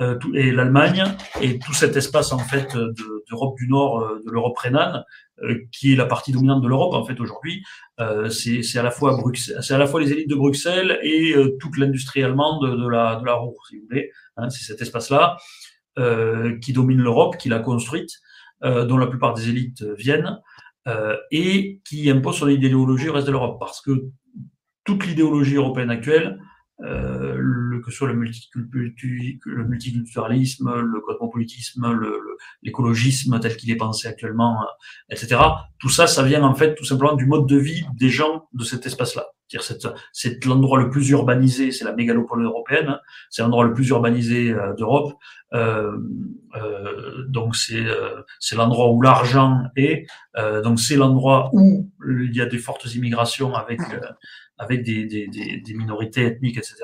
euh, 0.01 0.19
et 0.35 0.53
l'Allemagne 0.53 1.05
et 1.41 1.59
tout 1.59 1.73
cet 1.73 1.97
espace 1.97 2.33
en 2.33 2.39
fait 2.39 2.77
d'Europe 3.29 3.57
du 3.57 3.69
Nord, 3.69 4.09
de 4.25 4.31
l'Europe 4.31 4.57
rhénane, 4.57 5.05
qui 5.73 5.93
est 5.93 5.97
la 5.97 6.07
partie 6.07 6.33
dominante 6.33 6.63
de 6.63 6.69
l'Europe 6.69 6.95
en 6.95 7.05
fait 7.05 7.21
aujourd'hui. 7.21 7.63
c'est 8.31 8.79
à 8.79 8.83
la 8.83 8.91
fois 8.91 9.19
c'est 9.35 9.75
à 9.75 9.79
la 9.79 9.87
fois 9.87 10.01
les 10.01 10.13
élites 10.13 10.29
de 10.29 10.35
Bruxelles 10.35 10.99
et 11.03 11.35
toute 11.61 11.79
l'industrie 11.79 12.23
allemande 12.23 12.79
de 12.79 12.89
la 12.89 13.17
de 13.17 13.25
la 13.25 13.35
Ruhr, 13.35 13.55
si 13.69 13.79
vous 13.79 13.85
voulez. 13.89 14.11
Hein, 14.37 14.51
c'est 14.51 14.65
cet 14.65 14.83
espace-là 14.83 15.37
qui 16.61 16.73
domine 16.73 17.01
l'Europe, 17.01 17.37
qui 17.37 17.49
l'a 17.49 17.59
construite, 17.61 18.11
dont 18.63 18.97
la 18.97 19.07
plupart 19.07 19.35
des 19.35 19.49
élites 19.49 19.83
viennent. 19.97 20.39
et 21.31 21.81
qui 21.89 22.11
impose 22.11 22.37
son 22.37 22.49
idéologie 22.49 23.09
au 23.09 23.13
reste 23.13 23.27
de 23.27 23.33
l'Europe, 23.33 23.59
parce 23.61 23.81
que 23.81 24.11
toute 24.85 25.07
l'idéologie 25.07 25.57
européenne 25.57 25.91
actuelle, 25.91 26.39
euh, 26.83 27.37
que 27.81 27.91
ce 27.91 27.97
soit 27.97 28.09
le, 28.09 28.15
le 28.15 29.65
multiculturalisme, 29.65 30.73
le 30.81 31.01
cosmopolitisme, 31.01 31.99
l'écologisme 32.63 33.41
tel 33.41 33.57
qu'il 33.57 33.71
est 33.71 33.77
pensé 33.77 34.09
actuellement, 34.09 34.63
euh, 34.63 34.67
etc. 35.11 35.41
Tout 35.79 35.89
ça, 35.89 36.07
ça 36.07 36.23
vient 36.23 36.43
en 36.43 36.55
fait 36.55 36.75
tout 36.75 36.85
simplement 36.85 37.15
du 37.15 37.27
mode 37.27 37.47
de 37.47 37.57
vie 37.57 37.85
des 37.95 38.09
gens 38.09 38.49
de 38.53 38.65
cet 38.65 38.87
espace-là. 38.87 39.27
C'est 40.13 40.45
l'endroit 40.45 40.79
le 40.79 40.91
plus 40.91 41.09
urbanisé, 41.11 41.73
c'est 41.73 41.85
la 41.85 41.93
mégalopole 41.93 42.45
européenne, 42.45 42.89
hein. 42.89 43.01
c'est 43.31 43.43
l'endroit 43.43 43.65
le 43.65 43.73
plus 43.73 43.89
urbanisé 43.89 44.53
euh, 44.53 44.75
d'Europe. 44.75 45.15
Euh, 45.53 45.99
euh, 46.55 47.25
donc 47.29 47.57
c'est 47.57 47.85
c'est 48.39 48.55
l'endroit 48.55 48.93
où 48.93 49.03
l'argent 49.03 49.63
est. 49.77 50.07
donc 50.63 50.79
c'est 50.79 50.95
l'endroit 50.95 51.51
où 51.53 51.91
il 52.07 52.37
y 52.37 52.41
a 52.41 52.47
des 52.47 52.59
fortes 52.59 52.95
immigrations 52.95 53.55
avec 53.55 53.81
avec 54.61 54.85
des, 54.85 55.07
des, 55.07 55.27
des, 55.27 55.75
minorités 55.75 56.27
ethniques, 56.27 56.59
etc., 56.59 56.77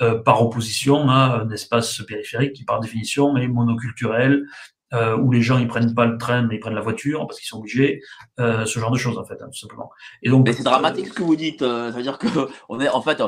euh, 0.00 0.22
par 0.22 0.42
opposition 0.42 1.10
à 1.10 1.42
un 1.42 1.50
espace 1.50 2.00
périphérique 2.06 2.52
qui, 2.54 2.64
par 2.64 2.78
définition, 2.80 3.36
est 3.36 3.48
monoculturel, 3.48 4.46
euh, 4.92 5.16
où 5.16 5.30
les 5.32 5.42
gens 5.42 5.58
ils 5.58 5.68
prennent 5.68 5.94
pas 5.94 6.06
le 6.06 6.18
train 6.18 6.42
mais 6.42 6.56
ils 6.56 6.58
prennent 6.58 6.74
la 6.74 6.80
voiture 6.80 7.26
parce 7.26 7.38
qu'ils 7.38 7.48
sont 7.48 7.58
obligés, 7.58 8.00
euh, 8.38 8.64
ce 8.64 8.78
genre 8.78 8.90
de 8.90 8.98
choses 8.98 9.18
en 9.18 9.24
fait, 9.24 9.40
hein, 9.42 9.48
tout 9.52 9.58
simplement. 9.58 9.90
Et 10.22 10.30
donc, 10.30 10.46
mais 10.46 10.52
c'est 10.52 10.62
dramatique 10.62 11.08
ce 11.08 11.12
que 11.12 11.22
vous 11.22 11.36
dites. 11.36 11.60
ça 11.60 11.90
veut 11.90 12.02
dire 12.02 12.18
que 12.18 12.28
on 12.68 12.80
est 12.80 12.88
en 12.88 13.02
fait 13.02 13.20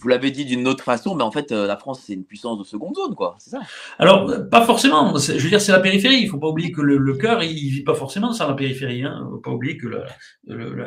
vous 0.00 0.08
l'avez 0.08 0.30
dit 0.30 0.44
d'une 0.44 0.66
autre 0.68 0.84
façon, 0.84 1.14
mais 1.14 1.24
en 1.24 1.30
fait, 1.30 1.52
euh, 1.52 1.66
la 1.66 1.76
France, 1.76 2.02
c'est 2.04 2.14
une 2.14 2.24
puissance 2.24 2.58
de 2.58 2.64
seconde 2.64 2.94
zone, 2.94 3.14
quoi. 3.14 3.36
C'est 3.38 3.50
ça? 3.50 3.60
Alors, 3.98 4.30
pas 4.50 4.64
forcément. 4.64 5.16
Je 5.16 5.32
veux 5.32 5.48
dire, 5.48 5.60
c'est 5.60 5.72
la 5.72 5.80
périphérie. 5.80 6.20
Il 6.20 6.28
faut 6.28 6.38
pas 6.38 6.48
oublier 6.48 6.72
que 6.72 6.80
le, 6.80 7.14
cœur, 7.14 7.42
il, 7.42 7.70
vit 7.70 7.82
pas 7.82 7.94
forcément 7.94 8.32
sans 8.32 8.48
la 8.48 8.54
périphérie. 8.54 9.04
Hein. 9.04 9.26
faut 9.30 9.38
pas 9.38 9.50
oublier 9.50 9.76
que 9.76 9.88
la, 9.88 10.04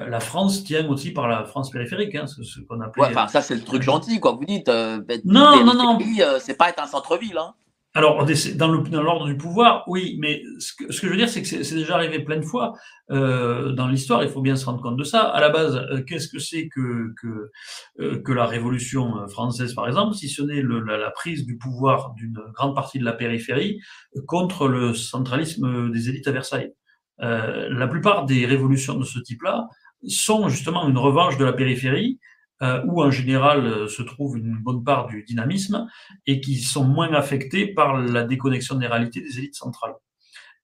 la, 0.08 0.20
France 0.20 0.64
tient 0.64 0.88
aussi 0.90 1.12
par 1.12 1.28
la 1.28 1.44
France 1.46 1.72
périphérique, 1.72 2.16
hein, 2.16 2.26
ce, 2.28 2.60
qu'on 2.62 2.82
appelle. 2.82 3.04
Ouais, 3.04 3.10
enfin, 3.10 3.28
ça, 3.28 3.42
c'est 3.42 3.56
le 3.56 3.64
truc 3.64 3.82
gentil, 3.82 4.20
quoi. 4.20 4.34
Vous 4.34 4.46
dites, 4.46 4.70
euh, 4.70 5.00
non, 5.26 5.64
non, 5.64 5.74
non, 5.74 6.00
euh, 6.20 6.40
c'est 6.40 6.58
pas 6.58 6.70
être 6.70 6.82
un 6.82 6.88
centre-ville, 6.88 7.38
hein. 7.38 7.54
Alors, 7.94 8.26
dans 8.56 9.02
l'ordre 9.02 9.28
du 9.28 9.36
pouvoir, 9.36 9.84
oui, 9.88 10.16
mais 10.22 10.44
ce 10.60 10.74
que, 10.74 10.92
je 10.92 11.08
veux 11.08 11.18
dire, 11.18 11.28
c'est 11.28 11.42
que 11.42 11.48
c'est 11.48 11.76
déjà 11.76 11.96
arrivé 11.96 12.24
plein 12.24 12.38
de 12.38 12.46
fois 12.46 12.72
euh, 13.12 13.74
dans 13.74 13.88
l'histoire. 13.88 14.24
Il 14.24 14.30
faut 14.30 14.42
bien 14.42 14.56
se 14.56 14.66
rendre 14.66 14.82
compte 14.82 14.96
de 14.96 15.04
ça. 15.04 15.24
À 15.24 15.42
la 15.42 15.50
base, 15.50 15.76
euh, 15.76 16.02
qu'est-ce 16.02 16.30
que 16.30 16.40
c'est 16.40 16.70
que 16.70 17.14
que, 17.22 17.52
euh, 18.00 18.34
la 18.34 18.46
Révolution 18.46 19.28
française, 19.28 19.74
par 19.74 19.88
exemple, 19.88 20.16
si 20.16 20.30
ce 20.30 20.42
n'est 20.42 20.64
la, 20.64 21.12
prise 21.12 21.46
du 21.46 21.58
pouvoir 21.58 22.14
d'une 22.16 22.40
grande 22.54 22.76
partie 22.76 22.98
de 22.98 23.04
la 23.04 23.12
périphérie 23.12 23.82
contre 24.26 24.70
le 24.70 24.94
centralisme 24.94 25.92
des 25.92 26.08
élites 26.10 26.28
à 26.28 26.32
Versailles? 26.32 26.72
la 27.20 27.88
plupart 27.88 28.26
des 28.26 28.48
révolutions 28.48 28.98
de 28.98 29.04
ce 29.04 29.20
type-là 29.20 29.68
sont 30.08 30.50
justement 30.50 30.88
une 30.88 30.98
revanche 30.98 31.38
de 31.38 31.46
la 31.46 31.54
périphérie 31.54 32.20
euh, 32.62 32.82
où 32.86 33.02
en 33.02 33.10
général 33.10 33.66
euh, 33.66 33.88
se 33.88 34.04
trouve 34.04 34.38
une 34.38 34.56
bonne 34.58 34.84
part 34.84 35.08
du 35.08 35.24
dynamisme 35.24 35.88
et 36.28 36.42
qui 36.42 36.58
sont 36.60 36.84
moins 36.84 37.12
affectés 37.14 37.66
par 37.66 37.98
la 37.98 38.24
déconnexion 38.24 38.76
des 38.76 38.86
réalités 38.86 39.22
des 39.22 39.40
élites 39.40 39.56
centrales. 39.56 39.96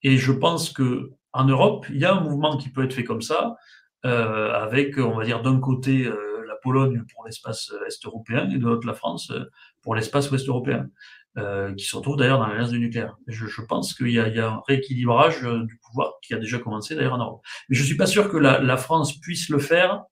Et 0.04 0.18
je 0.18 0.32
pense 0.32 0.72
que 0.72 1.12
en 1.34 1.46
Europe, 1.46 1.88
il 1.90 1.98
y 1.98 2.06
a 2.06 2.14
un 2.14 2.22
mouvement 2.22 2.58
qui 2.58 2.70
peut 2.70 2.84
être 2.84 2.94
fait 2.94 3.04
comme 3.04 3.22
ça, 3.24 3.56
euh, 4.06 4.54
avec, 4.54 4.98
on 5.00 5.18
va 5.18 5.26
dire, 5.26 5.42
d'un 5.42 5.60
côté 5.60 6.06
euh, 6.06 6.46
la 6.48 6.56
Pologne 6.62 7.04
pour 7.12 7.26
l'espace 7.26 7.72
est 7.88 8.06
européen 8.06 8.48
et 8.50 8.58
de 8.58 8.66
l'autre 8.66 8.86
la 8.86 8.94
France 8.94 9.32
pour 9.82 9.96
l'espace 9.96 10.30
ouest 10.32 10.48
européen, 10.48 10.88
qui 11.78 11.86
se 11.86 11.96
retrouve 11.96 12.18
d'ailleurs 12.18 12.40
dans 12.40 12.48
l'alliance 12.48 12.72
du 12.72 12.80
nucléaire. 12.80 13.16
Je, 13.28 13.46
je 13.46 13.62
pense 13.62 13.94
qu'il 13.94 14.10
y, 14.10 14.14
y, 14.14 14.40
a 14.40 14.52
un 14.52 14.62
rééquilibrage 14.68 15.42
du 15.42 15.78
pouvoir 15.78 16.14
qui 16.24 16.34
a 16.34 16.38
déjà 16.38 16.58
commencé 16.58 16.96
d'ailleurs 16.96 17.14
en 17.14 17.20
Europe. 17.20 17.42
Mais 17.70 17.76
je 17.76 17.84
suis 17.84 17.96
pas 17.96 18.08
sûr 18.08 18.30
que 18.30 18.38
la, 18.38 18.60
la 18.60 18.78
France 18.78 19.20
puisse 19.20 19.50
le 19.50 19.60
faire 19.60 20.04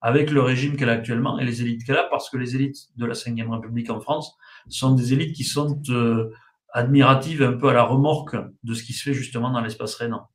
avec 0.00 0.30
le 0.30 0.42
régime 0.42 0.76
qu'elle 0.76 0.90
a 0.90 0.92
actuellement 0.92 1.38
et 1.38 1.44
les 1.44 1.62
élites 1.62 1.84
qu'elle 1.84 1.96
a, 1.96 2.04
parce 2.04 2.30
que 2.30 2.36
les 2.36 2.54
élites 2.54 2.88
de 2.96 3.06
la 3.06 3.14
Ve 3.14 3.50
République 3.50 3.90
en 3.90 4.00
France 4.00 4.36
sont 4.68 4.94
des 4.94 5.12
élites 5.12 5.34
qui 5.34 5.44
sont 5.44 5.80
euh, 5.88 6.30
admiratives 6.72 7.42
un 7.42 7.54
peu 7.54 7.68
à 7.68 7.72
la 7.72 7.82
remorque 7.82 8.36
de 8.62 8.74
ce 8.74 8.82
qui 8.82 8.92
se 8.92 9.02
fait 9.02 9.14
justement 9.14 9.50
dans 9.50 9.60
l'espace 9.60 9.94
rhénan. 9.94 10.28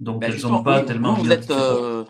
Donc 0.00 0.20
ben, 0.20 0.30
elles 0.30 0.40
sont 0.40 0.62
pas 0.62 0.82
tellement... 0.82 1.14
Vous, 1.14 1.32
êtes, 1.32 1.50
euh, 1.50 2.04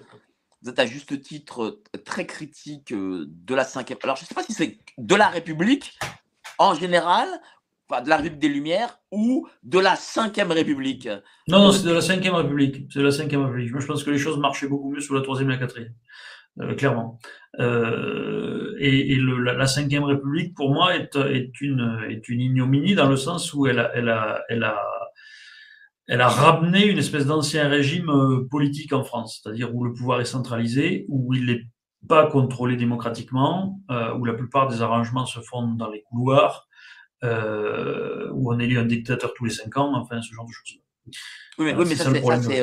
vous 0.62 0.70
êtes 0.70 0.78
à 0.78 0.86
juste 0.86 1.20
titre 1.22 1.62
euh, 1.94 1.98
très 2.04 2.26
critique 2.26 2.92
de 2.92 3.54
la 3.54 3.62
Ve... 3.62 3.96
Alors 4.02 4.16
je 4.16 4.22
ne 4.22 4.26
sais 4.26 4.34
pas 4.34 4.42
si 4.42 4.52
c'est 4.52 4.78
de 4.98 5.14
la 5.14 5.28
République 5.28 5.96
en 6.58 6.74
général, 6.74 7.28
de 7.90 8.08
la 8.08 8.16
République 8.16 8.40
des 8.40 8.48
Lumières 8.48 8.98
ou 9.12 9.46
de 9.62 9.78
la 9.78 9.94
Ve 9.94 10.50
République 10.50 11.08
Non, 11.48 11.60
non, 11.60 11.72
c'est 11.72 11.84
de 11.84 11.92
la 11.92 12.00
Ve 12.00 12.34
République. 12.34 12.88
C'est 12.92 12.98
de 12.98 13.04
la 13.04 13.10
Ve 13.10 13.44
République. 13.44 13.70
Moi, 13.72 13.80
je 13.80 13.86
pense 13.86 14.02
que 14.02 14.10
les 14.10 14.18
choses 14.18 14.38
marchaient 14.38 14.68
beaucoup 14.68 14.90
mieux 14.90 15.00
sous 15.00 15.14
la 15.14 15.22
Troisième 15.22 15.50
et 15.50 15.54
la 15.54 15.58
Quatrième. 15.58 15.94
Euh, 16.60 16.74
clairement. 16.74 17.18
Euh, 17.58 18.74
et, 18.78 19.12
et 19.12 19.16
le, 19.16 19.38
la, 19.42 19.54
la, 19.54 19.66
Cinquième 19.66 20.04
République, 20.04 20.54
pour 20.54 20.72
moi, 20.72 20.96
est, 20.96 21.16
est, 21.16 21.60
une, 21.60 22.06
est 22.08 22.28
une 22.28 22.40
ignominie 22.40 22.94
dans 22.94 23.08
le 23.08 23.16
sens 23.16 23.52
où 23.52 23.66
elle 23.66 23.78
a, 23.78 23.90
elle 23.94 24.08
a, 24.08 24.42
elle 24.48 24.64
a, 24.64 24.82
elle 26.08 26.20
a 26.20 26.28
ramené 26.28 26.86
une 26.86 26.98
espèce 26.98 27.26
d'ancien 27.26 27.68
régime 27.68 28.10
euh, 28.10 28.46
politique 28.48 28.92
en 28.92 29.04
France, 29.04 29.40
c'est-à-dire 29.42 29.74
où 29.74 29.84
le 29.84 29.92
pouvoir 29.92 30.20
est 30.20 30.26
centralisé, 30.26 31.04
où 31.08 31.34
il 31.34 31.46
n'est 31.46 31.66
pas 32.08 32.26
contrôlé 32.26 32.76
démocratiquement, 32.76 33.80
euh, 33.90 34.14
où 34.14 34.24
la 34.24 34.34
plupart 34.34 34.68
des 34.68 34.82
arrangements 34.82 35.26
se 35.26 35.40
font 35.40 35.66
dans 35.74 35.90
les 35.90 36.02
couloirs, 36.02 36.68
euh, 37.24 38.30
où 38.32 38.52
on 38.52 38.58
élit 38.58 38.76
un 38.76 38.84
dictateur 38.84 39.34
tous 39.34 39.46
les 39.46 39.50
cinq 39.50 39.76
ans, 39.76 39.94
enfin 39.94 40.22
ce 40.22 40.32
genre 40.32 40.46
de 40.46 40.52
choses. 40.52 40.78
Oui, 41.58 41.64
mais, 41.66 41.74
oui, 41.74 41.84
mais 41.88 41.94
ça, 41.96 42.10
c'est 42.12 42.62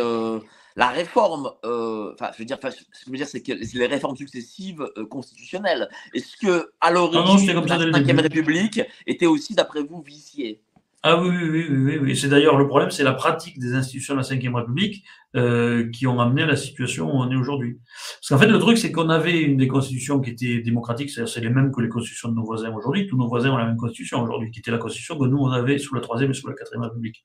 la 0.76 0.90
réforme, 0.90 1.52
euh, 1.66 2.14
enfin, 2.14 2.32
je 2.34 2.40
veux 2.40 2.46
dire, 2.46 2.58
ce 2.62 2.70
que 2.70 2.84
je 3.06 3.12
veux 3.12 3.18
dire, 3.18 3.28
c'est 3.28 3.42
que 3.42 3.54
les 3.78 3.86
réformes 3.88 4.16
successives 4.16 4.82
euh, 4.98 5.06
constitutionnelles. 5.06 5.88
Est-ce 6.14 6.38
que, 6.38 6.72
à 6.82 6.92
l'origine, 6.92 7.52
la 7.54 7.92
Cinquième 7.92 8.20
République 8.20 8.82
était 9.06 9.26
aussi, 9.28 9.54
d'après 9.54 9.84
vous, 9.84 10.02
viciée? 10.02 10.62
Ah 11.06 11.22
oui, 11.22 11.36
oui, 11.36 11.68
oui, 11.70 11.98
oui. 12.02 12.16
C'est 12.16 12.30
d'ailleurs 12.30 12.58
le 12.58 12.66
problème, 12.66 12.90
c'est 12.90 13.04
la 13.04 13.12
pratique 13.12 13.60
des 13.60 13.74
institutions 13.74 14.16
de 14.16 14.22
la 14.22 14.26
Ve 14.26 14.56
République 14.56 15.04
euh, 15.36 15.90
qui 15.92 16.08
ont 16.08 16.22
amené 16.22 16.44
à 16.44 16.46
la 16.46 16.56
situation 16.56 17.14
où 17.14 17.22
on 17.22 17.30
est 17.30 17.36
aujourd'hui. 17.36 17.78
Parce 18.22 18.30
qu'en 18.30 18.38
fait, 18.38 18.48
le 18.48 18.58
truc, 18.58 18.78
c'est 18.78 18.94
qu'on 18.94 19.10
avait 19.10 19.42
une 19.42 19.58
des 19.58 19.68
constitutions 19.68 20.22
qui 20.22 20.30
était 20.30 20.60
démocratique, 20.62 21.10
c'est-à-dire 21.10 21.34
c'est 21.34 21.42
les 21.42 21.50
mêmes 21.50 21.74
que 21.74 21.82
les 21.82 21.90
constitutions 21.90 22.30
de 22.30 22.36
nos 22.36 22.46
voisins 22.46 22.74
aujourd'hui. 22.74 23.08
Tous 23.08 23.18
nos 23.18 23.28
voisins 23.28 23.52
ont 23.52 23.58
la 23.58 23.66
même 23.66 23.76
constitution 23.76 24.24
aujourd'hui, 24.24 24.50
qui 24.50 24.60
était 24.60 24.72
la 24.72 24.78
constitution 24.78 25.20
que 25.20 25.26
nous 25.26 25.40
on 25.40 25.52
avait 25.52 25.78
sous 25.78 25.94
la 25.94 26.00
Troisième 26.00 26.32
et 26.32 26.34
sous 26.34 26.48
la 26.48 26.54
Quatrième 26.54 26.84
République. 26.84 27.22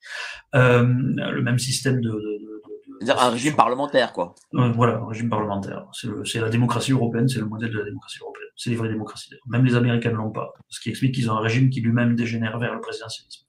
Le 0.52 1.40
même 1.40 1.60
système 1.60 2.00
de, 2.00 2.10
de, 2.10 2.16
de 2.16 2.57
c'est-à-dire 3.00 3.22
un 3.22 3.30
régime 3.30 3.54
parlementaire, 3.54 4.12
quoi. 4.12 4.34
voilà, 4.52 4.98
un 4.98 5.06
régime 5.06 5.30
parlementaire. 5.30 5.86
C'est 6.24 6.40
la 6.40 6.48
démocratie 6.48 6.92
européenne, 6.92 7.28
c'est 7.28 7.38
le 7.38 7.46
modèle 7.46 7.70
de 7.70 7.78
la 7.78 7.84
démocratie 7.84 8.18
européenne. 8.20 8.48
C'est 8.56 8.70
les 8.70 8.76
vraies 8.76 8.88
démocraties. 8.88 9.30
Même 9.46 9.64
les 9.64 9.76
Américains 9.76 10.10
ne 10.10 10.16
l'ont 10.16 10.30
pas. 10.30 10.52
Ce 10.68 10.80
qui 10.80 10.90
explique 10.90 11.14
qu'ils 11.14 11.30
ont 11.30 11.34
un 11.34 11.40
régime 11.40 11.70
qui 11.70 11.80
lui-même 11.80 12.16
dégénère 12.16 12.58
vers 12.58 12.74
le 12.74 12.80
présidentialisme. 12.80 13.44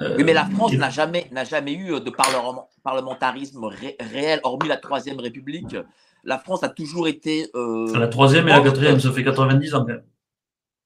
Euh, 0.00 0.14
oui, 0.16 0.24
mais 0.24 0.34
la 0.34 0.44
France 0.46 0.72
n'a 0.74 0.90
jamais, 0.90 1.28
n'a 1.32 1.44
jamais 1.44 1.74
eu 1.74 2.00
de 2.00 2.12
parlementarisme 2.82 3.64
réel, 4.00 4.40
hormis 4.42 4.68
la 4.68 4.76
Troisième 4.76 5.20
République. 5.20 5.76
La 6.24 6.38
France 6.38 6.62
a 6.62 6.68
toujours 6.68 7.08
été. 7.08 7.48
Euh, 7.54 7.96
la 7.98 8.08
Troisième 8.08 8.48
et 8.48 8.52
la 8.52 8.60
Quatrième, 8.60 8.98
ça 8.98 9.12
fait 9.12 9.24
90 9.24 9.74
ans 9.74 9.80
quand 9.80 9.86
même. 9.86 10.02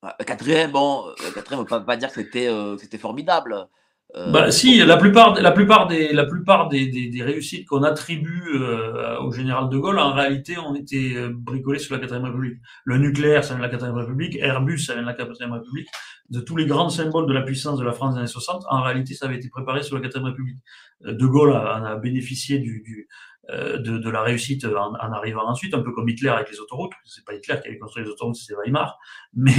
La 0.02 0.24
quatrième, 0.24 0.70
bon, 0.72 1.04
la 1.22 1.30
quatrième, 1.30 1.60
on 1.60 1.64
ne 1.64 1.68
peut 1.68 1.84
pas 1.84 1.96
dire 1.96 2.08
que 2.08 2.22
c'était, 2.22 2.48
euh, 2.48 2.78
c'était 2.78 2.96
formidable. 2.96 3.68
Euh, 4.16 4.30
bah, 4.30 4.50
si, 4.50 4.78
la 4.78 4.96
plupart, 4.96 5.40
la 5.40 5.52
plupart 5.52 5.86
des, 5.86 6.12
la 6.12 6.24
plupart 6.24 6.68
des, 6.68 6.88
des, 6.88 7.08
des 7.08 7.22
réussites 7.22 7.66
qu'on 7.68 7.84
attribue 7.84 8.42
euh, 8.54 9.20
au 9.20 9.30
général 9.30 9.68
de 9.68 9.78
Gaulle, 9.78 9.98
en 9.98 10.12
réalité, 10.12 10.58
ont 10.58 10.74
été 10.74 11.16
euh, 11.16 11.30
bricolées 11.32 11.78
sous 11.78 11.92
la 11.92 12.00
quatrième 12.00 12.24
République. 12.24 12.58
Le 12.84 12.98
nucléaire, 12.98 13.44
ça 13.44 13.54
vient 13.54 13.58
de 13.58 13.66
la 13.66 13.70
quatrième 13.70 13.96
République. 13.96 14.36
Airbus, 14.36 14.78
ça 14.78 14.94
vient 14.94 15.02
de 15.02 15.06
la 15.06 15.14
quatrième 15.14 15.52
République. 15.52 15.88
De 16.28 16.40
tous 16.40 16.56
les 16.56 16.66
grands 16.66 16.90
symboles 16.90 17.26
de 17.26 17.32
la 17.32 17.42
puissance 17.42 17.78
de 17.78 17.84
la 17.84 17.92
France 17.92 18.14
des 18.14 18.20
années 18.20 18.26
60, 18.26 18.64
en 18.68 18.82
réalité, 18.82 19.14
ça 19.14 19.26
avait 19.26 19.36
été 19.36 19.48
préparé 19.48 19.82
sous 19.82 19.94
la 19.94 20.00
quatrième 20.00 20.26
République. 20.26 20.58
De 21.04 21.26
Gaulle 21.26 21.52
en 21.52 21.84
a, 21.84 21.96
bénéficié 21.96 22.58
du, 22.58 22.82
du 22.82 23.08
de, 23.50 23.98
de, 23.98 24.10
la 24.10 24.22
réussite 24.22 24.64
en, 24.64 24.92
en, 24.92 25.12
arrivant 25.12 25.46
ensuite, 25.48 25.74
un 25.74 25.80
peu 25.80 25.92
comme 25.92 26.08
Hitler 26.08 26.28
avec 26.28 26.50
les 26.50 26.60
autoroutes. 26.60 26.92
C'est 27.04 27.24
pas 27.24 27.34
Hitler 27.34 27.56
qui 27.60 27.68
avait 27.68 27.78
construit 27.78 28.04
les 28.04 28.10
autoroutes, 28.10 28.36
c'est 28.36 28.54
Weimar. 28.54 28.98
Mais, 29.34 29.52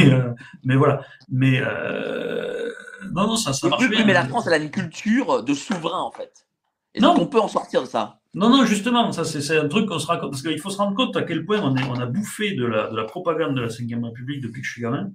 mais 0.63 0.75
voilà. 0.75 1.01
Mais 1.29 1.61
non, 3.11 3.27
non, 3.27 3.35
ça, 3.35 3.53
ça 3.53 3.67
marche 3.67 3.83
oui, 3.83 3.89
bien. 3.89 4.05
Mais 4.05 4.13
la 4.13 4.25
France, 4.25 4.47
elle 4.47 4.53
a 4.53 4.57
une 4.57 4.71
culture 4.71 5.43
de 5.43 5.53
souverain, 5.53 6.01
en 6.01 6.11
fait. 6.11 6.47
Et 6.93 6.99
donc, 6.99 7.17
on 7.17 7.27
peut 7.27 7.39
en 7.39 7.47
sortir 7.47 7.81
de 7.81 7.87
ça 7.87 8.20
Non, 8.33 8.49
non, 8.49 8.65
justement, 8.65 9.11
ça 9.11 9.25
c'est 9.25 9.57
un 9.57 9.67
truc 9.67 9.89
qu'on 9.89 9.99
se 9.99 10.07
raconte, 10.07 10.31
parce 10.31 10.41
qu'il 10.41 10.57
faut 10.59 10.69
se 10.69 10.77
rendre 10.77 10.95
compte 10.95 11.17
à 11.17 11.23
quel 11.23 11.45
point 11.45 11.59
on, 11.61 11.75
est, 11.75 11.83
on 11.83 11.99
a 11.99 12.05
bouffé 12.05 12.53
de 12.53 12.65
la, 12.65 12.87
de 12.87 12.95
la 12.95 13.03
propagande 13.03 13.55
de 13.55 13.61
la 13.61 13.67
Ve 13.67 14.03
République 14.03 14.41
depuis 14.41 14.61
que 14.61 14.67
je 14.67 14.71
suis 14.71 14.81
gamin, 14.81 15.09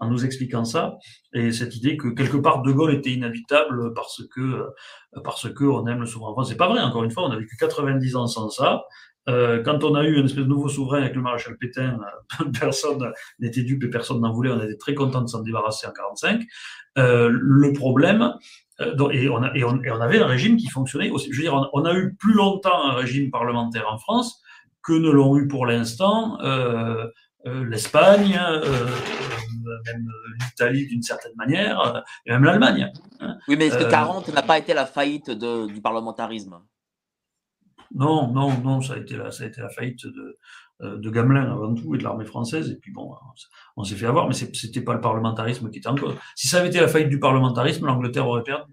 en 0.00 0.08
nous 0.08 0.24
expliquant 0.24 0.64
ça, 0.64 0.96
et 1.34 1.52
cette 1.52 1.76
idée 1.76 1.98
que 1.98 2.08
quelque 2.08 2.38
part 2.38 2.62
De 2.62 2.72
Gaulle 2.72 2.94
était 2.94 3.10
inévitable 3.10 3.92
parce 3.94 4.22
que 4.34 4.68
parce 5.22 5.52
que 5.52 5.64
on 5.64 5.86
aime 5.86 6.00
le 6.00 6.06
souverain 6.06 6.32
français. 6.32 6.52
C'est 6.52 6.56
pas 6.56 6.68
vrai, 6.68 6.80
encore 6.80 7.04
une 7.04 7.10
fois, 7.10 7.24
on 7.24 7.30
a 7.30 7.36
vécu 7.36 7.56
90 7.58 8.16
ans 8.16 8.26
sans 8.26 8.48
ça. 8.48 8.84
Euh, 9.28 9.62
quand 9.62 9.84
on 9.84 9.94
a 9.94 10.04
eu 10.04 10.16
une 10.16 10.24
espèce 10.24 10.44
de 10.44 10.48
nouveau 10.48 10.68
souverain 10.68 11.02
avec 11.02 11.14
le 11.14 11.22
maréchal 11.22 11.56
Pétain, 11.56 12.00
personne 12.60 13.12
n'était 13.38 13.62
dupe 13.62 13.84
et 13.84 13.90
personne 13.90 14.20
n'en 14.20 14.32
voulait. 14.32 14.50
On 14.50 14.60
était 14.62 14.76
très 14.76 14.94
content 14.94 15.22
de 15.22 15.28
s'en 15.28 15.42
débarrasser 15.42 15.86
en 15.86 15.92
45. 15.92 16.42
Euh, 16.98 17.28
le 17.30 17.72
problème, 17.72 18.34
euh, 18.82 19.10
et, 19.10 19.28
on 19.28 19.42
a, 19.42 19.54
et, 19.54 19.64
on, 19.64 19.82
et, 19.82 19.90
on 19.90 20.00
avait 20.00 20.20
un 20.20 20.26
régime 20.26 20.56
qui 20.56 20.68
fonctionnait 20.68 21.10
aussi. 21.10 21.32
Je 21.32 21.36
veux 21.36 21.42
dire, 21.42 21.70
on, 21.72 21.84
a 21.84 21.94
eu 21.94 22.14
plus 22.14 22.34
longtemps 22.34 22.84
un 22.84 22.94
régime 22.94 23.30
parlementaire 23.30 23.86
en 23.90 23.98
France 23.98 24.42
que 24.82 24.92
ne 24.92 25.10
l'ont 25.10 25.36
eu 25.38 25.48
pour 25.48 25.66
l'instant 25.66 26.40
euh, 26.40 27.06
euh, 27.46 27.64
l'Espagne, 27.64 28.38
euh, 28.38 28.86
même 29.86 30.08
l'Italie 30.40 30.86
d'une 30.86 31.02
certaine 31.02 31.34
manière, 31.36 32.02
et 32.26 32.32
même 32.32 32.44
l'Allemagne. 32.44 32.92
Hein. 33.20 33.36
Oui, 33.48 33.56
mais 33.56 33.66
est-ce 33.66 33.78
que 33.78 33.90
40 33.90 34.28
n'a 34.28 34.42
pas 34.42 34.58
été 34.58 34.74
la 34.74 34.86
faillite 34.86 35.30
de, 35.30 35.66
du 35.66 35.80
parlementarisme? 35.80 36.58
Non, 37.94 38.28
non, 38.28 38.58
non, 38.58 38.80
ça 38.80 38.94
a 38.94 38.96
été 38.96 39.16
la, 39.16 39.30
ça 39.30 39.44
a 39.44 39.46
été 39.46 39.60
la 39.60 39.68
faillite 39.68 40.06
de, 40.06 40.38
de 40.82 41.10
Gamelin 41.10 41.52
avant 41.52 41.74
tout 41.74 41.94
et 41.94 41.98
de 41.98 42.02
l'armée 42.02 42.24
française. 42.24 42.70
Et 42.70 42.76
puis 42.76 42.92
bon, 42.92 43.14
on 43.76 43.84
s'est 43.84 43.94
fait 43.94 44.06
avoir, 44.06 44.28
mais 44.28 44.34
c'était 44.34 44.80
pas 44.80 44.94
le 44.94 45.00
parlementarisme 45.00 45.70
qui 45.70 45.78
était 45.78 45.88
en 45.88 45.94
cause. 45.94 46.14
Si 46.34 46.48
ça 46.48 46.58
avait 46.58 46.68
été 46.68 46.80
la 46.80 46.88
faillite 46.88 47.08
du 47.08 47.20
parlementarisme, 47.20 47.86
l'Angleterre 47.86 48.26
aurait 48.26 48.42
perdu. 48.42 48.72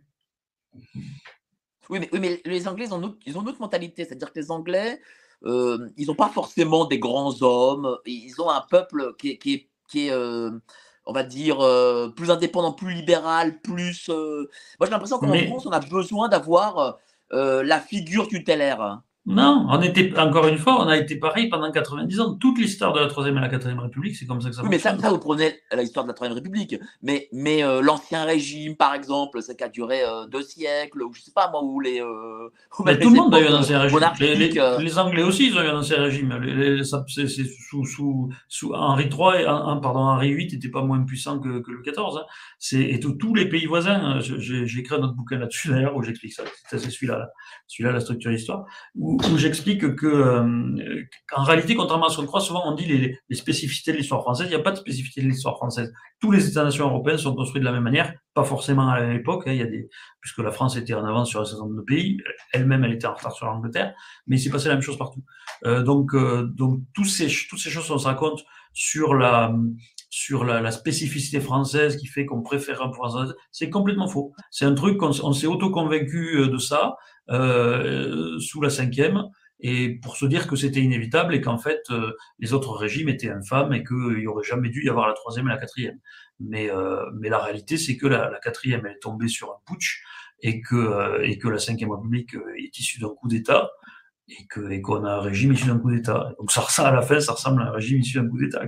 Oui 1.90 2.00
mais, 2.00 2.10
oui, 2.14 2.20
mais 2.20 2.42
les 2.46 2.68
Anglais, 2.68 2.86
ils 2.88 2.94
ont, 2.94 3.16
ils 3.26 3.38
ont 3.38 3.42
une 3.42 3.50
autre 3.50 3.62
mentalité. 3.62 4.06
C'est-à-dire 4.06 4.32
que 4.32 4.40
les 4.40 4.52
Anglais, 4.52 5.00
euh, 5.46 5.90
ils 5.98 6.08
n'ont 6.08 6.16
pas 6.16 6.30
forcément 6.30 6.86
des 6.86 7.00
grands 7.00 7.42
hommes. 7.42 7.98
Ils 8.06 8.40
ont 8.40 8.50
un 8.50 8.62
peuple 8.62 9.16
qui 9.18 9.32
est, 9.32 9.38
qui 9.38 9.68
qui 9.88 10.12
euh, 10.12 10.52
on 11.06 11.14
va 11.14 11.24
dire, 11.24 11.62
euh, 11.62 12.10
plus 12.10 12.30
indépendant, 12.30 12.74
plus 12.74 12.94
libéral, 12.94 13.60
plus. 13.62 14.10
Moi, 14.10 14.48
j'ai 14.84 14.90
l'impression 14.92 15.18
qu'en 15.18 15.34
France, 15.34 15.66
on 15.66 15.72
a 15.72 15.80
besoin 15.80 16.30
d'avoir 16.30 17.00
la 17.32 17.80
figure 17.80 18.28
tutélaire. 18.28 19.02
Non, 19.30 19.68
on 19.70 19.80
était, 19.84 20.18
encore 20.18 20.48
une 20.48 20.58
fois, 20.58 20.84
on 20.84 20.88
a 20.88 20.98
été 20.98 21.16
pareil 21.16 21.50
pendant 21.50 21.72
90 21.72 22.20
ans. 22.20 22.34
Toute 22.34 22.58
l'histoire 22.58 22.94
de 22.94 23.00
la 23.00 23.06
Troisième 23.06 23.38
et 23.38 23.42
la 23.42 23.48
Quatrième 23.48 23.78
République, 23.78 24.16
c'est 24.16 24.26
comme 24.26 24.42
ça 24.42 24.50
que 24.50 24.56
ça 24.56 24.64
oui, 24.64 24.70
mais 24.72 24.80
ça, 24.80 24.98
ça, 24.98 25.12
vous 25.12 25.20
prenez 25.20 25.54
l'histoire 25.78 26.04
de 26.04 26.10
la 26.10 26.16
Troisième 26.16 26.36
République. 26.36 26.76
Mais, 27.04 27.30
mais 27.32 27.64
euh, 27.64 27.80
l'Ancien 27.82 28.24
Régime, 28.24 28.76
par 28.76 28.96
exemple, 28.96 29.44
ça 29.44 29.54
qui 29.54 29.64
a 29.64 29.70
duré 29.70 30.02
euh, 30.04 30.26
deux 30.26 30.42
siècles, 30.42 31.04
ou 31.04 31.14
je 31.14 31.22
sais 31.22 31.32
pas 31.32 31.48
moi, 31.52 31.64
où 31.64 31.80
les. 31.80 32.02
Euh, 32.02 32.50
mais 32.86 32.98
tout 32.98 33.12
le 33.12 33.18
monde 33.18 33.36
a 33.36 33.40
eu 33.40 33.46
un 33.46 33.60
Ancien 33.60 33.80
Régime. 33.80 34.00
Les, 34.20 34.98
Anglais 34.98 35.22
aussi, 35.22 35.50
ils 35.50 35.58
ont 35.58 35.62
eu 35.62 35.68
un 35.68 35.78
Ancien 35.78 36.02
Régime. 36.02 36.36
Les, 36.42 36.84
sous, 36.84 37.86
sous, 37.86 38.30
sous, 38.48 38.74
Henri 38.74 39.04
III, 39.04 39.42
et, 39.42 39.46
pardon, 39.46 40.00
Henri 40.00 40.34
VIII 40.34 40.54
n'était 40.54 40.70
pas 40.70 40.82
moins 40.82 41.04
puissant 41.04 41.40
que, 41.40 41.60
que 41.60 41.70
le 41.70 41.84
XIV. 41.84 42.18
Hein. 42.18 42.26
Et 42.72 43.00
tous 43.00 43.36
les 43.36 43.48
pays 43.48 43.68
voisins, 43.68 44.20
j'ai 44.22 44.80
écrit 44.80 44.96
un 44.96 45.04
autre 45.04 45.14
bouquin 45.14 45.38
là-dessus 45.38 45.70
d'ailleurs, 45.70 45.96
où 45.96 46.02
j'explique 46.02 46.34
ça. 46.34 46.42
C'est 46.68 46.80
celui-là, 46.80 47.30
celui-là, 47.68 47.92
la 47.92 48.00
structure 48.00 48.32
d'histoire. 48.32 48.66
Où, 48.96 49.19
où 49.28 49.38
j'explique 49.38 49.96
que, 49.96 50.06
euh, 50.06 51.06
qu'en 51.28 51.44
réalité, 51.44 51.76
contrairement 51.76 52.08
à 52.08 52.10
ce 52.10 52.18
qu'on 52.18 52.26
croit, 52.26 52.42
souvent 52.42 52.64
on 52.66 52.74
dit 52.74 52.86
les, 52.86 53.36
spécificités 53.36 53.92
de 53.92 53.98
l'histoire 53.98 54.22
française. 54.22 54.48
Il 54.48 54.50
n'y 54.50 54.56
a 54.56 54.64
pas 54.64 54.72
de 54.72 54.78
spécificité 54.78 55.22
de 55.22 55.28
l'histoire 55.28 55.58
française. 55.58 55.92
Tous 56.20 56.32
les 56.32 56.48
États-nations 56.48 56.88
européens 56.88 57.18
sont 57.18 57.36
construits 57.36 57.60
de 57.60 57.66
la 57.66 57.72
même 57.72 57.84
manière, 57.84 58.14
pas 58.34 58.44
forcément 58.44 58.90
à 58.90 59.00
la 59.00 59.08
même 59.08 59.18
époque. 59.18 59.44
Hein. 59.48 59.54
il 59.54 59.58
y 59.58 59.62
a 59.62 59.66
des, 59.66 59.90
puisque 60.22 60.40
la 60.40 60.52
France 60.52 60.78
était 60.78 60.94
en 60.94 61.06
avance 61.06 61.30
sur 61.30 61.42
un 61.42 61.46
certain 61.46 61.64
nombre 61.64 61.78
de 61.78 61.82
pays, 61.82 62.18
elle-même 62.54 62.84
elle 62.84 62.94
était 62.94 63.08
en 63.08 63.14
retard 63.14 63.34
sur 63.34 63.46
l'Angleterre, 63.46 63.94
mais 64.28 64.38
il 64.38 64.40
s'est 64.40 64.50
passé 64.50 64.68
la 64.68 64.76
même 64.76 64.84
chose 64.84 64.98
partout. 64.98 65.24
Euh, 65.66 65.84
donc, 65.84 66.14
euh, 66.14 66.44
donc 66.44 66.82
tous 66.94 67.06
ces, 67.06 67.28
toutes 67.50 67.60
ces 67.60 67.70
choses, 67.70 67.90
on 67.92 67.98
se 67.98 68.08
raconte 68.08 68.44
sur 68.74 69.16
la 69.16 69.54
sur 70.12 70.44
la, 70.44 70.72
spécificité 70.72 71.40
française 71.40 71.96
qui 71.96 72.08
fait 72.08 72.26
qu'on 72.26 72.42
préfère 72.42 72.82
un 72.82 72.92
français, 72.92 73.32
c'est 73.52 73.70
complètement 73.70 74.08
faux. 74.08 74.34
C'est 74.50 74.66
un 74.66 74.74
truc 74.74 74.98
qu'on 74.98 75.12
on 75.22 75.34
s'est 75.34 75.46
auto-convaincu 75.46 76.50
de 76.50 76.58
ça 76.58 76.96
euh, 77.32 78.40
sous 78.40 78.62
la 78.62 78.70
cinquième 78.70 79.24
et 79.60 80.00
pour 80.02 80.18
se 80.18 80.26
dire 80.26 80.48
que 80.48 80.56
c'était 80.56 80.80
inévitable 80.80 81.36
et 81.36 81.42
qu'en 81.42 81.58
fait 81.58 81.82
euh, 81.92 82.14
les 82.40 82.54
autres 82.54 82.74
régimes 82.74 83.10
étaient 83.10 83.30
infâmes 83.30 83.74
et 83.74 83.84
qu'il 83.84 84.18
n'y 84.18 84.28
aurait 84.28 84.44
jamais 84.44 84.70
dû 84.70 84.86
y 84.86 84.90
avoir 84.90 85.08
la 85.08 85.14
troisième 85.14 85.48
et 85.48 85.50
la 85.50 85.58
quatrième. 85.58 86.00
Mais, 86.40 86.72
euh, 86.72 87.06
mais 87.20 87.30
la 87.30 87.40
réalité, 87.40 87.78
c'est 87.78 87.98
que 87.98 88.08
la, 88.08 88.30
la, 88.30 88.40
quatrième, 88.40 88.86
est 88.86 89.00
tombée 89.00 89.28
sur 89.28 89.50
un 89.50 89.58
putsch 89.66 90.02
et 90.42 90.62
que, 90.62 91.22
et 91.24 91.38
que 91.38 91.50
la 91.50 91.60
cinquième 91.60 91.92
République 91.92 92.34
est 92.58 92.80
issue 92.80 93.00
d'un 93.00 93.10
coup 93.10 93.28
d'État 93.28 93.70
et 94.30 94.48
que 94.48 94.72
et 94.72 94.82
qu'on 94.82 95.04
a 95.04 95.16
un 95.16 95.20
régime 95.20 95.52
issu 95.52 95.68
d'un 95.68 95.80
coup 95.80 95.92
d'État. 95.92 96.34
Donc 96.40 96.52
ça 96.52 96.62
ressemble 96.62 96.90
à 96.90 96.94
la 96.94 97.02
fin, 97.02 97.20
ça 97.20 97.34
ressemble 97.34 97.62
à 97.62 97.66
un 97.66 97.72
régime 97.72 98.00
issu 98.00 98.20
d'un 98.20 98.28
coup 98.30 98.40
d'État. 98.40 98.62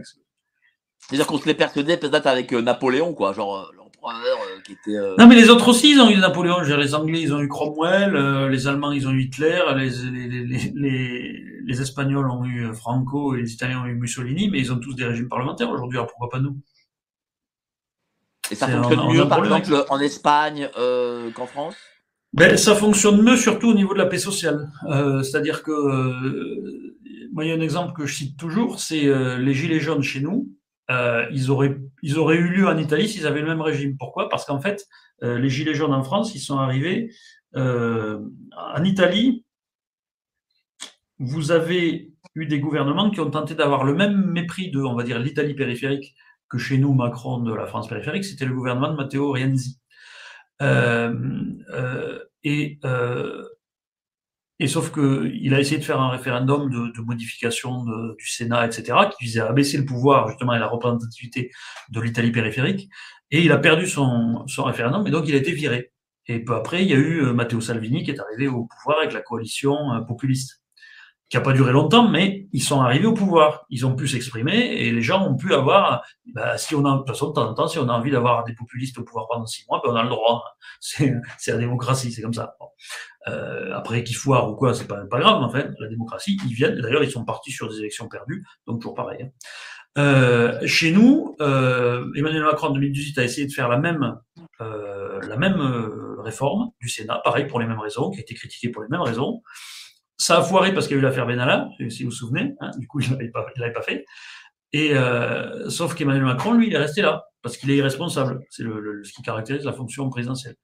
C'est-à-dire 1.00 1.26
qu'on 1.26 1.38
se 1.38 1.46
l'est 1.46 1.56
persuadé 1.56 1.98
peut-être 1.98 2.28
avec 2.28 2.52
Napoléon, 2.52 3.14
quoi, 3.14 3.32
genre 3.32 3.72
euh, 4.03 4.61
qui. 4.64 4.78
Euh, 4.88 5.15
non, 5.18 5.28
mais 5.28 5.36
les 5.36 5.49
autres 5.49 5.68
aussi, 5.69 5.91
ils 5.91 6.02
ont 6.02 6.10
eu 6.10 6.18
Napoléon. 6.18 6.61
les 6.61 6.95
Anglais, 6.95 7.22
ils 7.22 7.34
ont 7.34 7.40
eu 7.40 7.48
Cromwell. 7.48 8.15
Euh, 8.15 8.49
les 8.49 8.68
Allemands, 8.68 8.91
ils 8.91 9.07
ont 9.07 9.11
eu 9.11 9.23
Hitler. 9.23 9.61
Les, 9.76 9.90
les, 9.90 10.72
les, 10.73 11.44
les, 11.64 11.82
Espagnols 11.82 12.30
ont 12.30 12.44
eu 12.45 12.73
Franco 12.73 13.36
et 13.36 13.41
les 13.41 13.53
Italiens 13.53 13.82
ont 13.82 13.86
eu 13.86 13.95
Mussolini. 13.95 14.49
Mais 14.49 14.60
ils 14.60 14.73
ont 14.73 14.80
tous 14.80 14.94
des 14.94 15.06
régimes 15.06 15.30
parlementaires 15.30 15.69
aujourd'hui. 15.69 15.98
Alors 15.98 16.07
pourquoi 16.07 16.30
pas 16.30 16.40
nous? 16.40 16.57
Et 18.49 18.56
ça 18.56 18.68
fonctionne 18.68 19.14
mieux, 19.14 19.28
par 19.28 19.44
exemple, 19.44 19.86
en 19.90 19.99
Espagne 19.99 20.69
qu'en 21.36 21.45
France? 21.45 21.76
Ben, 22.34 22.57
ça 22.57 22.76
fonctionne 22.76 23.22
mieux 23.22 23.36
surtout 23.36 23.69
au 23.69 23.73
niveau 23.73 23.94
de 23.94 23.99
la 23.99 24.06
paix 24.07 24.18
sociale. 24.18 24.72
C'est-à-dire 25.23 25.64
que, 25.64 25.72
moi, 27.32 27.45
il 27.45 27.49
y 27.49 27.52
a 27.52 27.56
un 27.56 27.61
exemple 27.61 27.94
que 27.94 28.06
je 28.06 28.15
cite 28.15 28.38
toujours, 28.38 28.80
c'est 28.80 29.06
les 29.38 29.53
gilets 29.53 29.80
jaunes 29.80 30.03
chez 30.03 30.22
nous 30.22 30.49
euh, 30.91 31.26
ils, 31.31 31.49
auraient, 31.49 31.77
ils 32.01 32.19
auraient 32.19 32.35
eu 32.35 32.49
lieu 32.49 32.68
en 32.68 32.77
Italie 32.77 33.07
s'ils 33.07 33.26
avaient 33.26 33.41
le 33.41 33.47
même 33.47 33.61
régime. 33.61 33.95
Pourquoi? 33.97 34.30
Parce 34.30 34.45
qu'en 34.45 34.59
fait, 34.59 34.85
euh, 35.23 35.39
les 35.39 35.49
Gilets 35.49 35.73
jaunes 35.73 35.93
en 35.93 36.03
France, 36.03 36.35
ils 36.35 36.39
sont 36.39 36.57
arrivés 36.57 37.13
euh, 37.55 38.19
en 38.55 38.84
Italie. 38.84 39.45
Vous 41.19 41.51
avez 41.51 42.11
eu 42.35 42.45
des 42.45 42.59
gouvernements 42.59 43.09
qui 43.09 43.22
ont 43.22 43.30
tenté 43.30 43.55
d'avoir 43.55 43.85
le 43.85 43.93
même 43.93 44.31
mépris 44.31 44.69
de, 44.69 44.81
on 44.81 44.95
va 44.95 45.03
dire, 45.03 45.19
l'Italie 45.19 45.53
périphérique 45.53 46.15
que 46.49 46.57
chez 46.57 46.77
nous, 46.77 46.93
Macron 46.93 47.39
de 47.39 47.53
la 47.53 47.65
France 47.65 47.88
périphérique. 47.88 48.26
C'était 48.26 48.45
le 48.45 48.53
gouvernement 48.53 48.91
de 48.91 48.97
Matteo 48.97 49.31
Renzi. 49.34 49.80
et 52.43 52.80
et 54.62 54.68
sauf 54.68 54.92
que 54.92 55.32
il 55.34 55.56
a 55.56 55.60
essayé 55.60 55.80
de 55.80 55.84
faire 55.84 56.00
un 56.00 56.12
référendum 56.12 56.70
de, 56.70 57.02
modification 57.02 57.84
du 57.84 58.28
Sénat, 58.28 58.68
etc., 58.68 58.96
qui 59.10 59.26
visait 59.26 59.40
à 59.40 59.48
abaisser 59.48 59.76
le 59.80 59.86
pouvoir 59.86 60.30
justement 60.30 60.54
et 60.54 60.60
la 60.60 60.68
représentativité 60.68 61.52
de 61.90 62.00
l'Italie 62.00 62.32
périphérique. 62.32 62.88
Et 63.32 63.42
il 63.42 63.52
a 63.52 63.58
perdu 63.58 63.88
son, 63.88 64.46
son 64.48 64.64
référendum, 64.66 65.08
et 65.08 65.10
donc 65.10 65.28
il 65.28 65.34
a 65.34 65.40
été 65.40 65.52
viré. 65.52 65.92
Et 66.28 66.44
peu 66.44 66.54
après, 66.54 66.84
il 66.84 66.92
y 66.92 66.94
a 66.94 66.98
eu 66.98 67.24
euh, 67.24 67.34
Matteo 67.34 67.60
Salvini 67.60 68.04
qui 68.04 68.12
est 68.12 68.20
arrivé 68.20 68.48
au 68.48 68.68
pouvoir 68.68 69.00
avec 69.00 69.14
la 69.14 69.22
coalition 69.22 69.94
euh, 69.94 70.02
populiste 70.02 70.61
qui 71.32 71.38
n'a 71.38 71.41
pas 71.44 71.53
duré 71.53 71.72
longtemps, 71.72 72.10
mais 72.10 72.49
ils 72.52 72.62
sont 72.62 72.82
arrivés 72.82 73.06
au 73.06 73.14
pouvoir. 73.14 73.66
Ils 73.70 73.86
ont 73.86 73.95
pu 73.95 74.06
s'exprimer 74.06 74.53
et 74.53 74.91
les 74.91 75.02
gens 75.02 75.26
ont 75.26 75.38
pu 75.38 75.53
avoir, 75.53 76.03
bah, 76.36 76.58
si 76.58 76.76
on 76.76 76.84
a, 76.84 76.91
de 76.91 76.98
toute 76.98 77.08
façon, 77.08 77.30
de 77.30 77.34
temps 77.34 77.49
en 77.49 77.53
temps, 77.53 77.68
si 77.70 77.80
on 77.80 77.88
a 77.88 77.94
envie 77.94 78.12
d'avoir 78.12 78.44
des 78.44 78.53
populistes 78.53 78.98
au 78.98 79.03
pouvoir 79.06 79.28
pendant 79.30 79.45
six 79.45 79.66
mois, 79.70 79.82
ben 79.82 79.94
on 79.94 79.95
a 79.95 80.03
le 80.03 80.10
droit. 80.10 80.44
C'est, 80.82 81.14
la 81.48 81.58
démocratie, 81.58 82.12
c'est 82.12 82.22
comme 82.22 82.34
ça. 82.34 82.58
Euh, 83.30 83.74
après, 83.74 84.03
qu'ils 84.03 84.18
foirent 84.18 84.49
ou 84.49 84.56
quoi, 84.56 84.74
c'est 84.74 84.88
pas, 84.88 85.06
pas 85.06 85.20
grave, 85.20 85.41
en 85.41 85.49
fait. 85.49 85.70
La 85.80 85.88
démocratie, 85.88 86.38
ils 86.45 86.53
viennent. 86.53 86.82
D'ailleurs, 86.82 87.03
ils 87.03 87.12
sont 87.12 87.24
partis 87.24 87.52
sur 87.52 87.70
des 87.70 87.78
élections 87.78 88.10
perdues, 88.10 88.44
donc 88.66 88.82
toujours 88.82 88.95
pareil. 88.95 89.24
Hein. 89.24 89.30
Euh, 89.98 90.66
chez 90.66 90.91
nous, 90.91 91.36
euh, 91.41 92.10
Emmanuel 92.16 92.44
Macron 92.44 92.68
en 92.68 92.72
2018 92.72 93.18
a 93.18 93.24
essayé 93.24 93.45
de 93.45 93.52
faire 93.52 93.68
la 93.68 93.78
même, 93.78 94.18
euh, 94.62 95.20
la 95.28 95.38
même 95.38 95.60
euh, 95.60 96.22
réforme 96.22 96.72
du 96.80 96.88
Sénat, 96.88 97.22
pareil 97.24 97.45
pour 97.45 97.60
les 97.60 97.68
mêmes 97.68 97.80
raisons, 97.80 98.10
qui 98.10 98.20
a 98.20 98.22
été 98.22 98.34
critiquée 98.34 98.70
pour 98.70 98.82
les 98.82 98.90
mêmes 98.90 99.02
raisons. 99.02 99.41
Ça 100.22 100.38
a 100.38 100.43
foiré 100.43 100.72
parce 100.72 100.88
qu'il 100.88 100.98
y 100.98 100.99
a 100.99 101.02
eu 101.02 101.03
l'affaire 101.03 101.26
Benalla, 101.26 101.68
si 101.89 102.03
vous 102.03 102.11
vous 102.11 102.15
souvenez. 102.15 102.53
Hein, 102.60 102.69
du 102.77 102.85
coup, 102.85 102.99
il 102.99 103.10
l'avait 103.10 103.31
pas, 103.31 103.43
pas 103.43 103.81
fait. 103.81 104.06
Et 104.72 104.91
euh, 104.93 105.68
sauf 105.68 105.95
qu'Emmanuel 105.95 106.26
Macron, 106.26 106.53
lui, 106.53 106.68
il 106.68 106.73
est 106.73 106.77
resté 106.77 107.02
là 107.02 107.26
parce 107.41 107.57
qu'il 107.57 107.72
est 107.72 107.76
irresponsable. 107.76 108.39
C'est 108.52 108.61
ce 108.61 109.14
qui 109.14 109.23
caractérise 109.23 109.65
la 109.65 109.73
fonction 109.73 110.07
présidentielle. 110.11 110.57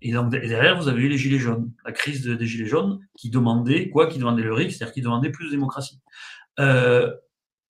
Et 0.00 0.12
donc 0.12 0.30
derrière, 0.30 0.80
vous 0.80 0.86
avez 0.86 1.02
eu 1.02 1.08
les 1.08 1.18
gilets 1.18 1.40
jaunes, 1.40 1.72
la 1.84 1.90
crise 1.90 2.24
des 2.24 2.46
gilets 2.46 2.68
jaunes, 2.68 3.00
qui 3.18 3.30
demandait 3.30 3.90
quoi 3.90 4.06
Qui 4.06 4.20
demandait 4.20 4.44
le 4.44 4.54
RIC, 4.54 4.70
c'est-à-dire 4.70 4.94
qui 4.94 5.02
demandait 5.02 5.30
plus 5.30 5.46
de 5.46 5.50
démocratie. 5.50 5.98
Euh, 6.60 7.12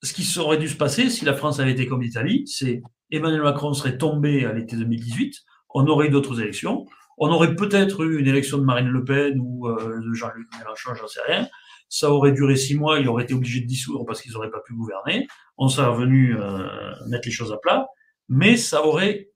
ce 0.03 0.13
qui 0.13 0.39
aurait 0.39 0.59
dû 0.59 0.69
se 0.69 0.77
passer 0.77 1.09
si 1.09 1.25
la 1.25 1.33
France 1.33 1.59
avait 1.59 1.73
été 1.73 1.87
comme 1.87 2.03
l'Italie, 2.03 2.47
c'est 2.47 2.83
Emmanuel 3.11 3.41
Macron 3.41 3.73
serait 3.73 3.97
tombé 3.97 4.45
à 4.45 4.53
l'été 4.53 4.77
2018, 4.77 5.37
on 5.71 5.87
aurait 5.87 6.09
eu 6.09 6.11
d'autres 6.11 6.39
élections, 6.39 6.85
on 7.21 7.31
aurait 7.31 7.55
peut-être 7.55 8.03
eu 8.03 8.19
une 8.19 8.27
élection 8.27 8.57
de 8.57 8.65
Marine 8.65 8.89
Le 8.89 9.05
Pen 9.05 9.39
ou 9.39 9.69
euh, 9.69 10.01
de 10.01 10.15
Jean-Luc 10.15 10.49
Mélenchon, 10.59 10.95
j'en 10.95 11.07
sais 11.07 11.21
rien. 11.27 11.47
Ça 11.91 12.11
aurait 12.11 12.33
duré 12.33 12.57
six 12.57 12.75
mois, 12.75 12.99
il 12.99 13.09
aurait 13.09 13.25
été 13.25 13.35
obligé 13.35 13.61
de 13.61 13.67
dissoudre 13.67 14.07
parce 14.07 14.23
qu'ils 14.23 14.33
n'auraient 14.33 14.51
pas 14.51 14.61
pu 14.61 14.75
gouverner. 14.75 15.29
On 15.59 15.69
serait 15.69 15.87
revenu 15.87 16.35
euh, 16.35 16.67
mettre 17.09 17.29
les 17.29 17.33
choses 17.33 17.53
à 17.53 17.59
plat, 17.59 17.89
mais 18.29 18.57
ça 18.57 18.87
aurait 18.87 19.29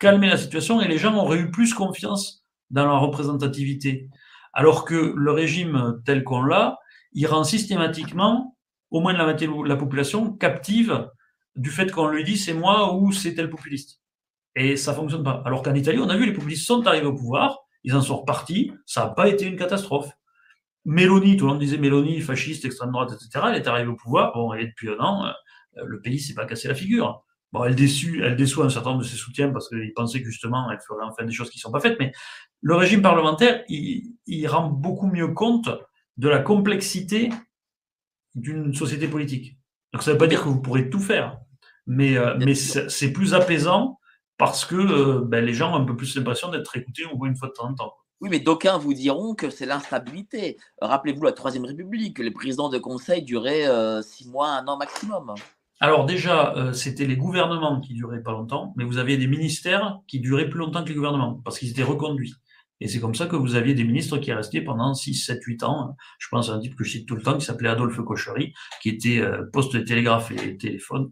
calmé 0.00 0.26
la 0.26 0.36
situation 0.36 0.80
et 0.80 0.88
les 0.88 0.98
gens 0.98 1.16
auraient 1.16 1.38
eu 1.38 1.50
plus 1.50 1.74
confiance 1.74 2.44
dans 2.70 2.86
la 2.86 2.98
représentativité. 2.98 4.08
Alors 4.52 4.84
que 4.84 5.14
le 5.16 5.30
régime 5.30 6.02
tel 6.04 6.24
qu'on 6.24 6.42
l'a, 6.42 6.78
il 7.12 7.26
rend 7.26 7.44
systématiquement 7.44 8.56
au 8.90 9.00
moins 9.00 9.12
la 9.12 9.36
la 9.66 9.76
population 9.76 10.32
captive 10.32 11.08
du 11.54 11.70
fait 11.70 11.92
qu'on 11.92 12.08
lui 12.08 12.24
dit 12.24 12.36
c'est 12.36 12.54
moi 12.54 12.94
ou 12.94 13.12
c'est 13.12 13.34
tel 13.34 13.48
populiste. 13.48 14.00
Et 14.58 14.76
ça 14.76 14.92
fonctionne 14.92 15.22
pas. 15.22 15.40
Alors 15.46 15.62
qu'en 15.62 15.74
Italie, 15.74 16.00
on 16.00 16.08
a 16.08 16.16
vu 16.16 16.26
les 16.26 16.32
populistes 16.32 16.66
sont 16.66 16.84
arrivés 16.86 17.06
au 17.06 17.14
pouvoir, 17.14 17.60
ils 17.84 17.94
en 17.94 18.02
sont 18.02 18.16
repartis, 18.18 18.72
ça 18.86 19.04
n'a 19.04 19.10
pas 19.10 19.28
été 19.28 19.46
une 19.46 19.56
catastrophe. 19.56 20.10
Mélanie, 20.84 21.36
tout 21.36 21.46
le 21.46 21.52
monde 21.52 21.60
disait 21.60 21.78
Mélanie, 21.78 22.20
fasciste, 22.20 22.64
extrême 22.64 22.90
droite, 22.90 23.12
etc. 23.12 23.46
Elle 23.50 23.54
est 23.54 23.68
arrivée 23.68 23.90
au 23.90 23.94
pouvoir, 23.94 24.32
bon, 24.34 24.52
et 24.54 24.66
depuis 24.66 24.88
un 24.88 24.98
an, 24.98 25.26
euh, 25.26 25.84
le 25.86 26.00
pays 26.00 26.18
s'est 26.18 26.34
pas 26.34 26.44
cassé 26.44 26.66
la 26.66 26.74
figure. 26.74 27.24
Bon, 27.52 27.64
elle 27.64 27.76
déçut, 27.76 28.22
elle 28.24 28.34
déçoit 28.34 28.64
un 28.64 28.68
certain 28.68 28.90
nombre 28.90 29.02
de 29.02 29.06
ses 29.06 29.16
soutiens 29.16 29.50
parce 29.50 29.68
qu'ils 29.68 29.92
pensaient 29.94 30.20
que 30.20 30.28
justement, 30.28 30.68
elle 30.72 30.80
ferait 30.80 31.04
enfin 31.04 31.24
des 31.24 31.32
choses 31.32 31.50
qui 31.50 31.58
ne 31.58 31.60
sont 31.60 31.70
pas 31.70 31.80
faites. 31.80 31.96
Mais 32.00 32.10
le 32.60 32.74
régime 32.74 33.00
parlementaire, 33.00 33.62
il, 33.68 34.16
il 34.26 34.46
rend 34.48 34.68
beaucoup 34.68 35.06
mieux 35.06 35.28
compte 35.28 35.70
de 36.16 36.28
la 36.28 36.40
complexité 36.40 37.30
d'une 38.34 38.74
société 38.74 39.06
politique. 39.06 39.56
Donc 39.92 40.02
ça 40.02 40.10
ne 40.10 40.14
veut 40.14 40.18
pas 40.18 40.26
dire 40.26 40.42
que 40.42 40.48
vous 40.48 40.60
pourrez 40.60 40.90
tout 40.90 41.00
faire, 41.00 41.38
mais, 41.86 42.18
euh, 42.18 42.34
mais 42.38 42.56
c'est 42.56 43.12
plus 43.12 43.34
apaisant 43.34 43.98
parce 44.38 44.64
que 44.64 44.76
euh, 44.76 45.20
ben, 45.24 45.44
les 45.44 45.52
gens 45.52 45.72
ont 45.72 45.82
un 45.82 45.84
peu 45.84 45.96
plus 45.96 46.16
l'impression 46.16 46.48
d'être 46.48 46.76
écoutés 46.76 47.04
au 47.12 47.16
moins 47.16 47.28
une 47.28 47.36
fois 47.36 47.48
de 47.48 47.52
temps 47.52 47.68
en 47.68 47.74
temps. 47.74 47.94
Oui, 48.20 48.30
mais 48.30 48.40
d'aucuns 48.40 48.78
vous 48.78 48.94
diront 48.94 49.34
que 49.34 49.50
c'est 49.50 49.66
l'instabilité. 49.66 50.56
Rappelez-vous 50.80 51.22
la 51.22 51.32
Troisième 51.32 51.64
République, 51.64 52.18
les 52.18 52.30
présidents 52.30 52.68
de 52.68 52.78
conseil 52.78 53.22
duraient 53.22 53.68
euh, 53.68 54.02
six 54.02 54.28
mois, 54.28 54.48
un 54.50 54.66
an 54.66 54.76
maximum. 54.76 55.34
Alors 55.80 56.06
déjà, 56.06 56.72
c'était 56.72 57.04
les 57.04 57.16
gouvernements 57.16 57.80
qui 57.80 57.94
duraient 57.94 58.22
pas 58.22 58.32
longtemps, 58.32 58.74
mais 58.76 58.82
vous 58.82 58.98
aviez 58.98 59.16
des 59.16 59.28
ministères 59.28 60.00
qui 60.08 60.18
duraient 60.18 60.48
plus 60.48 60.58
longtemps 60.58 60.82
que 60.82 60.88
les 60.88 60.96
gouvernements, 60.96 61.40
parce 61.44 61.56
qu'ils 61.56 61.70
étaient 61.70 61.84
reconduits. 61.84 62.34
Et 62.80 62.88
c'est 62.88 63.00
comme 63.00 63.14
ça 63.14 63.26
que 63.26 63.36
vous 63.36 63.54
aviez 63.54 63.74
des 63.74 63.84
ministres 63.84 64.18
qui 64.18 64.32
restaient 64.32 64.60
pendant 64.60 64.94
6, 64.94 65.14
7, 65.14 65.42
8 65.42 65.62
ans. 65.64 65.96
Je 66.18 66.28
pense 66.30 66.50
à 66.50 66.54
un 66.54 66.60
type 66.60 66.76
que 66.76 66.84
je 66.84 66.92
cite 66.92 67.08
tout 67.08 67.16
le 67.16 67.22
temps 67.22 67.36
qui 67.36 67.44
s'appelait 67.44 67.68
Adolphe 67.68 68.00
Cochery, 68.02 68.52
qui 68.82 68.90
était 68.90 69.20
euh, 69.20 69.44
poste 69.52 69.74
de 69.74 69.80
télégraphe 69.80 70.30
et 70.30 70.56
téléphone. 70.56 71.10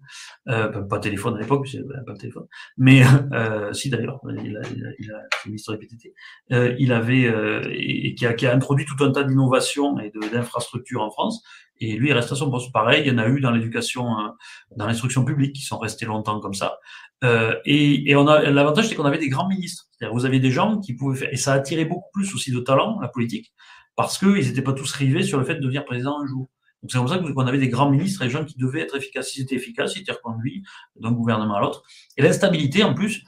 Euh, 0.48 0.82
pas 0.82 0.98
téléphone 0.98 1.36
à 1.36 1.40
l'époque, 1.40 1.66
c'est 1.68 1.82
pas 2.06 2.14
téléphone. 2.14 2.46
Mais 2.76 3.02
euh, 3.32 3.72
si 3.72 3.90
d'ailleurs, 3.90 4.20
il 4.28 4.56
a, 4.56 4.60
il 4.74 4.84
a, 4.84 4.90
il 4.98 5.12
a 5.12 5.22
ministre 5.46 5.74
PTT. 5.76 6.14
Euh, 6.52 6.74
il 6.78 6.92
avait 6.92 7.26
euh, 7.26 7.62
et, 7.70 8.14
qui, 8.14 8.26
a, 8.26 8.34
qui 8.34 8.46
a 8.46 8.54
introduit 8.54 8.84
tout 8.84 9.02
un 9.04 9.10
tas 9.10 9.24
d'innovations 9.24 9.98
et 9.98 10.12
d'infrastructures 10.32 11.02
en 11.02 11.10
France. 11.10 11.42
Et 11.80 11.96
lui, 11.96 12.08
il 12.08 12.12
reste 12.12 12.32
à 12.32 12.34
son 12.36 12.50
poste. 12.50 12.72
Pareil, 12.72 13.02
il 13.04 13.12
y 13.12 13.14
en 13.14 13.18
a 13.18 13.28
eu 13.28 13.40
dans 13.40 13.50
l'éducation, 13.50 14.18
euh, 14.18 14.28
dans 14.76 14.86
l'instruction 14.86 15.24
publique, 15.24 15.54
qui 15.54 15.62
sont 15.62 15.78
restés 15.78 16.06
longtemps 16.06 16.40
comme 16.40 16.54
ça. 16.54 16.78
Euh, 17.24 17.54
et, 17.64 18.10
et, 18.10 18.16
on 18.16 18.26
a 18.28 18.50
l'avantage, 18.50 18.88
c'est 18.88 18.94
qu'on 18.94 19.04
avait 19.04 19.18
des 19.18 19.28
grands 19.28 19.48
ministres. 19.48 19.86
C'est-à-dire, 19.90 20.14
vous 20.14 20.24
avez 20.24 20.40
des 20.40 20.50
gens 20.50 20.78
qui 20.78 20.94
pouvaient 20.94 21.18
faire, 21.18 21.32
et 21.32 21.36
ça 21.36 21.52
a 21.52 21.56
attiré 21.56 21.84
beaucoup 21.84 22.10
plus 22.12 22.34
aussi 22.34 22.50
de 22.52 22.60
talent 22.60 22.98
la 23.00 23.08
politique, 23.08 23.52
parce 23.94 24.18
qu'ils 24.18 24.46
n'étaient 24.46 24.62
pas 24.62 24.72
tous 24.72 24.92
rivés 24.92 25.22
sur 25.22 25.38
le 25.38 25.44
fait 25.44 25.56
de 25.56 25.60
devenir 25.60 25.84
président 25.84 26.20
un 26.20 26.26
jour. 26.26 26.48
Donc 26.82 26.92
c'est 26.92 26.98
comme 26.98 27.08
ça 27.08 27.18
qu'on 27.18 27.46
avait 27.46 27.58
des 27.58 27.68
grands 27.68 27.90
ministres 27.90 28.22
et 28.22 28.26
des 28.26 28.30
gens 28.30 28.44
qui 28.44 28.56
devaient 28.58 28.80
être 28.80 28.96
efficaces. 28.96 29.30
S'ils 29.30 29.42
étaient 29.42 29.56
efficaces, 29.56 29.96
ils 29.96 30.02
étaient 30.02 30.12
reconduits 30.12 30.62
d'un 30.96 31.12
gouvernement 31.12 31.56
à 31.56 31.60
l'autre. 31.60 31.82
Et 32.16 32.22
l'instabilité, 32.22 32.84
en 32.84 32.94
plus, 32.94 33.24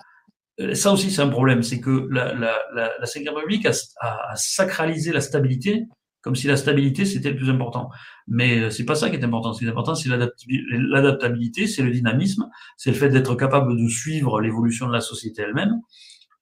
euh, 0.61 0.75
ça 0.75 0.93
aussi 0.93 1.11
c'est 1.11 1.23
un 1.23 1.29
problème, 1.29 1.62
c'est 1.62 1.81
que 1.81 2.09
la, 2.11 2.35
la, 2.35 2.59
la, 2.75 2.93
la 2.99 3.33
République 3.33 3.66
a, 3.66 3.73
a 4.01 4.37
sacralisé 4.37 5.12
la 5.12 5.20
stabilité 5.20 5.87
comme 6.29 6.37
si 6.37 6.47
la 6.47 6.59
stabilité 6.59 7.07
c'était 7.07 7.31
le 7.31 7.37
plus 7.37 7.49
important. 7.49 7.89
Mais 8.27 8.59
euh, 8.61 8.69
c'est 8.69 8.85
pas 8.85 8.95
ça 8.95 9.09
qui 9.09 9.17
est 9.17 9.25
important. 9.25 9.55
Ce 9.55 9.61
qui 9.61 9.65
est 9.65 9.71
important, 9.71 9.95
c'est 9.95 10.11
l'adaptabilité, 10.11 11.67
c'est 11.67 11.81
le 11.81 11.91
dynamisme, 11.91 12.51
c'est 12.77 12.91
le 12.91 12.97
fait 12.97 13.09
d'être 13.09 13.35
capable 13.35 13.75
de 13.75 13.89
suivre 13.89 14.39
l'évolution 14.43 14.87
de 14.89 14.93
la 14.93 15.01
société 15.01 15.41
elle-même. 15.41 15.81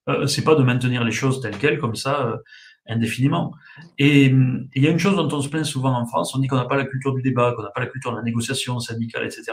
Euh, 0.09 0.27
c'est 0.27 0.43
pas 0.43 0.57
de 0.57 0.65
maintenir 0.65 1.05
les 1.05 1.13
choses 1.13 1.41
telles 1.41 1.57
quelles 1.57 1.79
comme 1.79 1.95
ça 1.95 2.27
euh, 2.27 2.37
indéfiniment. 2.89 3.53
Et 3.97 4.25
il 4.25 4.83
y 4.83 4.89
a 4.89 4.91
une 4.91 4.99
chose 4.99 5.15
dont 5.15 5.29
on 5.31 5.41
se 5.41 5.49
plaint 5.49 5.65
souvent 5.65 5.97
en 5.97 6.05
France, 6.05 6.35
on 6.35 6.41
dit 6.41 6.49
qu'on 6.49 6.57
n'a 6.57 6.65
pas 6.65 6.77
la 6.77 6.87
culture 6.87 7.15
du 7.15 7.23
débat, 7.23 7.53
qu'on 7.57 7.63
n'a 7.63 7.71
pas 7.71 7.81
la 7.81 7.87
culture 7.87 8.11
de 8.11 8.17
la 8.17 8.25
négociation 8.25 8.81
syndicale, 8.81 9.25
etc. 9.25 9.53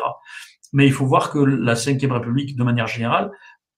Mais 0.72 0.88
il 0.88 0.94
faut 0.94 1.06
voir 1.06 1.30
que 1.30 1.38
la 1.38 1.76
Ve 1.76 2.12
République, 2.12 2.56
de 2.56 2.64
manière 2.64 2.88
générale, 2.88 3.30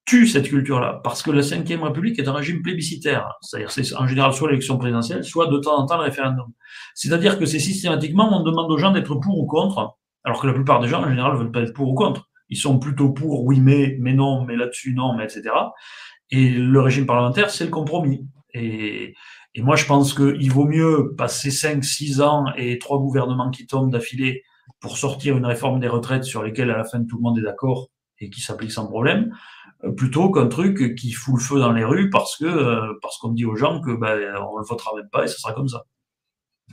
tue 0.06 0.28
cette 0.28 0.48
culture-là, 0.48 1.02
parce 1.04 1.24
que 1.24 1.32
la 1.32 1.42
Ve 1.42 1.84
République 1.84 2.20
est 2.20 2.28
un 2.28 2.34
régime 2.34 2.62
plébiscitaire, 2.62 3.28
c'est-à-dire 3.42 3.72
c'est 3.72 3.96
en 3.96 4.06
général 4.06 4.34
soit 4.34 4.50
l'élection 4.50 4.78
présidentielle, 4.78 5.24
soit 5.24 5.48
de 5.48 5.58
temps 5.58 5.78
en 5.78 5.86
temps 5.88 5.98
le 5.98 6.04
référendum. 6.04 6.48
C'est-à-dire 6.94 7.40
que 7.40 7.46
c'est 7.46 7.60
systématiquement, 7.60 8.40
on 8.40 8.44
demande 8.44 8.72
aux 8.72 8.78
gens 8.78 8.92
d'être 8.92 9.16
pour 9.16 9.40
ou 9.40 9.48
contre, 9.48 9.98
alors 10.24 10.40
que 10.40 10.48
la 10.48 10.54
plupart 10.54 10.80
des 10.80 10.88
gens, 10.88 11.04
en 11.04 11.10
général, 11.10 11.36
veulent 11.38 11.52
pas 11.52 11.62
être 11.62 11.74
pour 11.74 11.90
ou 11.90 11.96
contre. 11.96 12.30
Ils 12.50 12.58
sont 12.58 12.78
plutôt 12.78 13.10
pour, 13.10 13.44
oui, 13.46 13.60
mais, 13.60 13.98
mais 14.00 14.14
non, 14.14 14.46
mais 14.46 14.56
là-dessus, 14.56 14.94
non, 14.94 15.16
mais 15.16 15.24
etc. 15.24 15.50
Et 16.30 16.50
le 16.50 16.82
régime 16.82 17.08
parlementaire, 17.08 17.50
c'est 17.50 17.66
le 17.66 17.72
compromis. 17.72 18.28
Et, 18.54 19.16
et 19.56 19.62
moi, 19.62 19.76
je 19.76 19.86
pense 19.86 20.14
qu'il 20.14 20.52
vaut 20.52 20.66
mieux 20.66 21.16
passer 21.18 21.50
5, 21.50 21.84
6 21.84 22.22
ans 22.22 22.46
et 22.56 22.78
trois 22.78 23.00
gouvernements 23.00 23.50
qui 23.50 23.66
tombent 23.66 23.92
d'affilée 23.92 24.44
pour 24.80 24.98
sortir 24.98 25.38
une 25.38 25.46
réforme 25.46 25.80
des 25.80 25.88
retraites 25.88 26.26
sur 26.26 26.44
lesquelles, 26.44 26.70
à 26.70 26.78
la 26.78 26.84
fin, 26.84 27.04
tout 27.04 27.18
le 27.18 27.24
monde 27.24 27.40
est 27.40 27.44
d'accord 27.44 27.90
et 28.20 28.30
qui 28.30 28.42
s'applique 28.42 28.72
sans 28.72 28.88
problème, 28.88 29.32
plutôt 29.92 30.32
qu'un 30.32 30.48
truc 30.48 30.96
qui 30.96 31.12
fout 31.12 31.36
le 31.36 31.42
feu 31.42 31.60
dans 31.60 31.72
les 31.72 31.84
rues 31.84 32.10
parce 32.10 32.38
que 32.38 32.46
euh, 32.46 32.94
parce 33.02 33.18
qu'on 33.18 33.32
dit 33.32 33.46
aux 33.46 33.56
gens 33.56 33.82
que 33.82 33.96
ben 33.96 34.36
on 34.38 34.60
ne 34.60 34.66
votera 34.66 34.96
même 34.96 35.10
pas 35.12 35.26
et 35.26 35.28
ce 35.28 35.40
sera 35.40 35.54
comme 35.54 35.68
ça. 35.68 35.86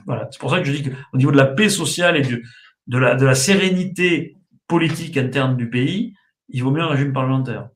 Voilà, 0.07 0.29
c'est 0.31 0.41
pour 0.41 0.51
ça 0.51 0.59
que 0.59 0.65
je 0.65 0.73
dis 0.73 0.83
qu'au 0.83 1.17
niveau 1.17 1.33
de 1.33 1.37
la 1.37 1.47
paix 1.47 1.69
sociale 1.69 2.17
et 2.17 2.23
de 2.23 2.99
la 2.99 3.15
de 3.15 3.27
la 3.27 3.35
sérénité 3.35 4.37
politique 4.67 5.17
interne 5.17 5.57
du 5.57 5.69
pays, 5.69 6.15
il 6.49 6.63
vaut 6.63 6.71
mieux 6.71 6.83
un 6.83 6.89
régime 6.89 7.13
parlementaire. 7.13 7.69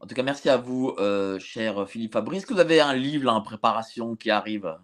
En 0.00 0.06
tout 0.06 0.14
cas, 0.14 0.22
merci 0.22 0.48
à 0.48 0.56
vous, 0.56 0.94
euh, 0.98 1.38
cher 1.40 1.88
Philippe 1.88 2.12
Fabrice. 2.12 2.38
Est-ce 2.38 2.46
que 2.46 2.54
vous 2.54 2.60
avez 2.60 2.80
un 2.80 2.94
livre 2.94 3.30
en 3.30 3.40
préparation 3.42 4.14
qui 4.14 4.30
arrive? 4.30 4.76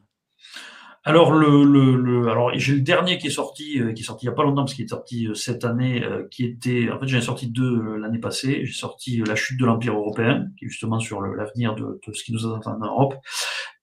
Alors 1.06 1.32
le, 1.32 1.64
le, 1.64 1.97
le 1.97 2.31
alors 2.31 2.51
j'ai 2.55 2.72
le 2.72 2.81
dernier 2.81 3.18
qui 3.18 3.26
est 3.26 3.31
sorti, 3.31 3.78
euh, 3.78 3.93
qui 3.93 4.02
est 4.02 4.06
sorti 4.06 4.24
il 4.24 4.31
y 4.31 4.32
a 4.32 4.35
pas 4.35 4.43
longtemps 4.43 4.62
parce 4.62 4.72
qu'il 4.72 4.86
est 4.86 4.89
sorti 4.89 5.26
euh, 5.26 5.35
cette 5.35 5.66
année, 5.66 6.02
euh, 6.02 6.26
qui 6.31 6.47
était 6.47 6.90
en 6.90 6.98
fait 6.98 7.09
j'en 7.09 7.18
ai 7.18 7.22
sorti 7.22 7.47
deux 7.48 7.98
l'année 7.98 8.18
passée. 8.18 8.64
J'ai 8.64 8.72
sorti 8.72 9.22
La 9.26 9.36
chute 9.36 9.60
de 9.60 9.66
l'empire 9.66 9.94
européen, 9.94 10.47
qui 10.59 10.64
est 10.64 10.68
justement 10.68 10.98
sur 10.98 11.20
l'avenir 11.20 11.74
de, 11.74 12.01
de, 12.06 12.12
ce 12.14 12.24
qui 12.24 12.32
nous 12.32 12.51
attend 12.51 12.76
en 12.76 12.78
Europe, 12.78 13.16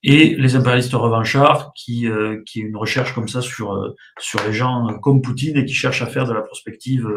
et 0.01 0.33
Les 0.35 0.55
impérialistes 0.55 0.93
revanchards, 0.93 1.73
qui 1.75 2.07
qui 2.47 2.59
est 2.59 2.63
une 2.63 2.77
recherche 2.77 3.13
comme 3.13 3.27
ça 3.27 3.41
sur 3.41 3.93
sur 4.19 4.43
les 4.47 4.53
gens 4.53 4.87
comme 5.03 5.21
Poutine 5.21 5.57
et 5.57 5.65
qui 5.65 5.75
cherchent 5.75 6.01
à 6.01 6.07
faire 6.07 6.25
de 6.25 6.33
la 6.33 6.41
prospective 6.41 7.07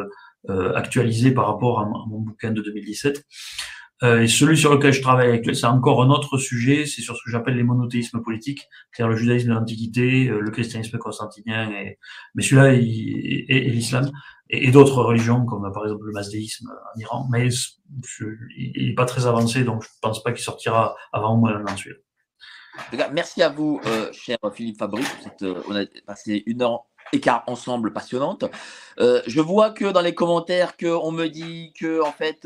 actualisée 0.75 1.31
par 1.31 1.47
rapport 1.47 1.81
à 1.81 1.87
mon 1.87 2.21
bouquin 2.21 2.51
de 2.51 2.61
2017. 2.61 3.25
Euh, 4.05 4.23
et 4.23 4.29
celui 4.29 4.59
sur 4.59 4.73
lequel 4.75 4.93
je 4.93 5.01
travaille 5.01 5.43
c'est 5.55 5.67
encore 5.67 6.03
un 6.03 6.11
autre 6.11 6.37
sujet, 6.37 6.85
c'est 6.85 7.01
sur 7.01 7.17
ce 7.17 7.25
que 7.25 7.31
j'appelle 7.31 7.57
les 7.57 7.63
monothéismes 7.63 8.21
politiques, 8.21 8.69
c'est-à-dire 8.93 9.11
le 9.11 9.17
judaïsme 9.17 9.49
de 9.49 9.55
l'Antiquité, 9.55 10.29
euh, 10.29 10.41
le 10.41 10.51
christianisme 10.51 10.99
constantinien, 10.99 11.71
et, 11.71 11.99
mais 12.35 12.43
celui-là 12.43 12.75
et, 12.75 13.47
et, 13.49 13.71
l'islam, 13.71 14.11
et, 14.51 14.71
d'autres 14.71 15.03
religions 15.03 15.47
comme 15.47 15.73
par 15.73 15.85
exemple 15.85 16.05
le 16.05 16.13
mazdéisme 16.13 16.71
en 16.71 17.01
Iran, 17.01 17.29
mais 17.31 17.49
il 18.57 18.89
n'est 18.89 18.95
pas 18.95 19.07
très 19.07 19.27
avancé, 19.27 19.65
donc 19.65 19.83
je 19.83 19.89
ne 19.89 20.01
pense 20.03 20.23
pas 20.23 20.33
qu'il 20.33 20.45
sortira 20.45 20.95
avant 21.13 21.35
au 21.35 21.39
moins 21.39 21.57
un. 21.57 21.65
Merci 23.13 23.43
à 23.43 23.49
vous, 23.49 23.81
euh, 23.87 24.13
cher 24.13 24.37
Philippe 24.53 24.79
Fabrice. 24.79 25.09
On 25.69 25.77
a 25.77 25.85
passé 26.07 26.43
une 26.47 26.61
heure 26.61 26.85
écart 27.13 27.45
ensemble 27.47 27.93
passionnante. 27.93 28.45
Je 28.99 29.41
vois 29.41 29.71
que 29.71 29.85
dans 29.85 30.01
les 30.01 30.15
commentaires 30.15 30.77
qu'on 30.77 31.13
me 31.13 31.29
dit 31.29 31.73
que 31.79 32.03
en 32.03 32.11
fait 32.11 32.45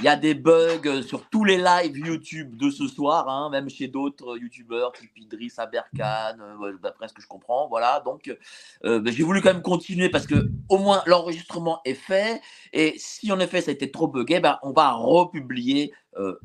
il 0.00 0.04
y 0.04 0.08
a 0.08 0.16
des 0.16 0.34
bugs 0.34 1.02
sur 1.06 1.28
tous 1.28 1.44
les 1.44 1.56
lives 1.56 1.96
YouTube 1.96 2.56
de 2.56 2.70
ce 2.70 2.88
soir, 2.88 3.28
hein, 3.28 3.50
même 3.50 3.68
chez 3.68 3.88
d'autres 3.88 4.36
YouTubeurs 4.36 4.92
type 4.92 5.16
Idriss 5.16 5.58
Aberkan, 5.58 6.36
euh, 6.40 6.72
d'après 6.82 7.08
ce 7.08 7.14
que 7.14 7.22
je 7.22 7.28
comprends. 7.28 7.68
Voilà, 7.68 8.02
donc 8.04 8.34
ben, 8.82 9.06
j'ai 9.06 9.22
voulu 9.22 9.40
quand 9.40 9.52
même 9.52 9.62
continuer 9.62 10.08
parce 10.08 10.26
que 10.26 10.50
au 10.68 10.78
moins 10.78 11.02
l'enregistrement 11.06 11.80
est 11.84 11.94
fait 11.94 12.40
et 12.72 12.94
si 12.96 13.30
en 13.30 13.40
effet 13.40 13.60
ça 13.60 13.70
a 13.70 13.74
été 13.74 13.90
trop 13.90 14.08
bugué, 14.08 14.40
ben, 14.40 14.58
on 14.62 14.72
va 14.72 14.92
republier 14.92 15.92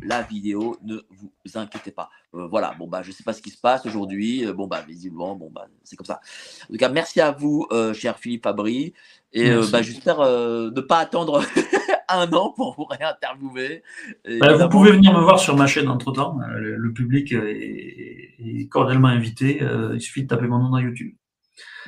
la 0.01 0.21
vidéo. 0.21 0.77
Ne 0.83 1.01
vous 1.09 1.57
inquiétez 1.57 1.91
pas. 1.91 2.09
voilà, 2.31 2.75
bon 2.77 2.87
bah 2.87 3.01
je 3.01 3.11
sais 3.11 3.23
pas 3.23 3.33
ce 3.33 3.41
qui 3.41 3.49
se 3.49 3.57
passe 3.57 3.85
aujourd'hui. 3.85 4.45
bon 4.53 4.67
bah 4.67 4.83
visiblement, 4.87 5.35
bon 5.35 5.49
bah 5.49 5.67
c'est 5.83 5.95
comme 5.95 6.05
ça. 6.05 6.19
En 6.65 6.73
tout 6.73 6.77
cas, 6.77 6.89
merci 6.89 7.19
à 7.19 7.31
vous, 7.31 7.67
cher 7.93 8.17
Philippe 8.19 8.43
Fabry. 8.43 8.93
Et 9.35 9.51
euh, 9.51 9.65
bah, 9.69 9.81
j'espère 9.81 10.21
euh, 10.21 10.71
ne 10.71 10.79
pas 10.79 10.99
attendre 10.99 11.43
un 12.09 12.31
an 12.33 12.51
pour 12.51 12.75
vous 12.75 12.85
réinterviewer. 12.85 13.83
Bah, 14.39 14.55
vous 14.55 14.69
pouvez 14.69 14.91
venir 14.91 15.13
me 15.13 15.21
voir 15.21 15.39
sur 15.39 15.55
ma 15.55 15.67
chaîne 15.67 15.89
entre 15.89 16.11
temps. 16.11 16.39
Euh, 16.41 16.75
le, 16.77 16.93
public 16.93 17.31
est, 17.31 18.67
cordialement 18.69 19.07
invité. 19.07 19.61
il 19.93 20.01
suffit 20.01 20.23
de 20.23 20.27
taper 20.27 20.47
mon 20.47 20.59
nom 20.59 20.69
dans 20.69 20.79
YouTube. 20.79 21.15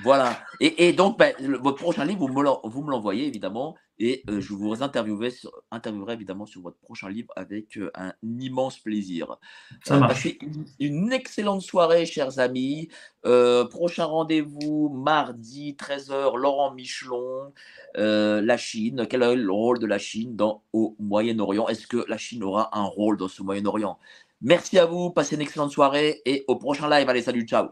Voilà. 0.03 0.39
Et, 0.59 0.93
donc, 0.93 1.17
bah, 1.17 1.27
votre 1.61 1.77
prochain 1.77 2.05
livre, 2.05 2.27
vous 2.27 2.83
me 2.83 2.91
l'envoyez 2.91 3.27
évidemment. 3.27 3.75
Et 3.99 4.23
euh, 4.29 4.39
je 4.39 4.53
vous 4.53 4.83
interviewerai, 4.83 5.33
interviewerai, 5.71 6.13
évidemment 6.13 6.45
sur 6.45 6.61
votre 6.61 6.77
prochain 6.77 7.09
livre 7.09 7.33
avec 7.35 7.77
euh, 7.77 7.91
un 7.95 8.13
immense 8.23 8.77
plaisir. 8.79 9.37
Ça 9.83 9.97
marche. 9.97 10.25
Une, 10.25 10.65
une, 10.79 11.13
excellente 11.13 11.61
soirée, 11.61 12.05
chers 12.05 12.39
amis. 12.39 12.89
prochain 13.23 14.05
rendez-vous 14.05 14.89
mardi 14.89 15.75
13h, 15.79 16.37
Laurent 16.37 16.73
Michelon, 16.73 17.53
la 17.95 18.57
Chine. 18.57 19.07
Quel 19.09 19.23
est 19.23 19.35
le 19.35 19.51
rôle 19.51 19.79
de 19.79 19.87
la 19.87 19.97
Chine 19.97 20.35
dans, 20.35 20.63
au 20.73 20.95
Moyen-Orient? 20.99 21.67
Est-ce 21.67 21.87
que 21.87 22.05
la 22.07 22.17
Chine 22.17 22.43
aura 22.43 22.77
un 22.77 22.85
rôle 22.85 23.17
dans 23.17 23.27
ce 23.27 23.41
Moyen-Orient? 23.41 23.97
Merci 24.41 24.77
à 24.77 24.85
vous, 24.85 25.09
passez 25.09 25.35
une 25.35 25.41
excellente 25.41 25.71
soirée 25.71 26.21
et 26.25 26.45
au 26.47 26.55
prochain 26.57 26.87
live. 26.89 27.09
Allez, 27.09 27.23
salut, 27.23 27.47
ciao. 27.47 27.69